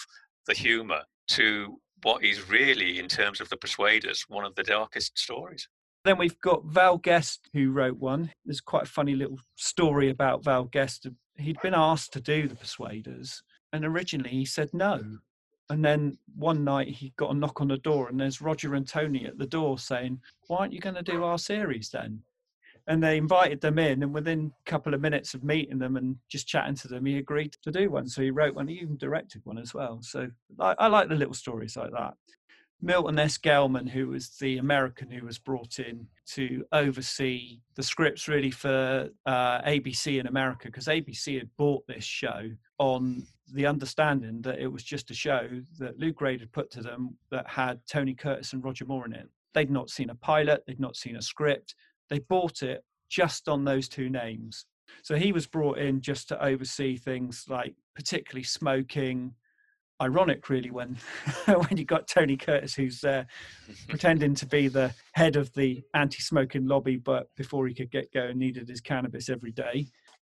the 0.46 0.54
humour 0.54 1.04
to 1.30 1.80
what 2.04 2.24
is 2.24 2.50
really, 2.50 3.00
in 3.00 3.08
terms 3.08 3.40
of 3.40 3.48
the 3.50 3.56
Persuaders, 3.58 4.26
one 4.28 4.44
of 4.46 4.56
the 4.56 4.64
darkest 4.64 5.18
stories. 5.18 5.68
Then 6.04 6.18
we've 6.18 6.40
got 6.42 6.66
Val 6.66 6.98
Guest, 6.98 7.50
who 7.54 7.72
wrote 7.72 7.98
one. 7.98 8.34
There's 8.44 8.60
quite 8.60 8.84
a 8.84 8.92
funny 8.92 9.16
little 9.16 9.40
story 9.56 10.10
about 10.10 10.44
Val 10.44 10.66
Guest. 10.66 11.08
He'd 11.38 11.62
been 11.62 11.74
asked 11.74 12.12
to 12.14 12.22
do 12.22 12.50
The 12.50 12.56
Persuaders, 12.56 13.42
and 13.74 13.84
originally 13.84 14.30
he 14.30 14.46
said 14.46 14.70
no. 14.72 15.02
And 15.70 15.84
then 15.84 16.18
one 16.36 16.64
night 16.64 16.90
he 16.90 17.14
got 17.18 17.32
a 17.32 17.34
knock 17.34 17.60
on 17.60 17.68
the 17.70 17.78
door, 17.78 18.08
and 18.08 18.20
there's 18.20 18.42
Roger 18.42 18.76
and 18.76 18.88
Tony 18.88 19.26
at 19.26 19.38
the 19.38 19.48
door 19.48 19.78
saying, 19.78 20.22
Why 20.48 20.60
aren't 20.60 20.74
you 20.74 20.80
going 20.80 20.96
to 20.96 21.02
do 21.02 21.24
our 21.24 21.38
series 21.38 21.90
then? 21.90 22.22
And 22.88 23.02
they 23.02 23.18
invited 23.18 23.62
them 23.62 23.80
in, 23.80 24.04
and 24.04 24.14
within 24.14 24.52
a 24.66 24.70
couple 24.70 24.94
of 24.94 25.02
minutes 25.02 25.34
of 25.34 25.44
meeting 25.44 25.80
them 25.80 25.96
and 25.96 26.18
just 26.30 26.48
chatting 26.48 26.76
to 26.76 26.90
them, 26.90 27.06
he 27.06 27.18
agreed 27.18 27.56
to 27.64 27.72
do 27.72 27.90
one. 27.90 28.08
So 28.08 28.22
he 28.22 28.30
wrote 28.30 28.56
one, 28.56 28.68
he 28.68 28.76
even 28.76 28.98
directed 28.98 29.42
one 29.46 29.58
as 29.58 29.74
well. 29.74 30.00
So 30.02 30.30
I, 30.60 30.76
I 30.78 30.88
like 30.88 31.08
the 31.08 31.16
little 31.16 31.34
stories 31.34 31.78
like 31.78 31.92
that. 31.92 32.14
Milton 32.84 33.18
S. 33.18 33.38
Gelman, 33.38 33.88
who 33.88 34.10
was 34.10 34.32
the 34.42 34.58
American 34.58 35.10
who 35.10 35.26
was 35.26 35.40
brought 35.40 35.80
in 35.80 36.06
to 36.32 36.66
oversee 36.74 37.62
the 37.76 37.84
scripts 37.84 38.28
really 38.28 38.52
for 38.52 39.10
uh, 39.26 39.62
ABC 39.62 40.20
in 40.20 40.28
America, 40.28 40.66
because 40.66 40.88
ABC 40.88 41.40
had 41.40 41.50
bought 41.58 41.88
this 41.88 42.04
show 42.04 42.50
on 42.80 43.26
the 43.54 43.66
understanding 43.66 44.42
that 44.42 44.60
it 44.60 44.68
was 44.68 44.84
just 44.84 45.12
a 45.12 45.14
show 45.14 45.48
that 45.78 46.00
Lew 46.00 46.12
Grade 46.12 46.40
had 46.40 46.52
put 46.52 46.72
to 46.72 46.82
them 46.82 47.16
that 47.32 47.48
had 47.48 47.80
Tony 47.90 48.14
Curtis 48.14 48.54
and 48.54 48.64
Roger 48.64 48.86
Moore 48.86 49.06
in 49.06 49.14
it. 49.14 49.30
They'd 49.54 49.72
not 49.72 49.90
seen 49.90 50.10
a 50.10 50.16
pilot, 50.16 50.64
they'd 50.66 50.80
not 50.80 50.96
seen 50.96 51.16
a 51.16 51.22
script. 51.22 51.76
They 52.10 52.20
bought 52.20 52.64
it 52.64 52.84
just 53.10 53.48
on 53.48 53.64
those 53.64 53.88
two 53.88 54.10
names. 54.10 54.66
So 55.04 55.16
he 55.16 55.32
was 55.32 55.48
brought 55.48 55.78
in 55.78 56.02
just 56.02 56.28
to 56.30 56.44
oversee 56.44 56.98
things 56.98 57.46
like 57.48 57.76
particularly 57.96 58.44
smoking, 58.44 59.36
ironic 60.02 60.50
really 60.50 60.72
when 60.72 60.98
when 61.46 61.78
you 61.78 61.86
got 61.86 62.08
Tony 62.08 62.36
Curtis 62.36 62.74
who's 62.74 63.04
uh, 63.04 63.24
pretending 63.88 64.36
to 64.36 64.46
be 64.46 64.68
the 64.68 64.94
head 65.14 65.36
of 65.36 65.54
the 65.54 65.82
anti-smoking 65.94 66.66
lobby 66.68 66.98
but 66.98 67.28
before 67.38 67.68
he 67.68 67.74
could 67.74 67.92
get 67.92 68.12
going 68.12 68.38
needed 68.38 68.68
his 68.68 68.82
cannabis 68.82 69.30
every 69.30 69.52
day 69.52 69.88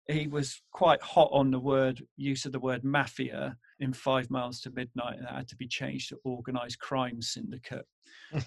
he 0.08 0.28
was 0.28 0.62
quite 0.72 1.02
hot 1.02 1.30
on 1.32 1.52
the 1.52 1.60
word 1.60 2.06
use 2.18 2.46
of 2.46 2.52
the 2.52 2.60
word 2.60 2.84
mafia 2.84 3.56
in 3.80 3.94
five 3.94 4.30
miles 4.30 4.60
to 4.62 4.72
midnight 4.72 5.18
and 5.18 5.26
that 5.26 5.36
had 5.36 5.48
to 5.48 5.56
be 5.56 5.68
changed 5.68 6.10
to 6.10 6.20
organized 6.24 6.80
crime 6.80 7.22
syndicate 7.22 7.86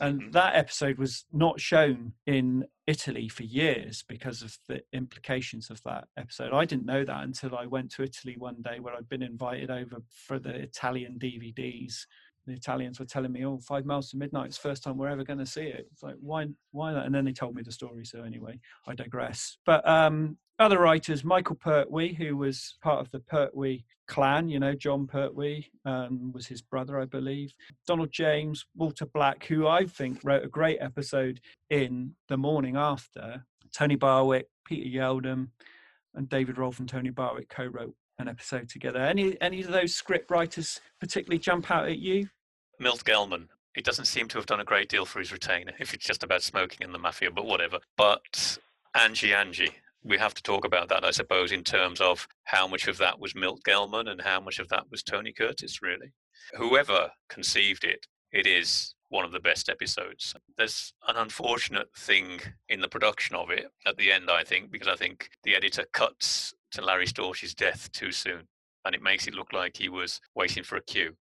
and 0.01 0.23
that 0.33 0.57
episode 0.57 0.99
was 0.99 1.25
not 1.33 1.61
shown 1.61 2.13
in 2.27 2.65
Italy 2.87 3.29
for 3.29 3.45
years 3.45 4.05
because 4.09 4.43
of 4.43 4.57
the 4.69 4.83
implications 4.93 5.71
of 5.71 5.83
that 5.85 6.09
episode. 6.17 6.53
I 6.53 6.65
didn't 6.65 6.87
know 6.87 7.05
that 7.05 7.25
until 7.25 7.57
I 7.57 7.67
went 7.67 7.91
to 7.93 8.03
Italy 8.03 8.37
one 8.39 8.63
day 8.63 8.81
where 8.81 8.95
I'd 8.95 9.09
been 9.09 9.23
invited 9.23 9.71
over 9.71 10.03
for 10.11 10.39
the 10.39 10.55
Italian 10.55 11.19
DVDs. 11.19 12.07
The 12.47 12.53
Italians 12.53 13.01
were 13.01 13.07
telling 13.07 13.33
me, 13.33 13.45
"Oh, 13.45 13.59
Five 13.59 13.87
Miles 13.87 14.11
to 14.11 14.17
Midnight. 14.17 14.47
It's 14.47 14.59
the 14.59 14.69
first 14.69 14.85
time 14.85 14.97
we're 14.97 15.09
ever 15.09 15.25
going 15.25 15.41
to 15.41 15.47
see 15.47 15.65
it." 15.65 15.89
It's 15.91 16.03
like, 16.05 16.15
why, 16.21 16.47
why 16.71 16.93
that? 16.93 17.05
And 17.05 17.13
then 17.13 17.25
they 17.25 17.33
told 17.33 17.57
me 17.57 17.63
the 17.63 17.73
story. 17.73 18.05
So 18.05 18.23
anyway, 18.23 18.61
I 18.87 18.95
digress. 18.95 19.59
But 19.67 19.87
um, 19.89 20.37
other 20.59 20.79
writers, 20.79 21.25
Michael 21.25 21.57
Pertwee, 21.57 22.15
who 22.15 22.37
was 22.37 22.77
part 22.83 23.01
of 23.01 23.11
the 23.11 23.21
Pertwee 23.21 23.85
clan, 24.07 24.49
you 24.49 24.59
know, 24.59 24.75
Jon 24.75 25.07
Pertwee 25.07 25.67
um, 25.85 26.33
was 26.33 26.47
his 26.47 26.63
brother, 26.63 27.01
I 27.01 27.05
believe. 27.05 27.53
Donald 27.87 28.13
James, 28.13 28.65
Walter 28.75 29.07
Black, 29.07 29.45
who 29.47 29.67
I 29.67 29.85
think 29.85 30.21
wrote 30.25 30.45
a 30.45 30.49
great 30.49 30.79
episode 30.81 31.41
in 31.71 32.15
The 32.29 32.37
Morning 32.37 32.77
After. 32.77 33.45
Tony 33.73 33.97
Barwick, 33.97 34.49
Peter 34.65 34.89
Yeldham, 34.89 35.49
and 36.15 36.29
David 36.29 36.59
Rolfe 36.59 36.79
and 36.79 36.89
Tony 36.89 37.11
Barwick 37.11 37.49
co-wrote 37.49 37.95
an 38.19 38.29
episode 38.29 38.69
together. 38.69 39.01
Any 39.01 39.39
any 39.43 39.61
of 39.63 39.71
those 39.71 39.95
script 39.95 40.31
writers 40.31 40.81
particularly 40.99 41.39
jump 41.39 41.71
out 41.71 41.89
at 41.89 41.99
you? 41.99 42.29
Milt 42.81 43.05
Gelman. 43.05 43.49
He 43.75 43.83
doesn't 43.83 44.07
seem 44.07 44.27
to 44.29 44.39
have 44.39 44.47
done 44.47 44.61
a 44.61 44.65
great 44.65 44.89
deal 44.89 45.05
for 45.05 45.19
his 45.19 45.33
retainer 45.33 45.73
if 45.79 45.93
it's 45.93 46.07
just 46.07 46.23
about 46.23 46.43
smoking 46.43 46.83
and 46.83 46.95
the 46.95 46.99
mafia, 46.99 47.31
but 47.31 47.45
whatever. 47.45 47.79
But 47.99 48.57
Angie 48.95 49.35
Angie, 49.35 49.73
we 50.07 50.19
have 50.19 50.35
to 50.35 50.43
talk 50.43 50.65
about 50.65 50.89
that, 50.89 51.05
I 51.05 51.11
suppose, 51.11 51.53
in 51.53 51.65
terms 51.65 52.01
of 52.01 52.27
how 52.45 52.67
much 52.69 52.87
of 52.87 52.99
that 52.99 53.19
was 53.19 53.35
Milt 53.35 53.61
Gelman 53.67 54.09
and 54.09 54.21
how 54.21 54.41
much 54.41 54.59
of 54.59 54.69
that 54.69 54.85
was 54.91 55.03
Tony 55.03 55.33
Curtis, 55.33 55.83
really. 55.83 56.13
Whoever 56.57 57.11
conceived 57.29 57.85
it, 57.85 58.07
it 58.33 58.47
is 58.47 58.95
one 59.09 59.25
of 59.25 59.33
the 59.33 59.41
best 59.41 59.69
episodes. 59.69 60.35
There's 60.57 60.93
an 61.09 61.17
unfortunate 61.17 61.89
thing 61.97 62.41
in 62.69 62.81
the 62.81 62.89
production 62.89 63.35
of 63.37 63.51
it 63.51 63.67
at 63.87 63.97
the 63.97 64.13
end, 64.13 64.31
I 64.31 64.45
think, 64.45 64.71
because 64.71 64.89
I 64.89 64.97
think 64.97 65.29
the 65.43 65.57
editor 65.57 65.85
cuts 65.93 66.55
to 66.73 66.85
Larry 66.85 67.07
Storch's 67.07 67.55
death 67.55 67.91
too 67.93 68.13
soon 68.13 68.47
and 68.85 68.95
it 68.95 69.03
makes 69.03 69.27
it 69.27 69.35
look 69.35 69.53
like 69.53 69.77
he 69.77 69.89
was 69.89 70.21
waiting 70.35 70.63
for 70.63 70.77
a 70.77 70.83
cue 70.83 71.17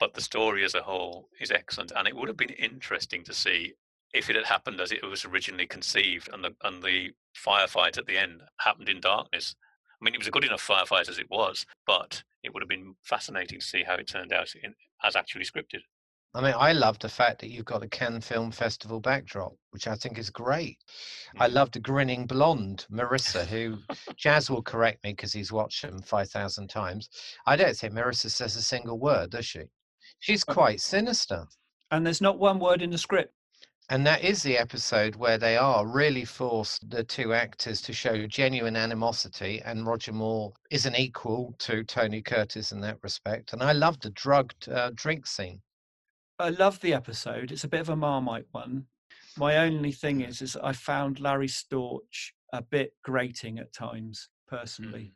but 0.00 0.14
the 0.14 0.20
story 0.20 0.64
as 0.64 0.74
a 0.74 0.82
whole 0.82 1.28
is 1.40 1.50
excellent 1.50 1.92
and 1.96 2.06
it 2.08 2.14
would 2.14 2.28
have 2.28 2.36
been 2.36 2.50
interesting 2.50 3.22
to 3.24 3.32
see 3.32 3.72
if 4.14 4.30
it 4.30 4.36
had 4.36 4.46
happened 4.46 4.80
as 4.80 4.92
it 4.92 5.02
was 5.04 5.24
originally 5.24 5.66
conceived 5.66 6.30
and 6.32 6.42
the 6.44 6.54
and 6.62 6.82
the 6.82 7.10
firefight 7.36 7.98
at 7.98 8.06
the 8.06 8.16
end 8.16 8.40
happened 8.60 8.88
in 8.88 9.00
darkness. 9.00 9.54
I 10.00 10.04
mean, 10.04 10.14
it 10.14 10.18
was 10.18 10.28
a 10.28 10.30
good 10.30 10.44
enough 10.44 10.66
firefight 10.66 11.08
as 11.08 11.18
it 11.18 11.30
was, 11.30 11.66
but 11.86 12.22
it 12.42 12.52
would 12.52 12.62
have 12.62 12.68
been 12.68 12.94
fascinating 13.02 13.60
to 13.60 13.64
see 13.66 13.82
how 13.82 13.94
it 13.94 14.06
turned 14.06 14.32
out 14.32 14.52
in, 14.62 14.74
as 15.02 15.16
actually 15.16 15.44
scripted. 15.44 15.80
I 16.36 16.40
mean, 16.42 16.54
I 16.56 16.72
love 16.72 16.98
the 16.98 17.08
fact 17.08 17.40
that 17.40 17.50
you've 17.50 17.64
got 17.64 17.80
the 17.80 17.88
Cannes 17.88 18.22
Film 18.26 18.50
Festival 18.50 18.98
backdrop, 19.00 19.52
which 19.70 19.86
I 19.86 19.94
think 19.94 20.18
is 20.18 20.30
great. 20.30 20.78
I 21.38 21.48
Mm. 21.48 21.52
love 21.54 21.70
the 21.70 21.78
grinning 21.78 22.26
blonde 22.26 22.86
Marissa, 22.90 23.46
who 23.46 23.78
Jazz 24.16 24.50
will 24.50 24.62
correct 24.62 25.04
me 25.04 25.12
because 25.12 25.32
he's 25.32 25.52
watched 25.52 25.82
them 25.82 26.02
5,000 26.02 26.68
times. 26.68 27.08
I 27.46 27.54
don't 27.56 27.76
think 27.76 27.92
Marissa 27.94 28.30
says 28.30 28.56
a 28.56 28.62
single 28.62 28.98
word, 28.98 29.30
does 29.30 29.46
she? 29.46 29.62
She's 30.18 30.44
Uh, 30.48 30.54
quite 30.54 30.80
sinister. 30.80 31.46
And 31.92 32.04
there's 32.04 32.20
not 32.20 32.38
one 32.40 32.58
word 32.58 32.82
in 32.82 32.90
the 32.90 32.98
script. 32.98 33.32
And 33.90 34.06
that 34.06 34.22
is 34.24 34.42
the 34.42 34.56
episode 34.56 35.14
where 35.16 35.36
they 35.36 35.58
are 35.58 35.86
really 35.86 36.24
forced 36.24 36.88
the 36.88 37.04
two 37.04 37.34
actors 37.34 37.82
to 37.82 37.92
show 37.92 38.26
genuine 38.26 38.76
animosity, 38.76 39.60
and 39.62 39.86
Roger 39.86 40.12
Moore 40.12 40.54
is 40.70 40.86
an 40.86 40.96
equal 40.96 41.54
to 41.58 41.84
Tony 41.84 42.22
Curtis 42.22 42.72
in 42.72 42.80
that 42.80 42.96
respect. 43.02 43.52
And 43.52 43.62
I 43.62 43.72
love 43.72 44.00
the 44.00 44.10
drugged 44.10 44.68
uh, 44.70 44.90
drink 44.94 45.26
scene. 45.26 45.60
I 46.38 46.48
love 46.48 46.80
the 46.80 46.94
episode. 46.94 47.52
It's 47.52 47.64
a 47.64 47.68
bit 47.68 47.80
of 47.82 47.90
a 47.90 47.96
marmite 47.96 48.46
one. 48.52 48.86
My 49.36 49.58
only 49.58 49.92
thing 49.92 50.22
is, 50.22 50.40
is 50.40 50.56
I 50.56 50.72
found 50.72 51.20
Larry 51.20 51.48
Storch 51.48 52.32
a 52.54 52.62
bit 52.62 52.94
grating 53.02 53.58
at 53.58 53.72
times, 53.74 54.30
personally. 54.48 55.12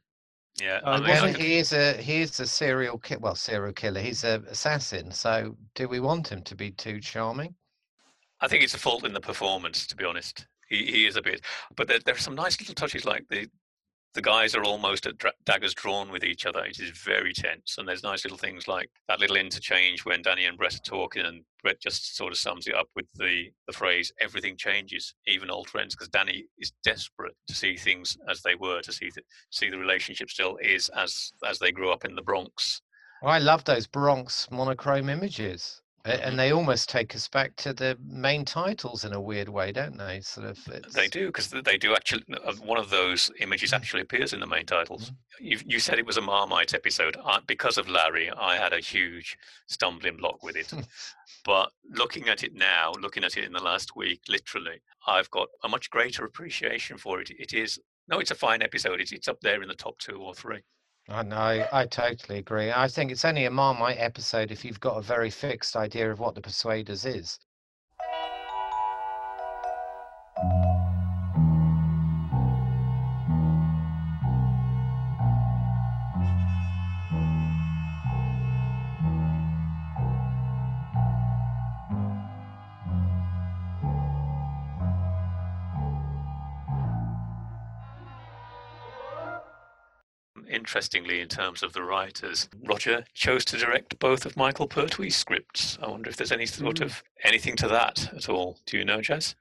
Yeah, 0.61 0.81
Uh, 0.85 0.91
I 0.91 0.97
mean, 0.99 1.09
Well, 1.09 1.25
I 1.25 1.33
could- 1.33 1.41
he 1.41 1.57
is 1.57 1.73
a 1.73 1.97
he 2.03 2.21
is 2.21 2.39
a 2.41 2.47
serial 2.47 2.99
ki- 2.99 3.16
well 3.16 3.37
serial 3.37 3.73
killer. 3.73 4.01
He's 4.01 4.25
a 4.25 4.43
assassin. 4.49 5.11
So 5.12 5.57
do 5.75 5.89
we 5.89 6.01
want 6.01 6.29
him 6.29 6.43
to 6.43 6.55
be 6.55 6.71
too 6.73 7.01
charming? 7.01 7.55
I 8.41 8.49
think 8.49 8.62
it's 8.62 8.74
a 8.74 8.78
fault 8.78 9.05
in 9.05 9.12
the 9.12 9.20
performance, 9.20 9.86
to 9.89 9.97
be 9.97 10.05
honest. 10.05 10.47
He, 10.68 10.84
he 10.84 11.07
is 11.07 11.16
a 11.16 11.22
bit, 11.22 11.41
but 11.76 11.89
there, 11.89 11.99
there 12.05 12.14
are 12.14 12.18
some 12.18 12.34
nice 12.34 12.61
little 12.61 12.74
touches 12.74 13.05
like 13.05 13.24
the 13.30 13.49
the 14.14 14.22
guys 14.22 14.55
are 14.55 14.64
almost 14.64 15.07
at 15.07 15.18
dra- 15.18 15.32
daggers 15.45 15.74
drawn 15.74 16.11
with 16.11 16.24
each 16.24 16.47
other. 16.47 16.64
It 16.64 16.80
is 16.80 16.91
very 16.91 17.32
tense, 17.32 17.76
and 17.78 17.86
there's 17.86 18.03
nice 18.03 18.24
little 18.24 18.39
things 18.39 18.66
like 18.66 18.91
that 19.07 19.20
little 19.20 19.36
interchange 19.36 20.05
when 20.05 20.22
Danny 20.22 20.47
and 20.47 20.57
Brett 20.57 20.74
are 20.74 20.78
talking, 20.78 21.24
and 21.24 21.45
Brett 21.62 21.80
just 21.80 22.16
sort 22.16 22.32
of 22.32 22.39
sums 22.39 22.66
it 22.66 22.74
up 22.74 22.89
with 22.97 23.07
the 23.14 23.51
the 23.66 23.72
phrase 23.72 24.12
"everything 24.20 24.57
changes, 24.57 25.14
even 25.26 25.51
old 25.51 25.68
friends," 25.68 25.95
because 25.95 26.09
Danny 26.09 26.47
is 26.59 26.72
desperate 26.82 27.36
to 27.47 27.55
see 27.55 27.76
things 27.76 28.16
as 28.28 28.43
they 28.43 28.55
were, 28.55 28.80
to 28.82 28.93
see 28.93 29.11
the, 29.14 29.22
see 29.51 29.70
the 29.70 29.78
relationship 29.78 30.30
still 30.30 30.57
is 30.62 30.89
as 30.91 31.32
as 31.47 31.59
they 31.59 31.72
grew 31.72 31.91
up 31.91 32.05
in 32.05 32.14
the 32.14 32.22
Bronx. 32.22 32.82
I 33.22 33.39
love 33.39 33.64
those 33.64 33.86
Bronx 33.86 34.49
monochrome 34.51 35.09
images. 35.09 35.82
And 36.09 36.39
they 36.39 36.53
almost 36.53 36.89
take 36.89 37.15
us 37.15 37.29
back 37.29 37.57
to 37.57 37.73
the 37.73 37.97
main 38.05 38.45
titles 38.45 39.05
in 39.05 39.13
a 39.13 39.21
weird 39.21 39.49
way, 39.49 39.73
don't 39.73 39.97
they? 39.97 40.21
Sort 40.21 40.47
of. 40.47 40.59
It's, 40.69 40.95
They 40.95 41.09
do 41.09 41.27
because 41.27 41.49
they 41.49 41.79
do 41.79 41.95
actually. 41.95 42.25
uh, 42.45 42.53
One 42.65 42.79
of 42.79 42.91
those 42.91 43.31
images 43.41 43.73
actually 43.73 44.03
appears 44.03 44.33
in 44.33 44.41
the 44.41 44.47
main 44.47 44.67
titles. 44.67 45.13
You, 45.41 45.59
you 45.65 45.79
said 45.81 45.99
it 45.99 46.07
was 46.07 46.17
a 46.17 46.23
Marmite 46.23 46.75
episode. 46.75 47.17
I, 47.25 47.41
because 47.47 47.79
of 47.79 47.89
Larry, 47.89 48.31
I 48.31 48.57
had 48.57 48.73
a 48.73 48.81
huge 48.81 49.37
stumbling 49.67 50.17
block 50.17 50.43
with 50.43 50.57
it. 50.57 50.73
but 51.45 51.71
looking 51.91 52.29
at 52.29 52.43
it 52.43 52.55
now, 52.55 52.93
looking 53.01 53.25
at 53.25 53.37
it 53.37 53.45
in 53.45 53.53
the 53.53 53.63
last 53.63 53.97
week, 53.97 54.23
literally, 54.29 54.83
I've 55.07 55.31
got 55.31 55.49
a 55.65 55.69
much 55.69 55.91
greater 55.91 56.25
appreciation 56.25 56.99
for 56.99 57.21
it. 57.21 57.31
It 57.31 57.53
is 57.53 57.79
no, 58.09 58.19
it's 58.19 58.31
a 58.31 58.35
fine 58.35 58.63
episode. 58.63 59.01
It's, 59.01 59.13
it's 59.13 59.29
up 59.29 59.41
there 59.43 59.63
in 59.63 59.69
the 59.69 59.75
top 59.75 59.99
two 59.99 60.17
or 60.17 60.35
three. 60.35 60.63
I 61.09 61.23
know. 61.23 61.67
I 61.73 61.87
totally 61.87 62.39
agree. 62.39 62.71
I 62.71 62.87
think 62.87 63.11
it's 63.11 63.25
only 63.25 63.47
a 63.47 63.51
Marmite 63.51 63.97
episode 63.99 64.51
if 64.51 64.63
you've 64.65 64.81
got 64.81 64.99
a 64.99 65.03
very 65.03 65.31
fixed 65.31 65.75
idea 65.75 66.11
of 66.11 66.19
what 66.21 66.35
the 66.35 66.43
Persuaders 66.43 67.07
is. 67.07 67.39
Interestingly, 90.69 91.21
in 91.23 91.29
terms 91.29 91.62
of 91.62 91.73
the 91.73 91.83
writers, 91.83 92.47
Roger 92.62 93.03
chose 93.14 93.43
to 93.47 93.57
direct 93.57 93.99
both 93.99 94.27
of 94.27 94.37
Michael 94.37 94.69
Pertwee's 94.69 95.16
scripts. 95.16 95.79
I 95.83 95.89
wonder 95.89 96.11
if 96.11 96.16
there's 96.16 96.31
any 96.31 96.45
sort 96.45 96.77
Mm. 96.77 96.83
of 96.85 97.03
anything 97.25 97.57
to 97.57 97.69
that 97.69 98.12
at 98.12 98.29
all. 98.29 98.59
Do 98.66 98.77
you 98.77 98.85
know, 98.85 99.01
Jazz? 99.01 99.35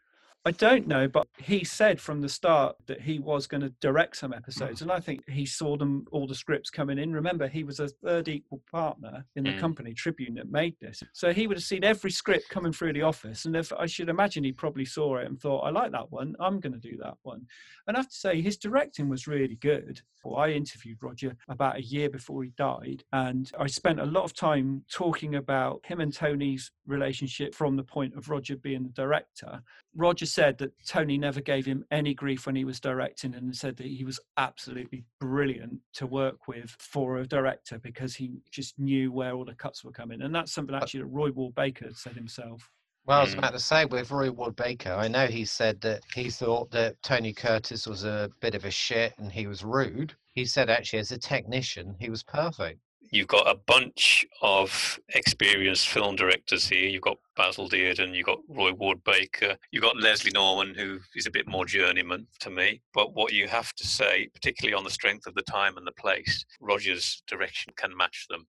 I 0.48 0.52
don't 0.52 0.88
know, 0.88 1.10
but 1.10 1.28
he 1.38 1.66
said 1.66 2.00
from 2.00 2.22
the 2.22 2.30
start 2.30 2.78
that 2.86 3.02
he 3.02 3.20
was 3.20 3.48
going 3.48 3.60
to 3.64 3.74
direct 3.82 4.16
some 4.16 4.32
episodes, 4.32 4.82
and 4.82 4.90
I 4.90 5.02
think 5.02 5.30
he 5.30 5.46
saw 5.46 5.76
them 5.76 6.06
all 6.10 6.26
the 6.26 6.36
scripts 6.36 6.70
coming 6.70 6.98
in. 6.98 7.12
Remember, 7.12 7.50
he 7.50 7.66
was 7.66 7.82
a 7.82 7.90
third 7.90 8.30
equal 8.30 8.62
partner 8.72 9.26
in 9.36 9.44
the 9.44 9.52
Mm. 9.52 9.58
company 9.60 9.94
Tribune 9.94 10.36
that 10.36 10.50
made 10.50 10.80
this, 10.80 11.04
so 11.12 11.34
he 11.34 11.48
would 11.48 11.58
have 11.58 11.66
seen 11.66 11.84
every 11.84 12.12
script 12.12 12.48
coming 12.48 12.72
through 12.72 12.94
the 12.94 13.02
office, 13.02 13.44
and 13.44 13.58
if 13.58 13.74
I 13.74 13.88
should 13.88 14.08
imagine 14.08 14.46
he 14.46 14.54
probably 14.54 14.86
saw 14.86 15.18
it 15.18 15.28
and 15.28 15.38
thought, 15.38 15.66
"I 15.66 15.70
like 15.70 15.92
that 15.92 16.14
one. 16.14 16.34
I'm 16.40 16.62
going 16.62 16.80
to 16.80 16.90
do 16.92 16.96
that 17.04 17.18
one." 17.24 17.46
And 17.86 17.98
I 17.98 18.00
have 18.00 18.10
to 18.10 18.16
say, 18.16 18.40
his 18.40 18.56
directing 18.56 19.10
was 19.10 19.28
really 19.28 19.56
good. 19.56 20.02
Well, 20.24 20.38
I 20.38 20.52
interviewed 20.52 21.02
Roger 21.02 21.36
about 21.50 21.78
a 21.78 21.82
year 21.82 22.10
before 22.10 22.44
he 22.44 22.52
died, 22.52 23.04
and 23.12 23.52
I 23.60 23.68
spent 23.68 24.00
a 24.00 24.06
lot 24.06 24.24
of 24.24 24.34
time 24.34 24.86
talking 24.90 25.36
about 25.36 25.86
him 25.86 26.00
and 26.00 26.14
Tony's 26.14 26.72
relationship 26.86 27.54
from 27.54 27.76
the 27.76 27.84
point 27.84 28.16
of 28.16 28.30
Roger 28.30 28.56
being 28.56 28.84
the 28.84 28.90
director. 29.04 29.62
Roger 29.98 30.28
said 30.28 30.60
that 30.60 30.72
Tony 30.86 31.18
never 31.18 31.42
gave 31.42 31.66
him 31.66 31.84
any 31.90 32.14
grief 32.14 32.46
when 32.46 32.56
he 32.56 32.64
was 32.64 32.80
directing 32.80 33.34
and 33.34 33.56
said 33.56 33.76
that 33.78 33.88
he 33.88 34.04
was 34.06 34.20
absolutely 34.38 35.04
brilliant 35.20 35.80
to 35.94 36.06
work 36.06 36.48
with 36.48 36.70
for 36.80 37.18
a 37.18 37.28
director 37.28 37.80
because 37.80 38.16
he 38.16 38.40
just 38.52 38.78
knew 38.78 39.12
where 39.12 39.34
all 39.34 39.44
the 39.44 39.56
cuts 39.56 39.84
were 39.84 39.92
coming. 39.92 40.22
And 40.22 40.34
that's 40.34 40.54
something 40.54 40.76
actually 40.76 41.02
that 41.02 41.08
Roy 41.08 41.32
Ward 41.32 41.56
Baker 41.56 41.90
said 41.94 42.16
himself. 42.16 42.70
Well, 43.06 43.20
I 43.20 43.22
was 43.24 43.34
Mm. 43.34 43.40
about 43.40 43.54
to 43.54 43.60
say 43.60 43.86
with 43.86 44.12
Roy 44.12 44.30
Ward 44.30 44.56
Baker, 44.56 44.92
I 44.92 45.08
know 45.08 45.26
he 45.28 45.46
said 45.46 45.82
that 45.82 46.04
he 46.14 46.30
thought 46.30 46.70
that 46.72 47.02
Tony 47.02 47.34
Curtis 47.34 47.88
was 47.88 48.04
a 48.04 48.30
bit 48.40 48.54
of 48.54 48.66
a 48.66 48.72
shit 48.72 49.18
and 49.18 49.32
he 49.32 49.48
was 49.48 49.64
rude. 49.64 50.14
He 50.34 50.46
said 50.46 50.70
actually, 50.70 51.00
as 51.00 51.12
a 51.12 51.18
technician, 51.18 51.96
he 52.00 52.10
was 52.10 52.22
perfect. 52.22 52.80
You've 53.12 53.28
got 53.28 53.50
a 53.50 53.60
bunch 53.68 54.26
of 54.42 55.00
experienced 55.10 55.88
film 55.88 56.18
directors 56.18 56.68
here. 56.68 56.90
You've 56.90 57.04
got 57.04 57.18
Basil 57.38 57.70
Dearden, 57.70 58.14
you've 58.14 58.26
got 58.26 58.40
Roy 58.50 58.74
Ward 58.74 59.02
Baker, 59.06 59.56
you've 59.72 59.84
got 59.84 59.98
Leslie 59.98 60.32
Norman, 60.34 60.76
who 60.76 61.00
is 61.16 61.26
a 61.26 61.32
bit 61.32 61.48
more 61.48 61.66
journeyman 61.66 62.28
to 62.42 62.50
me. 62.50 62.82
But 62.94 63.14
what 63.14 63.32
you 63.32 63.48
have 63.48 63.74
to 63.76 63.88
say, 63.88 64.28
particularly 64.34 64.74
on 64.74 64.84
the 64.84 64.90
strength 64.90 65.26
of 65.26 65.36
the 65.36 65.44
time 65.44 65.78
and 65.78 65.88
the 65.88 65.94
place, 65.94 66.46
Roger's 66.60 67.24
direction 67.28 67.72
can 67.78 67.96
match 67.96 68.26
them. 68.30 68.46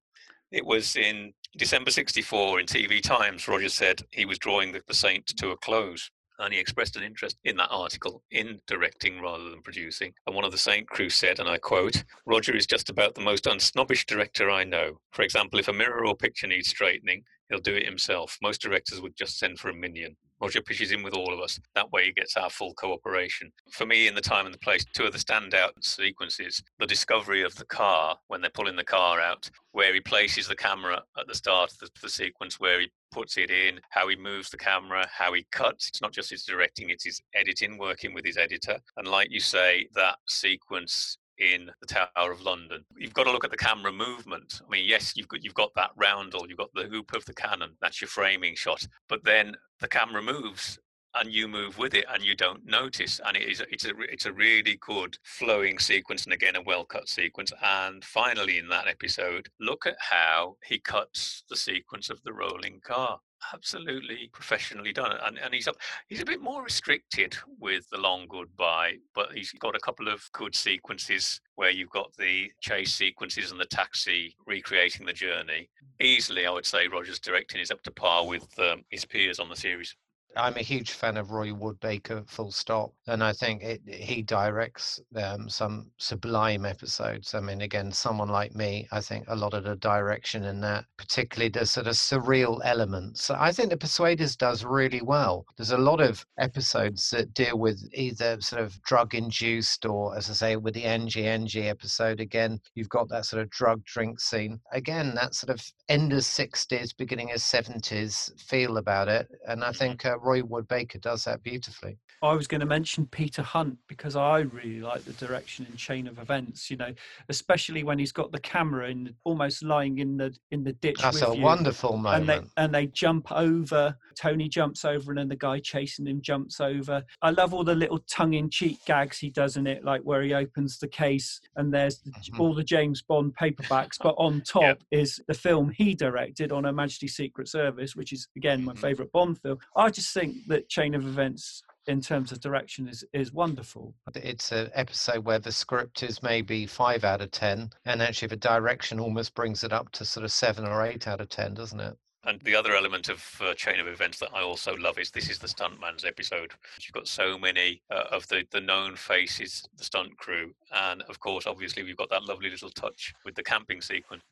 It 0.51 0.65
was 0.65 0.97
in 0.97 1.35
December 1.57 1.91
64 1.91 2.61
in 2.61 2.67
TV 2.67 3.03
Times, 3.03 3.49
Roger 3.49 3.69
said 3.69 4.03
he 4.11 4.25
was 4.25 4.39
drawing 4.39 4.73
the, 4.73 4.83
the 4.87 4.95
Saint 4.95 5.27
to 5.27 5.51
a 5.51 5.57
close. 5.59 6.11
And 6.39 6.55
he 6.55 6.61
expressed 6.61 6.97
an 6.97 7.03
interest 7.03 7.37
in 7.45 7.57
that 7.57 7.71
article 7.71 8.23
in 8.31 8.61
directing 8.67 9.21
rather 9.21 9.51
than 9.51 9.63
producing. 9.63 10.13
And 10.27 10.37
one 10.37 10.45
of 10.45 10.53
the 10.53 10.59
Saint 10.59 10.89
crew 10.89 11.11
said, 11.11 11.41
and 11.41 11.49
I 11.49 11.59
quote, 11.59 12.05
Roger 12.27 12.55
is 12.55 12.67
just 12.67 12.91
about 12.91 13.15
the 13.15 13.21
most 13.21 13.45
unsnobbish 13.45 14.07
director 14.07 14.51
I 14.51 14.65
know. 14.65 15.01
For 15.11 15.23
example, 15.23 15.59
if 15.59 15.69
a 15.69 15.73
mirror 15.73 16.07
or 16.07 16.17
picture 16.17 16.47
needs 16.47 16.69
straightening, 16.69 17.25
he'll 17.49 17.61
do 17.61 17.75
it 17.75 17.85
himself. 17.85 18.37
Most 18.43 18.61
directors 18.61 19.01
would 19.01 19.17
just 19.17 19.39
send 19.39 19.59
for 19.59 19.71
a 19.71 19.75
minion. 19.75 20.17
Roger 20.41 20.63
pitches 20.63 20.93
in 20.93 21.03
with 21.03 21.15
all 21.15 21.33
of 21.33 21.41
us. 21.41 21.59
That 21.75 21.91
way 21.91 22.07
he 22.07 22.13
gets 22.13 22.37
our 22.37 22.49
full 22.51 22.73
cooperation. 22.75 23.51
For 23.73 23.87
me, 23.87 24.07
in 24.07 24.15
the 24.15 24.21
time 24.21 24.47
and 24.47 24.55
the 24.55 24.59
place, 24.59 24.85
two 24.95 25.05
of 25.05 25.13
the 25.13 25.19
standout 25.19 25.71
sequences 25.81 26.63
the 26.79 26.87
discovery 26.87 27.43
of 27.43 27.55
the 27.57 27.67
car 27.67 28.17
when 28.29 28.41
they're 28.41 28.51
pulling 28.51 28.77
the 28.77 28.85
car 28.85 29.21
out, 29.21 29.51
where 29.73 29.93
he 29.93 30.01
places 30.01 30.47
the 30.47 30.55
camera 30.55 31.03
at 31.19 31.27
the 31.27 31.35
start 31.35 31.73
of 31.73 31.79
the, 31.79 31.89
the 32.03 32.09
sequence, 32.09 32.61
where 32.61 32.81
he 32.81 32.89
puts 33.11 33.37
it 33.37 33.51
in, 33.51 33.81
how 33.91 34.07
he 34.07 34.17
moves 34.17 34.51
the 34.51 34.57
camera, 34.57 35.09
how 35.13 35.33
he 35.33 35.45
cuts. 35.51 35.89
It's 35.89 36.03
not 36.03 36.13
just 36.13 36.31
his 36.31 36.45
directing, 36.45 36.91
it's 36.91 37.05
his 37.05 37.21
editing, 37.35 37.77
working 37.77 38.15
with 38.15 38.25
his 38.25 38.37
editor. 38.37 38.79
And 38.97 39.09
like 39.09 39.29
you 39.31 39.41
say, 39.41 39.89
that 39.95 40.19
sequence 40.29 41.19
in 41.39 41.71
the 41.81 41.87
Tower 41.87 42.33
of 42.33 42.43
London. 42.43 42.85
You've 42.97 43.15
got 43.15 43.25
to 43.25 43.33
look 43.33 43.45
at 43.45 43.51
the 43.51 43.57
camera 43.57 43.93
movement. 43.93 44.61
I 44.67 44.71
mean, 44.71 44.85
yes, 44.87 45.13
you've 45.17 45.29
got 45.29 45.45
you've 45.45 45.55
got 45.55 45.71
that 45.77 45.91
roundel, 45.97 46.47
you've 46.49 46.59
got 46.59 46.73
the 46.75 46.85
hoop 46.85 47.15
of 47.15 47.25
the 47.25 47.35
cannon. 47.35 47.77
That's 47.81 48.01
your 48.01 48.09
framing 48.09 48.55
shot. 48.55 48.87
But 49.09 49.25
then 49.25 49.57
the 49.81 49.89
camera 49.89 50.23
moves, 50.23 50.79
and 51.15 51.33
you 51.33 51.49
move 51.49 51.79
with 51.79 51.95
it, 51.95 52.05
and 52.13 52.23
you 52.23 52.35
don't 52.35 52.65
notice. 52.67 53.21
And 53.25 53.37
it 53.37 53.49
is 53.49 53.63
it's 53.71 53.85
a 53.85 53.93
it's 54.01 54.27
a 54.27 54.33
really 54.33 54.79
good 54.81 55.17
flowing 55.25 55.79
sequence, 55.79 56.25
and 56.25 56.33
again 56.33 56.57
a 56.57 56.63
well 56.63 56.85
cut 56.85 57.09
sequence. 57.09 57.53
And 57.63 58.05
finally, 58.05 58.59
in 58.59 58.69
that 58.69 58.89
episode, 58.89 59.49
look 59.61 59.87
at 59.87 59.97
how 59.99 60.57
he 60.65 60.79
cuts 60.79 61.45
the 61.49 61.57
sequence 61.57 62.11
of 62.11 62.23
the 62.25 62.33
rolling 62.33 62.81
car. 62.85 63.19
Absolutely 63.55 64.29
professionally 64.33 64.93
done, 64.93 65.17
and 65.25 65.39
and 65.39 65.55
he's 65.55 65.69
up. 65.69 65.77
He's 66.09 66.21
a 66.21 66.25
bit 66.25 66.41
more 66.41 66.63
restricted 66.63 67.37
with 67.61 67.89
the 67.89 67.97
long 67.99 68.27
goodbye, 68.29 68.97
but 69.15 69.33
he's 69.33 69.53
got 69.53 69.77
a 69.77 69.81
couple 69.81 70.09
of 70.09 70.29
good 70.33 70.55
sequences 70.55 71.41
where 71.55 71.71
you've 71.71 71.91
got 71.91 72.13
the 72.19 72.51
chase 72.61 72.93
sequences 72.93 73.53
and 73.53 73.61
the 73.61 73.67
taxi 73.67 74.35
recreating 74.47 75.07
the 75.07 75.13
journey. 75.13 75.71
Easily, 76.01 76.47
I 76.47 76.51
would 76.51 76.67
say 76.67 76.89
Rogers' 76.89 77.21
directing 77.21 77.61
is 77.61 77.71
up 77.71 77.83
to 77.83 77.93
par 77.93 78.27
with 78.27 78.47
um, 78.59 78.83
his 78.91 79.05
peers 79.05 79.39
on 79.39 79.49
the 79.49 79.57
series. 79.57 79.95
I'm 80.37 80.57
a 80.57 80.63
huge 80.63 80.93
fan 80.93 81.17
of 81.17 81.31
Roy 81.33 81.53
Ward 81.53 81.81
Baker, 81.81 82.23
full 82.27 82.53
stop. 82.53 82.93
And 83.07 83.25
I 83.25 83.33
think 83.33 83.63
it, 83.63 83.81
he 83.87 84.23
directs 84.23 85.01
um, 85.17 85.49
some 85.49 85.91
sublime 85.97 86.65
episodes. 86.65 87.35
I 87.35 87.41
mean, 87.41 87.63
again, 87.63 87.91
someone 87.91 88.29
like 88.29 88.55
me, 88.55 88.87
I 88.93 89.01
think 89.01 89.25
a 89.29 89.37
lot 89.37 89.55
of 89.55 89.65
the 89.65 89.77
direction 89.77 90.45
in 90.45 90.61
that, 90.61 90.85
particularly 90.97 91.49
the 91.51 91.67
sort 91.67 91.87
of 91.87 91.95
surreal 91.95 92.61
elements, 92.65 93.31
I 93.31 93.53
think 93.53 93.71
The 93.71 93.77
Persuaders 93.77 94.37
does 94.37 94.65
really 94.65 95.03
well. 95.03 95.47
There's 95.57 95.73
a 95.73 95.79
lot 95.79 96.01
of 96.01 96.25
episodes 96.39 97.11
that 97.11 97.35
deal 97.35 97.59
with 97.59 97.89
either 97.93 98.41
sort 98.41 98.63
of 98.63 98.81
drug 98.83 99.15
induced 99.15 99.87
or, 99.87 100.17
as 100.17 100.31
I 100.31 100.35
say, 100.35 100.57
with 100.57 100.75
the 100.75 100.85
Angie 100.85 101.27
Angie 101.27 101.69
episode, 101.69 102.21
again, 102.21 102.61
you've 102.75 102.89
got 102.89 103.09
that 103.09 103.25
sort 103.27 103.43
of 103.43 103.51
drug 103.51 103.85
drink 103.85 104.21
scene. 104.21 104.61
Again, 104.73 105.15
that 105.15 105.35
sort 105.35 105.51
of 105.51 105.65
end 105.89 106.13
of 106.13 106.21
60s, 106.21 106.97
beginning 106.97 107.31
of 107.31 107.39
70s 107.39 108.39
feel 108.41 108.77
about 108.77 109.09
it. 109.09 109.29
And 109.47 109.65
I 109.65 109.73
think 109.73 110.05
uh, 110.05 110.17
Roy 110.29 110.43
Ward 110.43 110.69
Baker 110.69 110.99
does 110.99 111.25
that 111.25 111.43
beautifully. 111.43 111.97
I 112.23 112.33
was 112.35 112.47
going 112.49 112.61
to 112.61 112.67
mention 112.67 113.07
Peter 113.07 113.43
Hunt 113.43 113.79
because 113.89 114.17
I 114.17 114.41
really 114.41 114.81
like 114.81 115.05
the 115.05 115.13
direction 115.13 115.67
in 115.71 115.77
Chain 115.77 116.07
of 116.09 116.19
Events. 116.19 116.69
You 116.71 116.77
know, 116.77 116.93
especially 117.29 117.83
when 117.85 117.99
he's 117.99 118.13
got 118.13 118.33
the 118.33 118.41
camera 118.41 118.91
in 118.91 119.15
almost 119.25 119.63
lying 119.63 119.99
in 119.99 120.17
the 120.17 120.37
in 120.51 120.65
the 120.65 120.73
ditch. 120.75 121.01
That's 121.01 121.23
a 121.23 121.35
you, 121.35 121.43
wonderful 121.43 121.97
moment. 121.97 122.29
And 122.29 122.29
they 122.29 122.49
and 122.63 122.75
they 122.75 122.87
jump 122.89 123.31
over. 123.33 123.97
Tony 124.21 124.49
jumps 124.49 124.85
over, 124.85 125.13
and 125.13 125.19
then 125.19 125.29
the 125.29 125.37
guy 125.37 125.61
chasing 125.61 126.07
him 126.07 126.21
jumps 126.21 126.61
over. 126.61 127.05
I 127.23 127.31
love 127.31 127.55
all 127.55 127.63
the 127.63 127.75
little 127.77 128.01
tongue-in-cheek 128.11 128.79
gags 128.85 129.17
he 129.19 129.31
does 129.31 129.57
in 129.57 129.69
it, 129.69 129.85
like 129.85 130.01
where 130.03 130.23
he 130.23 130.35
opens 130.35 130.81
the 130.81 130.89
case 130.89 131.41
and 131.55 131.73
there's 131.73 132.01
the, 132.01 132.11
Mhm. 132.11 132.41
all 132.41 132.53
the 132.53 132.65
James 132.65 133.01
Bond 133.01 133.37
paperbacks, 133.41 133.97
but 134.03 134.17
on 134.19 134.41
top 134.47 134.79
is 134.91 135.21
the 135.29 135.35
film 135.35 135.71
he 135.71 135.95
directed 135.95 136.51
on 136.51 136.65
Her 136.65 136.73
Majesty's 136.73 137.15
Secret 137.15 137.47
Service, 137.47 137.95
which 137.95 138.13
is 138.13 138.27
again 138.37 138.65
my 138.65 138.73
Mhm. 138.73 138.79
favourite 138.79 139.13
Bond 139.13 139.39
film. 139.41 139.59
I 139.77 139.89
just 139.91 140.08
think 140.13 140.37
that 140.49 140.69
Chain 140.69 140.95
of 140.95 141.07
Events 141.07 141.63
in 141.87 142.01
terms 142.03 142.33
of 142.33 142.41
direction 142.41 142.87
is 142.87 143.05
is 143.13 143.33
wonderful. 143.33 143.95
It's 144.15 144.53
an 144.53 144.71
episode 144.75 145.25
where 145.25 145.39
the 145.39 145.53
script 145.53 146.03
is 146.03 146.23
maybe 146.23 146.67
five 146.67 147.03
out 147.03 147.23
of 147.23 147.31
10, 147.31 147.71
and 147.87 148.03
actually 148.03 148.29
the 148.29 148.37
direction 148.37 149.01
almost 149.01 149.35
brings 149.35 149.65
it 149.65 149.73
up 149.73 149.91
to 149.93 150.05
sort 150.05 150.25
of 150.25 150.33
seven 150.33 150.67
or 150.67 150.85
eight 150.85 151.09
out 151.09 151.21
of 151.21 151.29
10, 151.31 151.55
doesn't 151.55 151.81
it? 151.81 151.97
And 152.29 152.39
the 152.43 152.55
other 152.55 152.77
element 152.77 153.09
of 153.09 153.25
uh, 153.41 153.55
chain 153.55 153.81
of 153.81 153.87
events 153.87 154.19
that 154.19 154.29
I 154.35 154.43
also 154.43 154.77
love 154.77 154.99
is 154.99 155.11
this 155.11 155.31
is 155.31 155.39
the 155.39 155.47
stuntman's 155.47 156.05
episode. 156.05 156.53
You've 156.83 156.93
got 156.93 157.09
so 157.09 157.39
many 157.39 157.81
uh, 157.91 158.05
of 158.13 158.29
the, 158.29 158.45
the 158.51 158.61
known 158.61 158.97
faces, 158.97 159.67
the 159.79 159.85
stunt 159.85 160.15
crew, 160.19 160.53
and 160.75 161.01
of 161.09 161.19
course, 161.21 161.47
obviously, 161.47 161.83
we've 161.85 161.97
got 161.97 162.11
that 162.11 162.25
lovely 162.25 162.51
little 162.51 162.69
touch 162.69 163.15
with 163.25 163.35
the 163.35 163.43
camping 163.43 163.81
sequence. 163.81 164.23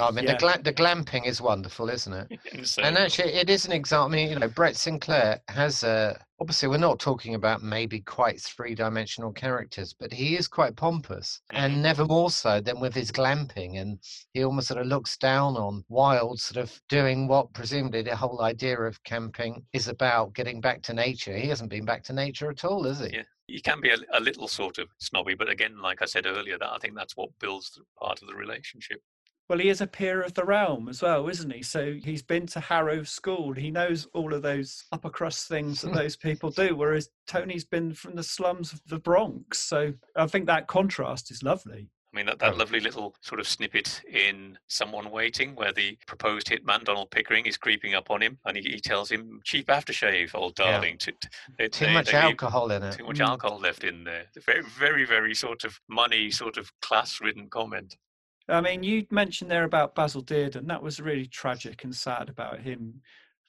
I 0.00 0.10
mean, 0.10 0.24
Yeah. 0.24 0.32
the, 0.32 0.38
gla- 0.38 0.62
the 0.62 0.72
glamping 0.72 1.24
is 1.24 1.40
wonderful, 1.40 1.88
isn't 1.88 2.12
it? 2.12 2.40
Insane. 2.52 2.84
And 2.84 2.98
actually, 2.98 3.34
it 3.34 3.48
is 3.48 3.64
an 3.64 3.72
example. 3.72 4.12
I 4.12 4.16
mean, 4.16 4.30
you 4.30 4.38
know, 4.40 4.48
Brett 4.48 4.74
Sinclair 4.74 5.40
has 5.48 5.84
a. 5.84 6.20
Obviously, 6.38 6.68
we're 6.68 6.76
not 6.76 6.98
talking 6.98 7.34
about 7.34 7.62
maybe 7.62 8.00
quite 8.00 8.40
three-dimensional 8.40 9.32
characters, 9.32 9.94
but 9.98 10.12
he 10.12 10.36
is 10.36 10.46
quite 10.46 10.76
pompous, 10.76 11.40
and 11.50 11.72
mm-hmm. 11.72 11.82
never 11.82 12.04
more 12.04 12.30
so 12.30 12.60
than 12.60 12.78
with 12.78 12.94
his 12.94 13.10
glamping. 13.10 13.80
And 13.80 13.98
he 14.34 14.44
almost 14.44 14.68
sort 14.68 14.80
of 14.80 14.86
looks 14.86 15.16
down 15.16 15.56
on 15.56 15.84
Wild, 15.88 16.38
sort 16.38 16.62
of 16.62 16.78
doing 16.88 17.26
what 17.26 17.52
presumably 17.54 18.02
the 18.02 18.14
whole 18.14 18.42
idea 18.42 18.78
of 18.78 19.02
camping 19.04 19.64
is 19.72 19.88
about, 19.88 20.34
getting 20.34 20.60
back 20.60 20.82
to 20.82 20.94
nature. 20.94 21.36
He 21.36 21.48
hasn't 21.48 21.70
been 21.70 21.86
back 21.86 22.02
to 22.04 22.12
nature 22.12 22.50
at 22.50 22.64
all, 22.64 22.84
has 22.84 23.00
he? 23.00 23.14
Yeah. 23.14 23.22
you 23.48 23.62
can 23.62 23.80
be 23.80 23.90
a, 23.90 23.96
a 24.12 24.20
little 24.20 24.48
sort 24.48 24.78
of 24.78 24.88
snobby, 24.98 25.34
but 25.34 25.48
again, 25.48 25.80
like 25.80 26.02
I 26.02 26.06
said 26.06 26.26
earlier, 26.26 26.58
that 26.58 26.72
I 26.72 26.78
think 26.78 26.94
that's 26.94 27.16
what 27.16 27.30
builds 27.40 27.70
the 27.70 27.82
part 27.98 28.20
of 28.20 28.28
the 28.28 28.34
relationship. 28.34 29.00
Well, 29.48 29.58
he 29.60 29.68
is 29.68 29.80
a 29.80 29.86
peer 29.86 30.22
of 30.22 30.34
the 30.34 30.44
realm 30.44 30.88
as 30.88 31.02
well, 31.02 31.28
isn't 31.28 31.52
he? 31.52 31.62
So 31.62 31.94
he's 32.02 32.22
been 32.22 32.46
to 32.48 32.60
Harrow 32.60 33.04
School. 33.04 33.52
He 33.52 33.70
knows 33.70 34.08
all 34.12 34.34
of 34.34 34.42
those 34.42 34.84
upper 34.90 35.08
crust 35.10 35.46
things 35.48 35.82
that 35.82 35.94
those 35.94 36.16
people 36.16 36.50
do, 36.50 36.74
whereas 36.74 37.10
Tony's 37.28 37.64
been 37.64 37.94
from 37.94 38.16
the 38.16 38.24
slums 38.24 38.72
of 38.72 38.80
the 38.88 38.98
Bronx. 38.98 39.58
So 39.60 39.92
I 40.16 40.26
think 40.26 40.46
that 40.46 40.66
contrast 40.66 41.30
is 41.30 41.44
lovely. 41.44 41.88
I 42.12 42.16
mean, 42.16 42.26
that, 42.26 42.38
that 42.38 42.54
Oh. 42.54 42.56
lovely 42.56 42.80
little 42.80 43.14
sort 43.20 43.40
of 43.40 43.46
snippet 43.46 44.00
in 44.10 44.58
Someone 44.68 45.10
Waiting, 45.10 45.54
where 45.54 45.72
the 45.72 45.98
proposed 46.06 46.46
hitman, 46.48 46.82
Donald 46.82 47.10
Pickering, 47.10 47.44
is 47.46 47.58
creeping 47.58 47.94
up 47.94 48.10
on 48.10 48.22
him 48.22 48.38
and 48.46 48.56
he, 48.56 48.62
he 48.62 48.80
tells 48.80 49.10
him, 49.10 49.40
cheap 49.44 49.66
aftershave, 49.68 50.34
old 50.34 50.58
Yeah. 50.58 50.72
darling. 50.72 50.98
To, 50.98 51.12
to- 51.12 51.28
they- 51.58 51.68
Too 51.68 51.84
they- 51.86 51.92
much 51.92 52.06
they 52.06 52.14
leave- 52.14 52.24
alcohol 52.30 52.70
in 52.72 52.82
it. 52.82 52.92
Too 52.94 53.04
much 53.04 53.18
Mm. 53.18 53.28
alcohol 53.28 53.60
left 53.60 53.84
in 53.84 54.02
there. 54.04 54.24
Very, 54.46 54.62
very, 54.78 55.04
very 55.04 55.34
sort 55.34 55.62
of 55.64 55.78
money, 55.88 56.30
sort 56.30 56.56
of 56.56 56.72
class 56.80 57.20
ridden 57.20 57.48
comment. 57.50 57.96
I 58.48 58.60
mean, 58.60 58.82
you 58.82 59.06
mentioned 59.10 59.50
there 59.50 59.64
about 59.64 59.94
Basil 59.94 60.22
Dearden. 60.22 60.66
That 60.68 60.82
was 60.82 61.00
really 61.00 61.26
tragic 61.26 61.84
and 61.84 61.94
sad 61.94 62.28
about 62.28 62.60
him. 62.60 63.00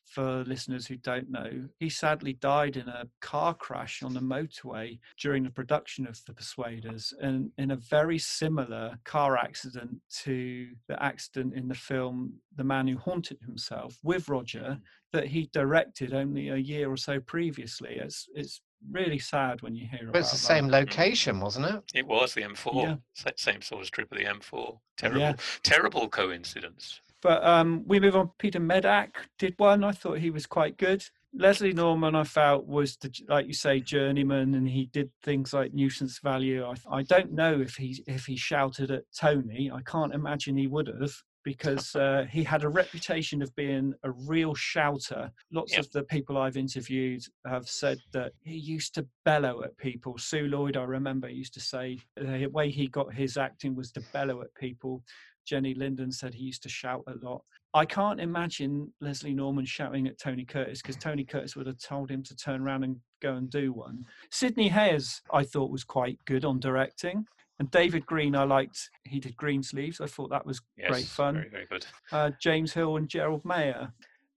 For 0.05 0.45
listeners 0.45 0.87
who 0.87 0.95
don't 0.95 1.29
know, 1.29 1.67
he 1.79 1.89
sadly 1.89 2.31
died 2.31 2.77
in 2.77 2.87
a 2.87 3.09
car 3.19 3.53
crash 3.53 4.01
on 4.01 4.13
the 4.13 4.21
motorway 4.21 4.99
during 5.19 5.43
the 5.43 5.49
production 5.49 6.07
of 6.07 6.23
The 6.25 6.33
Persuaders, 6.33 7.13
and 7.19 7.51
in 7.57 7.71
a 7.71 7.75
very 7.75 8.17
similar 8.17 8.97
car 9.03 9.35
accident 9.35 9.97
to 10.23 10.69
the 10.87 11.03
accident 11.03 11.55
in 11.55 11.67
the 11.67 11.75
film 11.75 12.35
The 12.55 12.63
Man 12.63 12.87
Who 12.87 12.97
Haunted 12.97 13.39
Himself 13.45 13.99
with 14.01 14.29
Roger, 14.29 14.75
hmm. 14.75 14.83
that 15.11 15.27
he 15.27 15.49
directed 15.51 16.13
only 16.13 16.49
a 16.49 16.55
year 16.55 16.89
or 16.89 16.97
so 16.97 17.19
previously. 17.19 17.97
It's 17.99 18.29
it's 18.33 18.61
really 18.91 19.19
sad 19.19 19.61
when 19.61 19.75
you 19.75 19.87
hear 19.87 19.99
But 20.03 20.09
about 20.09 20.19
it's 20.19 20.31
the 20.31 20.37
that. 20.37 20.43
same 20.43 20.67
location, 20.69 21.39
wasn't 21.39 21.65
it? 21.67 21.83
It 21.93 22.07
was 22.07 22.33
the 22.33 22.41
M4, 22.43 22.83
Yeah. 23.15 23.31
same 23.35 23.61
sort 23.61 23.81
of 23.81 23.87
strip 23.87 24.11
of 24.11 24.17
the 24.17 24.25
M4. 24.25 24.79
Terrible, 24.97 25.19
Yeah. 25.19 25.33
terrible 25.63 26.07
coincidence. 26.07 27.01
But 27.21 27.43
um, 27.43 27.83
we 27.87 27.99
move 27.99 28.15
on. 28.15 28.31
Peter 28.37 28.59
Medak 28.59 29.15
did 29.39 29.55
one. 29.57 29.83
I 29.83 29.91
thought 29.91 30.19
he 30.19 30.29
was 30.29 30.45
quite 30.45 30.77
good. 30.77 31.03
Leslie 31.33 31.73
Norman, 31.73 32.15
I 32.15 32.23
felt 32.23 32.65
was 32.67 32.95
the, 32.97 33.11
like 33.27 33.47
you 33.47 33.53
say, 33.53 33.79
journeyman, 33.79 34.53
and 34.55 34.67
he 34.67 34.85
did 34.87 35.11
things 35.23 35.53
like 35.53 35.73
nuisance 35.73 36.19
value. 36.19 36.63
I, 36.65 36.75
I 36.89 37.03
don't 37.03 37.33
know 37.33 37.59
if 37.59 37.75
he 37.75 38.01
if 38.07 38.25
he 38.25 38.37
shouted 38.37 38.91
at 38.91 39.03
Tony. 39.15 39.69
I 39.73 39.81
can't 39.81 40.13
imagine 40.13 40.57
he 40.57 40.67
would 40.67 40.87
have 40.87 41.13
because 41.47 41.95
uh, 41.95 42.25
he 42.29 42.43
had 42.43 42.65
a 42.65 42.67
reputation 42.67 43.41
of 43.41 43.55
being 43.55 43.93
a 44.03 44.11
real 44.11 44.53
shouter. 44.53 45.31
Lots 45.53 45.71
Yep. 45.71 45.79
of 45.79 45.91
the 45.93 46.03
people 46.03 46.37
I've 46.37 46.57
interviewed 46.57 47.23
have 47.45 47.69
said 47.69 47.99
that 48.11 48.33
he 48.43 48.57
used 48.57 48.93
to 48.95 49.07
bellow 49.23 49.63
at 49.63 49.77
people. 49.77 50.17
Sue 50.17 50.47
Lloyd, 50.47 50.75
I 50.75 50.83
remember, 50.83 51.29
used 51.29 51.53
to 51.53 51.61
say 51.61 51.99
the 52.17 52.47
way 52.47 52.69
he 52.69 52.87
got 52.87 53.13
his 53.13 53.37
acting 53.37 53.75
was 53.75 53.93
to 53.93 54.01
bellow 54.11 54.41
at 54.41 54.53
people. 54.55 55.01
Jennie 55.45 55.73
Linden 55.73 56.11
said 56.11 56.33
he 56.33 56.43
used 56.43 56.63
to 56.63 56.69
shout 56.69 57.03
a 57.07 57.25
lot. 57.25 57.43
I 57.73 57.85
can't 57.85 58.19
imagine 58.19 58.91
Leslie 58.99 59.33
Norman 59.33 59.63
shouting 59.63 60.05
at 60.05 60.19
Tony 60.19 60.43
Curtis 60.43 60.81
because 60.81 60.97
Tony 60.97 61.23
Curtis 61.23 61.55
would 61.55 61.67
have 61.67 61.79
told 61.79 62.11
him 62.11 62.23
to 62.23 62.35
turn 62.35 62.61
around 62.61 62.83
and 62.83 62.97
go 63.21 63.35
and 63.35 63.49
do 63.49 63.71
one. 63.71 64.03
Sidney 64.31 64.67
Hayers, 64.67 65.21
I 65.31 65.43
thought, 65.43 65.71
was 65.71 65.85
quite 65.85 66.19
good 66.25 66.43
on 66.43 66.59
directing. 66.59 67.25
And 67.59 67.71
David 67.71 68.05
Greene, 68.05 68.35
I 68.35 68.43
liked, 68.43 68.89
he 69.03 69.19
did 69.19 69.35
Green 69.35 69.63
Sleeves. 69.63 69.99
I 69.99 70.05
thought 70.05 70.29
that 70.29 70.45
was 70.45 70.61
Yes, 70.77 70.89
great 70.91 71.05
fun. 71.05 71.35
Very, 71.35 71.49
very 71.49 71.65
good. 71.65 71.85
Uh, 72.11 72.31
James 72.39 72.73
Hill 72.73 72.97
and 72.97 73.09
Gerald 73.09 73.43
Mayer. 73.43 73.91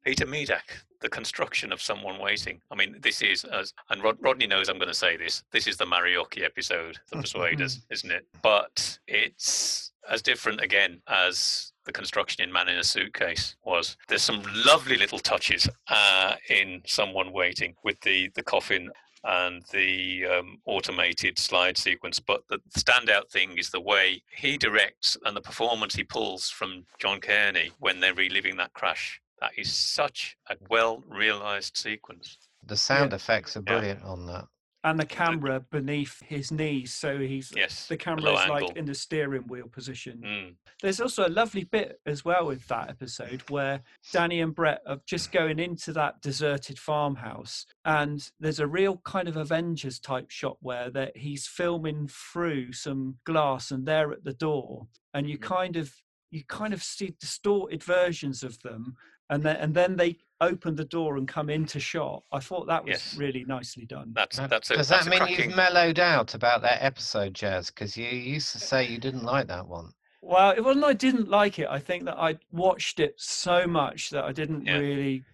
Peter 0.05 0.25
Medak, 0.25 0.63
the 1.01 1.09
construction 1.09 1.73
of 1.73 1.83
someone 1.83 2.19
waiting. 2.19 2.61
I 2.71 2.75
mean, 2.75 2.97
this 3.01 3.21
is 3.21 3.45
as 3.45 3.75
and 3.91 4.03
Rod, 4.03 4.17
Rodney 4.21 4.47
knows 4.47 4.69
I'm 4.69 4.79
going 4.79 4.89
to 4.89 4.95
say 4.95 5.19
this. 5.19 5.43
This 5.53 5.67
is 5.67 5.77
the 5.77 5.85
Marioki 5.85 6.43
episode, 6.43 6.99
The 7.11 7.17
Persuaders, 7.21 7.81
isn't 7.91 8.11
it? 8.11 8.27
But 8.43 8.99
it's 9.07 9.93
as 10.09 10.23
different 10.23 10.63
again 10.63 11.03
as 11.09 11.73
the 11.85 11.93
construction 11.93 12.43
in 12.43 12.53
Man 12.53 12.69
in 12.69 12.79
a 12.79 12.85
Suitcase 12.85 13.57
was. 13.65 13.97
There's 14.09 14.23
some 14.23 14.43
lovely 14.67 14.97
little 14.97 15.19
touches 15.19 15.69
uh, 15.89 16.35
in 16.49 16.81
Someone 16.87 17.33
Waiting 17.33 17.75
with 17.85 18.01
the 18.01 18.31
the 18.35 18.43
coffin 18.43 18.91
and 19.25 19.63
the 19.73 20.25
um, 20.27 20.59
automated 20.65 21.39
slide 21.39 21.77
sequence. 21.77 22.19
But 22.19 22.43
the 22.49 22.59
standout 22.77 23.31
thing 23.31 23.59
is 23.59 23.71
the 23.71 23.81
way 23.81 24.23
he 24.35 24.57
directs 24.57 25.17
and 25.25 25.37
the 25.37 25.41
performance 25.41 25.95
he 25.95 26.05
pulls 26.05 26.49
from 26.49 26.85
John 26.99 27.21
Kearney 27.21 27.71
when 27.79 28.01
they're 28.01 28.15
reliving 28.15 28.57
that 28.57 28.73
crash. 28.73 29.21
That 29.41 29.53
is 29.57 29.73
such 29.73 30.37
a 30.49 30.57
well 30.69 31.03
realized 31.09 31.77
sequence. 31.77 32.39
The 32.67 32.77
sound 32.77 33.13
effects 33.13 33.57
are 33.57 33.61
Yeah. 33.67 33.73
brilliant 33.73 34.03
on 34.05 34.27
that. 34.27 34.47
And 34.83 34.99
the 34.99 35.05
camera 35.05 35.61
beneath 35.61 36.23
his 36.23 36.51
knees. 36.51 36.95
So 36.95 37.19
he's 37.19 37.53
Yes. 37.55 37.87
the 37.87 37.99
camera 37.99 38.33
is 38.33 38.49
like 38.49 38.63
angle. 38.63 38.79
in 38.79 38.87
the 38.87 38.95
steering 38.95 39.47
wheel 39.47 39.69
position. 39.69 40.23
Mm, 40.25 40.57
There's 40.81 41.01
also 41.03 41.27
a 41.27 41.29
lovely 41.29 41.65
bit 41.65 42.01
as 42.07 42.25
well 42.25 42.47
with 42.47 42.67
that 42.69 42.89
episode 42.89 43.43
where 43.51 43.83
Danny 44.13 44.41
and 44.41 44.55
Brett 44.55 44.81
are 44.87 45.01
just 45.05 45.33
going 45.33 45.59
into 45.59 45.93
that 45.93 46.23
deserted 46.23 46.79
farmhouse, 46.79 47.67
and 47.85 48.31
there's 48.41 48.61
a 48.61 48.67
real 48.67 48.97
kind 49.05 49.29
of 49.29 49.37
Avengers 49.37 49.99
type 49.99 50.31
shot 50.31 50.57
where 50.61 50.89
that 50.91 51.15
he's 51.19 51.47
filming 51.47 52.09
through 52.09 52.73
some 52.73 53.19
glass, 53.25 53.71
and 53.71 53.85
they're 53.85 54.13
at 54.13 54.25
the 54.25 54.33
door, 54.33 54.89
and 55.13 55.29
you 55.29 55.37
Mhm. 55.37 55.43
kind 55.43 55.77
of 55.77 55.95
you 56.33 56.45
kind 56.45 56.73
of 56.73 56.81
see 56.81 57.13
distorted 57.19 57.83
versions 57.83 58.45
of 58.45 58.61
them, 58.63 58.97
and 59.31 59.43
then 59.43 59.57
and 59.57 59.75
then 59.75 59.97
they 59.97 60.19
open 60.43 60.75
the 60.75 60.85
door 60.85 61.17
and 61.17 61.27
come 61.29 61.49
into 61.51 61.81
shot. 61.81 62.23
I 62.33 62.41
thought 62.41 62.67
that 62.67 62.85
was 62.85 62.93
Yes. 62.93 63.17
really 63.19 63.45
nicely 63.45 63.85
done. 63.87 64.13
that's 64.15 64.37
that's 64.39 64.71
a, 64.71 64.77
Does 64.77 64.89
that's 64.89 65.05
that 65.05 65.07
a 65.07 65.11
mean 65.11 65.19
cracking. 65.21 65.49
you've 65.51 65.57
mellowed 65.57 65.99
out 65.99 66.35
about 66.35 66.63
that 66.63 66.83
episode, 66.83 67.35
Jazz? 67.35 67.71
Because 67.71 67.97
you 67.97 68.07
used 68.09 68.53
to 68.53 68.59
say 68.59 68.87
you 68.87 68.99
didn't 68.99 69.25
like 69.25 69.47
that 69.49 69.67
one. 69.67 69.93
Well, 70.23 70.51
it 70.51 70.63
wasn't 70.63 70.85
I 70.85 70.93
didn't 70.93 71.29
like 71.29 71.59
it. 71.59 71.69
I 71.69 71.79
think 71.79 72.05
that 72.05 72.19
I 72.19 72.39
watched 72.53 73.01
it 73.01 73.15
so 73.19 73.67
much 73.67 74.11
that 74.11 74.25
I 74.25 74.33
didn't 74.33 74.67
Yeah. 74.67 74.79
really 74.79 75.25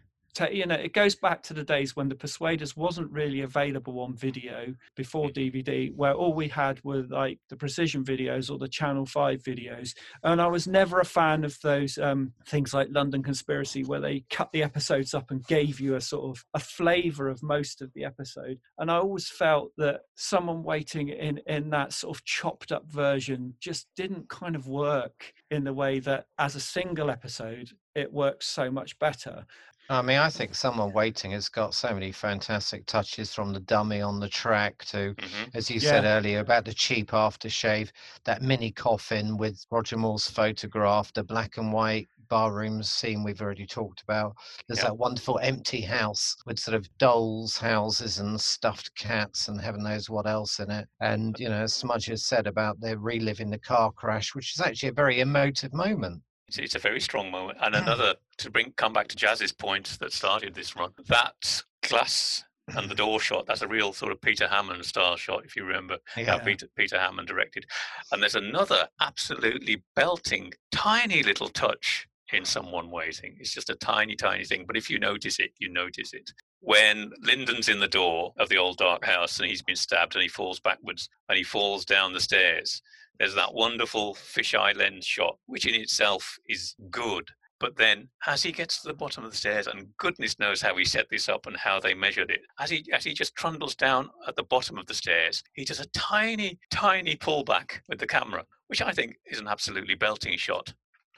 you 0.51 0.67
know, 0.67 0.75
it 0.75 0.93
goes 0.93 1.15
back 1.15 1.43
to 1.45 1.55
the 1.55 1.65
days 1.65 1.97
when 1.97 2.09
the 2.09 2.15
Persuaders 2.15 2.77
wasn't 2.77 3.11
really 3.11 3.41
available 3.41 4.01
on 4.01 4.15
video 4.15 4.75
before 4.97 5.29
DVD, 5.29 5.95
where 5.95 6.15
all 6.15 6.35
we 6.35 6.49
had 6.49 6.83
were 6.85 7.05
like 7.09 7.39
the 7.49 7.57
precision 7.57 8.05
videos 8.05 8.51
or 8.51 8.59
the 8.59 8.69
Channel 8.69 9.07
5 9.07 9.43
videos. 9.43 9.95
And 10.23 10.41
I 10.41 10.47
was 10.47 10.67
never 10.67 11.01
a 11.01 11.05
fan 11.05 11.45
of 11.45 11.59
those 11.63 11.99
um, 11.99 12.33
things 12.49 12.75
like 12.75 12.89
London 12.91 13.23
Conspiracy, 13.23 13.85
where 13.85 14.01
they 14.01 14.25
cut 14.31 14.51
the 14.53 14.63
episodes 14.63 15.15
up 15.15 15.31
and 15.31 15.47
gave 15.47 15.81
you 15.81 15.95
a 15.95 16.01
sort 16.01 16.37
of 16.37 16.45
a 16.55 16.59
flavor 16.59 17.29
of 17.29 17.43
most 17.43 17.81
of 17.81 17.93
the 17.95 18.05
episode. 18.05 18.59
And 18.79 18.91
I 18.91 18.97
always 18.97 19.29
felt 19.29 19.73
that 19.79 20.01
someone 20.17 20.63
waiting 20.63 21.09
in, 21.09 21.41
in 21.47 21.71
that 21.71 21.93
sort 21.93 22.17
of 22.17 22.25
chopped 22.25 22.73
up 22.73 22.85
version 22.91 23.55
just 23.61 23.89
didn't 23.97 24.29
kind 24.29 24.57
of 24.57 24.67
work 24.67 25.33
in 25.51 25.65
the 25.65 25.73
way 25.73 26.01
that 26.01 26.27
as 26.39 26.55
a 26.55 26.61
single 26.61 27.11
episode, 27.11 27.71
it 27.95 28.13
works 28.13 28.47
so 28.47 28.71
much 28.71 28.99
better. 28.99 29.47
I 29.89 30.03
mean, 30.03 30.19
I 30.19 30.31
think 30.31 30.57
Someone 30.57 30.93
Waiting 30.93 31.31
has 31.31 31.49
got 31.49 31.73
so 31.73 31.95
many 31.95 32.11
fantastic 32.11 32.87
touches 32.87 33.33
from 33.33 33.53
the 33.53 33.61
dummy 33.61 34.01
on 34.01 34.19
the 34.19 34.29
track 34.29 34.85
to, 34.87 35.15
Mhm. 35.19 35.53
as 35.55 35.71
you 35.71 35.79
Yeah. 35.79 36.03
said 36.03 36.03
earlier, 36.05 36.41
about 36.41 36.65
the 36.65 36.75
cheap 36.75 37.11
aftershave, 37.13 37.93
that 38.25 38.43
mini 38.43 38.73
coffin 38.73 39.37
with 39.37 39.65
Roger 39.71 39.97
Moore's 39.97 40.29
photograph, 40.29 41.13
the 41.13 41.23
black 41.23 41.57
and 41.57 41.73
white 41.73 42.09
barroom 42.29 42.83
scene 42.83 43.23
we've 43.23 43.41
already 43.41 43.65
talked 43.65 44.03
about. 44.03 44.35
There's 44.67 44.81
Yeah. 44.81 44.83
that 44.83 44.99
wonderful 44.99 45.39
empty 45.39 45.83
house 45.83 46.35
with 46.47 46.59
sort 46.59 46.75
of 46.75 46.89
dolls' 46.99 47.57
houses 47.59 48.19
and 48.19 48.41
stuffed 48.41 48.93
cats 48.97 49.47
and 49.47 49.61
heaven 49.61 49.85
knows 49.85 50.11
what 50.11 50.27
else 50.27 50.59
in 50.59 50.69
it. 50.69 50.89
And, 50.99 51.39
you 51.39 51.49
know, 51.49 51.63
as 51.63 51.75
Smudge 51.75 52.07
has 52.07 52.27
said 52.27 52.49
about 52.49 52.81
their 52.81 52.99
reliving 52.99 53.51
the 53.51 53.59
car 53.61 53.93
crash, 53.93 54.35
which 54.35 54.53
is 54.53 54.61
actually 54.61 54.89
a 54.89 54.93
very 54.93 55.21
emotive 55.21 55.73
moment. 55.73 56.25
It's, 56.49 56.59
it's 56.59 56.75
a 56.75 56.81
very 56.81 57.01
strong 57.01 57.31
moment. 57.31 57.59
And 57.61 57.75
another 57.75 58.15
to 58.39 58.51
bring 58.51 58.73
come 58.77 58.93
back 58.93 59.09
to 59.09 59.17
Jazz's 59.17 59.53
point 59.53 59.99
that 60.01 60.13
started 60.13 60.55
this 60.55 60.77
run. 60.77 60.93
That 61.09 61.63
glass 61.83 62.45
and 62.69 62.77
the 62.77 62.83
mm-hmm. 62.83 62.95
door 62.95 63.21
shot, 63.21 63.47
that's 63.47 63.63
a 63.63 63.69
real 63.69 63.93
sort 63.93 64.13
of 64.13 64.21
Peter 64.21 64.49
Hammond 64.49 64.85
style 64.85 65.17
shot, 65.17 65.45
if 65.45 65.55
you 65.55 65.65
remember 65.65 65.99
how 66.15 66.23
Yeah. 66.23 66.39
Peter 66.39 66.67
Peter 66.77 66.99
Hammond 66.99 67.29
directed. 67.29 67.67
And 68.11 68.23
there's 68.23 68.35
another 68.35 68.89
absolutely 69.01 69.85
belting, 69.95 70.53
tiny 70.73 71.23
little 71.23 71.49
touch 71.49 72.07
in 72.33 72.45
someone 72.45 72.91
waiting. 72.91 73.37
It's 73.39 73.53
just 73.53 73.71
a 73.71 73.77
tiny, 73.77 74.17
tiny 74.17 74.45
thing. 74.45 74.65
But 74.67 74.77
if 74.77 74.91
you 74.91 74.99
notice 74.99 75.39
it, 75.39 75.53
you 75.59 75.73
notice 75.73 76.13
it. 76.13 76.31
When 76.61 77.13
Lyndon's 77.23 77.69
in 77.69 77.79
the 77.79 77.87
door 77.87 78.33
of 78.39 78.49
the 78.49 78.59
old 78.59 78.79
dark 78.79 79.05
house 79.05 79.39
and 79.39 79.49
he's 79.49 79.63
been 79.63 79.77
stabbed 79.77 80.15
and 80.15 80.23
he 80.23 80.29
falls 80.29 80.59
backwards 80.59 81.09
and 81.29 81.39
he 81.39 81.45
falls 81.45 81.85
down 81.85 82.13
the 82.13 82.21
stairs, 82.21 82.83
there's 83.19 83.35
that 83.35 83.55
wonderful 83.55 84.15
fisheye 84.15 84.77
lens 84.77 85.07
shot, 85.07 85.39
which 85.47 85.67
in 85.67 85.75
itself 85.75 86.39
is 86.49 86.75
good. 86.91 87.31
But 87.59 87.77
then, 87.77 88.09
as 88.27 88.43
he 88.43 88.53
gets 88.53 88.83
to 88.83 88.89
the 88.89 88.95
bottom 88.95 89.25
of 89.25 89.31
the 89.31 89.37
stairs, 89.37 89.67
and 89.67 89.89
goodness 89.97 90.39
knows 90.39 90.61
how 90.61 90.77
he 90.77 90.85
set 90.85 91.07
this 91.11 91.29
up 91.29 91.47
and 91.47 91.57
how 91.57 91.81
they 91.81 91.95
measured 91.95 92.31
it, 92.31 92.41
as 92.61 92.69
he 92.69 92.85
as 92.93 93.05
he 93.05 93.15
just 93.15 93.35
trundles 93.35 93.75
down 93.75 94.11
at 94.29 94.37
the 94.37 94.43
bottom 94.43 94.77
of 94.77 94.87
the 94.87 94.95
stairs, 94.95 95.43
he 95.55 95.65
does 95.65 95.81
a 95.81 95.87
tiny, 95.87 96.59
tiny 96.71 97.17
pullback 97.17 97.81
with 97.89 97.99
the 97.99 98.07
camera, 98.07 98.45
which 98.67 98.83
I 98.83 98.93
think 98.93 99.17
is 99.25 99.39
an 99.39 99.49
absolutely 99.49 99.95
belting 99.95 100.37
shot. 100.37 100.75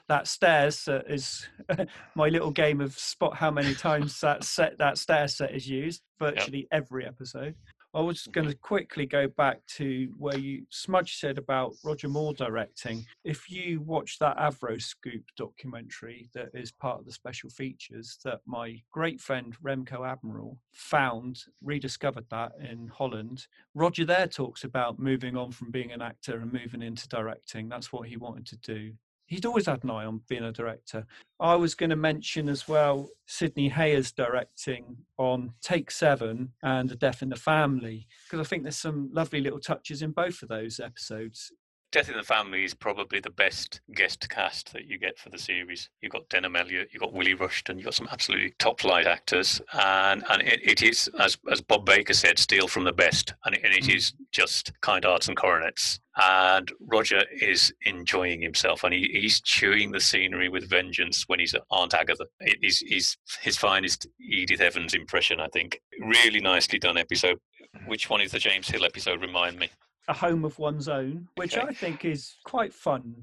that 0.07 0.27
stairs 0.27 0.87
uh, 0.87 1.01
is 1.09 1.47
my 2.15 2.29
little 2.29 2.51
game 2.51 2.79
of 2.79 2.97
spot 2.97 3.35
how 3.35 3.51
many 3.51 3.75
times 3.75 4.19
that 4.21 4.43
set 4.43 4.77
that 4.77 4.97
stair 4.97 5.27
set 5.27 5.53
is 5.53 5.67
used 5.67 6.01
virtually 6.19 6.67
every 6.71 7.05
episode 7.05 7.53
i 7.93 8.01
was 8.01 8.21
mm-hmm. 8.21 8.31
going 8.31 8.47
to 8.47 8.55
quickly 8.55 9.05
go 9.05 9.27
back 9.27 9.59
to 9.67 10.09
where 10.17 10.37
you 10.37 10.63
smudge 10.69 11.17
said 11.17 11.37
about 11.37 11.73
roger 11.83 12.07
moore 12.07 12.33
directing. 12.33 13.05
If 13.23 13.49
you 13.49 13.81
watch 13.81 14.19
that 14.19 14.37
avro 14.37 14.81
scoop 14.81 15.23
documentary 15.37 16.29
that 16.33 16.49
is 16.53 16.71
part 16.71 16.99
of 16.99 17.05
the 17.05 17.11
special 17.11 17.49
features 17.49 18.17
that 18.23 18.41
my 18.45 18.81
great 18.91 19.19
friend 19.19 19.55
remco 19.63 20.07
admiral 20.07 20.57
found 20.73 21.39
rediscovered 21.63 22.25
that 22.29 22.53
in 22.59 22.87
holland 22.87 23.47
roger 23.73 24.05
there 24.05 24.27
talks 24.27 24.63
about 24.63 24.99
moving 24.99 25.35
on 25.35 25.51
from 25.51 25.71
being 25.71 25.91
an 25.91 26.01
actor 26.01 26.39
and 26.39 26.53
moving 26.53 26.81
into 26.81 27.07
directing. 27.07 27.69
That's 27.69 27.91
what 27.91 28.07
he 28.07 28.17
wanted 28.17 28.45
to 28.47 28.57
do 28.57 28.93
he'd 29.29 29.45
always 29.45 29.67
had 29.67 29.83
an 29.83 29.91
eye 29.91 30.05
on 30.05 30.21
being 30.27 30.43
a 30.43 30.51
director. 30.51 31.05
I 31.39 31.55
was 31.55 31.75
going 31.75 31.91
to 31.91 31.95
mention 31.95 32.49
as 32.49 32.67
well 32.67 33.09
Sidney 33.27 33.69
Hayers 33.69 34.11
directing 34.11 34.97
on 35.17 35.53
Take 35.61 35.91
Seven 35.91 36.51
and 36.63 36.91
A 36.91 36.95
Death 36.95 37.21
in 37.21 37.29
the 37.29 37.35
Family, 37.35 38.07
because 38.25 38.45
I 38.45 38.49
think 38.49 38.63
there's 38.63 38.75
some 38.75 39.09
lovely 39.13 39.39
little 39.39 39.59
touches 39.59 40.01
in 40.01 40.11
both 40.11 40.41
of 40.41 40.49
those 40.49 40.79
episodes. 40.79 41.51
Death 41.91 42.09
in 42.09 42.15
the 42.17 42.23
Family 42.23 42.63
is 42.63 42.75
probably 42.75 43.19
the 43.19 43.31
best 43.31 43.81
guest 43.95 44.29
cast 44.29 44.71
that 44.73 44.85
you 44.85 44.99
get 44.99 45.17
for 45.17 45.29
the 45.29 45.39
series. 45.39 45.89
You've 46.01 46.11
got 46.11 46.29
Denholm 46.29 46.59
Elliott, 46.59 46.89
you've 46.91 47.01
got 47.01 47.13
Willie 47.13 47.33
Rushton, 47.33 47.77
you've 47.77 47.85
got 47.85 47.95
some 47.95 48.07
absolutely 48.11 48.53
top 48.59 48.79
flight 48.79 49.07
actors. 49.07 49.59
And 49.73 50.23
and 50.29 50.41
it, 50.43 50.59
it 50.63 50.83
is, 50.83 51.09
as, 51.19 51.37
as 51.51 51.61
Bob 51.61 51.85
Baker 51.85 52.13
said, 52.13 52.37
steal 52.37 52.67
from 52.67 52.83
the 52.83 52.91
best. 52.93 53.33
And 53.45 53.55
it, 53.55 53.61
and 53.63 53.73
it 53.73 53.79
Mm. 53.85 53.95
is 53.95 54.13
just 54.31 54.71
kind 54.81 55.03
hearts 55.03 55.29
and 55.29 55.37
coronets. 55.37 55.99
And 56.21 56.71
Roger 56.81 57.23
is 57.41 57.73
enjoying 57.85 58.41
himself 58.41 58.83
and 58.83 58.93
he, 58.93 59.09
he's 59.13 59.41
chewing 59.41 59.91
the 59.91 59.99
scenery 60.01 60.49
with 60.49 60.69
vengeance 60.69 61.23
when 61.27 61.39
he's 61.39 61.53
at 61.55 61.61
Aunt 61.71 61.93
Agatha. 61.95 62.25
It 62.41 62.59
is 62.61 62.79
he's 62.79 63.17
his 63.41 63.57
finest 63.57 64.05
Edith 64.19 64.61
Evans 64.61 64.93
impression, 64.93 65.39
I 65.39 65.47
think. 65.53 65.81
Really 66.01 66.39
nicely 66.41 66.77
done 66.77 66.97
episode. 66.97 67.39
Which 67.87 68.09
one 68.09 68.21
is 68.21 68.31
the 68.31 68.39
James 68.39 68.67
Hill 68.67 68.85
episode? 68.85 69.21
Remind 69.21 69.57
me. 69.57 69.69
A 70.09 70.13
Home 70.13 70.43
of 70.43 70.57
One's 70.59 70.87
Own, 70.89 71.27
which 71.35 71.55
Okay. 71.55 71.67
I 71.67 71.73
think 71.73 72.03
is 72.03 72.35
quite 72.43 72.73
fun. 72.73 73.15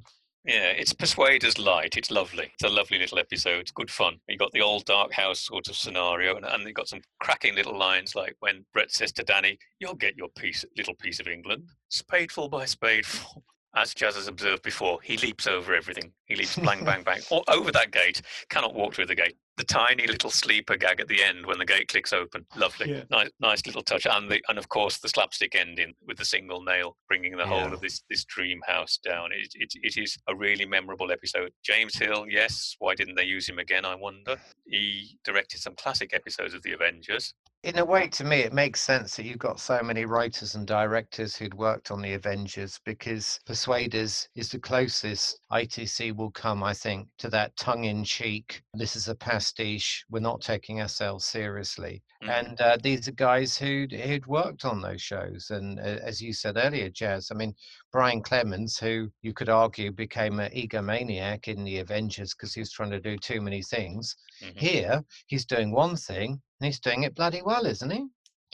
Yeah, 0.44 0.68
it's 0.68 0.92
Persuaders 0.92 1.58
Light. 1.58 1.96
It's 1.96 2.12
lovely. 2.12 2.52
It's 2.54 2.62
a 2.62 2.68
lovely 2.68 3.00
little 3.00 3.18
episode. 3.18 3.62
It's 3.62 3.72
good 3.72 3.90
fun. 3.90 4.20
You 4.28 4.38
got 4.38 4.52
the 4.52 4.60
old 4.60 4.84
dark 4.84 5.12
house 5.12 5.40
sort 5.40 5.66
of 5.66 5.74
scenario, 5.74 6.36
and, 6.36 6.46
and 6.46 6.62
you 6.62 6.72
got 6.72 6.86
some 6.88 7.00
cracking 7.20 7.56
little 7.56 7.76
lines 7.76 8.14
like 8.14 8.36
when 8.38 8.64
Brett 8.72 8.92
says 8.92 9.10
to 9.14 9.24
Danny, 9.24 9.58
"You'll 9.80 9.96
get 9.96 10.16
your 10.16 10.28
piece, 10.38 10.64
little 10.76 10.94
piece 10.94 11.18
of 11.18 11.26
England, 11.26 11.68
spadeful 11.88 12.48
by 12.48 12.64
spadeful." 12.66 13.42
As 13.74 13.92
Jazz 13.92 14.14
has 14.14 14.28
observed 14.28 14.62
before, 14.62 15.00
he 15.02 15.18
leaps 15.18 15.48
over 15.48 15.74
everything. 15.74 16.12
He 16.26 16.36
leaps 16.36 16.56
bang, 16.56 16.82
bang, 16.84 17.02
bang, 17.02 17.20
or 17.30 17.42
over 17.48 17.72
that 17.72 17.90
gate. 17.90 18.22
Cannot 18.48 18.74
walk 18.74 18.94
through 18.94 19.06
the 19.06 19.14
gate. 19.16 19.36
The 19.56 19.64
tiny 19.64 20.06
little 20.06 20.30
sleeper 20.30 20.76
gag 20.76 21.00
at 21.00 21.08
the 21.08 21.22
end 21.22 21.46
when 21.46 21.58
the 21.58 21.64
gate 21.64 21.88
clicks 21.88 22.12
open. 22.12 22.44
Lovely, 22.56 22.90
Yeah. 22.92 23.04
nice, 23.10 23.30
nice 23.40 23.64
little 23.66 23.82
touch, 23.82 24.06
and 24.06 24.30
the 24.30 24.42
and 24.48 24.58
of 24.58 24.68
course 24.68 24.98
the 24.98 25.08
slapstick 25.08 25.54
ending 25.54 25.94
with 26.06 26.18
the 26.18 26.24
single 26.26 26.62
nail 26.62 26.96
bringing 27.08 27.36
the 27.36 27.46
whole 27.46 27.72
of 27.72 27.80
this 27.80 28.02
this 28.10 28.24
dream 28.24 28.60
house 28.66 28.98
down. 28.98 29.30
It, 29.32 29.48
it 29.54 29.72
it 29.82 29.96
is 29.96 30.18
a 30.28 30.36
really 30.36 30.66
memorable 30.66 31.10
episode. 31.10 31.52
James 31.64 31.96
Hill, 31.96 32.26
yes. 32.28 32.76
Why 32.80 32.94
didn't 32.94 33.14
they 33.14 33.24
use 33.24 33.48
him 33.48 33.58
again? 33.58 33.84
I 33.86 33.94
wonder. 33.94 34.36
He 34.66 35.18
directed 35.24 35.60
some 35.60 35.74
classic 35.74 36.12
episodes 36.12 36.52
of 36.52 36.62
the 36.62 36.72
Avengers. 36.72 37.32
In 37.62 37.78
a 37.78 37.84
way, 37.84 38.06
to 38.08 38.22
me, 38.24 38.40
it 38.40 38.52
makes 38.52 38.80
sense 38.80 39.16
that 39.16 39.24
you've 39.24 39.38
got 39.38 39.58
so 39.58 39.82
many 39.82 40.04
writers 40.04 40.54
and 40.54 40.66
directors 40.66 41.36
who'd 41.36 41.54
worked 41.54 41.90
on 41.90 42.00
the 42.00 42.12
Avengers 42.12 42.80
because 42.84 43.40
Persuaders 43.44 44.28
is 44.36 44.50
the 44.50 44.58
closest 44.58 45.40
ITC 45.50 46.14
will 46.14 46.30
come, 46.30 46.62
I 46.62 46.72
think, 46.72 47.08
to 47.18 47.28
that 47.30 47.56
tongue 47.56 47.84
in 47.84 48.04
cheek. 48.04 48.62
This 48.74 48.94
is 48.94 49.08
a 49.08 49.14
pastiche. 49.14 50.04
We're 50.08 50.20
not 50.20 50.42
taking 50.42 50.80
ourselves 50.80 51.24
seriously. 51.24 52.02
Mhm. 52.22 52.28
And 52.28 52.60
uh, 52.60 52.76
these 52.82 53.08
are 53.08 53.12
guys 53.12 53.58
who'd, 53.58 53.92
who'd 53.92 54.26
worked 54.26 54.64
on 54.64 54.80
those 54.80 55.02
shows. 55.02 55.50
And 55.50 55.80
uh, 55.80 55.98
as 56.02 56.20
you 56.20 56.32
said 56.32 56.56
earlier, 56.56 56.88
Jazz, 56.88 57.30
I 57.30 57.34
mean, 57.34 57.54
Brian 57.90 58.22
Clemens, 58.22 58.78
who 58.78 59.10
you 59.22 59.32
could 59.32 59.48
argue 59.48 59.90
became 59.90 60.38
an 60.40 60.52
egomaniac 60.52 61.48
in 61.48 61.64
the 61.64 61.78
Avengers 61.78 62.32
because 62.34 62.54
he 62.54 62.60
was 62.60 62.70
trying 62.70 62.90
to 62.90 63.00
do 63.00 63.16
too 63.16 63.40
many 63.40 63.62
things. 63.62 64.16
Mhm. 64.42 64.58
Here, 64.58 65.04
he's 65.26 65.44
doing 65.46 65.72
one 65.72 65.96
thing 65.96 66.40
and 66.60 66.66
he's 66.66 66.80
doing 66.80 67.02
it 67.02 67.14
bloody 67.14 67.42
well, 67.42 67.66
isn't 67.66 67.90
he? 67.90 68.06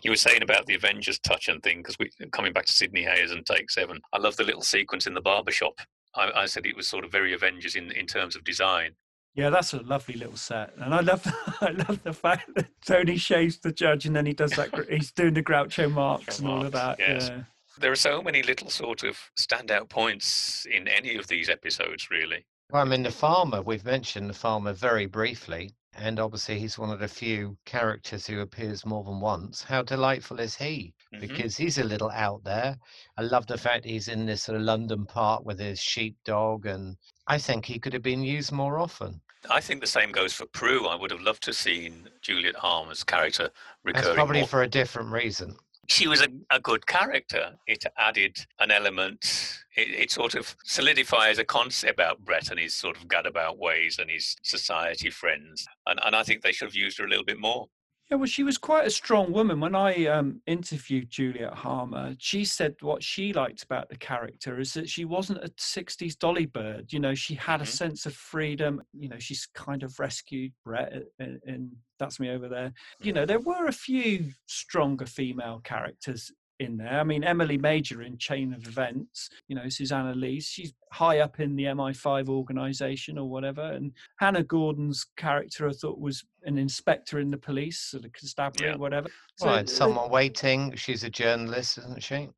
You 0.03 0.11
were 0.11 0.17
saying 0.17 0.43
about 0.43 0.67
the 0.67 0.75
Avengers 0.75 1.19
touch 1.21 1.49
and 1.49 1.63
thing 1.63 1.79
because 1.79 1.97
we 1.99 2.11
coming 2.33 2.53
back 2.53 2.67
to 2.67 2.73
Sidney 2.73 3.03
Hayers 3.03 3.31
and 3.31 3.47
Take 3.47 3.71
Seven. 3.71 4.01
I 4.13 4.19
love 4.19 4.37
the 4.37 4.45
little 4.45 4.63
sequence 4.63 5.07
in 5.07 5.15
the 5.15 5.21
barber 5.21 5.53
shop. 5.53 5.79
I, 6.15 6.31
I 6.35 6.47
said 6.47 6.67
it 6.67 6.77
was 6.77 6.89
sort 6.89 7.05
of 7.05 7.13
very 7.13 7.33
Avengers 7.33 7.77
in 7.77 7.93
in 7.93 8.07
terms 8.07 8.35
of 8.35 8.45
design. 8.45 8.93
Yeah, 9.35 9.49
that's 9.49 9.73
a 9.73 9.81
lovely 9.83 10.15
little 10.15 10.37
set, 10.37 10.73
and 10.79 10.95
I 10.95 11.01
love 11.01 11.23
I 11.61 11.71
love 11.71 12.03
the 12.03 12.13
fact 12.13 12.55
that 12.57 12.69
Tony 12.85 13.17
shaves 13.17 13.59
the 13.61 13.73
judge, 13.73 14.05
and 14.07 14.15
then 14.15 14.27
he 14.27 14.33
does 14.33 14.51
that. 14.53 14.71
He's 14.91 15.13
doing 15.13 15.35
the 15.35 15.43
Groucho 15.43 15.91
Marx 15.91 16.41
and 16.41 16.49
all 16.49 16.65
of 16.65 16.73
that. 16.73 16.99
Yes. 16.99 17.29
Yeah. 17.29 17.43
There 17.79 17.93
are 17.93 17.97
so 17.97 18.21
many 18.21 18.43
little 18.43 18.69
sort 18.69 19.03
of 19.03 19.19
standout 19.39 19.89
points 19.89 20.67
in 20.71 20.89
any 20.89 21.17
of 21.17 21.27
these 21.29 21.49
episodes, 21.49 22.11
really. 22.11 22.45
Well, 22.71 22.83
I 22.83 22.85
mean, 22.85 23.03
the 23.03 23.11
farmer, 23.11 23.63
we've 23.63 23.85
mentioned 23.85 24.29
the 24.29 24.35
farmer 24.35 24.75
very 24.75 25.07
briefly, 25.07 25.71
and 25.95 26.19
obviously 26.19 26.59
he's 26.59 26.79
one 26.79 26.91
of 26.91 26.99
the 27.01 27.09
few 27.09 27.57
characters 27.65 28.27
who 28.27 28.41
appears 28.41 28.87
more 28.87 29.05
than 29.05 29.21
once. 29.21 29.63
How 29.63 29.83
delightful 29.83 30.41
is 30.41 30.57
he? 30.57 30.95
Mhm. 31.13 31.21
Because 31.21 31.57
he's 31.57 31.79
a 31.79 31.85
little 31.85 32.11
out 32.11 32.43
there. 32.45 32.77
I 33.19 33.23
love 33.23 33.47
the 33.47 33.59
fact 33.59 33.85
he's 33.85 34.09
in 34.09 34.27
this 34.27 34.43
sort 34.45 34.57
of 34.57 34.63
London 34.63 35.05
park 35.05 35.45
with 35.45 35.59
his 35.59 35.81
sheepdog, 35.81 36.67
and 36.67 36.97
I 37.27 37.39
think 37.39 37.67
he 37.67 37.79
could 37.79 37.93
have 37.93 38.03
been 38.03 38.23
used 38.23 38.53
more 38.53 38.79
often. 38.79 39.21
I 39.51 39.61
think 39.61 39.81
the 39.81 39.87
same 39.87 40.13
goes 40.13 40.33
for 40.33 40.47
Prue. 40.47 40.87
I 40.87 40.95
would 40.95 41.11
have 41.11 41.21
loved 41.21 41.43
to 41.45 41.51
have 41.51 41.57
seen 41.57 42.09
Juliet 42.21 42.57
Harmer's 42.57 43.05
character 43.05 43.45
That's 43.85 43.97
recurring 44.07 44.15
probably 44.15 44.39
more. 44.41 44.49
for 44.49 44.63
a 44.63 44.69
different 44.69 45.11
reason. 45.11 45.57
She 45.89 46.07
was 46.09 46.23
a, 46.23 46.29
a 46.51 46.61
good 46.61 46.87
character. 46.87 47.59
It 47.67 47.85
added 47.99 48.37
an 48.61 48.71
element. 48.71 49.59
It, 49.77 49.89
it 49.91 50.11
sort 50.11 50.35
of 50.35 50.55
solidifies 50.65 51.39
a 51.39 51.45
concept 51.45 51.95
about 51.95 52.25
Brett 52.25 52.51
and 52.51 52.61
his 52.61 52.75
sort 52.75 52.97
of 52.97 53.09
gadabout 53.09 53.59
ways 53.59 53.99
and 53.99 54.11
his 54.11 54.37
society 54.43 55.11
friends. 55.11 55.67
And, 55.87 56.01
and 56.05 56.15
I 56.15 56.23
think 56.23 56.43
they 56.43 56.53
should 56.53 56.69
have 56.69 56.75
used 56.75 56.99
her 56.99 57.05
a 57.05 57.09
little 57.09 57.25
bit 57.25 57.41
more. 57.41 57.69
Yeah, 58.13 58.17
well, 58.17 58.27
she 58.27 58.43
was 58.43 58.59
quite 58.59 58.87
a 58.87 58.91
strong 58.91 59.33
woman. 59.33 59.59
When 59.59 59.75
I 59.75 60.05
um, 60.05 60.43
interviewed 60.47 61.09
Juliet 61.09 61.55
Harmer, 61.55 62.15
she 62.19 62.45
said 62.45 62.77
what 62.83 63.03
she 63.03 63.33
liked 63.33 63.63
about 63.63 63.89
the 63.89 63.97
character 63.97 64.61
is 64.61 64.75
that 64.75 64.87
she 64.87 65.07
wasn't 65.07 65.43
a 65.43 65.49
60s 65.59 66.19
dolly 66.19 66.45
bird. 66.45 66.93
You 66.93 67.01
know, 67.01 67.15
she 67.15 67.35
had 67.35 67.63
a 67.63 67.65
Mhm. 67.65 67.69
sense 67.69 68.05
of 68.05 68.15
freedom. 68.15 68.83
You 68.93 69.09
know, 69.09 69.19
she's 69.19 69.47
kind 69.55 69.83
of 69.83 69.99
rescued 69.99 70.53
Brett 70.63 70.93
in, 71.21 71.41
in 71.47 71.73
That's 71.99 72.21
Me 72.21 72.29
Over 72.29 72.51
There. 72.51 72.75
You 73.01 73.15
know, 73.15 73.25
there 73.25 73.41
were 73.41 73.65
a 73.65 73.73
few 73.73 74.35
stronger 74.45 75.07
female 75.07 75.61
characters 75.61 76.31
in 76.63 76.77
there. 76.77 76.99
I 77.01 77.05
mean, 77.05 77.25
Emily 77.25 77.59
Major 77.59 78.03
in 78.03 78.17
Chain 78.19 78.53
of 78.55 78.67
Events, 78.67 79.29
you 79.49 79.55
know, 79.57 79.69
Susanna 79.69 80.15
Lee, 80.15 80.41
she's 80.41 80.73
high 80.91 81.19
up 81.21 81.41
in 81.41 81.55
the 81.57 81.65
MI5 81.65 82.29
organization 82.29 83.19
or 83.19 83.29
whatever. 83.29 83.63
And 83.63 83.93
Hannah 84.19 84.43
Gordon's 84.43 85.07
character, 85.17 85.69
I 85.69 85.73
thought, 85.73 85.99
was 86.01 86.25
an 86.45 86.59
inspector 86.59 87.19
in 87.21 87.31
the 87.31 87.37
police 87.39 87.93
or 87.95 88.01
the 88.01 88.11
constabulary, 88.11 88.73
Yeah. 88.73 88.79
whatever. 88.79 89.09
So 89.37 89.47
Right, 89.47 89.67
th- 89.67 89.71
someone 89.77 90.11
waiting. 90.11 90.75
She's 90.77 91.05
a 91.05 91.11
journalist, 91.11 91.79
isn't 91.79 92.03
she? 92.03 92.29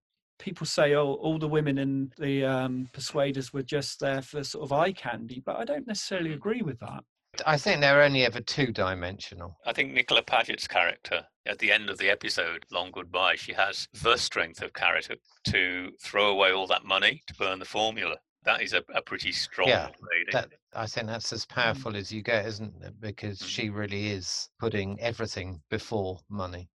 people 0.41 0.67
say, 0.67 0.95
oh, 0.95 1.13
all 1.15 1.39
the 1.39 1.49
women 1.49 1.79
in 1.79 2.13
the 2.19 2.45
um, 2.45 2.89
Persuaders 2.93 3.53
were 3.53 3.63
just 3.63 4.01
there 4.01 4.21
for 4.21 4.43
sort 4.43 4.65
of 4.65 4.73
eye 4.73 4.91
candy, 4.93 5.41
but 5.47 5.57
I 5.57 5.65
don't 5.65 5.87
necessarily 5.87 6.33
agree 6.33 6.61
with 6.61 6.81
that. 6.81 7.05
I 7.47 7.57
think 7.57 7.81
they're 7.81 8.03
only 8.03 8.25
ever 8.25 8.41
two 8.41 8.73
dimensional. 8.73 9.59
I 9.67 9.73
think 9.73 9.93
Nicola 9.93 10.23
Pagett's 10.23 10.67
character 10.69 11.23
at 11.47 11.59
the 11.59 11.73
end 11.73 11.91
of 11.91 11.99
the 11.99 12.11
episode, 12.11 12.65
Long 12.71 12.91
Goodbye, 12.91 13.37
she 13.37 13.53
has 13.53 13.89
the 14.03 14.17
strength 14.17 14.63
of 14.63 14.73
character 14.73 15.17
to 15.49 15.93
throw 16.03 16.29
away 16.29 16.53
all 16.53 16.67
that 16.69 16.85
money 16.85 17.23
to 17.27 17.35
burn 17.35 17.59
the 17.59 17.65
formula. 17.65 18.17
That 18.45 18.63
is 18.63 18.73
a, 18.75 18.83
a 18.95 19.01
pretty 19.03 19.33
strong 19.33 19.69
Yeah, 19.69 19.87
lady. 19.87 20.31
That 20.33 20.51
I 20.75 20.87
think 20.87 21.07
that's 21.07 21.33
as 21.33 21.47
powerful 21.47 21.97
as 21.97 22.13
you 22.13 22.23
get, 22.23 22.47
isn't 22.47 22.83
it? 22.83 23.01
Because 23.01 23.39
Mhm. 23.39 23.47
she 23.47 23.71
really 23.71 24.09
is 24.09 24.49
putting 24.59 25.01
everything 25.01 25.63
before 25.71 26.21
money. 26.29 26.69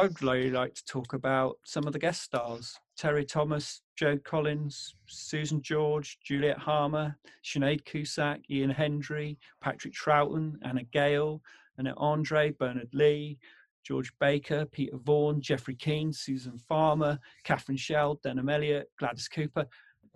I'd 0.00 0.22
really 0.22 0.50
like 0.50 0.72
to 0.76 0.84
talk 0.86 1.12
about 1.12 1.58
some 1.66 1.86
of 1.86 1.92
the 1.92 1.98
guest 1.98 2.22
stars 2.22 2.74
Terry 2.96 3.22
Thomas, 3.22 3.82
Joan 3.96 4.18
Collins, 4.24 4.94
Susan 5.06 5.60
George, 5.60 6.18
Juliet 6.24 6.56
Harmer, 6.56 7.18
Sinead 7.44 7.84
Cusack, 7.84 8.40
Ian 8.48 8.70
Hendry, 8.70 9.38
Patrick 9.60 9.92
Troughton, 9.92 10.54
Anna 10.62 10.84
Gale, 10.84 11.42
Annette 11.76 11.98
Andre, 11.98 12.50
Bernard 12.52 12.88
Lee, 12.94 13.38
George 13.84 14.10
Baker, 14.20 14.64
Peter 14.64 14.96
Vaughan, 14.96 15.42
Geoffrey 15.42 15.74
Keen, 15.74 16.12
Suzan 16.12 16.58
Farmer, 16.62 17.18
Catherine 17.44 17.76
Schell, 17.76 18.18
Denholm 18.24 18.50
Elliott, 18.50 18.88
Gladys 18.98 19.28
Cooper. 19.28 19.66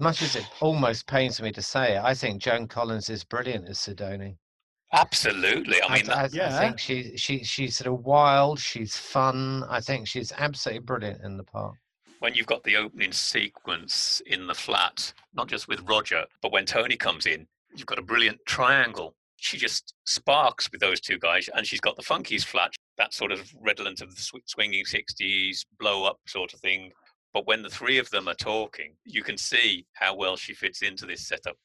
Much 0.00 0.22
as 0.22 0.34
it 0.34 0.46
almost 0.62 1.06
pains 1.06 1.42
me 1.42 1.52
to 1.52 1.60
say 1.60 1.96
it, 1.96 2.02
I 2.02 2.14
think 2.14 2.40
Joan 2.40 2.68
Collins 2.68 3.10
is 3.10 3.22
brilliant 3.22 3.68
as 3.68 3.78
Sidonie. 3.78 4.38
Absolutely. 4.94 5.76
I 5.82 5.94
mean, 5.96 6.10
I, 6.10 6.24
I, 6.24 6.28
Yeah. 6.32 6.56
I 6.56 6.60
think 6.60 6.78
she 6.78 7.16
she 7.16 7.42
she's 7.44 7.76
sort 7.76 7.92
of 7.92 8.04
wild. 8.04 8.58
She's 8.60 8.96
fun. 8.96 9.64
I 9.68 9.80
think 9.80 10.06
she's 10.08 10.32
absolutely 10.32 10.80
brilliant 10.80 11.22
in 11.22 11.36
the 11.36 11.44
part. 11.44 11.74
when 12.20 12.34
you've 12.34 12.46
got 12.46 12.62
the 12.64 12.76
opening 12.76 13.12
sequence 13.12 14.22
in 14.26 14.46
the 14.46 14.54
flat, 14.54 15.12
not 15.34 15.46
just 15.48 15.68
with 15.68 15.80
Roger, 15.82 16.24
but 16.40 16.52
when 16.52 16.64
Tony 16.64 16.96
comes 16.96 17.26
in, 17.26 17.46
you've 17.76 17.86
got 17.86 17.98
a 17.98 18.02
brilliant 18.02 18.40
triangle. 18.46 19.14
She 19.36 19.58
just 19.58 19.92
sparks 20.06 20.70
with 20.72 20.80
those 20.80 21.00
two 21.02 21.18
guys, 21.18 21.50
and 21.54 21.66
she's 21.66 21.80
got 21.80 21.96
the 21.96 22.02
Funkies 22.02 22.42
flat, 22.44 22.72
that 22.96 23.12
sort 23.12 23.30
of 23.30 23.52
redolent 23.60 24.00
of 24.00 24.14
the 24.14 24.40
swinging 24.46 24.84
60s, 24.86 25.66
blow 25.78 26.04
up 26.04 26.18
sort 26.26 26.54
of 26.54 26.60
thing. 26.60 26.92
But 27.34 27.46
when 27.46 27.60
the 27.62 27.68
three 27.68 27.98
of 27.98 28.08
them 28.08 28.26
are 28.28 28.34
talking, 28.34 28.94
you 29.04 29.22
can 29.22 29.36
see 29.36 29.84
how 29.92 30.14
well 30.16 30.36
she 30.36 30.54
fits 30.54 30.80
into 30.80 31.04
this 31.04 31.26
setup. 31.26 31.56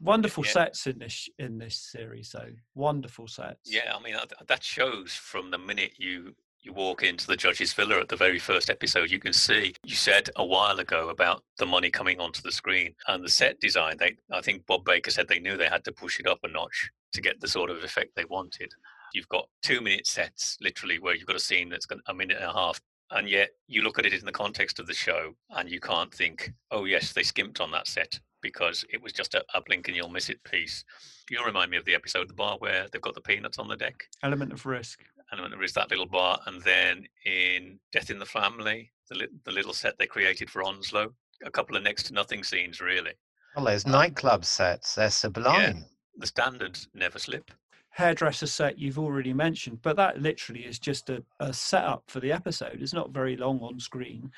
Wonderful 0.00 0.44
Yeah. 0.44 0.52
sets 0.52 0.86
in 0.86 0.98
this 0.98 1.28
in 1.38 1.58
this 1.58 1.76
series, 1.76 2.30
though. 2.30 2.52
Wonderful 2.74 3.26
sets. 3.28 3.70
Yeah, 3.72 3.94
I 3.96 4.00
mean 4.00 4.16
that 4.46 4.62
shows 4.62 5.12
from 5.14 5.50
the 5.50 5.58
minute 5.58 5.94
you 5.98 6.34
you 6.60 6.72
walk 6.72 7.02
into 7.04 7.26
the 7.26 7.36
judge's 7.36 7.72
villa 7.72 8.00
at 8.00 8.08
the 8.08 8.16
very 8.16 8.38
first 8.38 8.68
episode. 8.68 9.10
You 9.10 9.20
can 9.20 9.32
see 9.32 9.74
you 9.84 9.94
said 9.94 10.28
a 10.36 10.44
while 10.44 10.80
ago 10.80 11.08
about 11.08 11.44
the 11.58 11.66
money 11.66 11.90
coming 11.90 12.20
onto 12.20 12.42
the 12.42 12.50
screen 12.52 12.94
and 13.06 13.24
the 13.24 13.28
set 13.28 13.60
design. 13.60 13.96
They, 13.96 14.16
I 14.32 14.40
think 14.40 14.66
Bob 14.66 14.84
Baker 14.84 15.10
said 15.10 15.28
they 15.28 15.38
knew 15.38 15.56
they 15.56 15.68
had 15.68 15.84
to 15.84 15.92
push 15.92 16.18
it 16.18 16.26
up 16.26 16.40
a 16.42 16.48
notch 16.48 16.90
to 17.12 17.20
get 17.20 17.40
the 17.40 17.48
sort 17.48 17.70
of 17.70 17.82
effect 17.84 18.10
they 18.16 18.24
wanted. 18.24 18.72
You've 19.14 19.28
got 19.28 19.48
two 19.62 19.80
minute 19.80 20.06
sets, 20.06 20.58
literally, 20.60 20.98
where 20.98 21.14
you've 21.14 21.26
got 21.26 21.36
a 21.36 21.40
scene 21.40 21.68
that's 21.68 21.86
got 21.86 22.00
a 22.06 22.14
minute 22.14 22.36
and 22.38 22.50
a 22.50 22.52
half. 22.52 22.80
And 23.10 23.28
yet 23.28 23.50
you 23.68 23.82
look 23.82 23.98
at 23.98 24.04
it 24.04 24.12
in 24.12 24.26
the 24.26 24.32
context 24.32 24.78
of 24.78 24.86
the 24.86 24.94
show 24.94 25.34
and 25.50 25.70
you 25.70 25.80
can't 25.80 26.12
think, 26.12 26.52
oh, 26.70 26.84
yes, 26.84 27.12
they 27.12 27.22
skimped 27.22 27.60
on 27.60 27.70
that 27.70 27.86
set 27.86 28.18
because 28.42 28.84
it 28.92 29.02
was 29.02 29.12
just 29.12 29.34
a, 29.34 29.44
a 29.54 29.60
blink 29.60 29.88
and 29.88 29.96
you'll 29.96 30.08
miss 30.08 30.28
it 30.28 30.42
piece. 30.44 30.84
You 31.30 31.44
remind 31.44 31.70
me 31.70 31.76
of 31.76 31.84
the 31.84 31.94
episode 31.94 32.22
of 32.22 32.28
the 32.28 32.34
bar 32.34 32.56
where 32.58 32.86
they've 32.90 33.02
got 33.02 33.14
the 33.14 33.20
peanuts 33.20 33.58
on 33.58 33.68
the 33.68 33.76
deck, 33.76 34.04
Element 34.22 34.52
of 34.52 34.64
risk. 34.66 35.00
and 35.30 35.40
when 35.40 35.50
there 35.50 35.62
is 35.62 35.72
that 35.74 35.90
little 35.90 36.06
bar, 36.06 36.38
and 36.46 36.62
then 36.62 37.06
in 37.26 37.78
Death 37.92 38.10
in 38.10 38.18
the 38.18 38.26
Family, 38.26 38.90
the 39.10 39.16
li- 39.16 39.28
the 39.44 39.52
little 39.52 39.74
set 39.74 39.94
they 39.98 40.06
created 40.06 40.50
for 40.50 40.62
Onslow, 40.62 41.12
a 41.44 41.50
couple 41.50 41.76
of 41.76 41.82
next 41.82 42.04
to 42.04 42.14
nothing 42.14 42.42
scenes 42.42 42.80
really. 42.80 43.12
Well, 43.56 43.64
those 43.66 43.84
um, 43.86 43.92
nightclub 43.92 44.44
sets, 44.44 44.94
they're 44.94 45.10
sublime. 45.10 45.84
The 46.16 46.26
standards 46.26 46.88
never 46.94 47.18
slip. 47.18 47.50
hairdresser 47.90 48.46
set 48.46 48.78
you've 48.78 48.98
already 48.98 49.32
mentioned, 49.32 49.80
but 49.82 49.96
that 49.96 50.20
literally 50.20 50.62
is 50.62 50.78
just 50.78 51.10
a, 51.10 51.22
a 51.40 51.52
setup 51.52 52.04
for 52.08 52.20
the 52.20 52.30
episode. 52.32 52.78
It's 52.80 52.92
not 52.92 53.10
very 53.10 53.36
long 53.36 53.60
on 53.60 53.78
screen. 53.80 54.30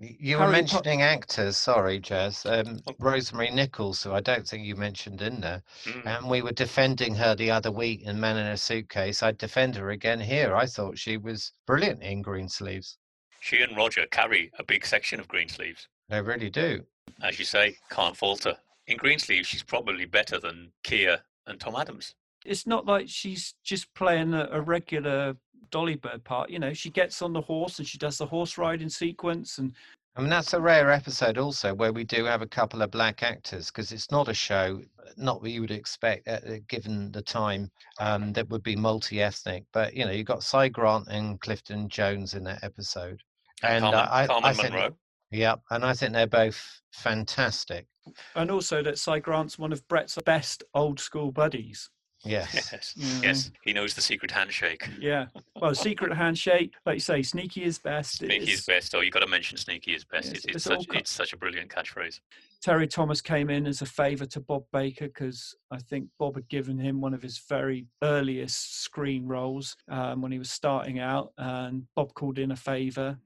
Y- 0.00 0.16
You 0.18 0.36
were 0.36 0.42
Harry 0.44 0.52
Po- 0.52 0.58
mentioning 0.58 1.02
actors, 1.02 1.56
sorry, 1.56 1.98
Jazz. 2.00 2.44
Um, 2.46 2.80
Oh. 2.86 2.94
Rosemary 2.98 3.50
Nicols, 3.50 4.02
who 4.02 4.12
I 4.12 4.20
don't 4.20 4.46
think 4.46 4.64
you 4.64 4.74
mentioned 4.76 5.22
in 5.22 5.40
there. 5.40 5.62
Mm. 5.84 6.06
And 6.06 6.28
we 6.30 6.42
were 6.42 6.52
defending 6.52 7.14
her 7.14 7.34
the 7.34 7.50
other 7.50 7.70
week 7.70 8.02
in 8.02 8.18
Man 8.18 8.36
in 8.36 8.46
a 8.46 8.56
Suitcase. 8.56 9.22
I'd 9.22 9.38
defend 9.38 9.76
her 9.76 9.90
again 9.90 10.20
here. 10.20 10.54
I 10.56 10.66
thought 10.66 10.98
she 10.98 11.16
was 11.16 11.52
brilliant 11.66 12.02
in 12.02 12.22
Greensleeves. 12.22 12.96
She 13.40 13.62
and 13.62 13.76
Roger 13.76 14.06
carry 14.06 14.50
a 14.58 14.64
big 14.64 14.84
section 14.86 15.20
of 15.20 15.28
Greensleeves. 15.28 15.86
They 16.08 16.20
really 16.20 16.50
do. 16.50 16.84
As 17.22 17.38
you 17.38 17.44
say, 17.44 17.76
can't 17.90 18.16
falter. 18.16 18.56
In 18.86 18.96
Greensleeves, 18.96 19.46
she's 19.46 19.62
probably 19.62 20.06
better 20.06 20.38
than 20.38 20.72
Kia 20.82 21.22
and 21.46 21.60
Tom 21.60 21.76
Adams. 21.76 22.14
It's 22.44 22.66
not 22.66 22.84
like 22.84 23.08
she's 23.08 23.54
just 23.62 23.92
playing 23.94 24.34
a, 24.34 24.48
a 24.50 24.60
regular 24.60 25.36
Dolly 25.70 25.96
Bird 25.96 26.22
part. 26.24 26.50
You 26.50 26.58
know, 26.58 26.72
she 26.72 26.90
gets 26.90 27.22
on 27.22 27.32
the 27.32 27.40
horse 27.40 27.78
and 27.78 27.86
she 27.88 27.98
does 27.98 28.18
the 28.18 28.26
horse 28.26 28.58
riding 28.58 28.88
sequence, 28.88 29.58
and 29.58 29.72
I 30.16 30.20
mean, 30.20 30.30
that's 30.30 30.52
a 30.52 30.60
rare 30.60 30.92
episode 30.92 31.38
also 31.38 31.74
where 31.74 31.92
we 31.92 32.04
do 32.04 32.24
have 32.24 32.40
a 32.40 32.46
couple 32.46 32.82
of 32.82 32.90
black 32.92 33.24
actors 33.24 33.66
because 33.72 33.90
it's 33.90 34.12
not 34.12 34.28
a 34.28 34.34
show, 34.34 34.80
not 35.16 35.42
what 35.42 35.50
you 35.50 35.60
would 35.60 35.72
expect 35.72 36.28
uh, 36.28 36.38
uh, 36.46 36.56
given 36.68 37.10
the 37.10 37.20
time 37.22 37.68
um, 37.98 38.32
that 38.34 38.48
would 38.48 38.62
be 38.62 38.76
multi 38.76 39.20
ethnic. 39.20 39.64
But, 39.72 39.92
you 39.92 40.04
know, 40.04 40.12
you've 40.12 40.28
got 40.28 40.44
Cy 40.44 40.68
Grant 40.68 41.08
and 41.08 41.40
Clifton 41.40 41.88
Jones 41.88 42.34
in 42.34 42.44
that 42.44 42.62
episode. 42.62 43.20
And, 43.64 43.84
And, 43.84 43.94
uh, 43.94 44.06
I- 44.08 44.26
Carmen 44.28 44.44
I 44.50 44.52
think- 44.52 44.72
Munroe. 44.72 44.96
Yep. 45.32 45.60
And 45.70 45.84
I 45.84 45.94
think 45.94 46.12
they're 46.12 46.28
both 46.28 46.80
fantastic. 46.92 47.88
and 48.36 48.52
also 48.52 48.82
that 48.84 48.98
Cy 48.98 49.18
Grant's 49.18 49.58
one 49.58 49.72
of 49.72 49.86
Brett's 49.88 50.16
best 50.24 50.62
old 50.74 51.00
school 51.00 51.32
buddies. 51.32 51.90
Yes. 52.24 52.70
Yes, 52.96 53.22
yes, 53.22 53.50
he 53.62 53.72
knows 53.72 53.94
the 53.94 54.00
secret 54.00 54.30
handshake. 54.30 54.88
Yeah. 54.98 55.26
Well, 55.60 55.74
secret 55.74 56.12
handshake, 56.16 56.72
like 56.86 56.94
you 56.96 57.00
say, 57.00 57.22
sneaky 57.22 57.64
is 57.64 57.78
best. 57.78 58.18
Sneaky 58.18 58.36
is 58.52 58.60
It's- 58.60 58.66
best. 58.66 58.94
Oh, 58.94 59.00
you 59.00 59.10
got 59.10 59.20
to 59.20 59.26
mention 59.26 59.56
sneaky 59.58 59.94
is 59.94 60.04
best. 60.04 60.26
Yes, 60.28 60.34
it's, 60.36 60.44
it's, 60.46 60.54
it's 60.56 60.64
such, 60.64 60.88
co- 60.88 60.98
it's 60.98 61.10
such 61.10 61.32
a 61.32 61.36
brilliant 61.36 61.70
catchphrase. 61.70 62.20
Terry 62.62 62.86
Thomas 62.86 63.20
came 63.20 63.50
in 63.50 63.66
as 63.66 63.82
a 63.82 63.86
favour 63.86 64.24
to 64.26 64.40
Bob 64.40 64.64
Baker 64.72 65.06
because 65.08 65.54
I 65.70 65.78
think 65.78 66.08
Bob 66.18 66.34
had 66.36 66.48
given 66.48 66.78
him 66.78 67.00
one 67.00 67.12
of 67.14 67.22
his 67.22 67.38
very 67.48 67.86
earliest 68.02 68.82
screen 68.82 69.26
roles 69.26 69.76
um, 69.90 70.22
when 70.22 70.32
he 70.32 70.38
was 70.38 70.50
starting 70.50 70.98
out, 71.00 71.32
and 71.38 71.84
Bob 71.94 72.14
called 72.14 72.38
in 72.38 72.52
a 72.52 72.56
favour. 72.56 73.18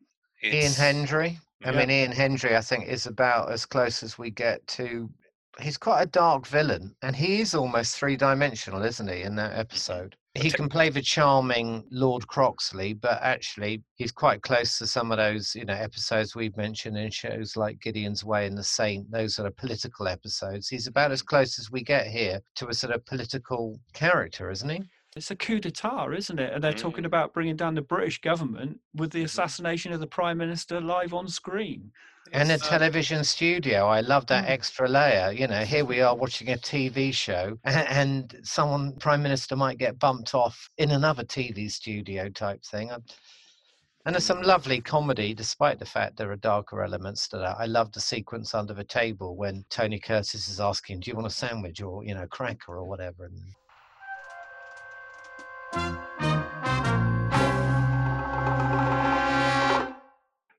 Ian 0.43 0.55
It's- 0.55 0.77
Hendry. 0.77 1.39
I 1.65 1.70
Yeah. 1.73 1.79
mean, 1.79 1.91
Ian 1.91 2.12
Hendry, 2.12 2.57
I 2.57 2.61
think, 2.61 2.87
is 2.89 3.07
about 3.07 3.51
as 3.51 3.65
close 3.66 4.03
as 4.03 4.19
we 4.19 4.31
get 4.31 4.65
to. 4.69 5.09
He's 5.60 5.76
quite 5.76 6.02
a 6.02 6.06
dark 6.06 6.47
villain, 6.47 6.94
and 7.02 7.16
he 7.16 7.40
is 7.40 7.55
almost 7.55 7.97
three 7.97 8.16
dimensional, 8.16 8.82
isn't 8.82 9.09
he, 9.10 9.22
in 9.22 9.35
that 9.36 9.59
episode? 9.59 10.14
He 10.35 10.52
can 10.52 10.68
play 10.68 10.89
the 10.89 11.02
charming 11.02 11.85
Lord 11.90 12.28
Croxley, 12.28 12.94
but 12.94 13.18
actually, 13.22 13.82
he's 13.97 14.12
quite 14.12 14.43
close 14.43 14.78
to 14.78 14.86
some 14.86 15.10
of 15.10 15.18
those, 15.18 15.56
you 15.56 15.64
know, 15.64 15.74
episodes 15.74 16.36
we've 16.36 16.56
mentioned 16.56 16.97
in 16.97 17.10
shows 17.10 17.56
like 17.56 17.80
Gideon's 17.80 18.24
Way 18.24 18.47
and 18.47 18.56
The 18.56 18.62
Saint. 18.62 19.10
Those 19.10 19.40
are 19.40 19.47
of 19.48 19.56
political 19.56 20.06
episodes. 20.06 20.68
He's 20.68 20.86
about 20.86 21.10
as 21.10 21.22
close 21.22 21.59
as 21.59 21.72
we 21.72 21.82
get 21.82 22.06
here 22.06 22.40
to 22.56 22.68
a 22.68 22.74
sort 22.74 22.94
of 22.94 23.05
political 23.06 23.80
character, 23.94 24.51
isn't 24.51 24.68
he? 24.68 24.82
It's 25.16 25.32
a 25.32 25.36
coup 25.36 25.59
d'etat, 25.59 26.12
isn't 26.16 26.39
it? 26.39 26.52
And 26.52 26.62
they're 26.62 26.72
talking 26.72 27.02
Mm. 27.02 27.09
about 27.09 27.35
bringing 27.35 27.56
down 27.56 27.74
the 27.74 27.82
British 27.82 28.20
government 28.20 28.78
with 28.94 29.10
the 29.10 29.22
Mhm. 29.22 29.24
assassination 29.24 29.93
of 29.93 29.98
the 29.98 30.06
prime 30.06 30.39
minister 30.39 30.80
live 30.80 31.12
on 31.12 31.26
screen. 31.26 31.90
And 32.33 32.51
a 32.51 32.55
uh, 32.55 32.59
television 32.59 33.25
studio. 33.25 33.87
I 33.87 34.01
love 34.01 34.27
that 34.27 34.47
Mm. 34.47 34.51
extra 34.51 34.89
layer. 34.89 35.33
You 35.33 35.47
know, 35.47 35.65
here 35.65 35.85
we 35.85 36.01
are 36.01 36.15
watching 36.15 36.51
a 36.51 36.57
TV 36.57 37.13
show, 37.13 37.59
and 37.65 38.39
someone, 38.43 38.97
Prime 38.97 39.23
Minister, 39.23 39.57
might 39.57 39.79
get 39.79 39.99
bumped 39.99 40.35
off 40.35 40.71
in 40.79 40.91
another 40.91 41.25
TV 41.25 41.71
studio 41.71 42.29
type 42.29 42.63
thing. 42.65 42.91
And 42.91 44.15
there's 44.15 44.25
some 44.25 44.43
lovely 44.43 44.81
comedy, 44.81 45.35
despite 45.35 45.79
the 45.79 45.85
fact 45.85 46.17
there 46.17 46.31
are 46.31 46.37
darker 46.37 46.83
elements 46.83 47.29
to 47.29 47.39
that. 47.39 47.57
I 47.59 47.67
love 47.67 47.93
the 47.93 48.01
sequence 48.01 48.55
under 48.55 48.73
the 48.73 48.85
table 48.85 49.37
when 49.37 49.65
Tony 49.69 49.99
Curtis 49.99 50.49
is 50.49 50.61
asking, 50.61 51.01
"Do 51.01 51.11
you 51.11 51.17
want 51.17 51.27
a 51.27 51.31
sandwich 51.31 51.83
or 51.83 52.05
you 52.05 52.15
know, 52.15 52.27
cracker 52.27 52.79
or 52.79 52.89
whatever?" 52.89 53.27
And 53.27 53.55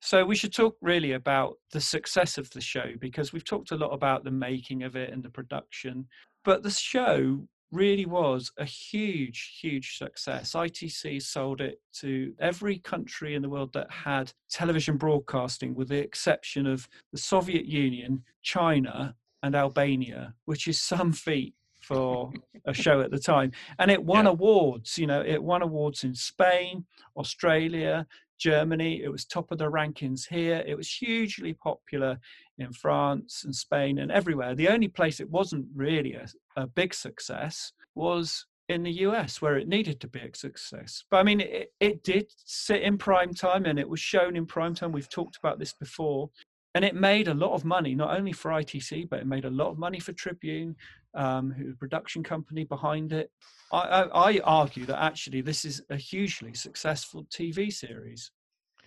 So 0.10 0.26
we 0.26 0.36
should 0.36 0.52
talk 0.53 0.76
really 0.81 1.11
about 1.11 1.60
the 1.72 1.80
success 1.80 2.40
of 2.40 2.49
the 2.49 2.61
show 2.61 2.94
because 2.99 3.31
we've 3.31 3.45
talked 3.45 3.69
a 3.69 3.76
lot 3.76 3.91
about 3.91 4.23
the 4.23 4.31
making 4.31 4.81
of 4.81 4.95
it 4.95 5.14
and 5.14 5.22
the 5.22 5.30
production, 5.30 6.07
but 6.44 6.64
the 6.64 6.72
show 6.72 7.48
really 7.72 8.07
was 8.07 8.52
a 8.57 8.65
huge, 8.65 9.60
huge 9.61 9.99
success. 9.99 10.53
ITC 10.53 11.22
sold 11.22 11.61
it 11.61 11.80
to 11.98 12.34
every 12.40 12.80
country 12.80 13.36
in 13.36 13.44
the 13.44 13.49
world 13.49 13.72
that 13.73 13.91
had 13.91 14.34
television 14.49 14.98
broadcasting, 14.98 15.76
with 15.76 15.90
the 15.90 15.99
exception 15.99 16.65
of 16.65 16.90
the 17.11 17.19
Soviet 17.19 17.68
Union, 17.68 18.23
China, 18.41 19.14
and 19.44 19.53
Albania, 19.53 20.34
which 20.45 20.68
is 20.68 20.81
some 20.81 21.11
feat 21.11 21.53
for 21.81 22.31
a 22.65 22.73
show 22.73 22.99
at 23.02 23.11
the 23.11 23.19
time. 23.19 23.52
And 23.77 23.91
it 23.91 24.03
won 24.03 24.26
Yeah. 24.26 24.31
awards. 24.31 24.98
You 24.98 25.06
know, 25.06 25.22
it 25.22 25.44
won 25.44 25.61
awards 25.61 26.03
in 26.03 26.15
Spain, 26.15 26.88
Australia, 27.15 28.07
Germany. 28.40 29.03
It 29.03 29.11
was 29.11 29.26
top 29.26 29.52
of 29.52 29.57
the 29.57 29.70
rankings 29.70 30.28
here. 30.28 30.64
It 30.66 30.76
was 30.76 30.91
hugely 30.91 31.53
popular 31.53 32.18
in 32.57 32.72
France 32.74 33.44
and 33.44 33.56
Spain 33.56 33.99
and 33.99 34.11
everywhere. 34.11 34.56
The 34.56 34.70
only 34.70 34.88
place 34.88 35.20
it 35.20 35.30
wasn't 35.30 35.68
really 35.76 36.14
a, 36.14 36.28
a 36.56 36.68
big 36.68 36.94
success 36.94 37.74
was 37.95 38.45
in 38.70 38.84
the 38.84 38.91
US, 38.91 39.41
where 39.41 39.57
it 39.57 39.68
needed 39.68 39.99
to 39.99 40.07
be 40.07 40.20
a 40.20 40.36
success. 40.36 41.03
But 41.10 41.18
I 41.18 41.24
mean, 41.24 41.41
it, 41.41 41.74
it 41.80 42.03
did 42.03 42.32
sit 42.45 42.84
in 42.84 42.98
prime 42.98 43.34
time 43.34 43.66
and 43.66 43.80
it 43.80 43.90
was 43.90 43.99
shown 43.99 44.36
in 44.36 44.45
prime 44.45 44.76
time. 44.76 44.91
We've 44.91 45.10
talked 45.10 45.38
about 45.38 45.60
this 45.60 45.74
before. 45.74 46.30
And 46.76 46.86
it 46.86 46.96
made 46.96 47.28
a 47.28 47.34
lot 47.34 47.54
of 47.54 47.66
money, 47.66 47.96
not 47.96 48.16
only 48.16 48.32
for 48.32 48.52
ITC, 48.52 49.10
but 49.10 49.20
it 49.20 49.28
made 49.28 49.46
a 49.46 49.50
lot 49.50 49.70
of 49.70 49.80
money 49.80 50.00
for 50.00 50.14
Tribune, 50.14 50.76
um, 51.16 51.52
who 51.52 51.72
the 51.72 51.78
production 51.78 52.24
company 52.24 52.64
behind 52.64 53.12
it. 53.12 53.32
I, 53.72 53.80
I, 53.80 54.32
I 54.32 54.40
argue 54.44 54.86
that 54.86 55.02
actually 55.02 55.41
this 55.41 55.66
is 55.66 55.82
a 55.90 55.96
hugely 55.96 56.54
successful 56.54 57.26
TV 57.26 57.72
series. 57.72 58.32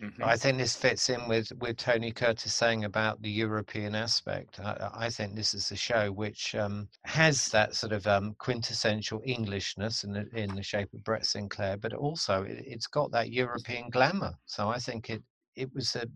Mhm. 0.02 0.22
I 0.22 0.36
think 0.36 0.58
this 0.58 0.74
fits 0.74 1.10
in 1.10 1.28
with 1.28 1.52
with 1.60 1.76
Tony 1.76 2.10
Curtis 2.10 2.52
saying 2.52 2.84
about 2.84 3.22
the 3.22 3.30
European 3.30 3.94
aspect. 3.94 4.58
I, 4.58 4.90
I 4.94 5.10
think 5.10 5.36
this 5.36 5.54
is 5.54 5.70
a 5.70 5.76
show 5.76 6.10
which 6.10 6.56
um, 6.56 6.88
has 7.04 7.46
that 7.48 7.74
sort 7.76 7.92
of 7.92 8.06
um, 8.08 8.34
quintessential 8.38 9.22
Englishness 9.24 10.02
in 10.02 10.12
the, 10.12 10.28
in 10.34 10.54
the 10.56 10.62
shape 10.62 10.92
of 10.92 11.04
Brett 11.04 11.24
Sinclair, 11.24 11.76
but 11.76 11.92
also 11.92 12.42
it, 12.42 12.64
it's 12.66 12.88
got 12.88 13.12
that 13.12 13.30
European 13.30 13.90
glamour. 13.90 14.34
So 14.46 14.68
I 14.68 14.78
think 14.78 15.08
it 15.08 15.22
it 15.54 15.72
was 15.72 15.94
a, 15.94 16.02
a 16.02 16.08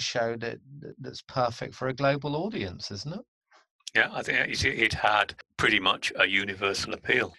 show 0.00 0.36
that 0.36 0.58
that- 0.80 0.94
that's 0.98 1.22
perfect 1.22 1.74
for 1.74 1.88
a 1.88 1.92
global 1.94 2.36
audience, 2.36 2.90
isn't 2.90 3.14
it? 3.14 3.24
Yeah, 3.94 4.08
I 4.12 4.22
think 4.22 4.38
it 4.48 4.64
it 4.64 4.92
had 4.94 5.34
pretty 5.56 5.78
much 5.80 6.12
a 6.16 6.26
universal 6.26 6.94
appeal. 6.94 7.34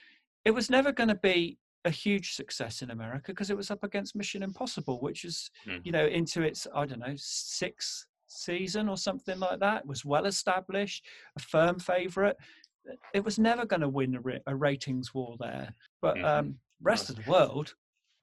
It 0.46 0.52
was 0.52 0.70
never 0.70 0.92
going 0.92 1.10
to 1.10 1.16
be 1.16 1.58
a 1.86 1.90
huge 1.90 2.34
success 2.36 2.82
in 2.82 2.92
America 2.92 3.32
because 3.32 3.50
it 3.50 3.58
was 3.58 3.72
up 3.72 3.84
against 3.84 4.16
Mission 4.16 4.44
Impossible, 4.44 5.02
which 5.02 5.26
is, 5.26 5.50
Mm. 5.66 5.86
you 5.86 5.92
know, 5.92 6.06
into 6.06 6.42
its, 6.44 6.66
I 6.74 6.86
don't 6.86 7.00
know, 7.00 7.16
sixth 7.18 8.06
season 8.28 8.88
or 8.88 8.98
something 8.98 9.38
like 9.40 9.60
that. 9.60 9.82
It 9.82 9.86
was 9.88 10.06
well 10.06 10.26
established, 10.26 11.06
a 11.36 11.40
firm 11.40 11.80
favorite. 11.80 12.38
It 13.14 13.24
was 13.24 13.38
never 13.40 13.66
going 13.66 13.82
to 13.82 13.90
win 13.90 14.16
a, 14.16 14.22
ra- 14.22 14.40
a 14.48 14.56
ratings 14.56 15.14
war 15.14 15.36
there. 15.40 15.74
But 16.02 16.18
Mhm. 16.18 16.26
um, 16.26 16.60
rest 16.82 17.10
of 17.10 17.16
the 17.18 17.30
world, 17.30 17.76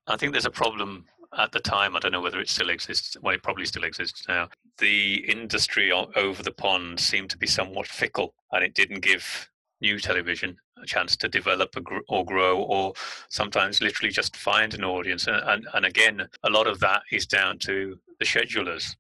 I 0.07 0.16
think 0.16 0.32
there's 0.32 0.47
a 0.47 0.51
problem 0.51 1.07
at 1.36 1.52
the 1.52 1.61
time. 1.61 1.97
I 1.97 2.01
don't 2.01 2.12
know 2.12 2.20
whether 2.20 2.40
it 2.40 2.48
still 2.48 2.70
exists. 2.70 3.16
Well, 3.20 3.35
it 3.35 3.43
probably 3.43 3.65
still 3.65 3.85
exists 3.85 4.24
now. 4.28 4.48
The 4.78 5.16
industry 5.31 5.93
over 5.93 6.43
the 6.43 6.52
pond 6.52 7.01
seemed 7.01 7.31
to 7.31 7.39
be 7.39 7.47
somewhat 7.47 7.86
fickle, 7.86 8.35
and 8.52 8.65
it 8.65 8.74
didn't 8.74 9.01
give 9.01 9.48
new 9.81 9.98
television 9.98 10.57
a 10.82 10.86
chance 10.86 11.16
to 11.16 11.28
develop 11.28 11.74
or 12.09 12.24
grow, 12.24 12.62
or 12.62 12.93
sometimes 13.28 13.81
literally 13.81 14.12
just 14.12 14.36
find 14.36 14.74
an 14.74 14.85
audience. 14.85 15.27
And, 15.27 15.43
and, 15.47 15.66
and 15.74 15.85
again, 15.85 16.27
a 16.43 16.51
lot 16.51 16.66
of 16.66 16.81
that 16.81 17.02
is 17.12 17.27
down 17.27 17.59
to 17.61 17.98
the 18.19 18.24
schedulers. 18.24 18.97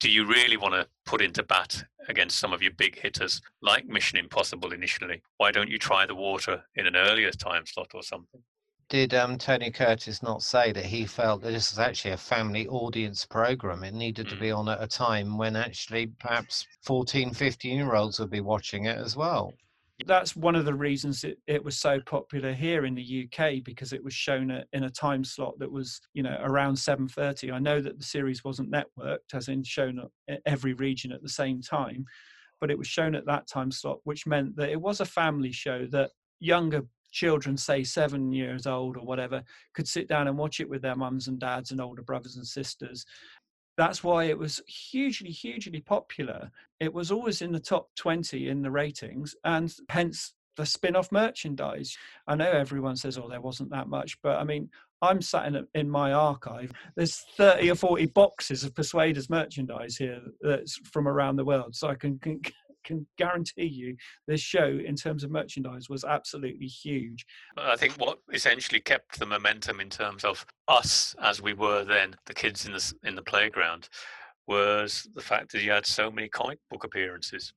Do 0.00 0.10
you 0.10 0.26
really 0.26 0.56
want 0.56 0.74
to 0.74 0.86
put 1.04 1.20
into 1.20 1.42
bat 1.42 1.82
against 2.08 2.38
some 2.38 2.52
of 2.52 2.62
your 2.62 2.72
big 2.72 2.98
hitters 2.98 3.40
like 3.62 3.86
Mission 3.86 4.18
Impossible 4.18 4.72
initially? 4.72 5.22
Why 5.38 5.50
don't 5.50 5.70
you 5.70 5.78
try 5.78 6.06
the 6.06 6.14
water 6.14 6.62
in 6.76 6.86
an 6.86 6.96
earlier 6.96 7.30
time 7.30 7.66
slot 7.66 7.90
or 7.94 8.02
something? 8.02 8.42
Did 8.88 9.12
um, 9.14 9.36
Tony 9.38 9.70
Curtis 9.70 10.22
not 10.22 10.42
say 10.42 10.72
that 10.72 10.84
he 10.86 11.04
felt 11.06 11.42
that 11.42 11.50
this 11.52 11.70
was 11.72 11.78
actually 11.78 12.12
a 12.12 12.16
family 12.16 12.66
audience 12.68 13.26
program? 13.26 13.84
It 13.84 13.94
needed 13.94 14.28
to 14.30 14.36
Mm. 14.36 14.40
be 14.40 14.50
on 14.50 14.68
at 14.68 14.82
a 14.82 14.86
time 14.86 15.36
when 15.36 15.56
actually 15.56 16.06
perhaps 16.06 16.66
14, 16.82 17.32
15 17.34 17.76
year 17.76 17.94
olds 17.94 18.18
would 18.18 18.30
be 18.30 18.40
watching 18.40 18.86
it 18.86 18.96
as 18.98 19.14
well. 19.16 19.58
that's 20.06 20.36
one 20.36 20.54
of 20.54 20.64
the 20.64 20.74
reasons 20.74 21.24
it, 21.24 21.38
it 21.48 21.62
was 21.62 21.76
so 21.76 22.00
popular 22.00 22.52
here 22.54 22.84
in 22.86 22.94
the 22.94 23.02
UK 23.26 23.64
because 23.64 23.92
it 23.92 24.02
was 24.02 24.14
shown 24.14 24.50
at, 24.50 24.68
in 24.72 24.84
a 24.84 24.90
time 24.90 25.24
slot 25.24 25.58
that 25.58 25.70
was 25.70 26.00
you 26.14 26.22
know 26.22 26.38
around 26.42 26.76
7:30 26.76 27.52
I 27.52 27.58
know 27.58 27.80
that 27.80 27.98
the 27.98 28.04
series 28.04 28.44
wasn't 28.44 28.70
networked 28.72 29.34
as 29.34 29.48
in 29.48 29.64
shown 29.64 30.00
at 30.28 30.40
every 30.46 30.72
region 30.74 31.10
at 31.12 31.22
the 31.22 31.28
same 31.28 31.60
time 31.60 32.04
but 32.60 32.70
it 32.70 32.78
was 32.78 32.86
shown 32.86 33.14
at 33.16 33.26
that 33.26 33.48
time 33.48 33.72
slot 33.72 33.98
which 34.04 34.26
meant 34.26 34.54
that 34.56 34.70
it 34.70 34.80
was 34.80 35.00
a 35.00 35.04
family 35.04 35.52
show 35.52 35.84
that 35.90 36.10
younger 36.40 36.82
children 37.10 37.56
say 37.56 37.84
7 37.84 38.32
years 38.32 38.66
old 38.66 38.96
or 38.96 39.04
whatever 39.04 39.42
could 39.74 39.88
sit 39.88 40.08
down 40.08 40.28
and 40.28 40.36
watch 40.36 40.60
it 40.60 40.68
with 40.68 40.82
their 40.82 40.96
mums 40.96 41.28
and 41.28 41.38
dads 41.38 41.70
and 41.70 41.80
older 41.80 42.02
brothers 42.02 42.36
and 42.36 42.46
sisters. 42.46 43.04
That's 43.76 44.02
why 44.02 44.24
it 44.24 44.38
was 44.38 44.60
hugely 44.66 45.30
hugely 45.30 45.80
popular. 45.80 46.50
It 46.80 46.92
was 46.92 47.12
always 47.12 47.42
in 47.42 47.52
the 47.52 47.60
top 47.60 47.88
20 47.96 48.48
in 48.48 48.62
the 48.62 48.70
ratings 48.70 49.36
and 49.44 49.72
hence 49.88 50.34
the 50.56 50.66
spin-off 50.66 51.12
merchandise. 51.12 51.96
I 52.26 52.34
know 52.34 52.50
everyone 52.50 52.96
says 52.96 53.16
oh 53.16 53.28
there 53.28 53.40
wasn't 53.40 53.70
that 53.70 53.88
much 53.88 54.20
but 54.22 54.38
i 54.38 54.44
mean 54.44 54.68
i'm 55.00 55.22
sat 55.22 55.46
in, 55.46 55.66
in 55.74 55.88
my 55.88 56.12
archive. 56.12 56.72
There's 56.96 57.24
30 57.36 57.70
or 57.70 57.74
40 57.76 58.06
boxes 58.06 58.64
of 58.64 58.74
persuaders 58.74 59.30
merchandise 59.30 59.96
here 59.96 60.20
that's 60.40 60.76
from 60.78 61.06
around 61.06 61.36
the 61.36 61.44
world 61.44 61.76
so 61.76 61.88
i 61.88 61.94
can, 61.94 62.18
can 62.18 62.40
can 62.88 63.06
guarantee 63.18 63.66
you 63.66 63.96
this 64.26 64.40
show 64.40 64.78
in 64.84 64.96
terms 64.96 65.22
of 65.22 65.30
merchandise 65.30 65.88
was 65.88 66.04
absolutely 66.04 66.66
huge 66.66 67.24
I 67.56 67.76
think 67.76 67.94
what 67.94 68.18
essentially 68.32 68.80
kept 68.80 69.18
the 69.18 69.26
momentum 69.26 69.80
in 69.80 69.90
terms 69.90 70.24
of 70.24 70.44
us 70.68 71.14
as 71.22 71.40
we 71.42 71.54
were 71.54 71.84
then, 71.84 72.16
the 72.26 72.34
kids 72.34 72.66
in 72.66 72.72
the 72.72 72.94
in 73.04 73.14
the 73.14 73.22
playground, 73.22 73.88
was 74.46 75.08
the 75.14 75.20
fact 75.20 75.52
that 75.52 75.62
you 75.62 75.70
had 75.70 75.86
so 75.86 76.10
many 76.10 76.28
comic 76.28 76.58
book 76.70 76.84
appearances. 76.84 77.52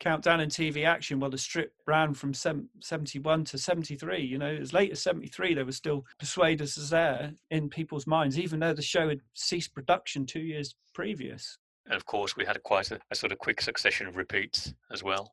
countdown 0.00 0.40
and 0.40 0.52
TV 0.52 0.84
action, 0.86 1.18
well, 1.18 1.30
the 1.30 1.38
strip 1.38 1.72
ran 1.86 2.14
from 2.14 2.32
71 2.34 3.44
to 3.44 3.58
73. 3.58 4.20
You 4.20 4.38
know, 4.38 4.54
as 4.54 4.72
late 4.72 4.92
as 4.92 5.02
73, 5.02 5.54
there 5.54 5.64
was 5.64 5.76
still 5.76 6.04
Persuaders 6.18 6.78
as 6.78 6.90
there 6.90 7.32
in 7.50 7.68
people's 7.68 8.06
minds, 8.06 8.38
even 8.38 8.60
though 8.60 8.74
the 8.74 8.82
show 8.82 9.08
had 9.08 9.20
ceased 9.34 9.74
production 9.74 10.26
two 10.26 10.40
years 10.40 10.74
previous. 10.94 11.58
And 11.88 11.96
of 11.96 12.06
course, 12.06 12.36
we 12.36 12.44
had 12.44 12.62
quite 12.62 12.90
a, 12.90 13.00
a 13.10 13.14
sort 13.14 13.32
of 13.32 13.38
quick 13.38 13.60
succession 13.60 14.06
of 14.06 14.16
repeats 14.16 14.74
as 14.92 15.02
well. 15.02 15.32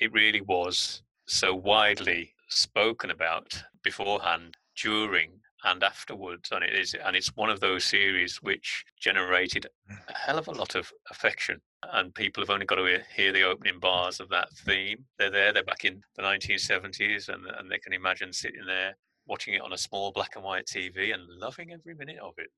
It 0.00 0.12
really 0.12 0.40
was 0.40 1.02
so 1.26 1.54
widely 1.54 2.34
spoken 2.48 3.10
about 3.10 3.62
beforehand, 3.82 4.56
during, 4.76 5.40
and 5.64 5.82
afterwards, 5.82 6.50
and 6.52 6.62
it 6.62 6.74
is, 6.74 6.94
and 6.94 7.16
it's 7.16 7.34
one 7.36 7.48
of 7.48 7.60
those 7.60 7.84
series 7.84 8.42
which 8.42 8.84
generated 9.00 9.66
a 9.88 10.12
hell 10.12 10.38
of 10.38 10.48
a 10.48 10.52
lot 10.52 10.74
of 10.74 10.92
affection. 11.10 11.60
And 11.92 12.14
people 12.14 12.42
have 12.42 12.50
only 12.50 12.66
got 12.66 12.76
to 12.76 13.02
hear- 13.14 13.32
the 13.32 13.42
opening 13.42 13.78
bars 13.78 14.20
of 14.20 14.28
that 14.30 14.50
theme. 14.52 15.06
They're 15.18 15.30
there, 15.30 15.52
they're 15.52 15.64
back 15.64 15.84
in 15.84 16.02
the 16.16 16.22
1970s, 16.22 17.28
and, 17.28 17.46
and 17.46 17.70
they 17.70 17.78
can 17.78 17.92
imagine 17.92 18.32
sitting 18.32 18.66
there 18.66 18.96
watching 19.26 19.54
it 19.54 19.62
on 19.62 19.72
a 19.72 19.78
small 19.78 20.12
black 20.12 20.36
and 20.36 20.44
white 20.44 20.66
TV 20.66 21.14
and 21.14 21.22
loving 21.28 21.72
every 21.72 21.94
minute 21.94 22.18
of 22.18 22.34
it. 22.36 22.50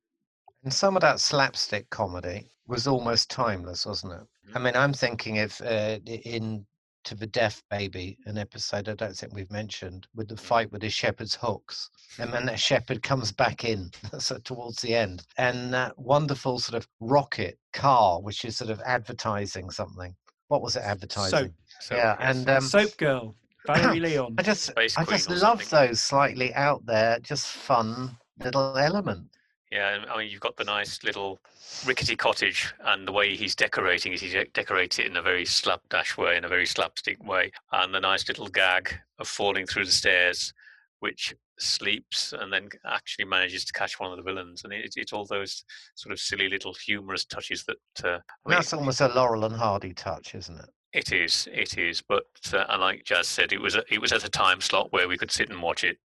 And 0.66 0.74
some 0.74 0.97
of 0.97 1.01
that 1.02 1.20
slapstick 1.20 1.88
comedy 1.90 2.51
was 2.66 2.88
almost 2.88 3.30
timeless, 3.30 3.86
wasn't 3.86 4.14
it? 4.14 4.26
I 4.52 4.59
Mm. 4.59 4.62
mean, 4.64 4.74
I'm 4.76 4.93
thinking 4.93 5.36
if 5.36 5.60
uh, 5.62 6.01
in 6.05 6.66
To 7.05 7.14
the 7.14 7.28
Death 7.28 7.62
Baby, 7.70 8.18
an 8.26 8.36
episode 8.36 8.88
I 8.88 8.94
don't 8.94 9.16
think 9.16 9.32
we've 9.32 9.48
mentioned, 9.52 10.09
with 10.16 10.26
the 10.26 10.36
fight 10.36 10.72
with 10.72 10.80
the 10.80 10.90
shepherd's 10.90 11.36
hooks, 11.36 11.88
and 12.18 12.32
then 12.32 12.47
that 12.47 12.59
shepherd 12.59 13.01
comes 13.05 13.30
back 13.30 13.64
in 13.64 13.93
so 14.18 14.38
towards 14.38 14.82
the 14.82 14.93
end, 14.93 15.22
and 15.38 15.72
that 15.72 15.97
wonderful 15.97 16.59
sort 16.59 16.82
of 16.82 16.88
rocket 16.98 17.60
car, 17.72 18.20
which 18.20 18.44
is 18.44 18.56
sort 18.56 18.70
of 18.70 18.80
advertising 18.84 19.70
something. 19.70 20.16
What 20.48 20.62
was 20.62 20.74
it 20.74 20.82
advertising? 20.82 21.55
So, 21.78 21.94
yeah, 21.94 22.16
yes. 22.18 22.38
and 22.38 22.51
um, 22.51 22.60
Soap 22.62 22.97
Girl. 22.97 23.36
Valerie 23.68 24.01
Leon. 24.09 24.34
I 24.36 24.43
just, 24.43 24.64
Space 24.64 24.98
I 24.98 25.05
Queen 25.05 25.16
just 25.16 25.30
or 25.30 25.34
love 25.36 25.62
something. 25.62 25.88
those 25.90 26.01
slightly 26.01 26.52
out 26.55 26.84
there, 26.86 27.20
just 27.20 27.47
fun 27.47 28.16
little 28.40 28.76
element. 28.76 29.28
Yeah, 29.77 30.05
I 30.11 30.16
mean, 30.16 30.31
you've 30.31 30.40
got 30.40 30.57
the 30.57 30.65
nice 30.65 31.05
little 31.05 31.39
rickety 31.85 32.16
cottage, 32.16 32.73
and 32.86 33.07
the 33.07 33.12
way 33.12 33.36
he's 33.36 33.55
decorating 33.55 34.15
it, 34.15 34.20
he 34.20 34.31
de- 34.31 34.47
decorates 34.47 34.98
it 34.98 35.05
in 35.05 35.19
a 35.19 35.23
very 35.23 35.44
slapdash 35.44 36.16
way, 36.16 36.39
in 36.39 36.47
a 36.47 36.48
very 36.48 36.65
slapstick 36.65 37.23
way, 37.23 37.53
and 37.73 37.93
the 37.93 38.01
nice 38.01 38.27
little 38.27 38.48
gag 38.48 38.94
of 39.19 39.28
falling 39.28 39.66
through 39.66 39.85
the 39.85 39.93
stairs, 39.93 40.55
which 41.01 41.35
sleeps 41.59 42.32
and 42.32 42.51
then 42.51 42.70
actually 42.86 43.27
manages 43.27 43.66
to 43.66 43.73
catch 43.74 44.01
one 44.01 44.11
of 44.11 44.16
the 44.16 44.23
villains, 44.23 44.65
and 44.65 44.73
it, 44.73 44.94
it's 44.97 45.12
all 45.12 45.27
those 45.27 45.62
sort 45.94 46.11
of 46.11 46.19
silly 46.19 46.48
little 46.48 46.74
humorous 46.86 47.27
touches 47.27 47.65
that. 47.65 47.77
Uh, 48.03 48.19
I 48.47 48.48
mean, 48.48 48.57
That's 48.57 48.73
almost 48.73 49.03
a 49.03 49.09
Laurel 49.09 49.44
and 49.44 49.57
Hardy 49.57 49.93
touch, 49.93 50.35
isn't 50.35 50.59
it? 50.59 50.70
it 50.94 51.12
is, 51.12 51.47
it 51.53 51.77
is, 51.77 52.01
but 52.01 52.24
uh, 52.55 52.65
and 52.70 52.81
like 52.81 53.05
Jazz 53.05 53.28
said, 53.28 53.53
it 53.53 53.61
was 53.61 53.74
a, 53.74 53.82
it 53.90 54.01
was 54.01 54.12
at 54.12 54.24
a 54.24 54.31
time 54.31 54.62
slot 54.62 54.90
where 54.93 55.07
we 55.07 55.19
could 55.19 55.31
sit 55.31 55.51
and 55.51 55.61
watch 55.61 55.85
it, 55.85 55.98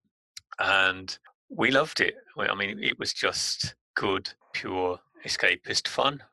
and 0.59 1.17
we 1.55 1.69
loved 1.69 1.99
it. 1.99 2.15
I 2.37 2.55
mean, 2.55 2.79
it 2.81 2.97
was 2.97 3.13
just 3.13 3.75
good, 3.95 4.33
pure 4.53 4.99
escapist 5.25 5.87
fun. 5.87 6.23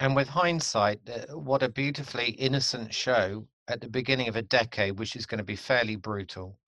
And 0.00 0.14
with 0.14 0.28
hindsight, 0.28 1.00
uh, 1.08 1.36
what 1.36 1.62
a 1.62 1.68
beautifully 1.68 2.30
innocent 2.32 2.92
show 2.92 3.46
at 3.68 3.80
the 3.80 3.88
beginning 3.88 4.28
of 4.28 4.36
a 4.36 4.42
decade, 4.42 4.98
which 4.98 5.16
is 5.16 5.26
going 5.26 5.38
to 5.38 5.44
be 5.44 5.56
fairly 5.56 5.96
brutal. 5.96 6.58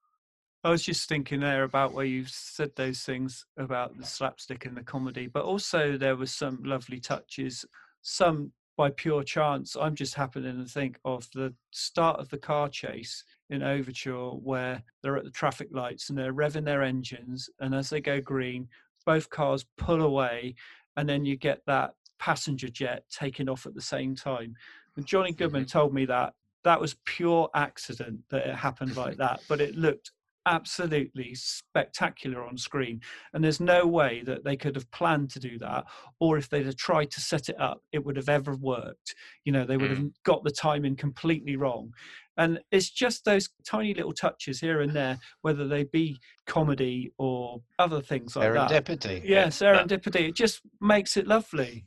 I 0.63 0.71
was 0.71 0.83
just 0.83 1.09
thinking 1.09 1.41
there 1.41 1.65
about 1.65 1.95
where 1.95 2.05
you 2.05 2.25
said 2.27 2.73
those 2.77 3.01
things 3.03 3.47
about 3.57 3.97
the 3.97 4.05
slapstick 4.05 4.67
and 4.67 4.77
the 4.77 4.83
comedy, 4.83 5.27
but 5.27 5.45
also 5.45 5.97
there 5.97 6.17
was 6.17 6.33
some 6.33 6.63
lovely 6.63 7.01
touches, 7.01 7.65
some 8.03 8.53
by 8.77 8.91
pure 8.91 9.23
chance. 9.23 9.77
I'm 9.81 9.95
just 9.95 10.15
happening 10.15 10.63
to 10.63 10.71
think 10.71 10.99
of 11.05 11.29
the 11.35 11.55
start 11.71 12.21
of 12.21 12.29
the 12.29 12.39
car 12.39 12.69
chase 12.69 13.25
in 13.51 13.63
Overture 13.63 14.31
where 14.31 14.83
they're 15.03 15.17
at 15.17 15.25
the 15.25 15.31
traffic 15.31 15.69
lights 15.73 16.09
and 16.09 16.19
they're 16.19 16.33
revving 16.33 16.65
their 16.65 16.83
engines, 16.83 17.51
and 17.61 17.75
as 17.75 17.91
they 17.91 18.01
go 18.01 18.21
green, 18.21 18.69
both 19.05 19.29
cars 19.31 19.65
pull 19.77 20.03
away, 20.03 20.55
and 20.97 21.09
then 21.09 21.25
you 21.25 21.37
get 21.37 21.61
that 21.67 21.95
passenger 22.19 22.69
jet 22.69 23.05
taking 23.11 23.49
off 23.49 23.67
at 23.67 23.75
the 23.75 23.81
same 23.81 24.15
time. 24.15 24.55
And 24.97 25.07
Johnny 25.07 25.33
Goodman 25.33 25.63
mm-hmm. 25.63 25.79
told 25.79 25.95
me 25.95 26.05
that, 26.07 26.35
that 26.65 26.81
was 26.81 26.97
pure 27.07 27.49
accident 27.55 28.21
that 28.31 28.47
it 28.47 28.55
happened 28.55 28.97
like 28.97 29.17
that, 29.17 29.41
but 29.49 29.61
it 29.61 29.77
looked 29.77 30.13
absolutely 30.47 31.35
spectacular 31.35 32.45
on 32.45 32.57
screen. 32.57 33.01
And 33.33 33.43
there's 33.43 33.61
no 33.61 33.87
way 33.87 34.23
that 34.25 34.45
they 34.45 34.57
could 34.57 34.75
have 34.75 34.91
planned 34.91 35.31
to 35.31 35.41
do 35.41 35.59
that 35.59 35.85
or 36.19 36.39
if 36.39 36.49
they'd 36.49 36.67
have 36.67 36.77
tried 36.77 37.11
to 37.13 37.21
set 37.21 37.49
it 37.49 37.61
up 37.61 37.83
it 37.93 38.05
would 38.05 38.17
have 38.17 38.29
ever 38.29 38.55
worked. 38.57 39.15
You 39.45 39.53
know 39.53 39.65
they 39.65 39.77
would 39.77 39.91
have 39.91 39.99
mm. 39.99 40.13
got 40.25 40.43
the 40.45 40.51
timing 40.51 40.97
completely 40.97 41.57
wrong 41.57 41.93
and 42.41 42.59
it's 42.73 42.89
just 42.89 43.25
those 43.27 43.51
tiny 43.65 43.93
little 43.93 44.15
touches 44.15 44.59
here 44.59 44.81
and 44.81 44.93
there 44.93 45.19
whether 45.43 45.69
they 45.69 45.85
be 45.85 46.19
comedy 46.47 47.13
or 47.19 47.61
other 47.79 48.01
things 48.01 48.35
like 48.35 48.53
that. 48.55 48.71
Serendipity. 48.71 49.21
yeah 49.23 49.43
Yeah, 49.43 49.47
serendipity. 49.49 50.29
It 50.31 50.35
just 50.35 50.63
makes 50.81 51.17
it 51.17 51.27
lovely. 51.27 51.85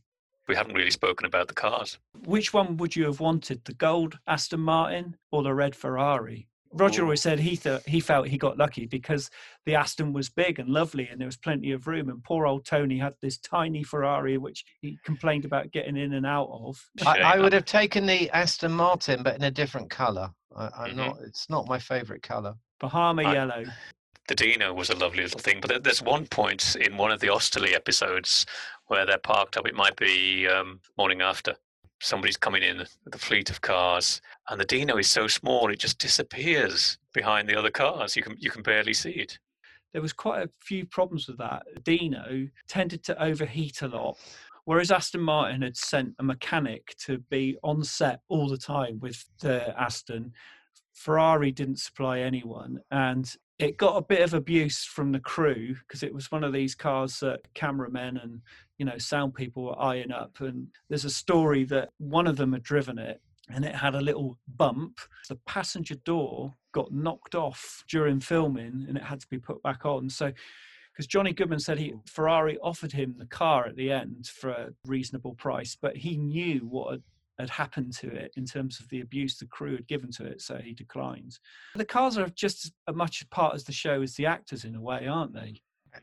We 0.47 0.55
haven't 0.55 0.75
really 0.75 0.91
spoken 0.91 1.25
about 1.25 1.47
the 1.47 1.53
cars. 1.53 1.97
which 2.25 2.53
one 2.53 2.77
would 2.77 2.95
you 2.95 3.05
have 3.05 3.19
wanted 3.19 3.65
the 3.65 3.73
gold 3.73 4.19
aston 4.27 4.59
martin 4.59 5.17
or 5.31 5.41
the 5.41 5.53
red 5.53 5.75
ferrari? 5.75 6.47
Roger 6.75 7.03
always 7.03 7.21
said 7.21 7.39
he 7.39 7.55
thought 7.55 7.87
he 7.87 7.99
felt 7.99 8.27
he 8.27 8.37
got 8.37 8.57
lucky 8.57 8.87
because 8.87 9.29
the 9.67 9.75
aston 9.75 10.11
was 10.11 10.29
big 10.29 10.57
and 10.59 10.69
lovely 10.69 11.07
and 11.07 11.21
there 11.21 11.27
was 11.27 11.37
plenty 11.37 11.71
of 11.71 11.85
room 11.85 12.09
and 12.09 12.23
poor 12.23 12.47
old 12.47 12.65
tony 12.65 12.97
had 12.97 13.13
this 13.21 13.37
tiny 13.37 13.83
ferrari 13.83 14.37
which 14.39 14.65
he 14.81 14.97
complained 15.05 15.45
about 15.45 15.71
getting 15.71 15.95
in 15.95 16.13
and 16.13 16.25
out 16.25 16.49
of. 16.51 16.83
I, 17.05 17.19
I 17.19 17.39
would 17.39 17.53
have 17.53 17.65
taken 17.65 18.05
the 18.07 18.29
Aston 18.31 18.71
Martin, 18.71 19.21
but 19.23 19.35
in 19.35 19.43
a 19.43 19.51
different 19.51 19.89
colour. 19.91 20.31
I, 20.55 20.69
I'm 20.77 20.91
Mhm. 20.91 20.95
not. 20.95 21.17
It's 21.25 21.49
not 21.49 21.67
my 21.67 21.79
favourite 21.79 22.23
colour. 22.23 22.55
bahama 22.79 23.23
I- 23.23 23.33
yellow 23.33 23.63
the 24.27 24.35
Dino 24.35 24.73
was 24.73 24.89
a 24.89 24.95
lovely 24.95 25.23
little 25.23 25.39
thing, 25.39 25.59
but 25.61 25.83
there's 25.83 26.01
one 26.01 26.25
point 26.27 26.75
in 26.75 26.97
one 26.97 27.11
of 27.11 27.19
the 27.19 27.27
Osterley 27.29 27.73
episodes 27.75 28.45
where 28.87 29.05
they're 29.05 29.17
parked 29.17 29.57
up. 29.57 29.67
It 29.67 29.75
might 29.75 29.95
be 29.97 30.47
um, 30.47 30.79
morning 30.97 31.21
after. 31.21 31.55
Somebody's 32.01 32.35
coming 32.37 32.63
in 32.63 32.79
with 33.05 33.15
a 33.15 33.17
fleet 33.17 33.49
of 33.49 33.61
cars, 33.61 34.21
and 34.49 34.59
the 34.59 34.65
Dino 34.65 34.97
is 34.97 35.07
so 35.09 35.27
small 35.27 35.71
it 35.71 35.79
just 35.79 35.99
disappears 35.99 36.97
behind 37.13 37.47
the 37.47 37.57
other 37.57 37.71
cars. 37.71 38.15
You 38.15 38.23
can 38.23 38.35
you 38.39 38.49
can 38.51 38.61
barely 38.63 38.93
see 38.93 39.11
it. 39.11 39.39
there 39.93 40.01
was 40.01 40.11
quite 40.13 40.43
a 40.43 40.49
few 40.59 40.85
problems 40.85 41.27
with 41.27 41.37
that. 41.37 41.63
Dino 41.83 42.47
tended 42.67 43.03
to 43.03 43.23
overheat 43.23 43.81
a 43.83 43.87
lot, 43.87 44.17
whereas 44.65 44.91
Aston 44.91 45.21
Martin 45.21 45.61
had 45.61 45.77
sent 45.77 46.13
a 46.19 46.23
mechanic 46.23 46.95
to 47.05 47.19
be 47.29 47.57
on 47.63 47.83
set 47.83 48.21
all 48.29 48.47
the 48.47 48.57
time 48.57 48.99
with 48.99 49.23
the 49.41 49.79
Aston. 49.79 50.33
Ferrari 50.93 51.51
didn't 51.51 51.79
supply 51.79 52.19
anyone, 52.19 52.79
and 52.91 53.35
it 53.59 53.77
got 53.77 53.97
a 53.97 54.01
bit 54.01 54.21
of 54.21 54.33
abuse 54.33 54.83
from 54.83 55.11
the 55.11 55.19
crew 55.19 55.75
because 55.79 56.03
it 56.03 56.13
was 56.13 56.31
one 56.31 56.43
of 56.43 56.53
these 56.53 56.75
cars 56.75 57.19
that 57.19 57.41
cameramen 57.53 58.17
and 58.17 58.41
you 58.77 58.85
know 58.85 58.97
sound 58.97 59.33
people 59.33 59.63
were 59.63 59.81
eyeing 59.81 60.11
up. 60.11 60.39
And 60.39 60.67
there's 60.89 61.05
a 61.05 61.09
story 61.09 61.63
that 61.65 61.89
one 61.97 62.27
of 62.27 62.37
them 62.37 62.53
had 62.53 62.63
driven 62.63 62.97
it 62.97 63.21
and 63.49 63.65
it 63.65 63.75
had 63.75 63.95
a 63.95 64.01
little 64.01 64.37
bump. 64.55 64.99
The 65.29 65.35
passenger 65.45 65.95
door 65.95 66.53
got 66.71 66.91
knocked 66.91 67.35
off 67.35 67.83
during 67.87 68.19
filming 68.19 68.85
and 68.87 68.97
it 68.97 69.03
had 69.03 69.19
to 69.21 69.27
be 69.27 69.37
put 69.37 69.61
back 69.63 69.85
on. 69.85 70.09
So, 70.09 70.31
because 70.93 71.07
Johnny 71.07 71.33
Goodman 71.33 71.59
said 71.59 71.79
he 71.79 71.91
mm. 71.91 72.07
Ferrari 72.07 72.57
offered 72.61 72.91
him 72.91 73.15
the 73.17 73.25
car 73.25 73.65
at 73.65 73.75
the 73.75 73.91
end 73.91 74.27
for 74.27 74.49
a 74.51 74.69
reasonable 74.85 75.33
price, 75.35 75.77
but 75.81 75.97
he 75.97 76.17
knew 76.17 76.59
what 76.59 76.91
had, 76.91 77.03
had 77.39 77.49
happened 77.49 77.93
to 77.93 78.07
it 78.07 78.31
in 78.37 78.45
terms 78.45 78.79
of 78.79 78.87
the 78.89 79.01
abuse 79.01 79.37
the 79.37 79.47
crew 79.47 79.75
had 79.75 79.87
given 79.87 80.11
to 80.11 80.25
it, 80.25 80.41
so 80.41 80.57
he 80.57 80.73
declined. 80.73 81.39
The 81.75 81.85
cars 81.85 82.17
are 82.17 82.29
just 82.29 82.71
as 82.87 82.95
much 82.95 83.21
a 83.21 83.27
part 83.27 83.55
of 83.55 83.65
the 83.65 83.71
show 83.71 84.01
as 84.01 84.15
the 84.15 84.27
actors 84.27 84.65
in 84.65 84.75
a 84.75 84.81
way, 84.81 85.07
aren't 85.07 85.33
they? 85.33 85.61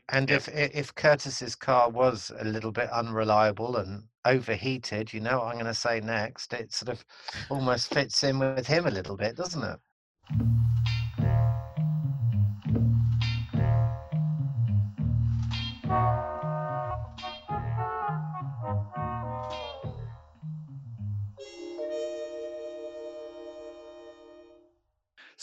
And 0.09 0.29
Yep. 0.29 0.37
if 0.37 0.47
if 0.75 0.95
Curtis's 0.95 1.55
car 1.55 1.89
was 1.89 2.31
a 2.39 2.45
little 2.45 2.71
bit 2.71 2.89
unreliable 2.91 3.75
and 3.77 4.03
overheated, 4.25 5.11
you 5.11 5.19
know 5.19 5.39
what 5.39 5.47
I'm 5.47 5.55
going 5.55 5.65
to 5.65 5.73
say 5.73 5.99
next. 5.99 6.53
It 6.53 6.73
sort 6.73 6.89
of 6.89 7.03
almost 7.49 7.93
fits 7.93 8.23
in 8.23 8.39
with 8.39 8.67
him 8.67 8.87
a 8.87 8.91
little 8.91 9.17
bit, 9.17 9.35
doesn't 9.35 9.63
it? 9.63 9.79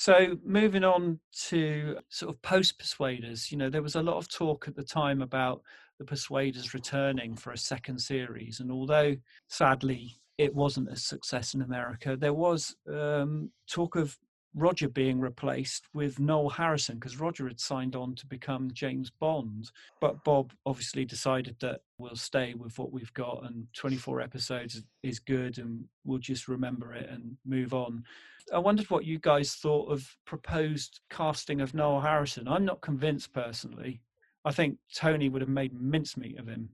So 0.08 0.38
moving 0.42 0.84
on 0.84 1.20
to 1.48 1.98
sort 2.08 2.34
of 2.34 2.40
post 2.40 2.78
Persuaders, 2.78 3.52
you 3.52 3.58
know, 3.58 3.68
there 3.68 3.82
was 3.82 3.94
a 3.94 4.02
lot 4.02 4.16
of 4.16 4.26
talk 4.26 4.66
at 4.66 4.74
the 4.74 4.82
time 4.82 5.20
about 5.20 5.60
the 5.98 6.04
Persuaders 6.06 6.72
returning 6.72 7.36
for 7.36 7.52
a 7.52 7.58
second 7.58 7.98
series, 7.98 8.60
and 8.60 8.72
although 8.72 9.14
sadly 9.48 10.16
it 10.38 10.54
wasn't 10.54 10.88
a 10.88 10.96
success 10.96 11.52
in 11.52 11.60
America, 11.60 12.16
there 12.16 12.32
was 12.32 12.74
um, 12.90 13.50
talk 13.70 13.96
of 13.96 14.16
Roger 14.54 14.88
being 14.88 15.20
replaced 15.20 15.84
with 15.94 16.18
Noel 16.18 16.48
Harrison 16.48 16.96
because 16.96 17.20
Roger 17.20 17.46
had 17.46 17.60
signed 17.60 17.94
on 17.94 18.14
to 18.16 18.26
become 18.26 18.70
James 18.72 19.10
Bond, 19.10 19.70
but 20.00 20.22
Bob 20.24 20.52
obviously 20.66 21.04
decided 21.04 21.56
that 21.60 21.80
we'll 21.98 22.16
stay 22.16 22.54
with 22.54 22.78
what 22.78 22.92
we've 22.92 23.12
got, 23.14 23.44
and 23.44 23.66
24 23.76 24.20
episodes 24.20 24.82
is 25.02 25.18
good, 25.18 25.58
and 25.58 25.84
we'll 26.04 26.18
just 26.18 26.48
remember 26.48 26.94
it 26.94 27.08
and 27.10 27.36
move 27.44 27.74
on. 27.74 28.04
I 28.52 28.58
wondered 28.58 28.88
what 28.90 29.04
you 29.04 29.18
guys 29.18 29.54
thought 29.54 29.92
of 29.92 30.08
proposed 30.24 31.00
casting 31.10 31.60
of 31.60 31.74
Noel 31.74 32.00
Harrison. 32.00 32.48
I'm 32.48 32.64
not 32.64 32.80
convinced 32.80 33.32
personally. 33.34 34.00
I 34.44 34.52
think 34.52 34.78
Tony 34.94 35.28
would 35.28 35.42
have 35.42 35.50
made 35.50 35.78
mincemeat 35.78 36.38
of 36.38 36.48
him. 36.48 36.70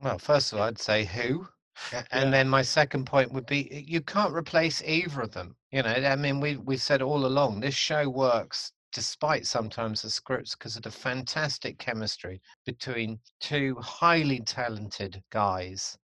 Well, 0.00 0.18
first 0.18 0.52
of 0.52 0.58
all, 0.60 0.66
I'd 0.66 0.78
say 0.78 1.04
who, 1.04 1.48
A- 1.92 1.96
Yeah. 1.96 2.04
and 2.12 2.32
then 2.32 2.48
my 2.48 2.62
second 2.62 3.06
point 3.06 3.32
would 3.32 3.46
be 3.46 3.84
you 3.86 4.00
can't 4.00 4.32
replace 4.34 4.80
either 4.84 5.22
of 5.22 5.32
them. 5.32 5.56
You 5.76 5.82
know, 5.82 5.90
I 5.90 6.16
mean, 6.16 6.40
we 6.40 6.56
we've 6.56 6.80
said 6.80 7.02
all 7.02 7.26
along 7.26 7.60
this 7.60 7.74
show 7.74 8.08
works 8.08 8.72
despite 8.94 9.46
sometimes 9.46 10.00
the 10.00 10.08
scripts 10.08 10.54
because 10.54 10.74
of 10.76 10.82
the 10.82 10.90
fantastic 10.90 11.76
chemistry 11.76 12.40
between 12.64 13.20
two 13.40 13.76
highly 13.82 14.40
talented 14.40 15.22
guys. 15.28 15.98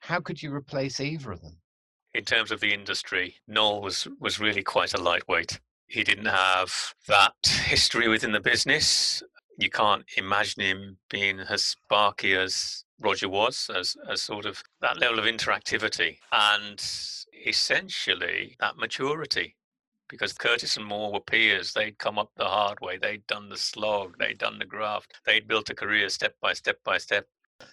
How 0.00 0.20
could 0.20 0.42
you 0.42 0.52
replace 0.52 1.00
either 1.00 1.32
of 1.32 1.40
them? 1.40 1.56
in 2.12 2.24
terms 2.24 2.50
of 2.50 2.60
the 2.60 2.74
industry, 2.74 3.36
Noel 3.48 3.80
was 3.80 4.06
was 4.20 4.38
really 4.38 4.62
quite 4.62 4.92
a 4.92 5.00
lightweight. 5.00 5.58
He 5.86 6.04
didn't 6.04 6.26
have 6.26 6.94
that 7.08 7.32
history 7.44 8.08
within 8.08 8.32
the 8.32 8.40
business. 8.40 9.22
You 9.58 9.70
can't 9.70 10.04
imagine 10.18 10.62
him 10.62 10.98
being 11.08 11.40
as 11.40 11.64
sparky 11.64 12.34
as 12.34 12.83
Roger 13.00 13.28
was, 13.28 13.70
as, 13.74 13.96
as 14.08 14.22
sort 14.22 14.46
of 14.46 14.62
that 14.80 14.98
level 14.98 15.18
of 15.18 15.24
interactivity 15.24 16.18
and 16.32 16.82
essentially 17.46 18.56
that 18.60 18.76
maturity. 18.76 19.56
Because 20.08 20.32
Curtis 20.34 20.76
and 20.76 20.86
Moore 20.86 21.12
were 21.12 21.20
peers. 21.20 21.72
They'd 21.72 21.98
come 21.98 22.18
up 22.18 22.30
the 22.36 22.44
hard 22.44 22.78
way. 22.80 22.98
They'd 22.98 23.26
done 23.26 23.48
the 23.48 23.56
slog. 23.56 24.16
They'd 24.18 24.38
done 24.38 24.58
the 24.58 24.66
graft. 24.66 25.14
They'd 25.24 25.48
built 25.48 25.70
a 25.70 25.74
career 25.74 26.08
step 26.10 26.34
by 26.40 26.52
step 26.52 26.78
by 26.84 26.98
step. 26.98 27.26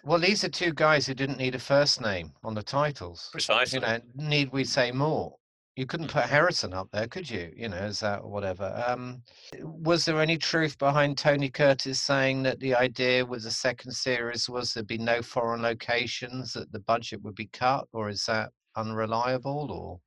Well, 0.04 0.20
these 0.20 0.44
are 0.44 0.50
two 0.50 0.74
guys 0.74 1.06
who 1.06 1.14
didn't 1.14 1.38
need 1.38 1.56
a 1.56 1.60
first 1.60 2.00
name 2.02 2.32
on 2.44 2.54
the 2.54 2.64
titles. 2.64 3.30
Precisely. 3.32 3.80
You 3.80 3.86
know, 3.86 4.00
need 4.16 4.52
we 4.52 4.64
say 4.64 4.92
more? 4.92 5.36
You 5.76 5.86
couldn't 5.86 6.12
put 6.12 6.26
Harrison 6.26 6.74
up 6.74 6.90
there, 6.92 7.08
could 7.08 7.30
you? 7.30 7.52
You 7.56 7.70
know, 7.70 7.78
is 7.78 8.02
that 8.02 8.24
whatever. 8.24 8.84
Um, 8.86 9.22
was 9.62 10.06
there 10.06 10.20
any 10.20 10.38
truth 10.38 10.78
behind 10.78 11.18
Tony 11.18 11.50
Curtis 11.50 12.02
saying 12.02 12.44
that 12.44 12.60
the 12.60 12.76
idea 12.76 13.26
with 13.26 13.44
the 13.44 13.52
second 13.52 13.92
series 13.92 14.50
was 14.50 14.74
there'd 14.74 14.88
be 14.88 14.98
no 14.98 15.22
foreign 15.22 15.62
locations, 15.62 16.54
that 16.54 16.72
the 16.72 16.80
budget 16.80 17.22
would 17.24 17.36
be 17.36 17.50
cut, 17.54 17.88
or 17.94 18.10
is 18.10 18.26
that 18.26 18.52
unreliable? 18.76 19.72
Or 19.72 20.00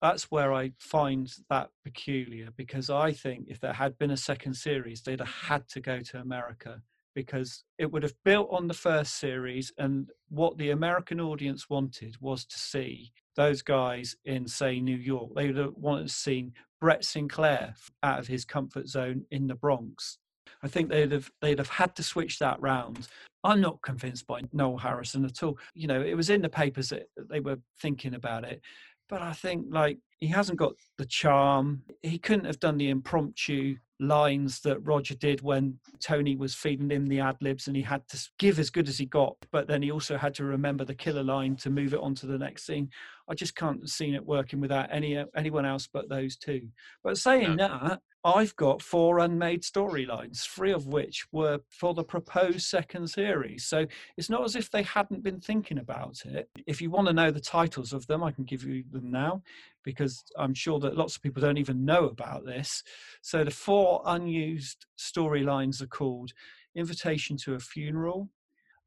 that's 0.00 0.30
where 0.30 0.52
I 0.52 0.72
find 0.78 1.32
that 1.50 1.70
peculiar 1.84 2.48
because 2.56 2.88
I 2.88 3.12
think 3.12 3.46
if 3.48 3.60
there 3.60 3.72
had 3.72 3.98
been 3.98 4.12
a 4.12 4.16
second 4.16 4.54
series, 4.54 5.02
they'd 5.02 5.20
have 5.20 5.28
had 5.28 5.68
to 5.70 5.80
go 5.80 6.00
to 6.00 6.20
America 6.20 6.80
because 7.14 7.64
it 7.78 7.90
would 7.90 8.02
have 8.02 8.14
built 8.24 8.48
on 8.50 8.68
the 8.68 8.74
first 8.74 9.18
series 9.18 9.72
and 9.78 10.10
what 10.28 10.56
the 10.58 10.70
American 10.70 11.20
audience 11.20 11.68
wanted 11.68 12.16
was 12.20 12.44
to 12.46 12.58
see 12.58 13.12
those 13.36 13.62
guys 13.62 14.16
in 14.24 14.46
say 14.46 14.80
New 14.80 14.96
York. 14.96 15.30
They 15.34 15.46
would 15.48 15.56
have 15.56 15.74
wanted 15.76 16.08
to 16.08 16.14
see 16.14 16.52
Brett 16.80 17.04
Sinclair 17.04 17.74
out 18.02 18.18
of 18.18 18.26
his 18.26 18.44
comfort 18.44 18.88
zone 18.88 19.24
in 19.30 19.46
the 19.46 19.54
Bronx. 19.54 20.18
I 20.62 20.68
think 20.68 20.88
they'd 20.88 21.12
have 21.12 21.30
they'd 21.40 21.58
have 21.58 21.68
had 21.68 21.96
to 21.96 22.02
switch 22.02 22.38
that 22.38 22.60
round. 22.60 23.08
I'm 23.44 23.60
not 23.60 23.82
convinced 23.82 24.26
by 24.26 24.42
Noel 24.52 24.78
Harrison 24.78 25.24
at 25.24 25.42
all. 25.42 25.58
You 25.74 25.88
know, 25.88 26.00
it 26.00 26.14
was 26.14 26.30
in 26.30 26.42
the 26.42 26.48
papers 26.48 26.90
that 26.90 27.08
they 27.28 27.40
were 27.40 27.58
thinking 27.80 28.14
about 28.14 28.44
it, 28.44 28.60
but 29.08 29.22
I 29.22 29.32
think 29.32 29.66
like 29.70 29.98
he 30.20 30.28
hasn't 30.28 30.58
got 30.58 30.74
the 30.98 31.06
charm. 31.06 31.82
He 32.02 32.18
couldn't 32.18 32.44
have 32.44 32.60
done 32.60 32.78
the 32.78 32.90
impromptu 32.90 33.76
lines 33.98 34.60
that 34.60 34.84
Roger 34.84 35.14
did 35.14 35.40
when 35.42 35.78
Tony 36.00 36.36
was 36.36 36.54
feeding 36.54 36.90
him 36.90 37.06
the 37.06 37.20
ad 37.20 37.36
libs 37.40 37.66
and 37.66 37.76
he 37.76 37.82
had 37.82 38.06
to 38.08 38.30
give 38.38 38.58
as 38.58 38.70
good 38.70 38.88
as 38.88 38.98
he 38.98 39.06
got, 39.06 39.36
but 39.50 39.66
then 39.66 39.82
he 39.82 39.90
also 39.90 40.16
had 40.16 40.34
to 40.34 40.44
remember 40.44 40.84
the 40.84 40.94
killer 40.94 41.22
line 41.22 41.56
to 41.56 41.70
move 41.70 41.94
it 41.94 42.00
on 42.00 42.14
to 42.16 42.26
the 42.26 42.38
next 42.38 42.66
scene. 42.66 42.90
I 43.32 43.34
just 43.34 43.56
can't 43.56 43.88
see 43.88 44.14
it 44.14 44.26
working 44.26 44.60
without 44.60 44.92
any 44.92 45.16
uh, 45.16 45.24
anyone 45.34 45.64
else 45.64 45.88
but 45.90 46.10
those 46.10 46.36
two. 46.36 46.68
But 47.02 47.16
saying 47.16 47.56
no. 47.56 47.66
that, 47.68 48.00
I've 48.24 48.54
got 48.56 48.82
four 48.82 49.20
unmade 49.20 49.62
storylines, 49.62 50.46
three 50.46 50.70
of 50.70 50.86
which 50.86 51.24
were 51.32 51.60
for 51.70 51.94
the 51.94 52.04
proposed 52.04 52.60
second 52.60 53.08
series. 53.08 53.64
So 53.64 53.86
it's 54.18 54.28
not 54.28 54.44
as 54.44 54.54
if 54.54 54.70
they 54.70 54.82
hadn't 54.82 55.22
been 55.22 55.40
thinking 55.40 55.78
about 55.78 56.26
it. 56.26 56.50
If 56.66 56.82
you 56.82 56.90
want 56.90 57.08
to 57.08 57.14
know 57.14 57.30
the 57.30 57.40
titles 57.40 57.94
of 57.94 58.06
them, 58.06 58.22
I 58.22 58.32
can 58.32 58.44
give 58.44 58.64
you 58.64 58.84
them 58.92 59.10
now 59.10 59.42
because 59.82 60.22
I'm 60.36 60.52
sure 60.52 60.78
that 60.80 60.98
lots 60.98 61.16
of 61.16 61.22
people 61.22 61.40
don't 61.40 61.56
even 61.56 61.86
know 61.86 62.04
about 62.04 62.44
this. 62.44 62.82
So 63.22 63.44
the 63.44 63.50
four 63.50 64.02
unused 64.04 64.84
storylines 64.98 65.80
are 65.80 65.86
called 65.86 66.32
Invitation 66.74 67.38
to 67.38 67.54
a 67.54 67.58
Funeral, 67.58 68.28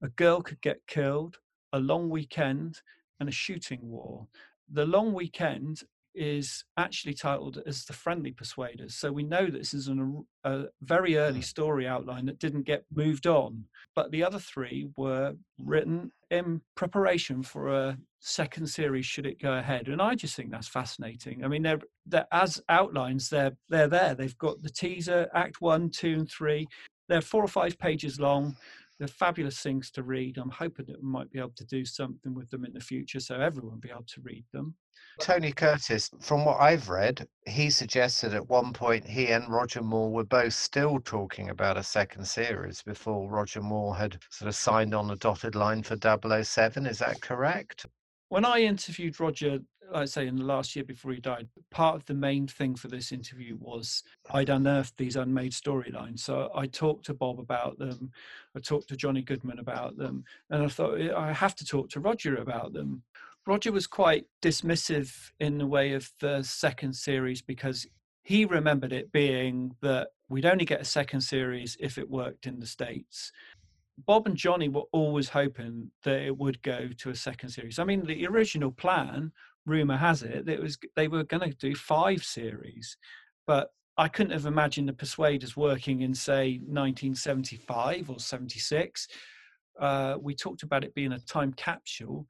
A 0.03 0.09
Girl 0.09 0.43
Could 0.43 0.61
Get 0.61 0.85
Killed, 0.85 1.39
A 1.73 1.80
Long 1.80 2.09
Weekend, 2.09 2.81
and 3.19 3.29
A 3.29 3.31
Shooting 3.31 3.79
War. 3.81 4.27
The 4.71 4.85
Long 4.85 5.13
Weekend 5.13 5.83
is 6.15 6.63
actually 6.77 7.13
titled 7.13 7.61
as 7.65 7.83
the 7.85 7.93
friendly 7.93 8.31
persuaders 8.31 8.95
so 8.95 9.11
we 9.11 9.23
know 9.23 9.47
this 9.47 9.73
is 9.73 9.89
an, 9.89 10.25
a 10.45 10.63
very 10.81 11.17
early 11.17 11.41
mm. 11.41 11.43
story 11.43 11.85
outline 11.85 12.25
that 12.25 12.39
didn't 12.39 12.63
get 12.63 12.85
moved 12.93 13.27
on 13.27 13.63
but 13.95 14.09
the 14.11 14.23
other 14.23 14.39
three 14.39 14.87
were 14.97 15.33
written 15.59 16.11
in 16.31 16.61
preparation 16.75 17.43
for 17.43 17.67
a 17.67 17.97
second 18.21 18.65
series 18.65 19.05
should 19.05 19.25
it 19.25 19.41
go 19.41 19.53
ahead 19.53 19.87
and 19.89 20.01
i 20.01 20.15
just 20.15 20.35
think 20.35 20.49
that's 20.49 20.67
fascinating 20.67 21.43
i 21.43 21.47
mean 21.47 21.61
they're, 21.61 21.81
they're 22.05 22.27
as 22.31 22.61
outlines 22.69 23.29
they're 23.29 23.55
they're 23.69 23.89
there 23.89 24.15
they've 24.15 24.37
got 24.37 24.61
the 24.63 24.69
teaser 24.69 25.27
act 25.33 25.59
one 25.59 25.89
two 25.89 26.13
and 26.13 26.29
three 26.31 26.65
they're 27.09 27.21
four 27.21 27.43
or 27.43 27.47
five 27.47 27.77
pages 27.77 28.19
long 28.19 28.55
they're 28.99 29.07
fabulous 29.07 29.59
things 29.59 29.91
to 29.91 30.03
read 30.03 30.38
i'm 30.38 30.49
hoping 30.49 30.85
that 30.85 31.01
we 31.01 31.09
might 31.09 31.31
be 31.31 31.39
able 31.39 31.53
to 31.55 31.65
do 31.65 31.85
something 31.85 32.34
with 32.34 32.49
them 32.49 32.65
in 32.65 32.73
the 32.73 32.80
future 32.80 33.19
so 33.19 33.35
everyone 33.35 33.73
will 33.73 33.80
be 33.80 33.89
able 33.89 34.05
to 34.07 34.22
read 34.22 34.45
them 34.53 34.76
Tony 35.19 35.51
Curtis, 35.51 36.09
from 36.19 36.45
what 36.45 36.59
I've 36.59 36.89
read, 36.89 37.27
he 37.47 37.69
suggested 37.69 38.34
at 38.34 38.49
one 38.49 38.73
point 38.73 39.05
he 39.05 39.27
and 39.27 39.49
Roger 39.49 39.81
Moore 39.81 40.11
were 40.11 40.26
both 40.26 40.53
still 40.53 40.99
talking 40.99 41.49
about 41.49 41.77
a 41.77 41.84
second 41.84 42.26
series 42.26 42.81
before 42.81 43.30
Roger 43.30 43.61
Moore 43.61 43.95
had 43.95 44.17
sort 44.30 44.49
of 44.49 44.55
signed 44.55 44.93
on 44.93 45.11
a 45.11 45.15
dotted 45.15 45.55
line 45.55 45.84
for 45.84 45.97
007. 45.97 46.85
Is 46.85 46.99
that 46.99 47.22
correct? 47.22 47.85
When 48.30 48.43
I 48.43 48.59
interviewed 48.59 49.19
Roger, 49.19 49.59
I'd 49.93 50.09
say 50.09 50.27
in 50.27 50.35
the 50.35 50.43
last 50.43 50.75
year 50.75 50.85
before 50.85 51.11
he 51.11 51.19
died, 51.19 51.47
part 51.69 51.95
of 51.95 52.05
the 52.05 52.13
main 52.13 52.47
thing 52.47 52.75
for 52.75 52.87
this 52.87 53.11
interview 53.11 53.57
was 53.59 54.03
I'd 54.31 54.49
unearthed 54.49 54.97
these 54.97 55.15
unmade 55.15 55.51
storylines. 55.51 56.19
So 56.19 56.51
I 56.55 56.67
talked 56.67 57.05
to 57.05 57.13
Bob 57.13 57.39
about 57.39 57.77
them, 57.77 58.11
I 58.55 58.59
talked 58.59 58.89
to 58.89 58.97
Johnny 58.97 59.21
Goodman 59.21 59.59
about 59.59 59.97
them, 59.97 60.23
and 60.49 60.63
I 60.63 60.67
thought 60.67 60.99
I 60.99 61.33
have 61.33 61.55
to 61.55 61.65
talk 61.65 61.89
to 61.91 61.99
Roger 61.99 62.35
about 62.37 62.73
them. 62.73 63.03
Roger 63.45 63.71
was 63.71 63.85
quite 63.85 64.25
dismissive 64.41 65.31
in 65.39 65.57
the 65.57 65.67
way 65.67 65.93
of 65.93 66.11
the 66.19 66.41
second 66.41 66.93
series 66.93 67.41
because 67.41 67.85
he 68.23 68.43
remembered 68.43 68.91
it 68.91 69.11
being 69.11 69.75
that 69.81 70.09
we'd 70.29 70.47
only 70.47 70.65
get 70.65 70.81
a 70.81 70.85
second 70.85 71.21
series 71.21 71.77
if 71.79 71.99
it 71.99 72.09
worked 72.09 72.47
in 72.47 72.59
the 72.59 72.65
States. 72.65 73.31
Bob 74.05 74.25
and 74.25 74.35
Johnny 74.35 74.67
were 74.67 74.83
always 74.91 75.29
hoping 75.29 75.91
that 76.03 76.21
it 76.21 76.37
would 76.37 76.61
go 76.63 76.89
to 76.97 77.11
a 77.11 77.15
second 77.15 77.49
series. 77.49 77.79
I 77.79 77.83
mean, 77.83 78.05
the 78.05 78.27
original 78.27 78.71
plan, 78.71 79.31
rumor 79.65 79.97
has 79.97 80.23
it, 80.23 80.45
that 80.45 80.53
it 80.53 80.61
was 80.61 80.77
they 80.95 81.07
were 81.07 81.23
going 81.23 81.49
to 81.49 81.57
do 81.57 81.75
five 81.75 82.23
series, 82.23 82.97
but 83.47 83.69
I 83.97 84.07
couldn't 84.07 84.33
have 84.33 84.45
imagined 84.45 84.89
the 84.89 84.93
Persuaders 84.93 85.55
working 85.55 86.01
in 86.01 86.13
say 86.13 86.59
1975 86.65 88.09
or 88.09 88.19
76. 88.19 89.07
Uh, 89.79 90.15
we 90.21 90.35
talked 90.35 90.63
about 90.63 90.83
it 90.83 90.95
being 90.95 91.13
a 91.13 91.19
time 91.19 91.53
capsule 91.53 92.27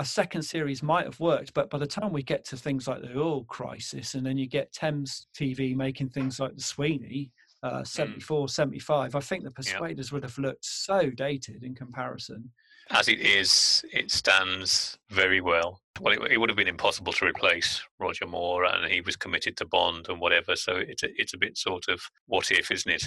a 0.00 0.04
second 0.04 0.40
series 0.40 0.82
might 0.82 1.04
have 1.04 1.20
worked, 1.20 1.52
but 1.52 1.68
by 1.68 1.76
the 1.76 1.86
time 1.86 2.10
we 2.10 2.22
get 2.22 2.42
to 2.46 2.56
things 2.56 2.88
like 2.88 3.02
the 3.02 3.18
oil 3.18 3.44
crisis, 3.44 4.14
and 4.14 4.24
then 4.24 4.38
you 4.38 4.46
get 4.46 4.72
Thames 4.72 5.26
TV 5.38 5.76
making 5.76 6.08
things 6.08 6.40
like 6.40 6.56
the 6.56 6.62
Sweeney, 6.62 7.30
uh, 7.62 7.84
74, 7.84 8.46
mm. 8.46 8.50
75, 8.50 9.14
I 9.14 9.20
think 9.20 9.44
the 9.44 9.50
Persuaders 9.50 10.10
would 10.10 10.22
have 10.22 10.38
looked 10.38 10.64
so 10.64 11.10
dated 11.10 11.64
in 11.64 11.74
comparison. 11.74 12.50
As 12.92 13.08
it 13.08 13.20
is, 13.20 13.84
it 13.92 14.10
stands 14.10 14.98
very 15.10 15.40
well. 15.40 15.80
Well, 16.00 16.14
it, 16.14 16.32
it, 16.32 16.38
would 16.38 16.48
have 16.48 16.56
been 16.56 16.66
impossible 16.66 17.12
to 17.12 17.26
replace 17.26 17.82
Roger 17.98 18.26
Moore, 18.26 18.64
and 18.64 18.90
he 18.90 19.00
was 19.00 19.16
committed 19.16 19.56
to 19.58 19.64
Bond 19.66 20.08
and 20.08 20.20
whatever. 20.20 20.56
So 20.56 20.76
it's 20.76 21.02
a, 21.02 21.08
it's 21.14 21.34
a 21.34 21.38
bit 21.38 21.56
sort 21.56 21.88
of 21.88 22.00
what 22.26 22.50
if, 22.50 22.70
isn't 22.70 22.90
it? 22.90 23.04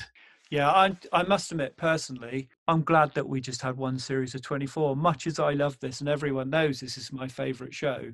Yeah, 0.49 0.69
I, 0.69 0.95
I 1.11 1.23
must 1.23 1.51
admit, 1.51 1.75
personally, 1.77 2.47
I'm 2.67 2.83
glad 2.83 3.13
that 3.15 3.27
we 3.27 3.41
just 3.41 3.61
had 3.61 3.75
one 3.75 3.97
series 3.97 4.35
of 4.35 4.41
24. 4.41 4.95
Much 4.95 5.27
as 5.27 5.39
I 5.39 5.53
love 5.53 5.79
this, 5.79 5.99
and 5.99 6.07
everyone 6.07 6.49
knows 6.49 6.79
this 6.79 6.97
is 6.97 7.11
my 7.11 7.27
favourite 7.27 7.73
show, 7.73 8.13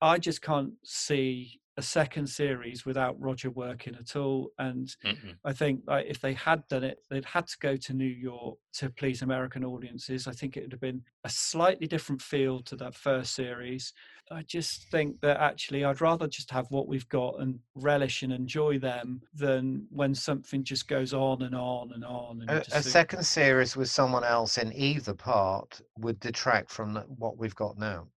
I 0.00 0.18
just 0.18 0.42
can't 0.42 0.72
see 0.84 1.60
a 1.78 1.82
second 1.82 2.26
series 2.26 2.86
without 2.86 3.20
Roger 3.20 3.50
working 3.50 3.94
at 3.96 4.16
all. 4.16 4.50
And 4.58 4.88
mm-hmm. 5.04 5.32
I 5.44 5.52
think 5.52 5.82
like, 5.86 6.06
if 6.08 6.20
they 6.20 6.32
had 6.32 6.66
done 6.68 6.84
it, 6.84 6.98
they'd 7.10 7.24
had 7.24 7.46
to 7.48 7.56
go 7.60 7.76
to 7.76 7.92
New 7.92 8.04
York 8.04 8.56
to 8.74 8.88
please 8.88 9.20
American 9.20 9.62
audiences. 9.62 10.26
I 10.26 10.32
think 10.32 10.56
it 10.56 10.62
would 10.62 10.72
have 10.72 10.80
been 10.80 11.02
a 11.24 11.28
slightly 11.28 11.86
different 11.86 12.22
feel 12.22 12.60
to 12.62 12.76
that 12.76 12.94
first 12.94 13.34
series. 13.34 13.92
I 14.30 14.42
just 14.42 14.90
think 14.90 15.20
that 15.20 15.38
actually 15.38 15.84
I'd 15.84 16.00
rather 16.00 16.26
just 16.26 16.50
have 16.50 16.66
what 16.70 16.88
we've 16.88 17.08
got 17.10 17.40
and 17.40 17.58
relish 17.74 18.22
and 18.22 18.32
enjoy 18.32 18.78
them 18.78 19.20
than 19.34 19.86
when 19.90 20.14
something 20.14 20.64
just 20.64 20.88
goes 20.88 21.12
on 21.12 21.42
and 21.42 21.54
on 21.54 21.92
and 21.92 22.04
on. 22.04 22.40
And 22.40 22.50
a, 22.50 22.78
a 22.78 22.82
second 22.82 23.24
series 23.24 23.76
with 23.76 23.90
someone 23.90 24.24
else 24.24 24.56
in 24.56 24.72
either 24.72 25.14
part 25.14 25.80
would 25.98 26.18
detract 26.20 26.70
from 26.70 26.96
what 27.18 27.36
we've 27.36 27.54
got 27.54 27.78
now. 27.78 28.08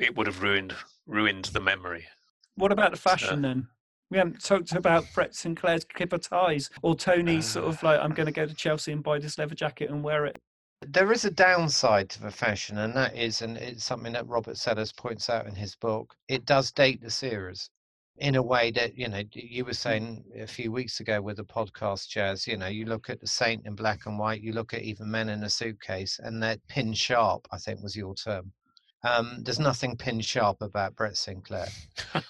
It 0.00 0.16
would 0.16 0.26
have 0.26 0.42
ruined 0.42 0.74
ruined 1.06 1.46
the 1.46 1.60
memory. 1.60 2.04
What 2.56 2.72
about 2.72 2.90
the 2.90 2.96
fashion 2.98 3.44
uh, 3.44 3.48
then? 3.48 3.68
We 4.10 4.18
haven't 4.18 4.42
talked 4.42 4.72
about 4.72 5.04
Brett 5.14 5.34
Sinclair's 5.34 5.84
clipper 5.84 6.18
ties 6.18 6.70
or 6.82 6.94
Tony's 6.94 7.44
uh, 7.56 7.60
sort 7.60 7.66
of 7.66 7.82
like, 7.82 8.00
I'm 8.00 8.12
going 8.12 8.26
to 8.26 8.32
go 8.32 8.46
to 8.46 8.54
Chelsea 8.54 8.92
and 8.92 9.02
buy 9.02 9.18
this 9.18 9.38
leather 9.38 9.54
jacket 9.54 9.90
and 9.90 10.02
wear 10.02 10.26
it. 10.26 10.38
There 10.86 11.10
is 11.10 11.24
a 11.24 11.30
downside 11.30 12.10
to 12.10 12.22
the 12.22 12.30
fashion, 12.30 12.78
and 12.78 12.94
that 12.94 13.16
is, 13.16 13.42
and 13.42 13.56
it's 13.56 13.84
something 13.84 14.12
that 14.12 14.28
Robert 14.28 14.58
Sellers 14.58 14.92
points 14.92 15.30
out 15.30 15.46
in 15.46 15.54
his 15.54 15.74
book, 15.74 16.14
it 16.28 16.44
does 16.44 16.70
date 16.70 17.02
the 17.02 17.10
series 17.10 17.70
in 18.18 18.36
a 18.36 18.42
way 18.42 18.70
that, 18.70 18.96
you 18.96 19.08
know, 19.08 19.22
you 19.32 19.64
were 19.64 19.74
saying 19.74 20.24
a 20.38 20.46
few 20.46 20.72
weeks 20.72 21.00
ago 21.00 21.20
with 21.20 21.36
the 21.36 21.44
podcast, 21.44 22.08
Jazz, 22.08 22.46
you 22.46 22.56
know, 22.56 22.66
you 22.66 22.86
look 22.86 23.10
at 23.10 23.20
the 23.20 23.26
Saint 23.26 23.66
in 23.66 23.74
black 23.74 24.06
and 24.06 24.18
white, 24.18 24.42
you 24.42 24.52
look 24.52 24.72
at 24.72 24.82
even 24.82 25.10
Man 25.10 25.28
in 25.28 25.42
a 25.44 25.50
Suitcase, 25.50 26.20
and 26.22 26.42
that 26.42 26.66
pin 26.68 26.92
sharp, 26.94 27.46
I 27.52 27.58
think 27.58 27.82
was 27.82 27.96
your 27.96 28.14
term. 28.14 28.52
Um, 29.06 29.42
there's 29.42 29.60
nothing 29.60 29.96
pin 29.96 30.20
sharp 30.20 30.62
about 30.62 30.96
Brett 30.96 31.16
Sinclair. 31.16 31.68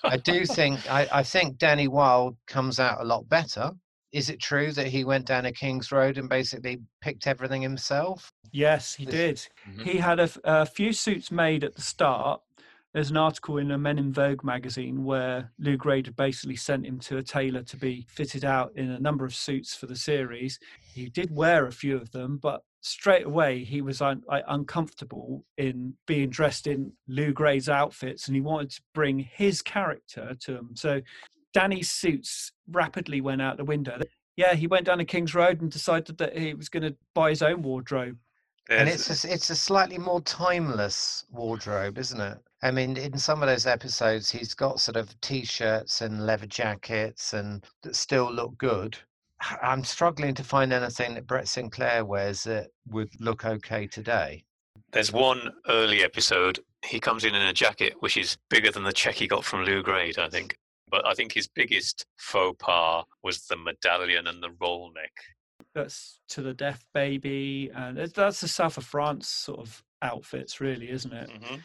I 0.04 0.16
do 0.16 0.44
think 0.58 0.90
I, 0.90 1.08
I, 1.12 1.22
think 1.22 1.58
Danny 1.58 1.88
Wilde 1.88 2.36
comes 2.46 2.78
out 2.78 3.00
a 3.00 3.04
lot 3.04 3.28
better 3.28 3.72
is 4.16 4.30
it 4.30 4.40
true 4.40 4.72
that 4.72 4.86
he 4.86 5.04
went 5.04 5.26
down 5.26 5.44
a 5.44 5.52
King's 5.52 5.92
Road 5.92 6.16
and 6.16 6.26
basically 6.26 6.80
picked 7.02 7.26
everything 7.26 7.60
himself? 7.60 8.32
Yes, 8.50 8.94
he 8.94 9.04
did. 9.04 9.36
Mm-hmm. 9.68 9.82
He 9.82 9.98
had 9.98 10.20
a, 10.20 10.30
a, 10.44 10.64
few 10.64 10.94
suits 10.94 11.30
made 11.30 11.64
at 11.64 11.74
the 11.74 11.82
start. 11.82 12.40
There's 12.94 13.10
an 13.10 13.18
article 13.18 13.58
in 13.58 13.70
a 13.72 13.76
Men 13.76 13.98
in 13.98 14.14
Vogue 14.14 14.42
magazine 14.42 15.04
where 15.04 15.52
Lew 15.58 15.76
Grade 15.76 16.16
basically 16.16 16.56
sent 16.56 16.86
him 16.86 16.98
to 17.00 17.18
a 17.18 17.22
tailor 17.22 17.62
to 17.64 17.76
be 17.76 18.06
fitted 18.08 18.42
out 18.42 18.72
in 18.74 18.90
a 18.90 18.98
number 18.98 19.26
of 19.26 19.34
suits 19.34 19.74
for 19.74 19.84
the 19.84 19.96
series. 19.96 20.58
He 20.94 21.10
did 21.10 21.30
wear 21.30 21.66
a 21.66 21.72
few 21.72 21.96
of 21.96 22.12
them, 22.12 22.38
but 22.38 22.62
straight 22.86 23.26
away 23.26 23.64
he 23.64 23.82
was 23.82 24.00
un- 24.00 24.22
uncomfortable 24.28 25.44
in 25.58 25.94
being 26.06 26.30
dressed 26.30 26.66
in 26.66 26.92
Lew 27.08 27.32
Grade's 27.32 27.68
outfits, 27.68 28.26
and 28.26 28.34
he 28.34 28.40
wanted 28.40 28.70
to 28.70 28.82
bring 28.94 29.18
his 29.18 29.60
character 29.62 30.36
to 30.40 30.56
him. 30.56 30.70
So 30.74 31.00
Danny's 31.52 31.90
suits 31.90 32.52
rapidly 32.70 33.20
went 33.20 33.42
out 33.42 33.56
the 33.56 33.64
window. 33.64 34.00
Yeah, 34.36 34.54
he 34.54 34.66
went 34.66 34.86
down 34.86 34.98
to 34.98 35.04
King's 35.04 35.34
Road 35.34 35.60
and 35.60 35.70
decided 35.70 36.18
that 36.18 36.36
he 36.36 36.54
was 36.54 36.68
going 36.68 36.82
to 36.82 36.96
buy 37.14 37.30
his 37.30 37.42
own 37.42 37.62
wardrobe. 37.62 38.16
And 38.68 38.88
it's 38.88 39.24
a, 39.24 39.32
it's 39.32 39.50
a 39.50 39.56
slightly 39.56 39.96
more 39.96 40.20
timeless 40.20 41.24
wardrobe, 41.30 41.98
isn't 41.98 42.20
it? 42.20 42.38
I 42.62 42.70
mean, 42.70 42.96
in 42.96 43.16
some 43.18 43.42
of 43.42 43.48
those 43.48 43.66
episodes, 43.66 44.30
he's 44.30 44.54
got 44.54 44.80
sort 44.80 44.96
of 44.96 45.18
t-shirts 45.20 46.00
and 46.00 46.26
leather 46.26 46.46
jackets 46.46 47.32
and 47.32 47.64
that 47.82 47.94
still 47.94 48.32
look 48.32 48.58
good. 48.58 48.98
I'm 49.62 49.84
struggling 49.84 50.34
to 50.34 50.44
find 50.44 50.72
anything 50.72 51.14
that 51.14 51.26
Brett 51.26 51.48
Sinclair 51.48 52.04
wears 52.04 52.44
that 52.44 52.68
would 52.88 53.10
look 53.20 53.44
okay 53.44 53.86
today. 53.86 54.44
There's 54.92 55.12
one 55.12 55.52
early 55.68 56.02
episode. 56.02 56.60
He 56.84 57.00
comes 57.00 57.24
in 57.24 57.34
in 57.34 57.42
a 57.42 57.52
jacket 57.52 57.94
which 58.00 58.16
is 58.16 58.36
bigger 58.50 58.70
than 58.70 58.84
the 58.84 58.92
check 58.92 59.14
he 59.14 59.26
got 59.26 59.44
from 59.44 59.64
Lew 59.64 59.82
Grade, 59.82 60.18
I 60.18 60.28
think. 60.28 60.56
But 60.90 61.06
I 61.06 61.14
think 61.14 61.32
his 61.32 61.48
biggest 61.48 62.06
faux 62.16 62.56
pas 62.64 63.04
was 63.22 63.46
the 63.46 63.56
medallion 63.56 64.28
and 64.28 64.42
the 64.42 64.50
roll 64.60 64.92
neck. 64.94 65.12
That's 65.74 66.20
to 66.28 66.42
the 66.42 66.54
death 66.54 66.84
baby, 66.94 67.70
and 67.74 67.98
that's 67.98 68.40
the 68.40 68.48
South 68.48 68.78
of 68.78 68.84
France 68.84 69.28
sort 69.28 69.60
of 69.60 69.82
outfits, 70.00 70.60
really, 70.60 70.90
isn't 70.90 71.12
it? 71.12 71.28
Mm-hmm. 71.28 71.56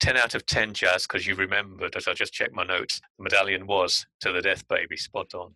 10 0.00 0.16
out 0.16 0.34
of 0.34 0.44
10 0.46 0.74
jazz 0.74 1.06
because 1.06 1.26
you 1.26 1.34
remembered 1.34 1.96
as 1.96 2.06
i 2.06 2.12
just 2.12 2.30
checked 2.30 2.52
my 2.52 2.62
notes 2.62 3.00
the 3.16 3.22
medallion 3.22 3.66
was 3.66 4.06
to 4.20 4.30
the 4.30 4.42
death 4.42 4.66
baby 4.68 4.94
spot 4.94 5.32
on 5.34 5.54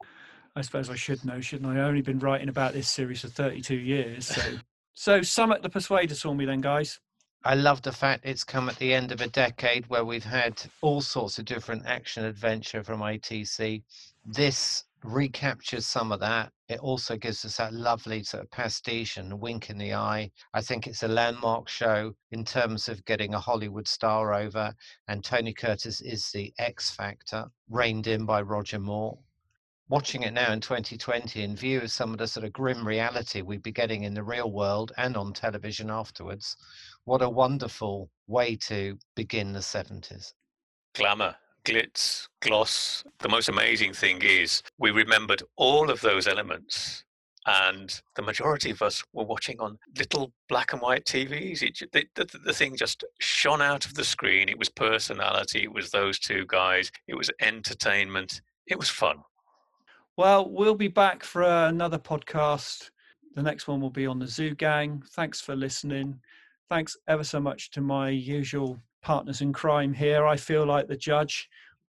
i 0.61 0.63
suppose 0.63 0.91
i 0.91 0.95
should 0.95 1.25
know 1.25 1.41
shouldn't 1.41 1.69
i 1.69 1.73
i've 1.73 1.89
only 1.89 2.03
been 2.03 2.19
writing 2.19 2.49
about 2.49 2.73
this 2.73 2.89
series 2.89 3.23
for 3.23 3.29
32 3.29 3.75
years 3.75 4.27
so 4.27 4.43
so 4.95 5.23
summit 5.23 5.63
the 5.63 5.69
persuaders 5.69 6.21
for 6.21 6.35
me 6.35 6.45
then 6.45 6.61
guys 6.61 7.01
I 7.43 7.55
love 7.55 7.81
the 7.81 7.93
fact 7.93 8.27
it's 8.27 8.45
come 8.45 8.69
at 8.69 8.77
the 8.77 8.93
end 8.93 9.13
of 9.13 9.23
a 9.23 9.27
decade 9.27 9.87
where 9.89 10.05
we've 10.05 10.23
had 10.23 10.63
all 10.83 11.01
sorts 11.01 11.39
of 11.39 11.47
different 11.47 11.87
action 11.87 12.27
adventure 12.27 12.85
from 12.85 13.01
ITC. 13.01 13.83
This 14.27 14.85
recaptures 15.03 15.87
some 15.87 16.13
of 16.13 16.21
that. 16.21 16.53
It 16.69 16.81
also 16.81 17.17
gives 17.17 17.45
us 17.45 17.57
that 17.57 17.73
lovely 17.73 18.23
sort 18.25 18.45
of 18.45 18.51
pastiche 18.51 19.17
and 19.17 19.41
wink 19.41 19.71
in 19.71 19.79
the 19.79 19.95
eye. 19.95 20.31
I 20.53 20.61
think 20.61 20.87
it's 20.87 21.03
a 21.03 21.09
landmark 21.09 21.69
show 21.69 22.15
in 22.31 22.45
terms 22.45 22.89
of 22.89 23.05
getting 23.07 23.33
a 23.33 23.41
Hollywood 23.41 23.89
star 23.89 24.35
over, 24.35 24.75
and 25.09 25.25
Tony 25.25 25.55
Curtis 25.55 26.03
is 26.03 26.31
the 26.31 26.53
X 26.59 26.91
factor, 26.91 27.51
reined 27.71 28.07
in 28.07 28.27
by 28.27 28.43
Roger 28.43 28.79
Moore. 28.79 29.19
Watching 29.91 30.23
it 30.23 30.27
mm-hmm. 30.27 30.35
now 30.37 30.53
in 30.53 30.61
2020, 30.61 31.43
in 31.43 31.57
view 31.57 31.81
of 31.81 31.91
some 31.91 32.13
of 32.13 32.19
the 32.19 32.29
sort 32.29 32.47
of 32.47 32.53
grim 32.53 32.87
reality 32.87 33.43
we'd 33.43 33.65
be 33.65 33.73
getting 33.73 34.05
in 34.05 34.15
the 34.15 34.23
real 34.23 34.53
world 34.53 34.93
and 34.97 35.17
on 35.17 35.33
television 35.33 35.91
afterwards, 35.91 36.57
what 37.07 37.23
a 37.23 37.29
wonderful 37.29 38.09
way 38.29 38.55
to 38.69 38.97
begin 39.17 39.53
the 39.53 39.59
70s. 39.59 40.33
Glamour, 40.95 41.35
glitz, 41.65 42.29
gloss. 42.41 43.03
The 43.19 43.29
most 43.29 43.49
amazing 43.49 43.93
thing 43.93 44.23
is 44.23 44.63
we 44.79 44.93
remembered 44.93 45.43
all 45.57 45.91
of 45.91 46.01
those 46.01 46.29
elements. 46.29 47.05
And 47.47 48.01
the 48.15 48.23
majority 48.23 48.71
of 48.71 48.83
us 48.83 49.03
were 49.13 49.25
watching 49.25 49.59
on 49.59 49.77
little 49.99 50.33
black 50.49 50.73
and 50.73 50.81
white 50.81 51.05
TVs. 51.05 51.63
It, 51.63 51.91
the, 51.91 52.05
the, 52.15 52.39
the 52.45 52.53
thing 52.53 52.77
just 52.77 53.03
shone 53.19 53.63
out 53.63 53.87
of 53.87 53.95
the 53.95 54.05
screen. 54.05 54.49
It 54.49 54.59
was 54.59 54.69
personality. 54.69 55.65
It 55.65 55.73
was 55.73 55.91
those 55.91 56.21
two 56.21 56.45
guys. 56.47 56.93
It 57.09 57.17
was 57.17 57.31
entertainment. 57.41 58.41
It 58.69 58.79
was 58.79 58.89
fun. 58.89 59.17
Well, 60.21 60.51
we'll 60.51 60.75
be 60.75 60.89
back 60.89 61.25
for 61.25 61.43
uh, 61.43 61.71
another 61.71 61.99
podcast. 61.99 62.91
The 63.35 63.43
next 63.43 63.67
one 63.67 63.81
will 63.81 63.89
be 63.89 64.07
on 64.07 64.19
the 64.19 64.27
Zoo 64.27 64.55
Gang. 64.55 65.03
Thanks 65.15 65.41
for 65.41 65.57
listening 65.57 66.21
thanks 66.71 66.97
ever 67.09 67.25
so 67.25 67.41
much 67.41 67.71
to 67.73 67.81
my 67.81 68.11
usual 68.11 68.79
partners 69.03 69.41
in 69.41 69.53
crime 69.53 69.93
here. 69.93 70.27
I 70.27 70.37
feel 70.37 70.65
like 70.65 70.87
the 70.87 70.97
judge. 70.97 71.49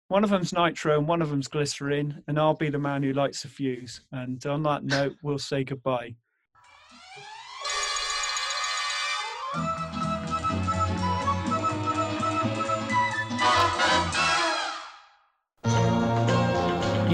One 0.09 0.25
of 0.25 0.31
them's 0.31 0.53
nitro 0.53 0.99
and 0.99 1.07
one 1.07 1.23
of 1.23 1.31
them's 1.31 1.49
glycerin, 1.49 2.23
and 2.27 2.39
I'll 2.39 2.55
be 2.55 2.71
the 2.71 2.79
man 2.79 3.03
who 3.03 3.13
lights 3.13 3.43
the 3.43 3.49
fuse. 3.49 4.01
And 4.11 4.45
on 4.47 4.63
that 4.65 4.85
note, 4.85 5.17
we'll 5.23 5.39
say 5.39 5.65
goodbye. 5.65 6.17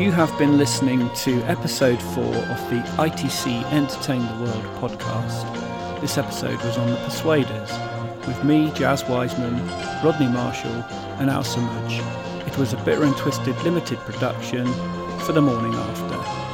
You 0.01 0.13
have 0.13 0.37
been 0.39 0.57
listening 0.57 1.11
to 1.15 1.43
episode 1.43 2.01
four 2.01 2.25
of 2.25 2.71
the 2.71 2.81
ITC 2.97 3.63
Entertain 3.71 4.23
the 4.25 4.45
World 4.45 4.65
podcast. 4.81 6.01
This 6.01 6.17
episode 6.17 6.57
was 6.63 6.79
on 6.79 6.89
The 6.89 6.97
Persuaders, 6.97 7.71
with 8.27 8.43
me, 8.43 8.73
Jazz 8.73 9.05
Wiseman, 9.05 9.59
Rodney 10.03 10.29
Marshall, 10.29 10.73
and 11.19 11.29
Al 11.29 11.45
Samudge. 11.45 12.01
It 12.47 12.57
was 12.57 12.73
a 12.73 12.79
Bitter 12.79 13.05
and 13.05 13.15
Twisted 13.19 13.63
limited 13.63 13.99
production 13.99 14.67
for 15.27 15.33
the 15.33 15.43
morning 15.43 15.75
after. 15.75 16.50